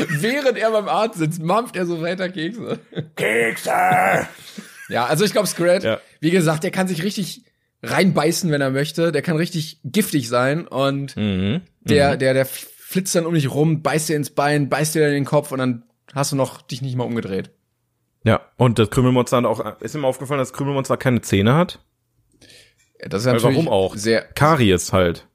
Während 0.08 0.58
er 0.58 0.70
beim 0.70 0.88
Arzt 0.88 1.18
sitzt, 1.18 1.42
mampft 1.42 1.76
er 1.76 1.86
so 1.86 2.00
weiter 2.00 2.28
Kekse. 2.28 2.78
Kekse! 3.16 3.70
Ja, 4.88 5.06
also 5.06 5.24
ich 5.24 5.32
glaube, 5.32 5.46
Scrat, 5.48 5.84
Ja. 5.84 6.00
wie 6.20 6.30
gesagt, 6.30 6.64
der 6.64 6.70
kann 6.70 6.86
sich 6.86 7.02
richtig 7.02 7.42
reinbeißen, 7.82 8.50
wenn 8.50 8.60
er 8.60 8.70
möchte. 8.70 9.12
Der 9.12 9.22
kann 9.22 9.36
richtig 9.36 9.80
giftig 9.84 10.28
sein 10.28 10.66
und 10.66 11.16
Mhm. 11.16 11.62
der, 11.80 12.16
der, 12.16 12.34
der 12.34 12.46
flitzt 12.46 13.14
dann 13.14 13.26
um 13.26 13.34
dich 13.34 13.50
rum, 13.50 13.82
beißt 13.82 14.08
dir 14.08 14.16
ins 14.16 14.30
Bein, 14.30 14.68
beißt 14.68 14.94
dir 14.94 15.06
in 15.08 15.14
den 15.14 15.24
Kopf 15.24 15.50
und 15.52 15.58
dann 15.58 15.82
hast 16.14 16.32
du 16.32 16.36
noch 16.36 16.62
dich 16.62 16.82
nicht 16.82 16.96
mal 16.96 17.04
umgedreht. 17.04 17.50
Ja, 18.24 18.40
und 18.56 18.78
das 18.78 18.90
Krümelmonster 18.90 19.38
hat 19.38 19.44
auch, 19.46 19.80
ist 19.80 19.94
ihm 19.94 20.04
aufgefallen, 20.04 20.38
dass 20.38 20.50
das 20.50 20.56
Krümelmonster 20.56 20.96
keine 20.96 21.22
Zähne 21.22 21.54
hat? 21.54 21.80
Ja, 23.00 23.08
Das 23.08 23.22
ist 23.22 23.26
Weil 23.26 23.34
natürlich 23.34 23.56
warum 23.56 23.68
auch? 23.68 23.96
sehr. 23.96 24.22
Karies 24.22 24.92
halt. 24.92 25.26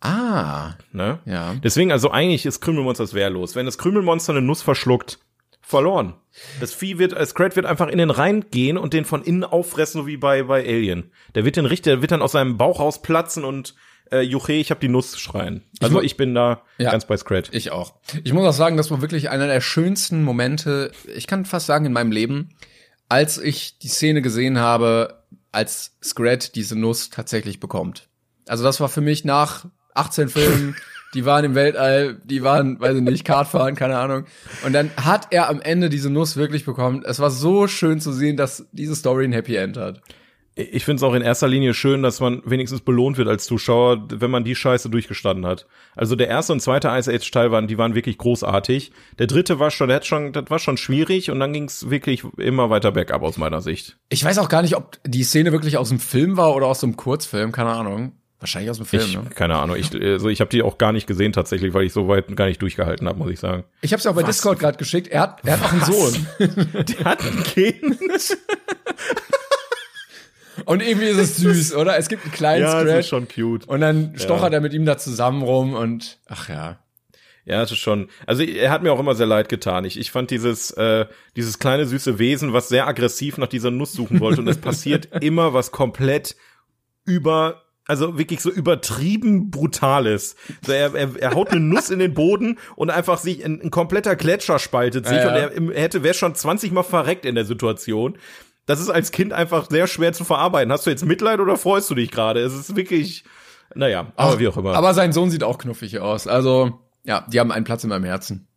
Ah, 0.00 0.74
Ne? 0.92 1.18
ja. 1.24 1.54
Deswegen, 1.62 1.90
also 1.92 2.10
eigentlich 2.10 2.46
ist 2.46 2.60
Krümelmonster 2.60 3.10
wehrlos. 3.12 3.56
Wenn 3.56 3.66
das 3.66 3.78
Krümelmonster 3.78 4.32
eine 4.32 4.42
Nuss 4.42 4.62
verschluckt, 4.62 5.18
verloren. 5.64 6.14
Das 6.60 6.74
Vieh 6.74 6.98
wird, 6.98 7.14
als 7.14 7.30
Scrat 7.30 7.56
wird 7.56 7.66
einfach 7.66 7.88
in 7.88 7.98
den 7.98 8.10
Rhein 8.10 8.46
gehen 8.50 8.76
und 8.76 8.92
den 8.92 9.04
von 9.04 9.22
innen 9.22 9.44
auffressen, 9.44 10.00
so 10.02 10.06
wie 10.06 10.16
bei, 10.16 10.42
bei 10.44 10.64
Alien. 10.66 11.10
Der 11.34 11.44
wird 11.44 11.56
den 11.56 11.66
richtig, 11.66 11.84
der 11.92 12.00
wird 12.02 12.10
dann 12.10 12.22
aus 12.22 12.32
seinem 12.32 12.56
Bauch 12.56 12.80
rausplatzen 12.80 13.44
und 13.44 13.74
äh, 14.10 14.20
Juche, 14.20 14.52
ich 14.52 14.70
hab 14.70 14.80
die 14.80 14.88
Nuss 14.88 15.18
schreien. 15.18 15.62
Also 15.80 15.94
mu- 15.94 16.00
ich 16.00 16.16
bin 16.16 16.34
da 16.34 16.62
Ja. 16.78 16.90
ganz 16.90 17.06
bei 17.06 17.16
Scrat. 17.16 17.48
Ich 17.52 17.70
auch. 17.70 17.94
Ich 18.24 18.32
muss 18.32 18.46
auch 18.46 18.52
sagen, 18.52 18.76
das 18.76 18.90
war 18.90 19.00
wirklich 19.00 19.30
einer 19.30 19.46
der 19.46 19.60
schönsten 19.60 20.22
Momente, 20.24 20.90
ich 21.14 21.26
kann 21.26 21.44
fast 21.46 21.66
sagen, 21.66 21.86
in 21.86 21.92
meinem 21.92 22.12
Leben, 22.12 22.50
als 23.08 23.38
ich 23.38 23.78
die 23.78 23.88
Szene 23.88 24.20
gesehen 24.20 24.58
habe, 24.58 25.22
als 25.52 25.96
Scrat 26.02 26.56
diese 26.56 26.76
Nuss 26.78 27.10
tatsächlich 27.10 27.60
bekommt. 27.60 28.08
Also 28.48 28.64
das 28.64 28.80
war 28.80 28.88
für 28.88 29.00
mich 29.00 29.24
nach 29.24 29.66
18 29.94 30.28
Filmen, 30.28 30.76
die 31.14 31.24
waren 31.24 31.44
im 31.44 31.54
Weltall, 31.54 32.20
die 32.24 32.42
waren, 32.42 32.80
weiß 32.80 32.96
ich 32.96 33.02
nicht, 33.02 33.24
Kartfahren, 33.24 33.76
keine 33.76 33.98
Ahnung. 33.98 34.24
Und 34.64 34.72
dann 34.72 34.90
hat 34.96 35.28
er 35.30 35.48
am 35.48 35.60
Ende 35.60 35.88
diese 35.88 36.10
Nuss 36.10 36.36
wirklich 36.36 36.64
bekommen. 36.64 37.02
Es 37.06 37.20
war 37.20 37.30
so 37.30 37.66
schön 37.66 38.00
zu 38.00 38.12
sehen, 38.12 38.36
dass 38.36 38.66
diese 38.72 38.96
Story 38.96 39.24
ein 39.24 39.32
Happy 39.32 39.56
End 39.56 39.76
hat. 39.76 40.00
Ich 40.56 40.84
finde 40.84 40.98
es 40.98 41.02
auch 41.02 41.14
in 41.14 41.22
erster 41.22 41.48
Linie 41.48 41.74
schön, 41.74 42.04
dass 42.04 42.20
man 42.20 42.40
wenigstens 42.44 42.80
belohnt 42.80 43.18
wird 43.18 43.26
als 43.26 43.44
Zuschauer, 43.44 44.06
wenn 44.08 44.30
man 44.30 44.44
die 44.44 44.54
Scheiße 44.54 44.88
durchgestanden 44.88 45.44
hat. 45.46 45.66
Also 45.96 46.14
der 46.14 46.28
erste 46.28 46.52
und 46.52 46.60
zweite 46.60 46.88
Ice 46.88 47.12
Age 47.12 47.28
Teil 47.32 47.50
waren, 47.50 47.66
die 47.66 47.76
waren 47.76 47.96
wirklich 47.96 48.18
großartig. 48.18 48.92
Der 49.18 49.26
dritte 49.26 49.58
war 49.58 49.72
schon, 49.72 49.88
der 49.88 49.96
hat 49.96 50.06
schon, 50.06 50.32
das 50.32 50.50
war 50.50 50.60
schon 50.60 50.76
schwierig 50.76 51.32
und 51.32 51.40
dann 51.40 51.52
ging 51.52 51.64
es 51.64 51.90
wirklich 51.90 52.22
immer 52.36 52.70
weiter 52.70 52.92
bergab 52.92 53.22
aus 53.22 53.36
meiner 53.36 53.62
Sicht. 53.62 53.96
Ich 54.10 54.24
weiß 54.24 54.38
auch 54.38 54.48
gar 54.48 54.62
nicht, 54.62 54.76
ob 54.76 55.00
die 55.04 55.24
Szene 55.24 55.50
wirklich 55.50 55.76
aus 55.76 55.88
dem 55.88 55.98
Film 55.98 56.36
war 56.36 56.54
oder 56.54 56.66
aus 56.66 56.78
dem 56.78 56.96
Kurzfilm, 56.96 57.50
keine 57.50 57.70
Ahnung. 57.70 58.12
Wahrscheinlich 58.44 58.70
aus 58.70 58.76
dem 58.76 58.84
Film, 58.84 59.04
ich, 59.04 59.14
ne? 59.14 59.24
Keine 59.34 59.56
Ahnung. 59.56 59.74
Ich, 59.74 59.90
also 59.94 60.28
ich 60.28 60.42
habe 60.42 60.50
die 60.50 60.62
auch 60.62 60.76
gar 60.76 60.92
nicht 60.92 61.06
gesehen 61.06 61.32
tatsächlich, 61.32 61.72
weil 61.72 61.84
ich 61.84 61.94
so 61.94 62.08
weit 62.08 62.36
gar 62.36 62.44
nicht 62.44 62.60
durchgehalten 62.60 63.08
habe, 63.08 63.18
muss 63.18 63.30
ich 63.30 63.40
sagen. 63.40 63.64
Ich 63.80 63.90
habe 63.94 64.00
es 64.00 64.04
ja 64.04 64.10
auch 64.10 64.14
bei 64.14 64.20
Was? 64.20 64.36
Discord 64.36 64.58
gerade 64.58 64.76
geschickt. 64.76 65.08
Er 65.08 65.22
hat, 65.22 65.40
er 65.46 65.58
hat 65.58 65.64
auch 65.64 65.72
einen 65.72 65.84
Sohn. 65.86 66.26
Der 66.84 67.04
hat 67.06 67.22
ein 67.24 67.42
Kind. 67.42 67.96
Und 70.66 70.82
irgendwie 70.82 71.06
ist 71.06 71.16
es 71.16 71.38
süß, 71.38 71.74
oder? 71.74 71.96
Es 71.96 72.10
gibt 72.10 72.24
einen 72.24 72.32
kleinen 72.32 72.64
ja, 72.64 72.70
Scratch. 72.72 72.86
Das 72.86 72.98
ist 72.98 73.08
schon 73.08 73.28
cute. 73.28 73.66
Und 73.66 73.80
dann 73.80 74.12
stochert 74.18 74.52
ja. 74.52 74.58
er 74.58 74.60
mit 74.60 74.74
ihm 74.74 74.84
da 74.84 74.98
zusammen 74.98 75.40
rum 75.40 75.72
und 75.72 76.18
ach 76.28 76.50
ja. 76.50 76.80
Ja, 77.46 77.60
das 77.60 77.72
ist 77.72 77.78
schon. 77.78 78.10
Also 78.26 78.42
er 78.42 78.70
hat 78.70 78.82
mir 78.82 78.92
auch 78.92 79.00
immer 79.00 79.14
sehr 79.14 79.26
leid 79.26 79.48
getan. 79.48 79.86
Ich, 79.86 79.98
ich 79.98 80.10
fand 80.10 80.30
dieses 80.30 80.70
äh, 80.72 81.06
dieses 81.34 81.58
kleine 81.58 81.86
süße 81.86 82.18
Wesen, 82.18 82.52
was 82.52 82.68
sehr 82.68 82.86
aggressiv 82.86 83.38
nach 83.38 83.48
dieser 83.48 83.70
Nuss 83.70 83.94
suchen 83.94 84.20
wollte, 84.20 84.42
und 84.42 84.48
es 84.48 84.58
passiert 84.60 85.08
immer 85.22 85.54
was 85.54 85.72
komplett 85.72 86.36
über 87.06 87.63
also 87.86 88.18
wirklich 88.18 88.40
so 88.40 88.50
übertrieben 88.50 89.50
brutales. 89.50 90.36
So 90.64 90.72
er, 90.72 90.94
er, 90.94 91.16
er 91.16 91.34
haut 91.34 91.50
eine 91.50 91.60
Nuss 91.60 91.90
in 91.90 91.98
den 91.98 92.14
Boden 92.14 92.58
und 92.76 92.90
einfach 92.90 93.18
sich 93.18 93.44
ein, 93.44 93.60
ein 93.60 93.70
kompletter 93.70 94.16
Gletscher 94.16 94.58
spaltet 94.58 95.06
sich 95.06 95.18
ja, 95.18 95.36
ja. 95.36 95.48
und 95.48 95.68
er, 95.68 95.74
er 95.74 95.82
hätte 95.82 96.02
wäre 96.02 96.14
schon 96.14 96.34
20 96.34 96.72
mal 96.72 96.82
verreckt 96.82 97.24
in 97.24 97.34
der 97.34 97.44
Situation 97.44 98.18
das 98.66 98.80
ist 98.80 98.90
als 98.90 99.12
Kind 99.12 99.32
einfach 99.32 99.68
sehr 99.68 99.86
schwer 99.86 100.12
zu 100.12 100.24
verarbeiten. 100.24 100.72
Hast 100.72 100.86
du 100.86 100.90
jetzt 100.90 101.04
Mitleid 101.04 101.40
oder 101.40 101.56
freust 101.56 101.90
du 101.90 101.94
dich 101.94 102.10
gerade? 102.10 102.40
Es 102.40 102.54
ist 102.54 102.76
wirklich, 102.76 103.24
naja, 103.74 104.12
aber 104.16 104.34
Ach, 104.34 104.38
wie 104.38 104.48
auch 104.48 104.56
immer. 104.56 104.74
Aber 104.74 104.94
sein 104.94 105.12
Sohn 105.12 105.30
sieht 105.30 105.44
auch 105.44 105.58
knuffig 105.58 105.98
aus. 105.98 106.26
Also, 106.26 106.80
ja, 107.04 107.26
die 107.30 107.40
haben 107.40 107.52
einen 107.52 107.64
Platz 107.64 107.84
in 107.84 107.90
meinem 107.90 108.04
Herzen. 108.04 108.48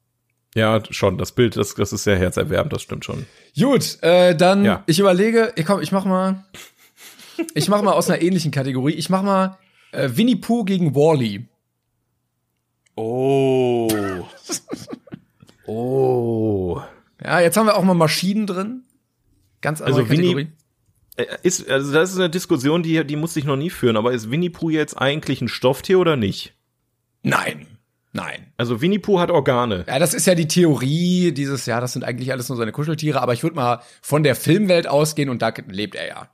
Ja, 0.56 0.82
schon. 0.90 1.18
Das 1.18 1.34
Bild, 1.34 1.58
das, 1.58 1.76
das 1.76 1.94
ist 1.94 2.04
sehr 2.04 2.18
herzerwärmend, 2.18 2.74
das 2.74 2.82
stimmt 2.82 3.06
schon. 3.06 3.26
Gut, 3.60 4.02
äh, 4.02 4.36
dann, 4.36 4.64
ja. 4.64 4.84
ich 4.88 5.00
überlege, 5.00 5.52
ich 5.56 5.66
komm, 5.66 5.82
ich 5.82 5.92
mach 5.92 6.06
mal, 6.06 6.46
ich 7.54 7.70
mach 7.70 7.82
mal 7.82 7.94
aus 7.94 8.10
einer 8.10 8.22
ähnlichen 8.22 8.52
Kategorie. 8.52 8.94
Ich 8.94 9.10
mach 9.10 9.24
mal 9.24 9.58
äh, 9.92 10.10
Winnie 10.14 10.36
Pooh 10.36 10.64
gegen 10.64 10.96
Wally. 10.96 11.48
Oh. 12.96 14.24
oh. 15.68 16.82
Ja, 17.24 17.40
jetzt 17.40 17.58
haben 17.58 17.68
wir 17.68 17.78
auch 17.78 17.84
mal 17.84 17.94
Maschinen 17.94 18.48
drin. 18.48 18.84
Ganz 19.62 19.82
andere 19.82 20.02
also 20.02 20.10
Kategorie. 20.10 20.36
Winnie 20.36 20.52
äh, 21.18 21.26
ist, 21.44 21.70
also 21.70 21.92
das 21.92 22.12
ist 22.12 22.18
eine 22.18 22.30
Diskussion, 22.30 22.84
die, 22.84 23.06
die 23.06 23.16
musste 23.16 23.40
ich 23.40 23.46
noch 23.46 23.56
nie 23.56 23.70
führen, 23.70 23.98
aber 23.98 24.14
ist 24.14 24.32
Winnie 24.32 24.50
Pooh 24.50 24.70
jetzt 24.70 24.96
eigentlich 24.96 25.42
ein 25.42 25.48
Stofftier 25.48 26.00
oder 26.00 26.16
nicht? 26.16 26.54
Nein. 27.24 27.68
Nein. 28.14 28.54
Also 28.58 28.82
Winnie 28.82 29.00
Pooh 29.00 29.20
hat 29.20 29.30
Organe. 29.30 29.86
Ja, 29.88 30.00
das 30.00 30.14
ist 30.14 30.26
ja 30.26 30.34
die 30.34 30.48
Theorie 30.48 31.32
dieses, 31.34 31.66
ja, 31.66 31.82
das 31.82 31.94
sind 31.94 32.04
eigentlich 32.04 32.32
alles 32.32 32.50
nur 32.50 32.58
seine 32.58 32.72
Kuscheltiere, 32.72 33.22
aber 33.22 33.34
ich 33.34 33.44
würde 33.44 33.56
mal 33.56 33.82
von 34.02 34.24
der 34.24 34.36
Filmwelt 34.36 34.88
ausgehen 34.88 35.30
und 35.30 35.42
da 35.42 35.54
lebt 35.68 35.96
er 35.96 36.08
ja. 36.08 36.30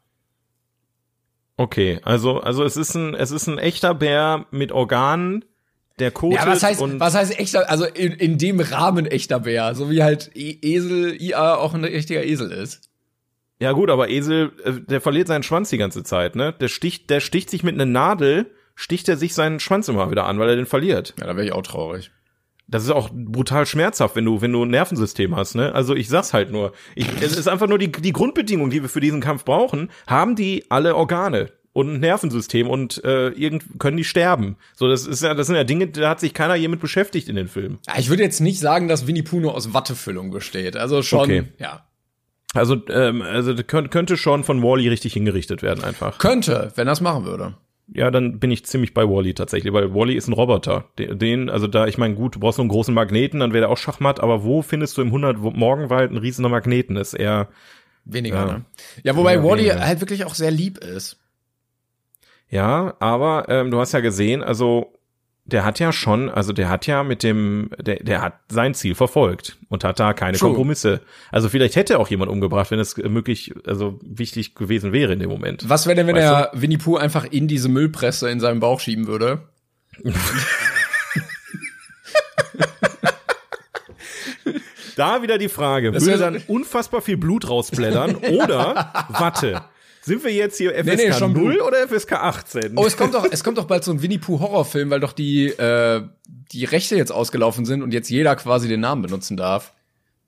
Okay, 1.57 1.99
also, 2.03 2.39
also 2.39 2.63
es 2.63 2.77
ist 2.77 2.95
ein, 2.95 3.13
es 3.13 3.31
ist 3.31 3.47
ein 3.47 3.59
echter 3.59 3.93
Bär 3.93 4.45
mit 4.51 4.71
Organen, 4.71 5.45
der 5.99 6.09
kotet 6.11 6.39
ja, 6.39 6.47
was 6.47 6.63
heißt, 6.63 6.81
was 6.81 7.13
heißt 7.13 7.39
echter, 7.39 7.69
also 7.69 7.85
in, 7.85 8.13
in 8.13 8.37
dem 8.39 8.59
Rahmen 8.59 9.05
echter 9.05 9.41
Bär, 9.41 9.75
so 9.75 9.91
wie 9.91 10.01
halt 10.01 10.31
e 10.33 10.57
Esel, 10.61 11.21
IA 11.21 11.55
auch 11.55 11.75
ein 11.75 11.83
richtiger 11.83 12.23
Esel 12.23 12.51
ist. 12.51 12.89
Ja 13.59 13.73
gut, 13.73 13.91
aber 13.91 14.09
Esel, 14.09 14.51
äh, 14.63 14.73
der 14.73 15.01
verliert 15.01 15.27
seinen 15.27 15.43
Schwanz 15.43 15.69
die 15.69 15.77
ganze 15.77 16.03
Zeit, 16.03 16.35
ne? 16.35 16.53
Der 16.59 16.67
sticht, 16.67 17.09
der 17.11 17.19
sticht 17.19 17.51
sich 17.51 17.63
mit 17.63 17.75
einer 17.75 17.85
Nadel, 17.85 18.51
sticht 18.73 19.07
er 19.07 19.17
sich 19.17 19.35
seinen 19.35 19.59
Schwanz 19.59 19.87
immer 19.87 20.09
wieder 20.09 20.25
an, 20.25 20.39
weil 20.39 20.49
er 20.49 20.55
den 20.55 20.65
verliert. 20.65 21.13
Ja, 21.19 21.27
da 21.27 21.35
wäre 21.35 21.45
ich 21.45 21.53
auch 21.53 21.61
traurig. 21.61 22.11
Das 22.67 22.83
ist 22.83 22.91
auch 22.91 23.09
brutal 23.13 23.65
schmerzhaft, 23.65 24.15
wenn 24.15 24.25
du, 24.25 24.41
wenn 24.41 24.51
du 24.51 24.63
ein 24.63 24.69
Nervensystem 24.69 25.35
hast, 25.35 25.55
ne? 25.55 25.75
Also 25.75 25.95
ich 25.95 26.07
sag's 26.09 26.33
halt 26.33 26.51
nur. 26.51 26.71
Ich, 26.95 27.07
es 27.21 27.35
ist 27.35 27.47
einfach 27.47 27.67
nur 27.67 27.77
die, 27.77 27.91
die 27.91 28.13
Grundbedingung, 28.13 28.69
die 28.69 28.81
wir 28.81 28.89
für 28.89 29.01
diesen 29.01 29.21
Kampf 29.21 29.45
brauchen, 29.45 29.89
haben 30.07 30.35
die 30.35 30.65
alle 30.69 30.95
Organe 30.95 31.51
und 31.73 31.95
ein 31.95 31.99
Nervensystem 31.99 32.69
und 32.69 33.03
äh, 33.03 33.29
irgend 33.29 33.79
können 33.79 33.97
die 33.97 34.03
sterben. 34.03 34.57
So, 34.75 34.87
das 34.87 35.05
ist 35.05 35.23
ja, 35.23 35.33
das 35.33 35.47
sind 35.47 35.55
ja 35.55 35.63
Dinge, 35.63 35.87
da 35.87 36.09
hat 36.09 36.19
sich 36.19 36.33
keiner 36.33 36.55
je 36.55 36.67
mit 36.67 36.79
beschäftigt 36.79 37.27
in 37.27 37.35
den 37.35 37.47
Filmen. 37.47 37.79
Ja, 37.87 37.95
ich 37.97 38.09
würde 38.09 38.23
jetzt 38.23 38.39
nicht 38.39 38.59
sagen, 38.59 38.87
dass 38.87 39.07
Winnie 39.07 39.23
Pooh 39.23 39.39
nur 39.39 39.55
aus 39.55 39.73
Wattefüllung 39.73 40.31
besteht. 40.31 40.77
Also 40.77 41.01
schon, 41.01 41.21
okay. 41.21 41.43
ja. 41.57 41.85
Also, 42.53 42.77
ähm, 42.89 43.23
also 43.23 43.55
könnte 43.55 44.15
schon 44.15 44.43
von 44.43 44.61
Wally 44.61 44.87
richtig 44.87 45.13
hingerichtet 45.13 45.63
werden, 45.63 45.83
einfach. 45.83 46.19
Könnte, 46.19 46.71
wenn 46.75 46.85
das 46.85 47.01
machen 47.01 47.25
würde. 47.25 47.55
Ja, 47.87 48.11
dann 48.11 48.39
bin 48.39 48.49
ich 48.49 48.65
ziemlich 48.65 48.93
bei 48.93 49.07
Wally 49.07 49.33
tatsächlich, 49.33 49.73
weil 49.73 49.93
Wally 49.93 50.15
ist 50.15 50.27
ein 50.27 50.33
Roboter. 50.33 50.85
Den, 50.97 51.49
also 51.49 51.67
da, 51.67 51.85
ich 51.85 51.97
meine, 51.97 52.15
gut, 52.15 52.35
du 52.35 52.39
brauchst 52.39 52.55
so 52.55 52.61
einen 52.61 52.69
großen 52.69 52.93
Magneten, 52.93 53.39
dann 53.41 53.51
wäre 53.51 53.61
der 53.61 53.69
auch 53.69 53.77
Schachmatt, 53.77 54.21
aber 54.21 54.43
wo 54.43 54.61
findest 54.61 54.97
du 54.97 55.01
im 55.01 55.07
100 55.07 55.37
Morgenwald 55.37 56.09
einen 56.09 56.19
riesiger 56.19 56.49
Magneten? 56.49 56.95
Ist 56.95 57.13
eher 57.13 57.49
weniger, 58.05 58.35
ja, 58.35 58.45
ne? 58.45 58.65
Ja, 59.03 59.15
wobei 59.15 59.43
Wally 59.43 59.65
halt 59.65 59.99
wirklich 59.99 60.23
auch 60.25 60.35
sehr 60.35 60.51
lieb 60.51 60.77
ist. 60.77 61.19
Ja, 62.49 62.95
aber 62.99 63.45
ähm, 63.49 63.71
du 63.71 63.79
hast 63.79 63.93
ja 63.93 63.99
gesehen, 63.99 64.43
also 64.43 64.93
der 65.45 65.65
hat 65.65 65.79
ja 65.79 65.91
schon, 65.91 66.29
also 66.29 66.53
der 66.53 66.69
hat 66.69 66.87
ja 66.87 67.03
mit 67.03 67.21
dem, 67.21 67.69
der, 67.77 67.97
der 67.97 68.21
hat 68.21 68.39
sein 68.47 68.73
Ziel 68.73 68.95
verfolgt 68.95 69.57
und 69.67 69.83
hat 69.83 69.99
da 69.99 70.13
keine 70.13 70.37
True. 70.37 70.49
Kompromisse. 70.49 71.01
Also 71.31 71.49
vielleicht 71.49 71.75
hätte 71.75 71.99
auch 71.99 72.07
jemand 72.07 72.31
umgebracht, 72.31 72.71
wenn 72.71 72.79
es 72.79 72.95
möglich, 72.97 73.53
also 73.67 73.99
wichtig 74.01 74.55
gewesen 74.55 74.93
wäre 74.93 75.11
in 75.13 75.19
dem 75.19 75.29
Moment. 75.29 75.67
Was 75.67 75.85
wäre 75.85 75.97
denn, 75.97 76.07
wenn 76.07 76.15
weißt 76.15 76.25
er 76.25 76.51
du? 76.53 76.61
Winnie 76.61 76.77
Pooh 76.77 76.95
einfach 76.95 77.25
in 77.25 77.49
diese 77.49 77.67
Müllpresse 77.67 78.29
in 78.29 78.39
seinem 78.39 78.61
Bauch 78.61 78.79
schieben 78.79 79.07
würde? 79.07 79.41
da 84.95 85.21
wieder 85.21 85.37
die 85.37 85.49
Frage, 85.49 85.91
das 85.91 86.05
würde 86.05 86.19
dann 86.19 86.41
unfassbar 86.47 87.01
viel 87.01 87.17
Blut 87.17 87.49
rausblättern 87.49 88.15
oder 88.31 88.93
Watte? 89.09 89.61
Sind 90.05 90.23
wir 90.25 90.33
jetzt 90.33 90.57
hier 90.57 90.73
FSK 90.73 90.85
nee, 90.85 90.95
nee, 90.95 91.13
schon 91.13 91.31
0 91.31 91.61
oder 91.61 91.87
FSK 91.87 92.13
18? 92.13 92.77
Oh, 92.77 92.85
es 92.85 92.97
kommt 92.97 93.13
doch, 93.13 93.25
es 93.29 93.41
kommt 93.41 93.57
doch 93.57 93.65
bald 93.65 93.85
so 93.85 93.91
ein 93.91 94.01
Winnie 94.01 94.17
Pooh 94.17 94.41
Horrorfilm, 94.41 94.89
weil 94.89 94.99
doch 94.99 95.13
die, 95.13 95.47
äh, 95.47 96.01
die 96.27 96.65
Rechte 96.65 96.97
jetzt 96.97 97.11
ausgelaufen 97.11 97.63
sind 97.63 97.81
und 97.81 97.93
jetzt 97.93 98.09
jeder 98.09 98.35
quasi 98.35 98.67
den 98.67 98.81
Namen 98.81 99.01
benutzen 99.01 99.37
darf. 99.37 99.73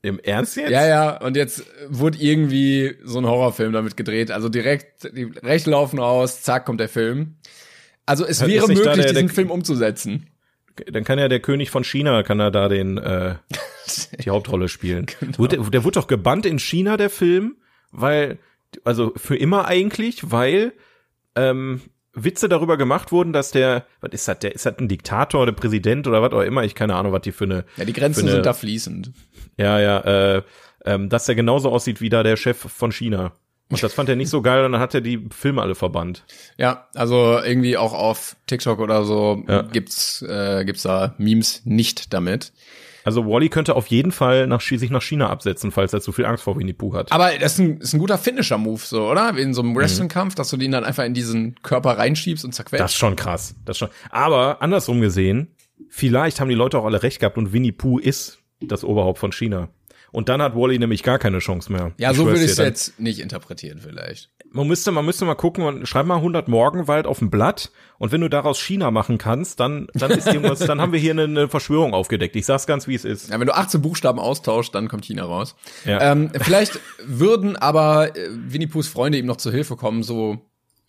Im 0.02 0.20
Ernst 0.20 0.56
jetzt? 0.56 0.70
Ja, 0.70 0.88
ja, 0.88 1.18
und 1.18 1.36
jetzt 1.36 1.66
wurde 1.90 2.20
irgendwie 2.20 2.96
so 3.04 3.18
ein 3.18 3.26
Horrorfilm 3.26 3.74
damit 3.74 3.98
gedreht. 3.98 4.32
Also 4.32 4.48
direkt, 4.48 5.10
die 5.14 5.24
Rechte 5.24 5.72
laufen 5.72 6.00
aus, 6.00 6.42
zack, 6.42 6.66
kommt 6.66 6.80
der 6.80 6.90
Film. 6.90 7.36
Also 8.06 8.26
es 8.26 8.46
wäre 8.46 8.68
möglich, 8.68 8.84
der, 8.84 8.96
diesen 8.96 9.28
der, 9.28 9.30
Film 9.30 9.52
umzusetzen. 9.52 10.28
Dann 10.90 11.04
kann 11.04 11.20
ja 11.20 11.28
der 11.28 11.42
König 11.42 11.70
von 11.70 11.84
China, 11.84 12.24
kann 12.24 12.40
er 12.40 12.52
da 12.52 12.70
den, 12.70 12.98
äh, 12.98 13.36
die 14.24 14.30
Hauptrolle 14.30 14.70
spielen. 14.70 15.08
genau. 15.20 15.48
der, 15.48 15.60
der 15.60 15.84
wurde 15.84 16.00
doch 16.00 16.08
gebannt 16.08 16.46
in 16.46 16.60
China, 16.60 16.96
der 16.96 17.10
Film, 17.10 17.58
weil 17.92 18.38
also 18.84 19.14
für 19.16 19.36
immer 19.36 19.66
eigentlich, 19.66 20.32
weil 20.32 20.74
ähm, 21.36 21.82
Witze 22.14 22.50
darüber 22.50 22.78
gemacht 22.78 23.12
wurden, 23.12 23.34
dass 23.34 23.52
der, 23.52 23.86
was 24.00 24.12
ist 24.14 24.28
das, 24.28 24.40
der 24.40 24.56
ist 24.56 24.66
das 24.66 24.78
ein 24.80 24.88
Diktator 24.88 25.42
oder 25.42 25.52
Präsident 25.52 26.08
oder 26.08 26.22
was 26.22 26.32
auch 26.32 26.42
immer, 26.42 26.64
ich 26.64 26.76
keine 26.76 26.96
Ahnung, 26.96 27.12
was 27.12 27.22
die 27.22 27.32
für 27.32 27.44
eine. 27.44 27.66
Ja, 27.78 27.86
die 27.86 27.94
Grenzen 27.94 28.22
eine, 28.22 28.32
sind 28.32 28.46
da 28.46 28.54
fließend. 28.54 29.12
Ja, 29.58 29.80
ja, 29.80 30.00
äh, 30.38 30.42
ähm, 30.86 31.10
dass 31.10 31.26
der 31.26 31.36
genauso 31.36 31.70
aussieht 31.70 32.02
wie 32.02 32.10
da 32.10 32.24
der 32.24 32.38
Chef 32.38 32.58
von 32.58 32.92
China. 32.92 33.34
Und 33.70 33.82
das 33.82 33.94
fand 33.94 34.10
er 34.10 34.16
nicht 34.16 34.30
so 34.30 34.44
geil 34.44 34.64
und 34.64 34.74
dann 34.74 34.82
hat 34.82 34.94
er 34.94 35.02
die 35.02 35.28
Filme 35.32 35.62
alle 35.62 35.74
verbannt. 35.74 36.24
Ja, 36.56 36.88
also 36.94 37.40
irgendwie 37.44 37.78
auch 37.78 37.94
auf 37.94 38.36
TikTok 38.46 38.80
oder 38.80 39.04
so 39.04 39.44
ja. 39.48 39.64
gibt's 39.64 40.22
äh, 40.22 40.64
gibt's 40.66 40.84
da 40.84 41.16
Memes 41.18 41.66
nicht 41.66 42.14
damit. 42.14 42.54
Also 43.06 43.28
Wally 43.28 43.50
könnte 43.50 43.76
auf 43.76 43.88
jeden 43.88 44.12
Fall 44.12 44.48
nach, 44.48 44.62
sich 44.62 44.90
nach 44.90 45.04
China 45.04 45.30
absetzen, 45.30 45.72
falls 45.72 45.94
er 45.94 46.02
zu 46.02 46.12
viel 46.12 46.26
Angst 46.26 46.44
vor 46.44 46.58
Winnie 46.58 46.74
Pooh 46.74 46.96
hat. 46.96 47.12
Aber 47.12 47.32
das 47.40 47.54
ist 47.54 47.60
ein, 47.60 47.78
ist 47.78 47.94
ein 47.94 48.00
guter 48.00 48.18
Finisher-Move, 48.18 48.82
so, 48.84 49.08
oder? 49.08 49.38
In 49.38 49.54
so 49.54 49.62
einem 49.62 49.72
mhm. 49.72 49.78
Wrestling-Kampf, 49.78 50.34
dass 50.34 50.50
du 50.50 50.58
den 50.58 50.72
dann 50.72 50.84
einfach 50.84 51.06
in 51.06 51.14
diesen 51.14 51.56
Körper 51.62 52.00
reinschiebst 52.00 52.44
und 52.44 52.54
zerquetscht. 52.54 52.84
Das 52.84 52.92
ist 52.92 52.98
schon 52.98 53.16
krass. 53.16 53.56
Das 53.64 53.76
ist 53.76 53.80
schon. 53.80 53.90
Aber 54.10 54.64
andersrum 54.64 55.02
gesehen, 55.02 55.56
vielleicht 55.88 56.40
haben 56.40 56.50
die 56.50 56.56
Leute 56.56 56.80
auch 56.80 56.86
alle 56.86 57.04
recht 57.04 57.20
gehabt 57.20 57.38
und 57.38 57.54
Winnie 57.54 57.72
Pooh 57.72 58.00
ist 58.00 58.40
das 58.60 58.84
Oberhaupt 58.84 59.20
von 59.20 59.32
China. 59.32 59.70
Und 60.12 60.30
dann 60.30 60.42
hat 60.42 60.56
Wally 60.56 60.80
nämlich 60.80 61.04
gar 61.04 61.20
keine 61.20 61.40
Chance 61.40 61.72
mehr. 61.72 61.92
Ja, 61.98 62.12
ich 62.12 62.18
so 62.18 62.26
würde 62.26 62.44
ich 62.44 62.52
es 62.52 62.58
jetzt 62.58 63.00
nicht 63.00 63.20
interpretieren 63.20 63.80
vielleicht 63.80 64.32
man 64.56 64.68
müsste, 64.68 64.92
man 64.92 65.06
müsste 65.06 65.26
mal 65.26 65.36
gucken 65.36 65.66
und 65.66 65.88
schreib 65.88 66.06
mal 66.06 66.16
100 66.16 66.48
Morgenwald 66.48 67.06
auf 67.06 67.22
ein 67.22 67.30
Blatt 67.30 67.72
und 67.98 68.12
wenn 68.12 68.22
du 68.22 68.30
daraus 68.30 68.60
China 68.60 68.90
machen 68.90 69.18
kannst, 69.18 69.60
dann, 69.60 69.88
dann 69.94 70.12
ist 70.12 70.28
irgendwas, 70.28 70.60
dann 70.60 70.82
haben 70.82 70.94
wir 70.94 71.00
hier 71.00 71.12
eine, 71.12 71.24
eine, 71.24 71.48
Verschwörung 71.50 71.94
aufgedeckt. 71.94 72.36
Ich 72.36 72.46
sag's 72.46 72.66
ganz, 72.66 72.88
wie 72.88 72.96
es 72.96 73.06
ist. 73.06 73.30
Ja, 73.30 73.40
wenn 73.40 73.48
du 73.48 73.56
18 73.56 73.82
Buchstaben 73.82 74.20
austauschst, 74.20 74.74
dann 74.74 74.88
kommt 74.88 75.06
China 75.06 75.26
raus. 75.26 75.56
Ja. 75.86 76.12
Ähm, 76.12 76.32
vielleicht 76.42 76.80
würden 77.06 77.56
aber 77.56 78.16
äh, 78.16 78.30
Winnie 78.32 78.68
Poohs 78.68 78.88
Freunde 78.88 79.18
ihm 79.18 79.26
noch 79.26 79.38
zur 79.38 79.52
Hilfe 79.52 79.76
kommen, 79.76 80.04
so 80.04 80.40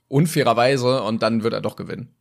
unfairerweise, 0.09 1.03
und 1.03 1.23
dann 1.23 1.43
wird 1.43 1.53
er 1.53 1.61
doch 1.61 1.77
gewinnen. 1.77 2.16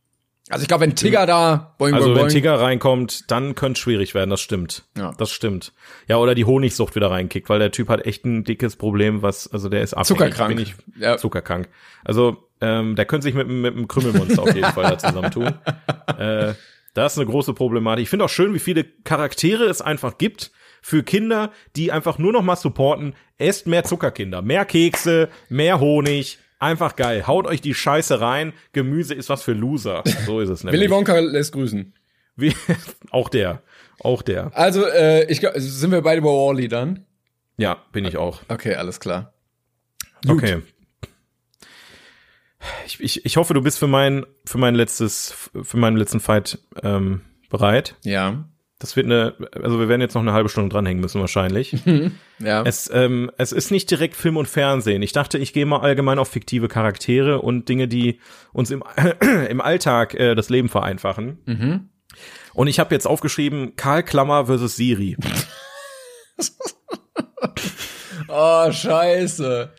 Also 0.48 0.62
ich 0.62 0.68
glaube, 0.68 0.82
wenn 0.82 0.94
Tigger 0.94 1.26
da, 1.26 1.74
boing, 1.78 1.94
Also 1.94 2.12
boing, 2.12 2.22
wenn 2.22 2.28
Tigger 2.28 2.60
reinkommt, 2.60 3.30
dann 3.30 3.56
könnte 3.56 3.78
es 3.78 3.78
schwierig 3.80 4.14
werden, 4.14 4.30
das 4.30 4.40
stimmt. 4.40 4.84
Ja. 4.96 5.12
Das 5.18 5.32
stimmt. 5.32 5.72
Ja, 6.06 6.18
oder 6.18 6.36
die 6.36 6.44
Honigsucht 6.44 6.94
wieder 6.94 7.10
reinkickt, 7.10 7.48
weil 7.48 7.58
der 7.58 7.72
Typ 7.72 7.88
hat 7.88 8.06
echt 8.06 8.24
ein 8.24 8.44
dickes 8.44 8.76
Problem, 8.76 9.22
was, 9.22 9.52
also 9.52 9.68
der 9.68 9.82
ist 9.82 9.94
abhängig. 9.94 10.06
Zuckerkrank. 10.08 10.60
Ich, 10.60 10.74
Ja. 11.00 11.16
Zuckerkrank. 11.16 11.68
Also, 12.04 12.48
ähm, 12.60 12.94
der 12.94 13.06
könnte 13.06 13.24
sich 13.24 13.34
mit, 13.34 13.48
mit 13.48 13.74
einem 13.74 13.88
Krümmelmonster 13.88 14.42
auf 14.42 14.54
jeden 14.54 14.66
Fall 14.72 14.84
da 14.84 14.98
zusammentun. 14.98 15.54
Äh, 16.16 16.54
das 16.94 17.12
ist 17.14 17.18
eine 17.18 17.26
große 17.28 17.52
Problematik. 17.52 18.04
Ich 18.04 18.08
finde 18.08 18.24
auch 18.24 18.30
schön, 18.30 18.54
wie 18.54 18.58
viele 18.60 18.84
Charaktere 18.84 19.64
es 19.64 19.82
einfach 19.82 20.16
gibt 20.16 20.52
für 20.80 21.02
Kinder, 21.02 21.50
die 21.74 21.90
einfach 21.90 22.18
nur 22.18 22.32
noch 22.32 22.42
mal 22.42 22.56
supporten. 22.56 23.14
Esst 23.36 23.66
mehr 23.66 23.82
Zuckerkinder, 23.82 24.40
mehr 24.42 24.64
Kekse, 24.64 25.28
mehr 25.48 25.80
Honig. 25.80 26.38
Einfach 26.58 26.96
geil. 26.96 27.26
Haut 27.26 27.46
euch 27.46 27.60
die 27.60 27.74
Scheiße 27.74 28.20
rein. 28.20 28.52
Gemüse 28.72 29.14
ist 29.14 29.28
was 29.28 29.42
für 29.42 29.52
Loser. 29.52 30.02
So 30.24 30.40
ist 30.40 30.48
es 30.48 30.64
nämlich. 30.64 30.80
Willy 30.80 30.90
Wonka 30.90 31.18
lässt 31.18 31.52
grüßen. 31.52 31.92
Wie, 32.36 32.54
auch 33.10 33.28
der. 33.28 33.62
Auch 34.00 34.22
der. 34.22 34.56
Also, 34.56 34.86
äh, 34.86 35.24
ich 35.30 35.40
glaub, 35.40 35.54
sind 35.56 35.90
wir 35.90 36.02
beide 36.02 36.22
bei 36.22 36.28
Wally 36.28 36.68
dann? 36.68 37.06
Ja, 37.56 37.82
bin 37.92 38.04
ich 38.04 38.16
auch. 38.16 38.42
Okay, 38.48 38.74
alles 38.74 39.00
klar. 39.00 39.32
Gut. 40.26 40.42
Okay. 40.42 40.62
Ich, 42.86 43.00
ich, 43.00 43.24
ich 43.24 43.36
hoffe, 43.36 43.54
du 43.54 43.62
bist 43.62 43.78
für 43.78 43.86
mein, 43.86 44.26
für 44.44 44.58
mein 44.58 44.74
letztes, 44.74 45.50
für 45.62 45.76
meinen 45.76 45.96
letzten 45.96 46.20
Fight 46.20 46.58
ähm, 46.82 47.22
bereit. 47.48 47.96
Ja. 48.02 48.48
Das 48.78 48.94
wird 48.94 49.06
eine, 49.06 49.34
also 49.62 49.80
wir 49.80 49.88
werden 49.88 50.02
jetzt 50.02 50.14
noch 50.14 50.20
eine 50.20 50.34
halbe 50.34 50.50
Stunde 50.50 50.68
dranhängen 50.68 51.00
müssen 51.00 51.20
wahrscheinlich. 51.20 51.76
Ja. 52.38 52.62
es, 52.64 52.90
ähm, 52.92 53.30
es 53.38 53.52
ist 53.52 53.70
nicht 53.70 53.90
direkt 53.90 54.14
Film 54.14 54.36
und 54.36 54.46
Fernsehen. 54.46 55.00
Ich 55.00 55.12
dachte, 55.12 55.38
ich 55.38 55.54
gehe 55.54 55.64
mal 55.64 55.80
allgemein 55.80 56.18
auf 56.18 56.28
fiktive 56.28 56.68
Charaktere 56.68 57.40
und 57.40 57.66
Dinge, 57.70 57.88
die 57.88 58.20
uns 58.52 58.70
im, 58.70 58.84
im 59.48 59.62
Alltag 59.62 60.12
äh, 60.12 60.34
das 60.34 60.50
Leben 60.50 60.68
vereinfachen. 60.68 61.38
Mhm. 61.46 61.88
Und 62.52 62.66
ich 62.66 62.78
habe 62.78 62.94
jetzt 62.94 63.06
aufgeschrieben, 63.06 63.74
Karl 63.76 64.02
Klammer 64.02 64.44
versus 64.44 64.76
Siri. 64.76 65.16
oh, 68.28 68.70
scheiße. 68.70 69.72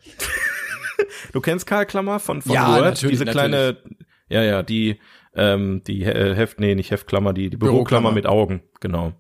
Du 1.32 1.42
kennst 1.42 1.68
Karl 1.68 1.86
Klammer 1.86 2.20
von, 2.20 2.42
von 2.42 2.52
Ja, 2.52 2.70
Word? 2.74 2.86
natürlich, 2.86 3.20
Diese 3.20 3.26
kleine, 3.26 3.78
ja, 4.30 4.42
ja, 4.42 4.64
die, 4.64 5.00
ähm, 5.38 5.82
die 5.88 6.04
äh, 6.04 6.36
Heft, 6.36 6.60
nee, 6.60 6.76
nicht 6.76 6.92
Heftklammer, 6.92 7.34
die, 7.34 7.50
die 7.50 7.58
Büroklammer 7.58 8.12
Büroklammer. 8.12 8.12
mit 8.12 8.26
Augen, 8.26 8.62
genau. 8.80 9.14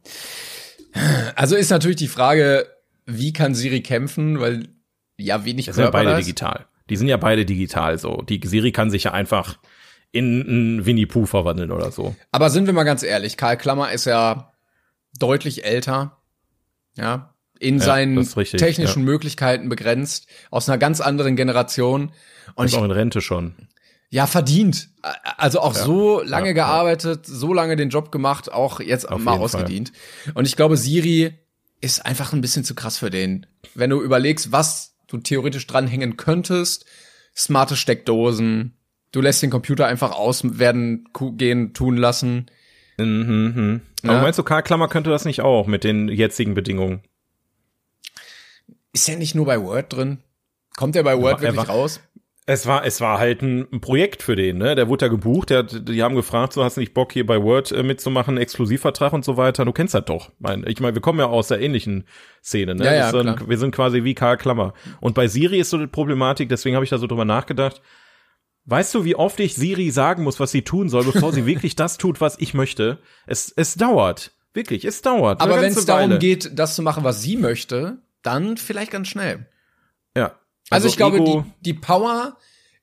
Also 1.35 1.55
ist 1.55 1.69
natürlich 1.69 1.97
die 1.97 2.07
Frage, 2.07 2.67
wie 3.05 3.33
kann 3.33 3.53
Siri 3.55 3.81
kämpfen, 3.81 4.39
weil 4.39 4.67
ja 5.17 5.45
wenig 5.45 5.65
Die 5.65 5.71
sind 5.71 5.83
ja 5.83 5.85
Körper 5.91 5.99
beide 5.99 6.11
da 6.11 6.17
ist. 6.17 6.25
digital. 6.25 6.65
Die 6.89 6.95
sind 6.95 7.07
ja 7.07 7.17
beide 7.17 7.45
digital 7.45 7.97
so. 7.97 8.21
Die 8.21 8.39
Siri 8.43 8.71
kann 8.71 8.89
sich 8.89 9.03
ja 9.05 9.11
einfach 9.11 9.57
in 10.11 10.41
einen 10.47 10.85
Winnie 10.85 11.05
Pooh 11.05 11.25
verwandeln 11.25 11.71
oder 11.71 11.91
so. 11.91 12.15
Aber 12.31 12.49
sind 12.49 12.65
wir 12.65 12.73
mal 12.73 12.83
ganz 12.85 13.03
ehrlich, 13.03 13.37
Karl 13.37 13.57
Klammer 13.57 13.91
ist 13.91 14.05
ja 14.05 14.53
deutlich 15.19 15.65
älter, 15.65 16.17
ja, 16.95 17.33
in 17.59 17.77
Ja, 17.79 17.83
seinen 17.83 18.15
das 18.15 18.37
richtig, 18.37 18.59
technischen 18.59 19.03
Möglichkeiten 19.03 19.67
begrenzt, 19.67 20.27
aus 20.49 20.69
einer 20.69 20.77
ganz 20.77 21.01
anderen 21.01 21.35
Generation 21.35 22.11
und 22.55 22.65
Ist 22.65 22.73
ich, 22.73 22.77
auch 22.79 22.85
in 22.85 22.91
Rente 22.91 23.19
schon. 23.21 23.55
Ja 24.09 24.27
verdient, 24.27 24.89
also 25.37 25.59
auch 25.59 25.73
so 25.73 26.21
lange 26.21 26.47
ja, 26.49 26.55
ja. 26.55 26.65
gearbeitet, 26.65 27.25
so 27.25 27.53
lange 27.53 27.75
den 27.75 27.89
Job 27.89 28.11
gemacht, 28.11 28.51
auch 28.51 28.79
jetzt 28.79 29.09
Auf 29.09 29.21
mal 29.21 29.37
ausgedient. 29.37 29.91
Und 30.33 30.47
ich 30.47 30.55
glaube, 30.55 30.77
Siri 30.77 31.33
ist 31.81 32.05
einfach 32.05 32.33
ein 32.33 32.41
bisschen 32.41 32.63
zu 32.63 32.75
krass 32.75 32.97
für 32.97 33.09
den. 33.09 33.45
Wenn 33.75 33.89
du 33.89 34.01
überlegst, 34.01 34.51
was 34.51 34.95
du 35.07 35.17
theoretisch 35.17 35.67
dranhängen 35.67 36.17
könntest, 36.17 36.85
smarte 37.35 37.75
Steckdosen, 37.75 38.77
du 39.11 39.21
lässt 39.21 39.41
den 39.41 39.51
Computer 39.51 39.87
einfach 39.87 40.11
aus 40.11 40.41
werden 40.59 41.07
gehen 41.35 41.73
tun 41.73 41.97
lassen. 41.97 42.47
Mhm. 42.97 43.81
Ja. 44.03 44.11
Aber 44.11 44.21
meinst 44.21 44.39
du, 44.39 44.43
Karl 44.43 44.63
Klammer 44.63 44.87
könnte 44.87 45.09
das 45.09 45.25
nicht 45.25 45.41
auch 45.41 45.67
mit 45.67 45.83
den 45.83 46.07
jetzigen 46.07 46.53
Bedingungen? 46.53 47.01
Ist 48.93 49.07
er 49.09 49.17
nicht 49.17 49.35
nur 49.35 49.45
bei 49.45 49.61
Word 49.61 49.93
drin? 49.93 50.19
Kommt 50.75 50.95
er 50.95 51.03
bei 51.03 51.17
Word 51.17 51.41
er 51.43 51.53
wirklich 51.53 51.69
raus? 51.69 51.99
Es 52.49 52.65
war, 52.65 52.85
es 52.85 53.01
war 53.01 53.19
halt 53.19 53.41
ein 53.41 53.81
Projekt 53.81 54.23
für 54.23 54.37
den, 54.37 54.57
ne? 54.57 54.73
Der 54.75 54.87
wurde 54.87 55.05
da 55.05 55.07
gebucht, 55.09 55.49
der, 55.49 55.59
hat- 55.59 55.89
die 55.89 56.01
haben 56.01 56.15
gefragt, 56.15 56.53
so 56.53 56.63
hast 56.63 56.77
du 56.77 56.81
nicht 56.81 56.93
Bock 56.93 57.11
hier 57.11 57.25
bei 57.25 57.43
Word 57.43 57.73
äh, 57.73 57.83
mitzumachen, 57.83 58.37
Exklusivvertrag 58.37 59.11
und 59.11 59.25
so 59.25 59.35
weiter. 59.35 59.65
Du 59.65 59.73
kennst 59.73 59.93
das 59.93 60.05
doch. 60.05 60.31
Mein, 60.39 60.63
ich 60.65 60.79
meine, 60.79 60.95
wir 60.95 61.01
kommen 61.01 61.19
ja 61.19 61.25
aus 61.25 61.49
der 61.49 61.59
ähnlichen 61.59 62.05
Szene, 62.41 62.73
ne? 62.75 62.85
Ja, 62.85 62.93
ja, 62.93 63.11
dann- 63.11 63.35
klar. 63.35 63.49
wir 63.49 63.57
sind 63.57 63.75
quasi 63.75 64.05
wie 64.05 64.13
Karl 64.15 64.37
Klammer. 64.37 64.73
Und 65.01 65.13
bei 65.13 65.27
Siri 65.27 65.59
ist 65.59 65.69
so 65.71 65.77
die 65.77 65.87
Problematik, 65.87 66.47
deswegen 66.47 66.75
habe 66.77 66.85
ich 66.85 66.89
da 66.89 66.97
so 66.97 67.05
drüber 67.07 67.25
nachgedacht. 67.25 67.81
Weißt 68.63 68.95
du, 68.95 69.03
wie 69.03 69.15
oft 69.15 69.39
ich 69.41 69.55
Siri 69.55 69.91
sagen 69.91 70.23
muss, 70.23 70.39
was 70.39 70.51
sie 70.51 70.61
tun 70.61 70.87
soll, 70.87 71.03
bevor 71.03 71.33
sie 71.33 71.45
wirklich 71.45 71.75
das 71.75 71.97
tut, 71.97 72.21
was 72.21 72.39
ich 72.39 72.53
möchte? 72.53 72.99
Es, 73.25 73.51
es 73.55 73.75
dauert. 73.75 74.31
Wirklich, 74.53 74.85
es 74.85 75.01
dauert. 75.01 75.41
Aber 75.41 75.55
wenn 75.61 75.71
es 75.71 75.85
darum 75.85 76.19
geht, 76.19 76.57
das 76.57 76.75
zu 76.75 76.81
machen, 76.81 77.03
was 77.03 77.21
sie 77.21 77.35
möchte, 77.35 77.97
dann 78.23 78.55
vielleicht 78.55 78.91
ganz 78.91 79.09
schnell. 79.09 79.47
Ja. 80.15 80.31
Also, 80.69 80.87
ich 80.87 80.97
glaube, 80.97 81.17
Ego- 81.17 81.45
die, 81.61 81.71
die 81.71 81.73
Power 81.73 82.37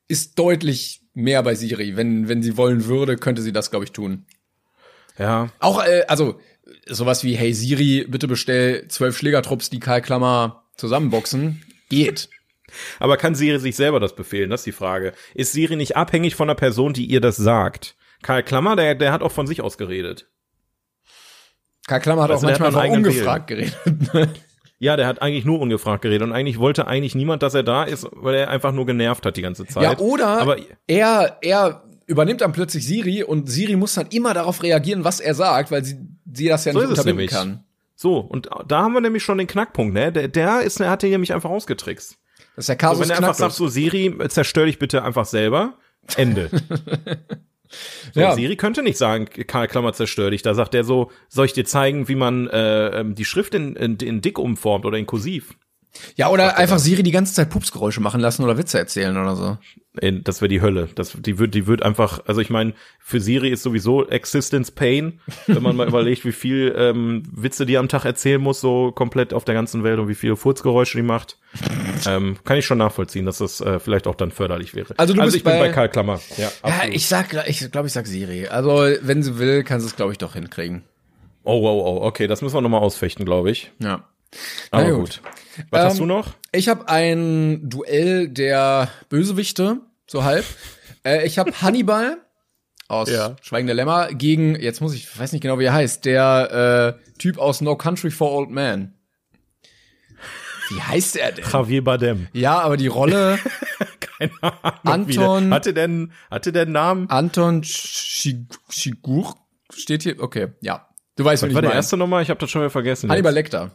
ist 0.07 0.37
deutlich 0.39 1.01
mehr 1.13 1.43
bei 1.43 1.55
Siri. 1.55 1.95
Wenn, 1.95 2.27
wenn 2.27 2.41
sie 2.43 2.57
wollen 2.57 2.85
würde, 2.85 3.15
könnte 3.15 3.41
sie 3.41 3.53
das, 3.53 3.69
glaube 3.71 3.85
ich, 3.85 3.91
tun. 3.91 4.25
ja, 5.17 5.49
Auch, 5.59 5.83
äh, 5.83 6.03
also, 6.07 6.39
sowas 6.87 7.23
wie, 7.23 7.35
hey 7.35 7.53
Siri, 7.53 8.05
bitte 8.07 8.27
bestell 8.27 8.87
zwölf 8.87 9.17
Schlägertrupps, 9.17 9.69
die 9.69 9.79
Karl 9.79 10.01
Klammer 10.01 10.63
zusammenboxen. 10.77 11.61
Geht. 11.89 12.29
Aber 12.99 13.17
kann 13.17 13.35
Siri 13.35 13.59
sich 13.59 13.75
selber 13.75 13.99
das 13.99 14.15
befehlen? 14.15 14.49
Das 14.49 14.61
ist 14.61 14.65
die 14.65 14.71
Frage. 14.71 15.13
Ist 15.33 15.51
Siri 15.53 15.75
nicht 15.75 15.95
abhängig 15.95 16.35
von 16.35 16.49
einer 16.49 16.55
Person, 16.55 16.93
die 16.93 17.05
ihr 17.05 17.21
das 17.21 17.37
sagt? 17.37 17.95
Karl 18.23 18.41
Klammer, 18.43 18.75
der, 18.75 18.95
der 18.95 19.11
hat 19.11 19.21
auch 19.21 19.31
von 19.31 19.45
sich 19.47 19.61
aus 19.61 19.77
geredet. 19.77 20.27
Karl 21.87 21.99
Klammer 22.01 22.23
hat 22.23 22.31
Also, 22.31 22.47
auch 22.47 22.49
der 22.49 22.55
hat 22.55 22.61
manchmal 22.61 22.83
eigenen 22.85 23.05
ungefragt 23.05 23.47
geredet. 23.47 23.77
Ja, 24.77 24.97
der 24.97 25.07
hat 25.07 25.21
eigentlich 25.21 25.45
nur 25.45 25.59
ungefragt 25.59 26.01
geredet 26.01 26.27
und 26.27 26.33
eigentlich 26.33 26.59
wollte 26.59 26.87
eigentlich 26.87 27.15
niemand, 27.15 27.43
dass 27.43 27.53
er 27.53 27.63
da 27.63 27.83
ist, 27.83 28.07
weil 28.11 28.35
er 28.35 28.49
einfach 28.49 28.73
nur 28.73 28.85
genervt 28.85 29.25
hat 29.25 29.37
die 29.37 29.41
ganze 29.41 29.65
Zeit. 29.65 29.83
ja, 29.83 29.97
oder 29.99 30.27
Aber 30.41 30.57
er, 30.87 31.37
er 31.41 31.83
übernimmt 32.07 32.41
dann 32.41 32.51
plötzlich 32.51 32.85
Siri 32.85 33.23
und 33.23 33.49
Siri 33.49 33.75
muss 33.77 33.93
dann 33.93 34.07
immer 34.07 34.33
darauf 34.33 34.61
reagieren, 34.63 35.03
was 35.03 35.19
er 35.19 35.33
sagt, 35.33 35.71
weil 35.71 35.83
sie, 35.85 35.97
sie 36.31 36.47
das 36.47 36.65
ja 36.65 36.73
So 36.73 36.79
nicht 36.79 36.89
unterbinden 36.89 37.27
kann. 37.27 37.63
so, 37.95 38.17
und 38.19 38.49
da 38.67 38.81
haben 38.81 38.93
wir 38.93 39.01
nämlich 39.01 39.23
schon 39.23 39.37
den 39.37 39.47
Knackpunkt, 39.47 39.93
ne? 39.93 40.11
Der, 40.11 40.27
der 40.27 40.61
ist, 40.61 40.79
der 40.79 40.89
hat 40.89 41.01
den 41.03 41.11
nämlich 41.11 41.33
einfach 41.33 41.49
ausgetrickst. 41.49 42.17
Das 42.55 42.63
ist 42.63 42.69
der 42.69 42.75
So, 42.75 42.79
Kasus 42.79 43.03
wenn 43.03 43.09
er 43.11 43.17
einfach 43.17 43.33
sagt, 43.33 43.53
so 43.53 43.67
Siri, 43.67 44.13
zerstör 44.29 44.65
dich 44.65 44.77
bitte 44.77 45.03
einfach 45.03 45.25
selber. 45.25 45.75
Ende. 46.15 46.49
So, 48.13 48.19
Ja. 48.19 48.33
Siri 48.33 48.55
könnte 48.55 48.83
nicht 48.83 48.97
sagen, 48.97 49.25
Karl 49.47 49.67
Klammer 49.67 49.93
zerstör 49.93 50.31
dich. 50.31 50.41
Da 50.41 50.53
sagt 50.53 50.75
er 50.75 50.83
so, 50.83 51.11
soll 51.27 51.45
ich 51.45 51.53
dir 51.53 51.65
zeigen, 51.65 52.07
wie 52.07 52.15
man 52.15 52.47
äh, 52.47 52.99
ähm, 52.99 53.15
die 53.15 53.25
Schrift 53.25 53.53
in, 53.53 53.75
in, 53.75 53.97
in 53.97 54.21
dick 54.21 54.39
umformt 54.39 54.85
oder 54.85 54.97
in 54.97 55.05
kursiv? 55.05 55.55
Ja, 56.15 56.29
oder 56.29 56.57
einfach 56.57 56.79
Siri 56.79 57.03
die 57.03 57.11
ganze 57.11 57.33
Zeit 57.33 57.49
Pupsgeräusche 57.49 58.01
machen 58.01 58.19
lassen 58.21 58.43
oder 58.43 58.57
Witze 58.57 58.77
erzählen 58.77 59.17
oder 59.17 59.35
so. 59.35 59.57
Das 60.23 60.41
wäre 60.41 60.49
die 60.49 60.59
Hölle. 60.61 60.89
Das, 60.95 61.15
die 61.17 61.39
wird, 61.39 61.55
die 61.55 61.67
wird 61.67 61.81
einfach, 61.81 62.19
also 62.27 62.41
ich 62.41 62.49
meine, 62.49 62.73
für 62.99 63.21
Siri 63.21 63.49
ist 63.49 63.63
sowieso 63.63 64.05
Existence 64.09 64.69
Pain, 64.71 65.21
wenn 65.47 65.63
man 65.63 65.77
mal 65.77 65.87
überlegt, 65.87 66.25
wie 66.25 66.33
viel 66.33 66.75
ähm, 66.77 67.23
Witze 67.31 67.65
die 67.65 67.77
am 67.77 67.87
Tag 67.87 68.03
erzählen 68.03 68.41
muss, 68.41 68.59
so 68.59 68.91
komplett 68.91 69.33
auf 69.33 69.45
der 69.45 69.55
ganzen 69.55 69.85
Welt 69.85 69.97
und 69.99 70.09
wie 70.09 70.15
viele 70.15 70.35
Furzgeräusche 70.35 70.97
die 70.97 71.03
macht. 71.03 71.37
ähm, 72.07 72.35
kann 72.43 72.57
ich 72.57 72.65
schon 72.65 72.77
nachvollziehen, 72.77 73.25
dass 73.25 73.37
das 73.37 73.61
äh, 73.61 73.79
vielleicht 73.79 74.05
auch 74.07 74.15
dann 74.15 74.31
förderlich 74.31 74.75
wäre. 74.75 74.93
Also 74.97 75.13
du 75.13 75.21
bist 75.21 75.37
ich 75.37 75.43
bin 75.45 75.53
bei- 75.53 75.59
bei 75.67 75.69
Karl 75.69 75.87
Klammer. 75.87 76.19
Ja, 76.35 76.51
Ja, 76.67 76.81
ich 76.91 77.07
sag, 77.07 77.33
ich 77.47 77.71
glaube, 77.71 77.87
ich 77.87 77.93
sag 77.93 78.05
Siri. 78.05 78.47
Also, 78.47 78.71
wenn 79.01 79.23
sie 79.23 79.39
will, 79.39 79.63
kann 79.63 79.79
sie 79.79 79.87
es, 79.87 79.95
glaube 79.95 80.11
ich, 80.11 80.17
doch 80.17 80.33
hinkriegen. 80.33 80.83
oh, 81.45 81.53
oh, 81.63 81.83
oh, 82.01 82.05
okay, 82.05 82.27
das 82.27 82.41
müssen 82.41 82.55
wir 82.55 82.61
nochmal 82.61 82.81
ausfechten, 82.81 83.23
glaube 83.23 83.49
ich. 83.51 83.71
Ja. 83.79 84.03
Aber 84.71 84.83
Na 84.83 84.91
gut. 84.91 85.21
Was 85.69 85.83
hast 85.85 85.93
Ähm, 85.93 85.99
du 85.99 86.05
noch? 86.05 86.33
Ich 86.51 86.67
habe 86.69 86.87
ein 86.89 87.69
Duell 87.69 88.27
der 88.29 88.89
Bösewichte, 89.09 89.79
so 90.07 90.23
halb. 90.23 90.45
äh, 91.05 91.25
ich 91.25 91.37
habe 91.39 91.51
Hannibal 91.61 92.17
aus 92.87 93.09
Ja. 93.09 93.35
Schweigen 93.41 93.67
der 93.67 93.75
Lämmer 93.75 94.09
gegen, 94.13 94.55
jetzt 94.59 94.81
muss 94.81 94.93
ich, 94.93 95.17
weiß 95.17 95.31
nicht 95.31 95.41
genau, 95.41 95.57
wie 95.59 95.63
er 95.65 95.73
heißt, 95.73 96.05
der 96.05 96.97
äh, 97.01 97.17
Typ 97.17 97.37
aus 97.37 97.61
No 97.61 97.75
Country 97.75 98.11
for 98.11 98.31
Old 98.31 98.49
Men. 98.49 98.93
Wie 100.69 100.81
heißt 100.81 101.15
er 101.17 101.31
denn? 101.31 101.45
Javier 101.51 101.83
Bardem. 101.83 102.27
Ja, 102.33 102.59
aber 102.59 102.75
die 102.77 102.87
Rolle 102.87 103.37
Keine 104.17 104.31
Ahnung. 104.41 104.79
Anton- 104.83 105.49
der, 105.49 105.55
hatte 105.55 105.73
denn, 105.73 106.11
hatte 106.31 106.51
der 106.51 106.65
Namen? 106.65 107.09
Anton 107.09 107.63
Schig- 107.63 108.47
Schigur 108.69 109.35
steht 109.73 110.03
hier. 110.03 110.19
Okay, 110.21 110.47
ja. 110.61 110.87
Du 111.17 111.23
weißt, 111.23 111.43
wen 111.43 111.47
Was 111.47 111.51
ich 111.51 111.55
war 111.55 111.61
der 111.61 111.69
meine. 111.69 111.77
erste 111.79 111.97
nochmal? 111.97 112.23
Ich 112.23 112.29
habe 112.29 112.39
das 112.39 112.49
schon 112.49 112.61
wieder 112.61 112.69
vergessen. 112.71 113.09
Hannibal 113.09 113.31
jetzt. 113.31 113.53
Lecter. 113.53 113.71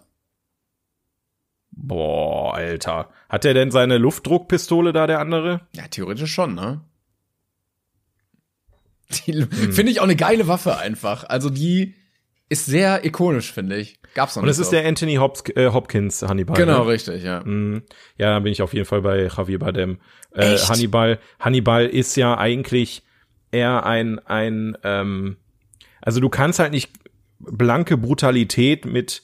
Boah, 1.82 2.54
Alter. 2.54 3.08
Hat 3.28 3.44
der 3.44 3.54
denn 3.54 3.70
seine 3.70 3.96
Luftdruckpistole 3.98 4.92
da, 4.92 5.06
der 5.06 5.18
andere? 5.20 5.62
Ja, 5.72 5.88
theoretisch 5.88 6.32
schon, 6.32 6.54
ne? 6.54 6.82
Hm. 9.24 9.48
finde 9.72 9.90
ich 9.90 9.98
auch 10.00 10.04
eine 10.04 10.14
geile 10.16 10.46
Waffe 10.46 10.78
einfach. 10.78 11.24
Also 11.24 11.50
die 11.50 11.94
ist 12.48 12.66
sehr 12.66 13.04
ikonisch, 13.04 13.52
finde 13.52 13.76
ich. 13.76 13.98
Gab's 14.14 14.36
noch 14.36 14.42
Und 14.42 14.46
nicht 14.48 14.52
es 14.54 14.58
ist 14.60 14.66
so. 14.66 14.72
der 14.76 14.86
Anthony 14.86 15.16
Hopkins, 15.16 15.56
äh, 15.56 15.70
Hopkins 15.72 16.22
Hannibal. 16.22 16.56
Genau, 16.56 16.84
Ne? 16.84 16.90
richtig, 16.90 17.22
ja. 17.22 17.40
Mm, 17.44 17.82
Ja, 18.18 18.34
da 18.34 18.38
bin 18.40 18.52
ich 18.52 18.62
auf 18.62 18.72
jeden 18.72 18.86
Fall 18.86 19.02
bei 19.02 19.22
Javier 19.36 19.58
Bardem. 19.58 19.98
Äh, 20.32 20.54
Echt? 20.54 20.68
Hannibal, 20.68 21.18
Hannibal 21.40 21.86
ist 21.86 22.16
ja 22.16 22.36
eigentlich 22.38 23.02
eher 23.52 23.84
ein, 23.84 24.18
ein, 24.20 24.76
ähm, 24.84 25.36
also 26.00 26.20
du 26.20 26.28
kannst 26.28 26.58
halt 26.60 26.72
nicht 26.72 26.90
blanke 27.40 27.96
Brutalität 27.96 28.84
mit, 28.84 29.22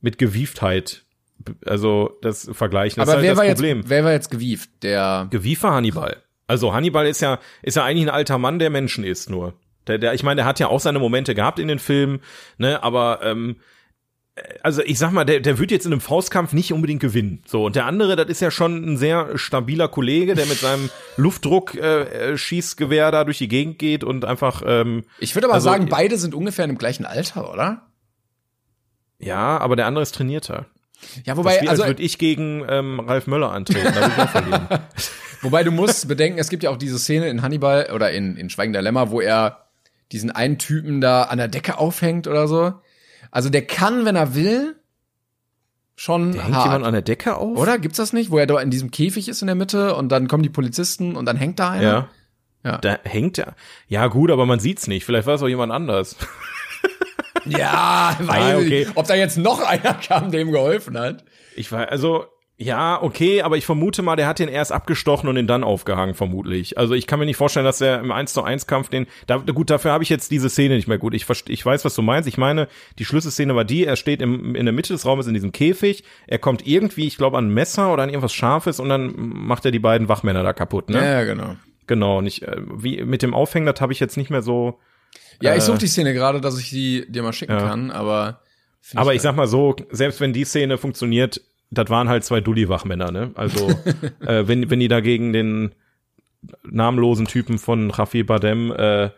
mit 0.00 0.18
Gewieftheit, 0.18 1.01
also 1.66 2.18
das 2.22 2.48
vergleichen. 2.52 3.00
Das 3.00 3.08
Aber 3.08 3.18
ist 3.18 3.22
wer, 3.22 3.30
halt 3.30 3.38
war 3.38 3.44
das 3.44 3.50
jetzt, 3.50 3.58
Problem. 3.58 3.82
wer 3.86 4.04
war 4.04 4.12
jetzt 4.12 4.30
gewieft? 4.30 4.70
Der. 4.82 5.26
Gewieft 5.30 5.62
war 5.62 5.74
Hannibal. 5.74 6.22
Also 6.46 6.74
Hannibal 6.74 7.06
ist 7.06 7.20
ja, 7.20 7.38
ist 7.62 7.76
ja 7.76 7.84
eigentlich 7.84 8.06
ein 8.06 8.14
alter 8.14 8.38
Mann, 8.38 8.58
der 8.58 8.70
Menschen 8.70 9.04
ist 9.04 9.30
nur. 9.30 9.54
Der, 9.86 9.98
der, 9.98 10.14
ich 10.14 10.22
meine, 10.22 10.36
der 10.36 10.44
hat 10.44 10.60
ja 10.60 10.68
auch 10.68 10.80
seine 10.80 10.98
Momente 10.98 11.34
gehabt 11.34 11.58
in 11.58 11.68
den 11.68 11.78
Filmen, 11.78 12.20
ne, 12.58 12.82
aber 12.82 13.20
ähm, 13.22 13.56
also 14.62 14.80
ich 14.82 14.98
sag 14.98 15.12
mal, 15.12 15.24
der, 15.24 15.40
der 15.40 15.58
wird 15.58 15.70
jetzt 15.70 15.84
in 15.86 15.92
einem 15.92 16.00
Faustkampf 16.00 16.52
nicht 16.52 16.72
unbedingt 16.72 17.00
gewinnen. 17.00 17.42
So, 17.46 17.66
und 17.66 17.76
der 17.76 17.84
andere, 17.86 18.16
das 18.16 18.28
ist 18.28 18.40
ja 18.40 18.50
schon 18.50 18.82
ein 18.84 18.96
sehr 18.96 19.36
stabiler 19.36 19.88
Kollege, 19.88 20.34
der 20.34 20.46
mit 20.46 20.58
seinem 20.58 20.88
Luftdruck 21.16 21.74
äh, 21.74 22.32
äh, 22.32 22.38
Schießgewehr 22.38 23.10
da 23.10 23.24
durch 23.24 23.38
die 23.38 23.48
Gegend 23.48 23.78
geht 23.78 24.04
und 24.04 24.24
einfach 24.24 24.62
ähm, 24.64 25.04
Ich 25.18 25.34
würde 25.34 25.46
aber 25.48 25.54
Also, 25.54 25.68
sagen, 25.68 25.86
beide 25.90 26.16
sind 26.16 26.34
ungefähr 26.34 26.64
im 26.64 26.78
gleichen 26.78 27.04
Alter, 27.04 27.52
oder? 27.52 27.88
ja, 29.18 29.58
aber 29.58 29.76
der 29.76 29.86
andere 29.86 30.02
ist 30.02 30.14
trainierter. 30.14 30.66
Ja, 31.24 31.34
Das 31.34 31.36
wobei, 31.36 31.60
wie, 31.60 31.68
also, 31.68 31.82
als 31.82 31.90
würde 31.90 32.02
ich 32.02 32.18
gegen 32.18 32.64
ähm, 32.68 33.00
Ralf 33.00 33.26
Möller 33.26 33.52
antreten. 33.52 33.92
Da 33.94 34.00
würde 34.00 34.12
ich 34.16 34.22
auch 34.22 34.30
verlieren. 34.30 34.68
wobei 35.42 35.64
du 35.64 35.70
musst 35.70 36.08
bedenken, 36.08 36.38
es 36.38 36.48
gibt 36.48 36.62
ja 36.62 36.70
auch 36.70 36.76
diese 36.76 36.98
Szene 36.98 37.28
in 37.28 37.42
Hannibal 37.42 37.90
oder 37.94 38.10
in, 38.12 38.36
in 38.36 38.50
Schweigen 38.50 38.72
der 38.72 38.82
Lämmer, 38.82 39.10
wo 39.10 39.20
er 39.20 39.66
diesen 40.12 40.30
einen 40.30 40.58
Typen 40.58 41.00
da 41.00 41.22
an 41.24 41.38
der 41.38 41.48
Decke 41.48 41.78
aufhängt 41.78 42.26
oder 42.26 42.46
so. 42.48 42.74
Also 43.30 43.48
der 43.48 43.66
kann, 43.66 44.04
wenn 44.04 44.16
er 44.16 44.34
will, 44.34 44.76
schon 45.96 46.32
Da 46.32 46.42
hängt 46.42 46.54
hart. 46.54 46.66
jemand 46.66 46.84
an 46.84 46.92
der 46.92 47.02
Decke 47.02 47.36
auf? 47.36 47.56
Oder? 47.56 47.78
Gibt's 47.78 47.96
das 47.96 48.12
nicht? 48.12 48.30
Wo 48.30 48.38
er 48.38 48.46
da 48.46 48.58
in 48.60 48.70
diesem 48.70 48.90
Käfig 48.90 49.28
ist 49.28 49.40
in 49.42 49.46
der 49.46 49.54
Mitte 49.56 49.94
und 49.94 50.10
dann 50.10 50.28
kommen 50.28 50.42
die 50.42 50.48
Polizisten 50.50 51.16
und 51.16 51.26
dann 51.26 51.36
hängt 51.36 51.58
da 51.58 51.70
einer? 51.70 51.82
Ja. 51.82 52.08
Ja. 52.64 52.78
Da 52.78 52.98
hängt 53.02 53.38
er. 53.38 53.54
Ja, 53.88 54.06
gut, 54.06 54.30
aber 54.30 54.46
man 54.46 54.60
sieht's 54.60 54.86
nicht. 54.86 55.04
Vielleicht 55.04 55.26
war 55.26 55.34
es 55.34 55.42
auch 55.42 55.48
jemand 55.48 55.72
anders. 55.72 56.16
Ja, 57.46 58.16
weiß 58.20 58.54
Ah, 58.54 58.56
okay. 58.56 58.86
Ob 58.94 59.06
da 59.06 59.14
jetzt 59.14 59.38
noch 59.38 59.60
einer 59.60 59.94
kam, 59.94 60.30
der 60.30 60.40
ihm 60.40 60.52
geholfen 60.52 60.98
hat. 60.98 61.24
Ich 61.56 61.72
war, 61.72 61.90
also, 61.90 62.26
ja, 62.56 63.02
okay, 63.02 63.42
aber 63.42 63.56
ich 63.56 63.66
vermute 63.66 64.02
mal, 64.02 64.14
der 64.14 64.28
hat 64.28 64.38
den 64.38 64.48
erst 64.48 64.70
abgestochen 64.70 65.28
und 65.28 65.34
den 65.34 65.46
dann 65.46 65.64
aufgehangen, 65.64 66.14
vermutlich. 66.14 66.78
Also 66.78 66.94
ich 66.94 67.06
kann 67.06 67.18
mir 67.18 67.26
nicht 67.26 67.36
vorstellen, 67.36 67.64
dass 67.64 67.80
er 67.80 67.98
im 67.98 68.12
1 68.12 68.32
zu 68.32 68.42
1 68.42 68.66
Kampf 68.66 68.88
den, 68.88 69.06
da, 69.26 69.38
gut, 69.38 69.68
dafür 69.70 69.90
habe 69.90 70.04
ich 70.04 70.10
jetzt 70.10 70.30
diese 70.30 70.48
Szene 70.48 70.76
nicht 70.76 70.86
mehr 70.86 70.98
gut. 70.98 71.14
Ich, 71.14 71.26
ich 71.48 71.66
weiß, 71.66 71.84
was 71.84 71.94
du 71.94 72.02
meinst. 72.02 72.28
Ich 72.28 72.38
meine, 72.38 72.68
die 72.98 73.04
Schlüsselszene 73.04 73.56
war 73.56 73.64
die, 73.64 73.84
er 73.84 73.96
steht 73.96 74.22
im, 74.22 74.54
in 74.54 74.64
der 74.64 74.72
Mitte 74.72 74.92
des 74.92 75.04
Raumes 75.04 75.26
in 75.26 75.34
diesem 75.34 75.50
Käfig, 75.50 76.04
er 76.26 76.38
kommt 76.38 76.66
irgendwie, 76.66 77.06
ich 77.06 77.16
glaube, 77.16 77.38
an 77.38 77.46
ein 77.48 77.54
Messer 77.54 77.92
oder 77.92 78.04
an 78.04 78.10
irgendwas 78.10 78.32
Scharfes 78.34 78.78
und 78.78 78.88
dann 78.88 79.12
macht 79.16 79.64
er 79.64 79.72
die 79.72 79.80
beiden 79.80 80.08
Wachmänner 80.08 80.42
da 80.44 80.52
kaputt, 80.52 80.88
ne? 80.88 80.98
Ja, 81.04 81.24
genau. 81.24 81.56
Genau, 81.88 82.18
und 82.18 82.26
ich, 82.26 82.42
äh, 82.46 82.56
wie, 82.72 83.02
mit 83.02 83.22
dem 83.22 83.34
Aufhängen, 83.34 83.66
das 83.66 83.80
habe 83.80 83.92
ich 83.92 83.98
jetzt 83.98 84.16
nicht 84.16 84.30
mehr 84.30 84.42
so, 84.42 84.78
Ja, 85.42 85.52
ich 85.52 85.58
Äh, 85.58 85.66
suche 85.66 85.78
die 85.78 85.86
Szene 85.86 86.14
gerade, 86.14 86.40
dass 86.40 86.58
ich 86.58 86.70
die 86.70 87.04
dir 87.10 87.22
mal 87.22 87.32
schicken 87.32 87.52
Ja. 87.52 87.66
kann, 87.68 87.90
aber. 87.90 88.40
Aber 88.94 89.14
ich 89.14 89.22
sag 89.22 89.36
mal 89.36 89.46
so, 89.46 89.76
selbst 89.90 90.20
wenn 90.20 90.32
die 90.32 90.44
Szene 90.44 90.76
funktioniert, 90.78 91.40
das 91.70 91.88
waren 91.88 92.08
halt 92.08 92.24
zwei 92.24 92.40
Dulli-Wachmänner, 92.40 93.10
ne? 93.12 93.30
Also, 93.34 93.68
äh, 94.26 94.46
wenn, 94.48 94.70
wenn 94.70 94.80
die 94.80 94.88
dagegen 94.88 95.32
den 95.32 95.72
namenlosen 96.64 97.26
Typen 97.26 97.58
von 97.58 97.90
Rafi 97.90 98.22
Badem 98.24 98.72
äh, 98.72 99.04
äh, 99.04 99.10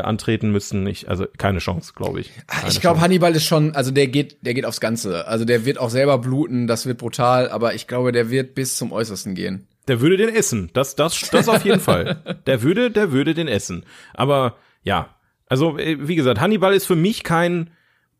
antreten 0.00 0.50
müssten, 0.52 0.86
ich, 0.86 1.08
also 1.10 1.26
keine 1.36 1.58
Chance, 1.58 1.92
glaube 1.94 2.20
ich. 2.20 2.30
Keine 2.46 2.68
Ich 2.68 2.80
glaube. 2.80 3.00
Hannibal 3.00 3.34
ist 3.34 3.44
schon, 3.44 3.74
also 3.74 3.90
der 3.90 4.06
geht, 4.06 4.38
der 4.46 4.54
geht 4.54 4.64
aufs 4.64 4.80
Ganze. 4.80 5.26
Also 5.26 5.44
der 5.44 5.64
wird 5.66 5.78
auch 5.78 5.90
selber 5.90 6.18
bluten, 6.18 6.66
das 6.66 6.86
wird 6.86 6.98
brutal, 6.98 7.50
aber 7.50 7.74
ich 7.74 7.86
glaube, 7.88 8.12
der 8.12 8.30
wird 8.30 8.54
bis 8.54 8.76
zum 8.76 8.92
Äußersten 8.92 9.34
gehen. 9.34 9.66
Der 9.88 10.00
würde 10.00 10.16
den 10.16 10.28
essen. 10.34 10.70
Das, 10.72 10.94
das, 10.96 11.28
das 11.30 11.48
auf 11.48 11.64
jeden 11.64 11.80
Fall. 11.80 12.22
Der 12.46 12.62
würde, 12.62 12.90
der 12.92 13.10
würde 13.12 13.34
den 13.34 13.48
essen. 13.48 13.84
Aber 14.14 14.56
ja, 14.84 15.08
also 15.52 15.76
äh, 15.78 15.96
wie 16.08 16.16
gesagt, 16.16 16.40
Hannibal 16.40 16.72
ist 16.72 16.86
für 16.86 16.96
mich 16.96 17.24
kein, 17.24 17.68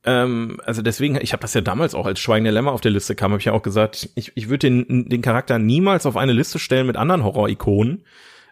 ähm, 0.05 0.61
also 0.67 0.83
deswegen, 0.83 1.17
ich 1.23 1.33
habe 1.33 1.41
das 1.41 1.55
ja 1.55 1.63
damals 1.63 1.95
auch 1.95 2.05
als 2.05 2.21
Schweigende 2.21 2.51
Lämmer 2.51 2.73
auf 2.73 2.83
der 2.83 2.91
Liste 2.91 3.15
kam, 3.15 3.31
habe 3.33 3.41
ich 3.41 3.47
ja 3.47 3.53
auch 3.53 3.63
gesagt, 3.63 4.11
ich, 4.15 4.33
ich 4.35 4.51
würde 4.51 4.69
den, 4.71 5.09
den 5.09 5.23
Charakter 5.23 5.59
niemals 5.59 6.05
auf 6.05 6.17
eine 6.19 6.33
Liste 6.33 6.59
stellen 6.59 6.87
mit 6.87 6.97
anderen 6.97 7.25
Horror-Ikonen, 7.25 8.05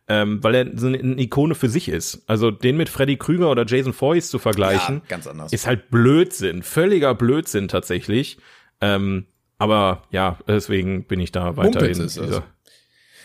ähm, 0.08 0.42
weil 0.42 0.54
er 0.54 0.78
so 0.78 0.86
eine, 0.86 0.98
eine 0.98 1.20
Ikone 1.20 1.54
für 1.54 1.68
sich 1.68 1.88
ist. 1.90 2.22
Also 2.26 2.50
den 2.50 2.78
mit 2.78 2.88
Freddy 2.88 3.16
Krüger 3.18 3.50
oder 3.50 3.66
Jason 3.66 3.92
Voorhees 3.92 4.30
zu 4.30 4.38
vergleichen, 4.38 4.96
Ja, 4.96 5.02
ganz 5.08 5.26
anders. 5.26 5.52
ist 5.52 5.66
halt 5.66 5.90
Blödsinn, 5.90 6.62
völliger 6.62 7.14
Blödsinn 7.14 7.68
tatsächlich. 7.68 8.38
Ähm, 8.80 9.26
aber 9.58 10.04
ja, 10.10 10.38
deswegen 10.48 11.04
bin 11.04 11.20
ich 11.20 11.32
da 11.32 11.56
weiterhin. 11.58 11.98
Mumpitz 11.98 11.98
ist 11.98 12.16
es. 12.16 12.26
dieser- 12.26 12.44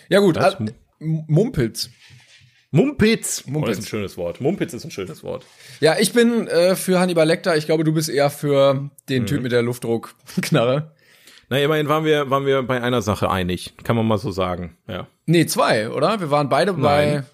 Ja 0.09 0.19
gut, 0.19 0.35
äh, 0.37 0.51
Mumpitz. 0.99 1.89
Mumpitz. 2.75 3.45
Mumpitz. 3.45 3.63
Oh, 3.63 3.67
das 3.69 3.77
ist 3.79 3.85
ein 3.85 3.87
schönes 3.87 4.17
Wort. 4.17 4.41
Mumpitz 4.41 4.73
ist 4.73 4.83
ein 4.85 4.91
schönes 4.91 5.23
Wort. 5.23 5.45
Ja, 5.79 5.95
ich 5.99 6.13
bin 6.13 6.47
äh, 6.47 6.75
für 6.75 6.99
Hannibal 6.99 7.25
Lecter. 7.27 7.55
Ich 7.57 7.65
glaube, 7.65 7.83
du 7.83 7.93
bist 7.93 8.09
eher 8.09 8.29
für 8.29 8.89
den 9.09 9.23
Mhm. 9.23 9.27
Typ 9.27 9.41
mit 9.43 9.51
der 9.51 9.61
Luftdruckknarre. 9.61 10.91
Na, 11.49 11.59
immerhin 11.59 11.87
waren 11.87 12.05
wir, 12.05 12.29
waren 12.29 12.45
wir 12.45 12.63
bei 12.63 12.81
einer 12.81 13.01
Sache 13.01 13.29
einig. 13.29 13.73
Kann 13.83 13.95
man 13.95 14.07
mal 14.07 14.17
so 14.17 14.31
sagen. 14.31 14.77
Ja. 14.87 15.07
Nee, 15.25 15.45
zwei, 15.45 15.89
oder? 15.89 16.19
Wir 16.19 16.31
waren 16.31 16.49
beide 16.49 16.73
bei. 16.73 17.05
Nein. 17.13 17.25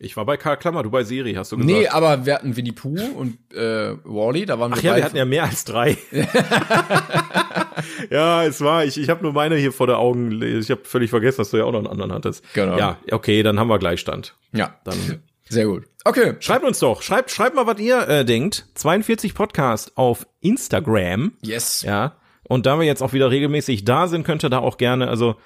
Ich 0.00 0.16
war 0.16 0.26
bei 0.26 0.36
Karl 0.36 0.56
Klammer, 0.56 0.82
du 0.82 0.90
bei 0.90 1.04
Siri, 1.04 1.34
hast 1.34 1.52
du 1.52 1.56
gesagt. 1.56 1.72
Nee, 1.72 1.86
aber 1.86 2.26
wir 2.26 2.34
hatten 2.34 2.56
Winnie 2.56 2.72
Pooh 2.72 2.98
und 3.16 3.38
äh, 3.54 3.94
Wally, 4.04 4.44
da 4.44 4.58
waren 4.58 4.72
wir 4.72 4.78
Ach 4.78 4.82
ja, 4.82 4.90
beide. 4.90 5.00
wir 5.00 5.04
hatten 5.06 5.16
ja 5.16 5.24
mehr 5.24 5.44
als 5.44 5.64
drei. 5.64 5.96
ja, 8.10 8.44
es 8.44 8.60
war, 8.60 8.84
ich, 8.84 8.98
ich 8.98 9.08
habe 9.08 9.22
nur 9.22 9.32
meine 9.32 9.56
hier 9.56 9.72
vor 9.72 9.86
der 9.86 9.98
Augen. 9.98 10.40
Ich 10.42 10.70
habe 10.70 10.82
völlig 10.84 11.10
vergessen, 11.10 11.38
dass 11.38 11.50
du 11.50 11.56
ja 11.58 11.64
auch 11.64 11.72
noch 11.72 11.78
einen 11.80 11.88
anderen 11.88 12.12
hattest. 12.12 12.44
Genau. 12.54 12.78
Ja, 12.78 12.98
okay, 13.10 13.42
dann 13.42 13.58
haben 13.58 13.68
wir 13.68 13.78
Gleichstand. 13.78 14.34
ja, 14.52 14.74
Dann 14.84 14.96
sehr 15.48 15.66
gut. 15.66 15.84
Okay, 16.04 16.34
schreibt 16.40 16.64
uns 16.64 16.78
doch, 16.80 17.00
schreibt, 17.02 17.30
schreibt 17.30 17.56
mal, 17.56 17.66
was 17.66 17.78
ihr 17.80 18.06
äh, 18.08 18.24
denkt. 18.24 18.66
42 18.74 19.34
Podcast 19.34 19.92
auf 19.96 20.26
Instagram. 20.40 21.32
yes. 21.42 21.82
Ja. 21.82 22.16
Und 22.46 22.66
da 22.66 22.78
wir 22.78 22.84
jetzt 22.86 23.02
auch 23.02 23.14
wieder 23.14 23.30
regelmäßig 23.30 23.84
da 23.86 24.06
sind, 24.06 24.24
könnt 24.24 24.44
ihr 24.44 24.50
da 24.50 24.58
auch 24.58 24.76
gerne, 24.76 25.08
also, 25.08 25.36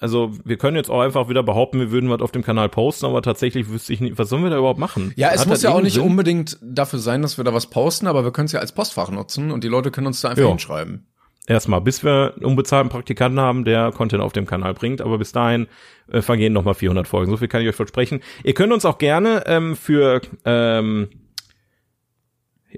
also 0.00 0.32
wir 0.44 0.56
können 0.58 0.76
jetzt 0.76 0.90
auch 0.90 1.00
einfach 1.00 1.28
wieder 1.28 1.44
behaupten, 1.44 1.78
wir 1.78 1.92
würden 1.92 2.10
was 2.10 2.20
auf 2.22 2.32
dem 2.32 2.42
Kanal 2.42 2.68
posten, 2.68 3.06
aber 3.06 3.22
tatsächlich 3.22 3.68
wüsste 3.70 3.92
ich 3.92 4.00
nicht, 4.00 4.18
was 4.18 4.28
sollen 4.30 4.42
wir 4.42 4.50
da 4.50 4.58
überhaupt 4.58 4.80
machen? 4.80 5.12
Ja, 5.16 5.30
es 5.32 5.42
Hat 5.42 5.46
muss 5.48 5.62
ja 5.62 5.70
auch 5.70 5.80
nicht 5.80 5.94
Sinn? 5.94 6.02
unbedingt 6.02 6.58
dafür 6.60 6.98
sein, 6.98 7.22
dass 7.22 7.38
wir 7.38 7.44
da 7.44 7.54
was 7.54 7.68
posten, 7.68 8.08
aber 8.08 8.24
wir 8.24 8.32
können 8.32 8.46
es 8.46 8.52
ja 8.52 8.58
als 8.58 8.72
Postfach 8.72 9.10
nutzen 9.10 9.52
und 9.52 9.62
die 9.62 9.68
Leute 9.68 9.92
können 9.92 10.08
uns 10.08 10.20
da 10.22 10.30
einfach 10.30 10.42
Ja. 10.42 10.48
hinschreiben. 10.48 11.06
Erstmal, 11.46 11.82
bis 11.82 12.02
wir 12.02 12.32
einen 12.36 12.44
unbezahlten 12.46 12.88
Praktikanten 12.90 13.38
haben, 13.38 13.64
der 13.66 13.92
Content 13.92 14.22
auf 14.22 14.32
dem 14.32 14.46
Kanal 14.46 14.72
bringt, 14.72 15.02
aber 15.02 15.18
bis 15.18 15.32
dahin 15.32 15.66
äh, 16.10 16.22
vergehen 16.22 16.54
noch 16.54 16.64
mal 16.64 16.72
400 16.74 17.06
Folgen. 17.06 17.30
So 17.30 17.36
viel 17.36 17.48
kann 17.48 17.60
ich 17.60 17.68
euch 17.68 17.74
versprechen. 17.76 18.20
Ihr 18.44 18.54
könnt 18.54 18.72
uns 18.72 18.86
auch 18.86 18.96
gerne 18.96 19.44
ähm, 19.46 19.76
für 19.76 20.22
ähm, 20.46 21.08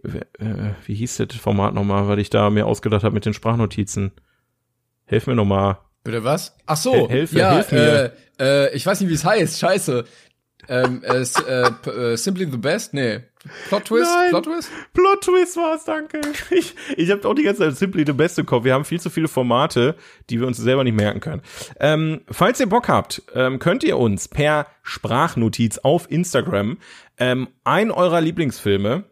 äh, 0.03 0.73
wie 0.85 0.95
hieß 0.95 1.17
das 1.19 1.37
Format 1.37 1.75
nochmal, 1.75 2.09
weil 2.09 2.19
ich 2.19 2.31
da 2.31 2.51
mir 2.51 2.67
ausgedacht 2.67 3.05
habe 3.05 3.15
mit 3.15 3.25
den 3.25 3.35
Sprachnotizen. 3.35 4.13
Helf 5.05 5.27
mir 5.27 5.35
nochmal. 5.37 5.79
Bitte 6.05 6.25
was? 6.25 6.57
Ach 6.67 6.77
so, 6.77 7.09
hilf- 7.09 7.33
ja, 7.33 7.55
hilf 7.55 7.73
mir. 7.73 8.13
Äh, 8.39 8.67
äh, 8.67 8.75
ich 8.75 8.85
weiß 8.85 9.01
nicht, 9.01 9.11
wie 9.11 9.15
es 9.15 9.25
heißt. 9.25 9.59
Scheiße. 9.61 10.05
ähm, 10.69 11.03
äh, 11.05 11.23
äh, 11.23 11.71
äh, 12.13 12.17
Simply 12.17 12.51
the 12.51 12.57
Best? 12.59 12.95
Nee. 12.95 13.21
Plot 13.69 13.85
Twist? 13.87 14.11
Nein. 14.11 14.31
Plot 14.31 14.45
Twist? 14.45 14.71
Plot 14.93 15.21
Twist 15.23 15.57
war's, 15.57 15.85
danke. 15.85 16.21
Ich, 16.51 16.75
ich 16.97 17.11
habe 17.11 17.29
auch 17.29 17.35
die 17.35 17.43
ganze 17.43 17.63
Zeit 17.63 17.77
Simply 17.77 18.05
the 18.07 18.13
Best 18.13 18.39
im 18.39 18.47
Kopf. 18.47 18.65
Wir 18.65 18.75
haben 18.75 18.85
viel 18.85 19.01
zu 19.01 19.11
viele 19.11 19.29
Formate, 19.29 19.97
die 20.31 20.41
wir 20.41 20.47
uns 20.47 20.57
selber 20.57 20.85
nicht 20.85 20.97
merken 20.97 21.21
können. 21.21 21.43
Ähm, 21.81 22.21
falls 22.31 22.61
ihr 22.61 22.69
Bock 22.69 22.89
habt, 22.89 23.23
ähm, 23.35 23.59
könnt 23.59 23.85
ihr 23.85 23.99
uns 23.99 24.29
per 24.29 24.67
Sprachnotiz 24.83 25.79
auf 25.79 26.11
Instagram 26.11 26.79
ähm, 27.19 27.49
ein 27.65 27.91
eurer 27.91 28.21
Lieblingsfilme 28.21 29.05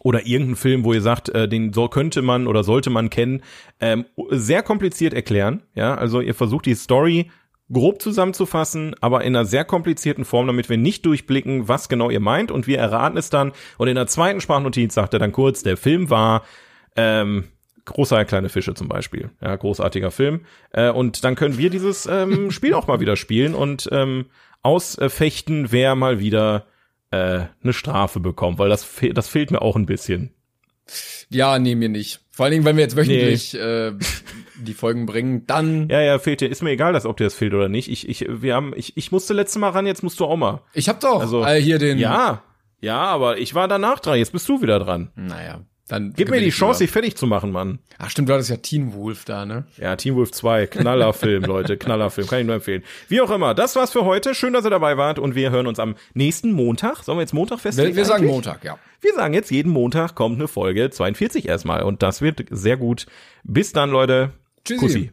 oder 0.00 0.26
irgendeinen 0.26 0.56
Film, 0.56 0.84
wo 0.84 0.92
ihr 0.92 1.02
sagt, 1.02 1.28
äh, 1.28 1.48
den 1.48 1.72
so 1.72 1.88
könnte 1.88 2.22
man 2.22 2.46
oder 2.46 2.64
sollte 2.64 2.90
man 2.90 3.10
kennen, 3.10 3.42
ähm, 3.80 4.04
sehr 4.30 4.62
kompliziert 4.62 5.14
erklären. 5.14 5.62
Ja, 5.74 5.94
also 5.94 6.20
ihr 6.20 6.34
versucht 6.34 6.66
die 6.66 6.74
Story 6.74 7.30
grob 7.72 8.02
zusammenzufassen, 8.02 8.94
aber 9.00 9.22
in 9.22 9.34
einer 9.34 9.44
sehr 9.44 9.64
komplizierten 9.64 10.24
Form, 10.24 10.46
damit 10.46 10.68
wir 10.68 10.76
nicht 10.76 11.06
durchblicken, 11.06 11.68
was 11.68 11.88
genau 11.88 12.10
ihr 12.10 12.20
meint 12.20 12.50
und 12.50 12.66
wir 12.66 12.78
erraten 12.78 13.16
es 13.16 13.30
dann. 13.30 13.52
Und 13.78 13.88
in 13.88 13.94
der 13.94 14.06
zweiten 14.06 14.40
Sprachnotiz 14.40 14.94
sagt 14.94 15.14
er 15.14 15.20
dann 15.20 15.32
kurz, 15.32 15.62
der 15.62 15.76
Film 15.76 16.10
war 16.10 16.42
ähm, 16.96 17.44
Großer 17.84 18.24
kleine 18.24 18.48
Fische 18.48 18.74
zum 18.74 18.88
Beispiel. 18.88 19.30
Ja, 19.40 19.56
großartiger 19.56 20.10
Film. 20.10 20.42
Äh, 20.70 20.90
und 20.90 21.24
dann 21.24 21.34
können 21.34 21.58
wir 21.58 21.68
dieses 21.68 22.06
ähm, 22.06 22.50
Spiel 22.52 22.74
auch 22.74 22.86
mal 22.86 23.00
wieder 23.00 23.16
spielen 23.16 23.54
und 23.54 23.88
ähm, 23.90 24.26
ausfechten, 24.62 25.72
wer 25.72 25.96
mal 25.96 26.20
wieder 26.20 26.66
äh, 27.10 27.40
eine 27.62 27.72
Strafe 27.72 28.20
bekommt, 28.20 28.58
weil 28.58 28.68
das, 28.68 28.84
fe 28.84 29.12
das 29.12 29.28
fehlt 29.28 29.50
mir 29.50 29.62
auch 29.62 29.74
ein 29.74 29.86
bisschen. 29.86 30.32
Ja, 31.30 31.58
nee, 31.58 31.74
mir 31.74 31.88
nicht. 31.88 32.20
Vor 32.30 32.44
allen 32.44 32.52
Dingen, 32.52 32.64
wenn 32.64 32.76
wir 32.76 32.82
jetzt 32.82 32.96
wöchentlich 32.96 33.54
äh, 33.54 33.92
die 34.56 34.72
Folgen 34.74 35.06
bringen, 35.06 35.46
dann. 35.46 35.88
Ja, 35.88 36.00
ja, 36.00 36.18
fehlt 36.18 36.40
dir. 36.40 36.48
Ist 36.48 36.62
mir 36.62 36.70
egal, 36.70 36.92
dass, 36.92 37.04
ob 37.06 37.16
dir 37.16 37.24
das 37.24 37.34
fehlt 37.34 37.54
oder 37.54 37.68
nicht. 37.68 37.90
Ich, 37.90 38.08
ich, 38.08 38.26
wir 38.28 38.54
haben, 38.54 38.72
ich, 38.76 38.96
ich 38.96 39.12
musste 39.12 39.34
letztes 39.34 39.58
Mal 39.60 39.70
ran, 39.70 39.86
jetzt 39.86 40.02
musst 40.02 40.18
du 40.20 40.24
auch 40.24 40.36
mal. 40.36 40.62
Ich 40.72 40.88
hab 40.88 41.00
doch 41.00 41.20
Also, 41.20 41.44
äh, 41.44 41.60
hier 41.60 41.78
den. 41.78 41.98
Ja, 41.98 42.42
ja, 42.80 42.98
aber 42.98 43.38
ich 43.38 43.54
war 43.54 43.68
danach 43.68 44.00
dran. 44.00 44.18
Jetzt 44.18 44.32
bist 44.32 44.48
du 44.48 44.60
wieder 44.62 44.78
dran. 44.78 45.10
Naja. 45.14 45.62
Dann 45.92 46.14
Gib 46.16 46.30
mir 46.30 46.40
die 46.40 46.48
Chance, 46.48 46.84
dich 46.84 46.90
fertig 46.90 47.16
zu 47.16 47.26
machen, 47.26 47.52
Mann. 47.52 47.78
Ach 47.98 48.08
stimmt, 48.08 48.30
du 48.30 48.32
hattest 48.32 48.48
ja 48.48 48.56
Teen 48.56 48.94
Wolf 48.94 49.26
da, 49.26 49.44
ne? 49.44 49.66
Ja, 49.76 49.94
Team 49.94 50.14
Wolf 50.14 50.32
2, 50.32 50.66
Knallerfilm, 50.68 51.42
Leute, 51.46 51.76
Knallerfilm, 51.76 52.26
kann 52.26 52.40
ich 52.40 52.46
nur 52.46 52.54
empfehlen. 52.54 52.82
Wie 53.08 53.20
auch 53.20 53.30
immer, 53.30 53.52
das 53.52 53.76
war's 53.76 53.92
für 53.92 54.06
heute. 54.06 54.34
Schön, 54.34 54.54
dass 54.54 54.64
ihr 54.64 54.70
dabei 54.70 54.96
wart 54.96 55.18
und 55.18 55.34
wir 55.34 55.50
hören 55.50 55.66
uns 55.66 55.78
am 55.78 55.96
nächsten 56.14 56.52
Montag. 56.52 57.02
Sollen 57.02 57.18
wir 57.18 57.22
jetzt 57.24 57.34
Montag 57.34 57.60
festlegen? 57.60 57.90
Wir, 57.90 57.96
wir 57.96 58.04
sagen? 58.06 58.24
Montag, 58.24 58.64
ja. 58.64 58.78
Wir 59.02 59.12
sagen 59.12 59.34
jetzt, 59.34 59.50
jeden 59.50 59.70
Montag 59.70 60.14
kommt 60.14 60.36
eine 60.36 60.48
Folge 60.48 60.88
42 60.88 61.46
erstmal 61.46 61.82
und 61.82 62.02
das 62.02 62.22
wird 62.22 62.42
sehr 62.48 62.78
gut. 62.78 63.04
Bis 63.44 63.74
dann, 63.74 63.90
Leute. 63.90 64.30
Tschüssi. 64.64 64.80
Kussi. 64.80 65.12